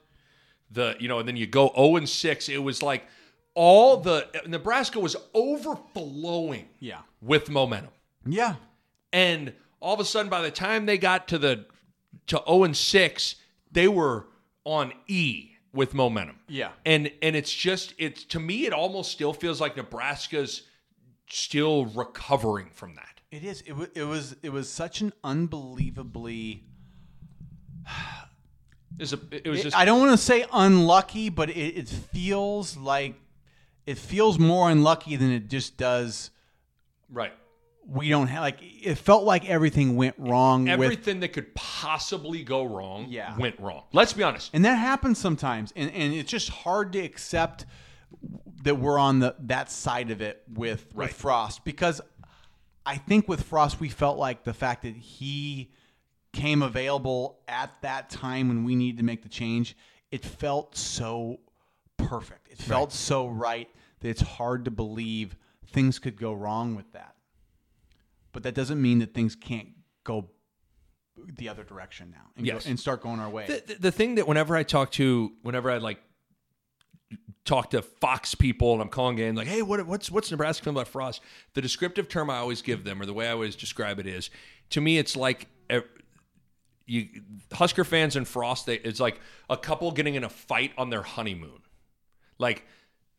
The 0.71 0.95
you 0.99 1.07
know, 1.07 1.19
and 1.19 1.27
then 1.27 1.37
you 1.37 1.47
go 1.47 1.71
zero 1.75 1.95
and 1.97 2.09
six. 2.09 2.49
It 2.49 2.57
was 2.63 2.81
like 2.81 3.05
all 3.53 3.97
the 3.97 4.27
Nebraska 4.47 4.99
was 4.99 5.15
overflowing. 5.33 6.67
Yeah. 6.79 6.99
with 7.21 7.49
momentum. 7.49 7.91
yeah 8.25 8.55
And 9.13 9.53
all 9.79 9.93
of 9.93 9.99
a 9.99 10.05
sudden, 10.05 10.29
by 10.29 10.41
the 10.41 10.51
time 10.51 10.85
they 10.87 10.97
got 10.97 11.27
to 11.29 11.37
the 11.37 11.65
to 12.27 12.41
0 12.47 12.63
and 12.63 12.75
6, 12.77 13.35
they 13.71 13.87
were 13.87 14.27
on 14.63 14.93
E 15.07 15.51
with 15.73 15.93
momentum. 15.93 16.39
Yeah. 16.47 16.69
And 16.85 17.11
and 17.21 17.35
it's 17.35 17.53
just 17.53 17.93
it's 17.97 18.23
to 18.25 18.39
me 18.39 18.65
it 18.65 18.73
almost 18.73 19.11
still 19.11 19.33
feels 19.33 19.59
like 19.59 19.75
Nebraska's 19.77 20.63
still 21.29 21.85
recovering 21.87 22.69
from 22.71 22.95
that. 22.95 23.21
It 23.31 23.43
is. 23.43 23.61
It, 23.61 23.69
w- 23.69 23.89
it 23.93 24.03
was. 24.03 24.35
It 24.43 24.51
was 24.51 24.69
such 24.69 25.01
an 25.01 25.11
unbelievably. 25.23 26.63
It's 28.97 29.11
a, 29.11 29.19
it 29.29 29.49
was 29.49 29.61
just 29.61 29.75
I 29.75 29.83
don't 29.83 29.99
want 29.99 30.11
to 30.11 30.17
say 30.17 30.45
unlucky, 30.53 31.27
but 31.27 31.49
it, 31.49 31.75
it 31.77 31.89
feels 31.89 32.77
like 32.77 33.15
it 33.85 33.97
feels 33.97 34.39
more 34.39 34.69
unlucky 34.69 35.17
than 35.17 35.31
it 35.31 35.49
just 35.49 35.75
does. 35.75 36.31
right. 37.11 37.33
We 37.87 38.09
don't 38.09 38.27
have 38.27 38.41
like 38.41 38.57
it 38.61 38.95
felt 38.95 39.23
like 39.25 39.47
everything 39.47 39.95
went 39.95 40.15
wrong 40.17 40.63
with, 40.63 40.71
Everything 40.73 41.19
that 41.19 41.33
could 41.33 41.53
possibly 41.55 42.43
go 42.43 42.63
wrong 42.63 43.07
Yeah. 43.09 43.37
went 43.37 43.59
wrong. 43.59 43.83
Let's 43.93 44.13
be 44.13 44.23
honest. 44.23 44.49
and 44.53 44.65
that 44.65 44.75
happens 44.75 45.19
sometimes, 45.19 45.71
and 45.75 45.91
and 45.91 46.13
it's 46.13 46.31
just 46.31 46.49
hard 46.49 46.93
to 46.93 46.99
accept 46.99 47.65
that 48.63 48.75
we're 48.79 48.97
on 48.97 49.19
the 49.19 49.35
that 49.39 49.69
side 49.69 50.09
of 50.09 50.21
it 50.21 50.41
with 50.51 50.87
Right. 50.95 51.09
with 51.09 51.15
Frost 51.15 51.63
because 51.63 52.01
I 52.87 52.97
think 52.97 53.27
with 53.27 53.43
Frost 53.43 53.79
we 53.79 53.89
felt 53.89 54.17
like 54.17 54.43
the 54.43 54.53
fact 54.53 54.81
that 54.83 54.95
he 54.95 55.71
came 56.33 56.61
available 56.63 57.39
at 57.47 57.71
that 57.81 58.09
time 58.09 58.47
when 58.47 58.63
we 58.63 58.75
needed 58.75 58.97
to 58.97 59.03
make 59.03 59.21
the 59.23 59.29
change, 59.29 59.77
it 60.11 60.23
felt 60.25 60.75
so 60.75 61.39
perfect. 61.97 62.47
It 62.51 62.57
felt 62.57 62.91
so 62.91 63.27
right 63.27 63.69
that 63.99 64.09
it's 64.09 64.21
hard 64.21 64.65
to 64.65 64.71
believe 64.71 65.35
things 65.67 65.97
could 65.99 66.15
go 66.17 66.33
wrong 66.33 66.75
with 66.75 66.91
that. 66.93 67.14
But 68.35 68.43
that 68.43 68.53
doesn't 68.53 68.81
mean 68.81 68.99
that 68.99 69.13
things 69.13 69.33
can't 69.33 69.69
go 70.03 70.29
the 71.37 71.47
other 71.47 71.63
direction 71.63 72.11
now 72.11 72.31
and, 72.35 72.45
Yes. 72.45 72.65
go, 72.65 72.69
and 72.69 72.77
start 72.77 73.01
going 73.01 73.21
our 73.21 73.29
way. 73.29 73.45
the, 73.47 73.63
the, 73.65 73.79
the 73.83 73.91
thing 73.91 74.15
that 74.15 74.27
whenever 74.27 74.57
I 74.57 74.63
talk 74.63 74.91
to, 74.91 75.31
whenever 75.41 75.71
I 75.71 75.77
like 75.77 76.01
talk 77.45 77.69
to 77.69 77.81
Fox 77.81 78.35
people 78.35 78.73
and 78.73 78.81
I'm 78.81 78.89
calling 78.89 79.19
in 79.19 79.35
like, 79.35 79.47
hey, 79.47 79.61
what, 79.61 79.87
what's 79.87 80.11
what's 80.11 80.29
Nebraska 80.31 80.65
feeling 80.65 80.75
about 80.75 80.89
Frost? 80.89 81.21
The 81.53 81.61
descriptive 81.61 82.09
term 82.09 82.29
I 82.29 82.35
always 82.39 82.61
give 82.61 82.83
them, 82.83 83.01
or 83.01 83.05
the 83.05 83.13
way 83.13 83.29
I 83.29 83.31
always 83.31 83.55
describe 83.55 83.99
it, 83.99 84.05
is 84.05 84.29
to 84.71 84.81
me, 84.81 84.97
it's 84.97 85.15
like. 85.15 85.47
you 86.85 87.07
Husker 87.53 87.85
fans 87.85 88.17
and 88.17 88.27
Frost, 88.27 88.65
they, 88.65 88.75
it's 88.79 88.99
like 88.99 89.21
a 89.49 89.55
couple 89.55 89.91
getting 89.91 90.15
in 90.15 90.25
a 90.25 90.29
fight 90.29 90.73
on 90.77 90.89
their 90.89 91.03
honeymoon. 91.03 91.61
Like 92.37 92.65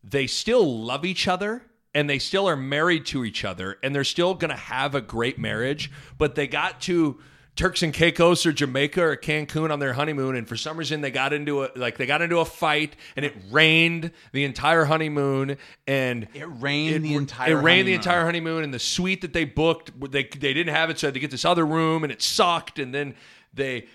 they 0.04 0.26
still 0.26 0.84
love 0.84 1.06
each 1.06 1.26
other 1.26 1.62
and 1.96 2.10
they 2.10 2.18
still 2.18 2.46
are 2.46 2.56
married 2.56 3.06
to 3.06 3.24
each 3.24 3.42
other 3.42 3.78
and 3.82 3.94
they're 3.94 4.04
still 4.04 4.34
going 4.34 4.50
to 4.50 4.54
have 4.56 4.94
a 4.94 5.00
great 5.00 5.38
marriage, 5.38 5.90
but 6.18 6.34
they 6.34 6.46
got 6.46 6.78
to 6.82 7.18
Turks 7.56 7.82
and 7.82 7.94
Caicos 7.94 8.44
or 8.44 8.52
Jamaica 8.52 9.00
or 9.02 9.16
Cancun 9.16 9.70
on 9.72 9.78
their 9.78 9.94
honeymoon 9.94 10.36
and 10.36 10.46
for 10.46 10.58
some 10.58 10.76
reason 10.76 11.00
they 11.00 11.10
got 11.10 11.32
into 11.32 11.64
a 11.64 11.70
like 11.74 11.96
they 11.96 12.04
got 12.04 12.20
into 12.20 12.36
a 12.40 12.44
fight 12.44 12.94
and 13.16 13.24
it 13.24 13.32
rained 13.50 14.10
the 14.32 14.44
entire 14.44 14.84
honeymoon 14.84 15.56
and 15.86 16.28
It 16.34 16.44
rained 16.60 17.02
the 17.02 17.14
entire 17.14 17.52
it 17.52 17.54
rained 17.54 17.88
the 17.88 17.92
honeymoon. 17.92 17.94
entire 17.94 18.24
honeymoon 18.26 18.64
and 18.64 18.74
the 18.74 18.78
suite 18.78 19.22
that 19.22 19.32
they 19.32 19.46
booked 19.46 19.98
they 20.12 20.24
they 20.24 20.52
didn't 20.52 20.74
have 20.74 20.90
it 20.90 20.98
so 20.98 21.06
they 21.06 21.08
had 21.08 21.14
to 21.14 21.20
get 21.20 21.30
this 21.30 21.46
other 21.46 21.64
room 21.64 22.04
and 22.04 22.12
it 22.12 22.20
sucked 22.20 22.78
and 22.78 22.94
then 22.94 23.14
they 23.54 23.86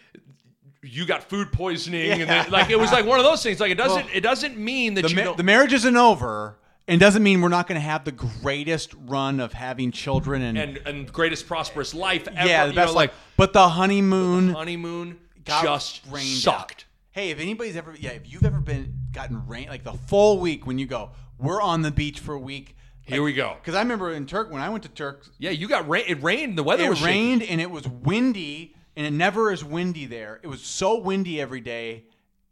you 0.82 1.06
got 1.06 1.30
food 1.30 1.52
poisoning 1.52 2.14
and 2.22 2.28
then, 2.28 2.50
like 2.50 2.72
it 2.72 2.80
was 2.80 2.92
like 2.92 3.06
one 3.06 3.20
of 3.20 3.26
those 3.26 3.44
things 3.44 3.60
like 3.60 3.70
it 3.72 3.78
doesn't 3.78 4.08
it 4.12 4.22
doesn't 4.22 4.58
mean 4.58 4.96
that 4.96 5.04
the, 5.04 5.10
you 5.10 5.16
ma- 5.24 5.34
the 5.34 5.44
marriage 5.44 5.72
isn't 5.74 5.96
over 5.98 6.58
and 6.88 7.00
doesn't 7.00 7.24
mean 7.24 7.42
we're 7.42 7.50
not 7.50 7.68
going 7.68 7.80
to 7.80 7.86
have 7.86 8.04
the 8.06 8.12
greatest 8.12 8.94
run 9.06 9.40
of 9.40 9.54
having 9.54 9.92
children 9.92 10.42
and, 10.42 10.58
and 10.58 10.78
and 10.86 11.14
greatest 11.14 11.48
prosperous 11.48 11.94
life 11.94 12.28
ever 12.28 12.48
yeah, 12.48 12.66
the 12.66 12.72
you 12.72 12.76
best 12.76 12.92
know, 12.92 12.96
like 12.96 13.12
like 13.12 13.20
but 13.38 13.54
the 13.54 13.70
honeymoon 13.70 14.50
honeymoon 14.50 15.20
got 15.46 15.64
just 15.64 16.06
sucked 16.42 16.72
out. 16.72 16.86
Hey, 17.12 17.30
if 17.32 17.40
anybody's 17.40 17.76
ever 17.76 17.96
yeah, 18.00 18.12
if 18.12 18.32
you've 18.32 18.46
ever 18.46 18.60
been 18.60 18.94
gotten 19.12 19.46
rain 19.48 19.68
like 19.68 19.84
the 19.84 19.94
full 19.94 20.40
week 20.40 20.66
when 20.66 20.78
you 20.78 20.86
go, 20.86 21.12
We're 21.38 21.62
on 21.62 21.82
the 21.82 21.92
beach 21.92 22.20
for 22.20 22.34
a 22.34 22.40
week. 22.40 22.76
Here 23.04 23.24
we 23.24 23.34
go. 23.34 23.58
Because 23.60 23.76
I 23.76 23.82
remember 23.82 24.12
in 24.12 24.26
Turk 24.26 24.52
when 24.52 24.62
I 24.62 24.70
went 24.70 24.84
to 24.84 24.90
Turk, 24.90 25.26
Yeah, 25.38 25.50
you 25.50 25.68
got 25.68 25.90
rain. 25.90 26.06
It 26.08 26.24
rained. 26.24 26.58
The 26.58 26.64
weather 26.64 26.86
it 26.86 26.90
was 26.90 27.00
shaky. 27.00 27.12
rained 27.12 27.44
and 27.44 27.60
it 27.60 27.70
was 27.70 27.86
windy, 27.88 28.76
and 28.96 29.06
it 29.06 29.12
never 29.12 29.52
is 29.52 29.64
windy 29.64 30.06
there. 30.06 30.40
It 30.44 30.48
was 30.48 30.62
so 30.62 31.00
windy 31.00 31.42
every 31.42 31.60
day 31.62 32.06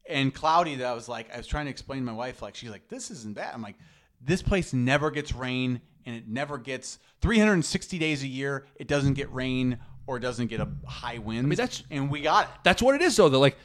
and 0.10 0.34
cloudy 0.34 0.76
that 0.76 0.88
I 0.88 0.94
was 0.94 1.08
like, 1.08 1.32
I 1.34 1.38
was 1.38 1.48
trying 1.48 1.66
to 1.66 1.72
explain 1.72 2.00
to 2.00 2.06
my 2.06 2.14
wife, 2.14 2.42
like, 2.42 2.56
she's 2.56 2.72
like, 2.72 2.88
this 2.90 3.12
isn't 3.12 3.36
bad. 3.36 3.54
I'm 3.54 3.62
like, 3.62 3.76
this 4.22 4.42
place 4.42 4.74
never 4.74 5.12
gets 5.12 5.34
rain, 5.34 5.82
and 6.06 6.16
it 6.16 6.28
never 6.28 6.58
gets 6.58 7.00
360 7.22 8.00
days 8.00 8.24
a 8.24 8.28
year. 8.28 8.66
It 8.76 8.88
doesn't 8.88 9.14
get 9.14 9.32
rain 9.34 9.80
or 10.08 10.18
it 10.18 10.22
doesn't 10.22 10.48
get 10.48 10.60
a 10.60 10.68
high 10.88 11.20
wind. 11.20 11.46
I 11.46 11.50
mean, 11.50 11.58
that's- 11.58 11.84
and 11.92 12.10
we 12.10 12.22
got 12.22 12.46
it. 12.46 12.50
That's 12.64 12.82
what 12.82 12.96
it 12.96 13.02
is, 13.02 13.16
though. 13.16 13.30
They're 13.30 13.40
like 13.40 13.58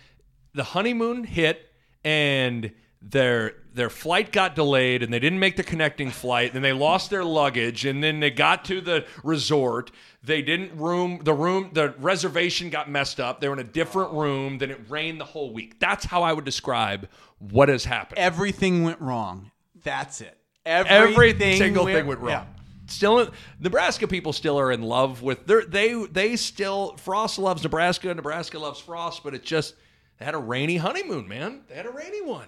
the 0.52 0.64
honeymoon 0.64 1.24
hit, 1.24 1.70
and 2.04 2.70
their 3.00 3.54
their 3.74 3.90
flight 3.90 4.30
got 4.30 4.54
delayed, 4.54 5.02
and 5.02 5.12
they 5.12 5.18
didn't 5.18 5.40
make 5.40 5.56
the 5.56 5.62
connecting 5.64 6.08
flight. 6.10 6.52
Then 6.52 6.62
they 6.62 6.72
lost 6.72 7.10
their 7.10 7.24
luggage, 7.24 7.84
and 7.84 8.04
then 8.04 8.20
they 8.20 8.30
got 8.30 8.64
to 8.66 8.80
the 8.80 9.04
resort. 9.24 9.90
They 10.22 10.42
didn't 10.42 10.78
room 10.78 11.20
the 11.24 11.34
room. 11.34 11.70
The 11.72 11.92
reservation 11.98 12.70
got 12.70 12.88
messed 12.88 13.18
up. 13.18 13.40
They 13.40 13.48
were 13.48 13.54
in 13.54 13.60
a 13.60 13.64
different 13.64 14.12
room. 14.12 14.58
Then 14.58 14.70
it 14.70 14.80
rained 14.88 15.20
the 15.20 15.24
whole 15.24 15.52
week. 15.52 15.80
That's 15.80 16.04
how 16.04 16.22
I 16.22 16.32
would 16.32 16.44
describe 16.44 17.08
what 17.40 17.68
has 17.68 17.84
happened. 17.84 18.18
Everything 18.18 18.84
went 18.84 19.00
wrong. 19.00 19.50
That's 19.82 20.20
it. 20.20 20.38
Every 20.66 20.90
Everything 20.90 21.58
single 21.58 21.84
went, 21.84 21.96
thing 21.96 22.06
went 22.06 22.20
wrong. 22.20 22.30
yeah. 22.30 22.44
Still, 22.86 23.30
Nebraska 23.60 24.06
people 24.06 24.32
still 24.32 24.58
are 24.58 24.70
in 24.70 24.82
love 24.82 25.22
with 25.22 25.46
they 25.46 25.64
they 25.64 26.06
they 26.06 26.36
still 26.36 26.96
Frost 26.98 27.38
loves 27.38 27.62
Nebraska, 27.62 28.12
Nebraska 28.12 28.58
loves 28.58 28.78
Frost, 28.80 29.24
but 29.24 29.34
it's 29.34 29.46
just 29.46 29.74
they 30.18 30.24
had 30.24 30.34
a 30.34 30.38
rainy 30.38 30.76
honeymoon, 30.76 31.26
man. 31.26 31.62
They 31.68 31.74
had 31.74 31.86
a 31.86 31.90
rainy 31.90 32.22
one. 32.22 32.46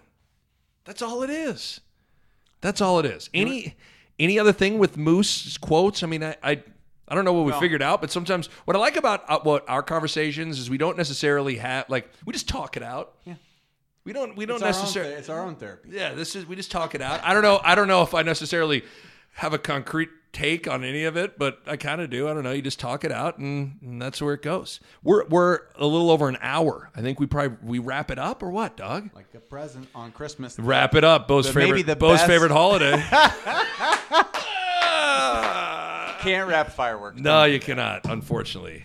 That's 0.85 1.01
all 1.03 1.23
it 1.23 1.31
is. 1.31 1.81
That's 2.61 2.81
all 2.81 2.99
it 2.99 3.07
is. 3.07 3.31
Any 3.33 3.77
any 4.19 4.39
other 4.39 4.53
thing 4.53 4.79
with 4.79 4.97
Moos 4.97 5.57
quotes? 5.59 6.03
I 6.03 6.07
mean, 6.07 6.23
I 6.23 6.37
I, 6.43 6.63
I 7.09 7.15
don't 7.15 7.25
know 7.25 7.33
what 7.33 7.47
we 7.47 7.53
figured 7.53 7.83
out, 7.83 8.01
but 8.03 8.11
sometimes 8.11 8.49
what 8.67 8.77
I 8.77 8.81
like 8.81 8.97
about 8.97 9.25
uh, 9.29 9.39
what 9.43 9.65
our 9.69 9.83
conversations 9.83 10.59
is 10.59 10.69
we 10.69 10.79
don't 10.79 10.97
necessarily 10.99 11.57
have 11.57 11.89
like 11.89 12.11
we 12.27 12.33
just 12.35 12.49
talk 12.49 12.77
it 12.77 12.83
out. 12.83 13.15
Yeah. 13.25 13.35
We 14.07 14.12
don't 14.15 14.37
we 14.37 14.47
don't 14.47 14.57
It's 14.57 14.62
our, 14.62 14.69
own 14.69 14.74
necessarily 14.81 15.12
it's 15.15 15.28
our 15.28 15.43
own 15.43 15.57
therapy. 15.57 15.91
yeah, 15.93 16.15
this 16.15 16.35
is 16.37 16.47
we 16.47 16.55
just 16.57 16.70
talk 16.70 16.95
it 16.95 17.03
out. 17.03 17.20
I 17.24 17.35
don't 17.35 17.43
know. 17.43 17.61
I 17.62 17.74
don't 17.74 17.89
know 17.89 18.03
if 18.03 18.15
I 18.15 18.23
necessarily 18.23 18.85
have 19.35 19.53
a 19.53 19.59
concrete 19.59 20.09
take 20.33 20.69
on 20.69 20.85
any 20.85 21.05
of 21.05 21.16
it, 21.16 21.39
but 21.39 21.59
I 21.66 21.77
kind 21.77 22.01
of 22.01 22.09
do. 22.09 22.28
I 22.28 22.33
don't 22.35 22.45
know. 22.45 22.53
You 22.53 22.62
just 22.62 22.78
talk 22.78 23.05
it 23.05 23.11
out, 23.12 23.39
and, 23.39 23.78
and 23.83 24.01
that's 24.01 24.23
where 24.23 24.33
it 24.35 24.43
goes. 24.43 24.78
We're 25.03 25.27
we're 25.27 25.61
a 25.77 25.87
little 25.87 26.11
over 26.11 26.28
an 26.28 26.39
hour. 26.41 26.89
I 26.95 27.01
think 27.03 27.19
we 27.19 27.27
probably 27.27 27.57
we 27.62 27.78
wrap 27.81 28.11
it 28.12 28.19
up 28.19 28.43
or 28.45 28.51
what, 28.51 28.77
Doug? 28.77 29.11
Like 29.15 29.27
a 29.35 29.41
present. 29.41 29.89
On 29.95 30.12
Christmas. 30.12 30.57
Wrap 30.59 30.95
it 30.95 31.03
up. 31.05 31.27
Bo's 31.27 31.47
favorite. 31.49 31.65
maybe 31.66 31.83
the 31.83 31.97
Bo's 31.97 32.19
best- 32.19 32.27
favorite 32.28 32.53
holiday. 32.53 32.93
Can't 36.20 36.49
wrap 36.49 36.73
fireworks. 36.73 37.20
no, 37.20 37.45
you 37.45 37.61
cannot. 37.61 38.07
Unfortunately. 38.09 38.83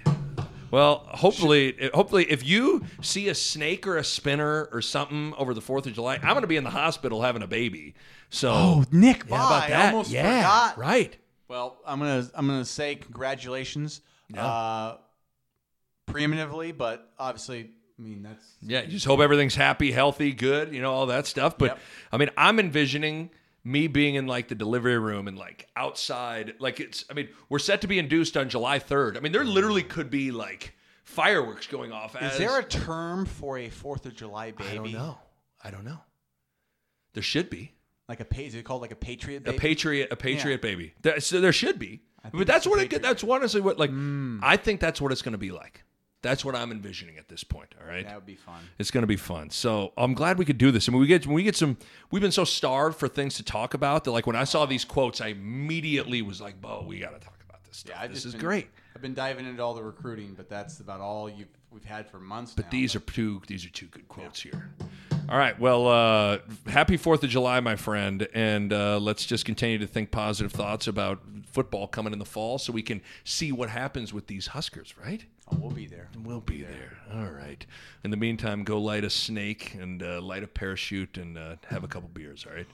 Well, 0.72 1.06
hopefully, 1.10 1.90
hopefully, 1.94 2.32
if 2.32 2.46
you 2.46 2.84
see 3.02 3.28
a 3.30 3.36
snake 3.36 3.86
or 3.86 3.98
a 3.98 4.04
spinner 4.04 4.70
or 4.72 4.82
something 4.82 5.34
over 5.38 5.54
the 5.54 5.62
Fourth 5.62 5.86
of 5.86 5.94
July, 5.94 6.16
I'm 6.16 6.30
going 6.30 6.42
to 6.42 6.48
be 6.48 6.56
in 6.58 6.64
the 6.64 6.70
hospital 6.70 7.22
having 7.22 7.44
a 7.44 7.48
baby. 7.48 7.94
So, 8.30 8.52
Oh, 8.52 8.86
Nick, 8.92 9.26
yeah, 9.28 9.38
how 9.38 9.46
about 9.48 9.64
I 9.64 9.70
that? 9.70 9.94
almost 9.94 10.12
yeah, 10.12 10.38
forgot. 10.42 10.78
right. 10.78 11.18
Well, 11.50 11.78
I'm 11.86 12.00
gonna 12.00 12.26
I'm 12.34 12.48
gonna 12.48 12.64
say 12.64 12.96
congratulations. 12.96 14.00
Uh, 14.38 14.96
preeminently, 16.06 16.72
but 16.72 17.12
obviously, 17.20 17.70
I 18.00 18.02
mean 18.02 18.24
that's 18.24 18.46
Yeah, 18.62 18.82
you 18.82 18.88
just 18.88 19.06
hope 19.06 19.20
everything's 19.20 19.56
happy, 19.56 19.92
healthy, 19.92 20.32
good, 20.32 20.74
you 20.74 20.82
know, 20.82 20.92
all 20.94 21.08
that 21.08 21.28
stuff. 21.28 21.58
But 21.58 21.72
Yep. 21.72 21.80
I 22.14 22.18
mean, 22.18 22.30
I'm 22.38 22.60
envisioning 22.60 23.30
me 23.64 23.88
being 23.88 24.16
in 24.16 24.28
like 24.28 24.48
the 24.48 24.56
delivery 24.56 24.98
room 24.98 25.28
and 25.28 25.38
like 25.38 25.68
outside. 25.76 26.56
Like 26.60 26.80
it's, 26.80 27.06
I 27.10 27.14
mean, 27.14 27.30
we're 27.50 27.60
set 27.60 27.82
to 27.82 27.88
be 27.88 28.00
induced 28.00 28.36
on 28.38 28.50
July 28.50 28.80
3rd. 28.80 29.18
I 29.18 29.20
mean, 29.20 29.32
there 29.32 29.44
literally 29.44 29.84
could 29.84 30.10
be 30.10 30.32
like 30.32 30.74
fireworks 31.04 31.68
going 31.68 31.92
off. 31.92 32.16
As, 32.16 32.34
Is 32.34 32.38
there 32.40 32.58
a 32.60 32.64
term 32.64 33.26
for 33.26 33.58
a 33.58 33.70
Fourth 33.70 34.06
of 34.06 34.16
July 34.16 34.52
baby? 34.52 34.70
I 34.70 34.76
don't 34.76 34.92
know. 34.92 35.18
I 35.64 35.72
don't 35.72 35.86
know. 35.86 36.00
There 37.14 37.24
should 37.24 37.50
be 37.50 37.74
Like 38.08 38.20
a 38.20 38.42
is 38.42 38.56
it 38.56 38.64
called 38.64 38.82
like 38.82 38.92
a 38.92 38.96
patriot 38.96 39.38
a 39.40 39.52
baby? 39.52 39.58
patriot, 39.60 40.08
a 40.12 40.16
patriot 40.16 40.62
baby. 40.62 40.94
There, 41.02 41.20
so 41.20 41.42
there 41.42 41.54
should 41.54 41.78
be. 41.78 42.02
But 42.34 42.48
that's 42.48 42.66
a 42.66 42.70
what 42.70 42.80
it. 42.80 42.84
patriot. 42.84 43.02
That's 43.02 43.24
honestly 43.24 43.62
what 43.62 43.78
like. 43.80 43.90
Hmm. 43.90 44.40
I 44.44 44.58
think 44.58 44.80
that's 44.80 45.02
what 45.02 45.12
it's 45.12 45.22
going 45.22 45.32
to 45.34 45.38
be 45.38 45.52
like. 45.52 45.84
That's 46.22 46.46
what 46.46 46.56
I'm 46.56 46.72
envisioning 46.72 47.18
at 47.18 47.28
this 47.28 47.44
point. 47.44 47.74
All 47.82 47.88
right. 47.88 48.06
that 48.06 48.16
would 48.16 48.26
be 48.26 48.36
fun. 48.36 48.62
It's 48.78 48.92
going 48.92 49.02
to 49.02 49.08
be 49.08 49.16
fun. 49.16 49.50
So 49.50 49.92
I'm 49.98 50.14
glad 50.14 50.38
we 50.38 50.46
could 50.46 50.58
do 50.60 50.72
this. 50.72 50.88
I 50.88 50.92
mean, 50.92 51.02
we 51.02 51.08
get 51.08 51.26
when 51.26 51.36
we 51.36 51.44
get 51.44 51.56
some. 51.56 51.78
We've 52.12 52.22
been 52.22 52.32
so 52.32 52.44
starved 52.44 52.98
for 53.00 53.08
things 53.08 53.36
to 53.36 53.44
talk 53.44 53.74
about 53.74 54.04
that, 54.04 54.12
like 54.12 54.28
when 54.28 54.36
I 54.36 54.44
saw 54.44 54.66
these 54.66 54.86
quotes, 54.86 55.20
I 55.22 55.28
immediately 55.28 56.22
was 56.22 56.40
like, 56.42 56.62
"Bo, 56.62 56.86
we 56.88 57.00
got 57.00 57.20
to 57.20 57.26
talk 57.26 57.40
about 57.48 57.64
this 57.64 57.78
stuff. 57.78 57.96
Yeah, 58.02 58.08
this 58.08 58.26
is 58.26 58.34
been- 58.34 58.42
great." 58.42 58.68
I've 58.96 59.02
been 59.02 59.14
diving 59.14 59.48
into 59.48 59.64
all 59.64 59.74
the 59.74 59.82
recruiting, 59.84 60.34
but 60.36 60.50
that's 60.50 60.80
about 60.80 61.00
all 61.00 61.30
you've 61.30 61.48
we've 61.72 61.86
had 61.86 62.10
for 62.10 62.20
months. 62.20 62.54
But 62.54 62.70
These 62.70 62.96
are 62.96 63.00
two. 63.00 63.42
These 63.48 63.66
are 63.66 63.70
two 63.70 63.88
good 63.88 64.08
quotes 64.08 64.42
here. 64.42 64.70
All 65.30 65.38
right. 65.38 65.58
Well, 65.60 65.88
uh, 65.88 66.40
happy 66.68 66.98
Fourth 66.98 67.24
of 67.24 67.30
July, 67.30 67.62
my 67.62 67.78
friend, 67.78 68.28
and 68.34 68.74
uh, 68.74 69.00
let's 69.00 69.26
just 69.26 69.46
continue 69.46 69.78
to 69.78 69.88
think 69.88 70.12
positive 70.12 70.52
thoughts 70.52 70.88
about 70.88 71.22
football 71.52 71.88
coming 71.88 72.12
in 72.14 72.20
the 72.20 72.26
fall, 72.26 72.58
so 72.58 72.74
we 72.74 72.82
can 72.82 73.02
see 73.24 73.52
what 73.52 73.70
happens 73.70 74.14
with 74.14 74.28
these 74.28 74.48
Huskers. 74.48 74.94
Right. 75.02 75.26
Oh, 75.52 75.58
we'll 75.60 75.72
be 75.72 75.88
there. 75.88 76.10
We'll 76.24 76.42
be 76.42 76.64
there. 76.64 76.98
All 77.14 77.30
right. 77.30 77.66
In 78.04 78.12
the 78.12 78.18
meantime, 78.18 78.64
go 78.64 78.80
light 78.80 79.04
a 79.04 79.10
snake 79.10 79.76
and 79.80 80.02
uh, 80.02 80.22
light 80.22 80.44
a 80.44 80.48
parachute 80.48 81.18
and 81.18 81.38
uh, 81.38 81.56
have 81.68 81.84
a 81.84 81.88
couple 81.88 82.10
beers. 82.10 82.46
All 82.48 82.54
right. 82.56 82.68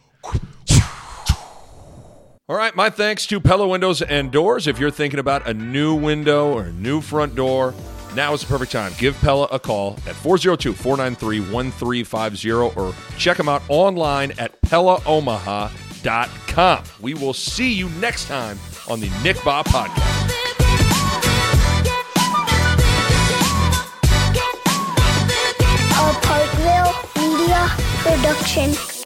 All 2.49 2.55
right. 2.55 2.75
My 2.75 2.89
thanks 2.89 3.25
to 3.27 3.39
Pella 3.39 3.67
Windows 3.67 4.01
and 4.01 4.31
Doors. 4.31 4.67
If 4.67 4.79
you're 4.79 4.91
thinking 4.91 5.19
about 5.19 5.47
a 5.47 5.53
new 5.53 5.95
window 5.95 6.51
or 6.53 6.65
a 6.65 6.71
new 6.71 7.01
front 7.01 7.35
door, 7.35 7.73
now 8.15 8.33
is 8.33 8.41
the 8.41 8.47
perfect 8.47 8.71
time. 8.71 8.93
Give 8.97 9.15
Pella 9.19 9.47
a 9.51 9.59
call 9.59 9.97
at 10.07 10.15
402 10.15 10.73
493 10.73 11.51
1350 11.51 12.51
or 12.51 12.93
check 13.17 13.37
them 13.37 13.49
out 13.49 13.61
online 13.67 14.31
at 14.37 14.61
PellaOmaha.com. 14.61 16.83
We 17.01 17.13
will 17.15 17.33
see 17.33 17.73
you 17.73 17.89
next 17.89 18.27
time 18.27 18.57
on 18.89 19.01
the 19.01 19.09
Nick 19.23 19.35
Bahe 19.37 19.65
Podcast. 19.65 20.36
Media 27.47 27.77
Production. 28.03 28.96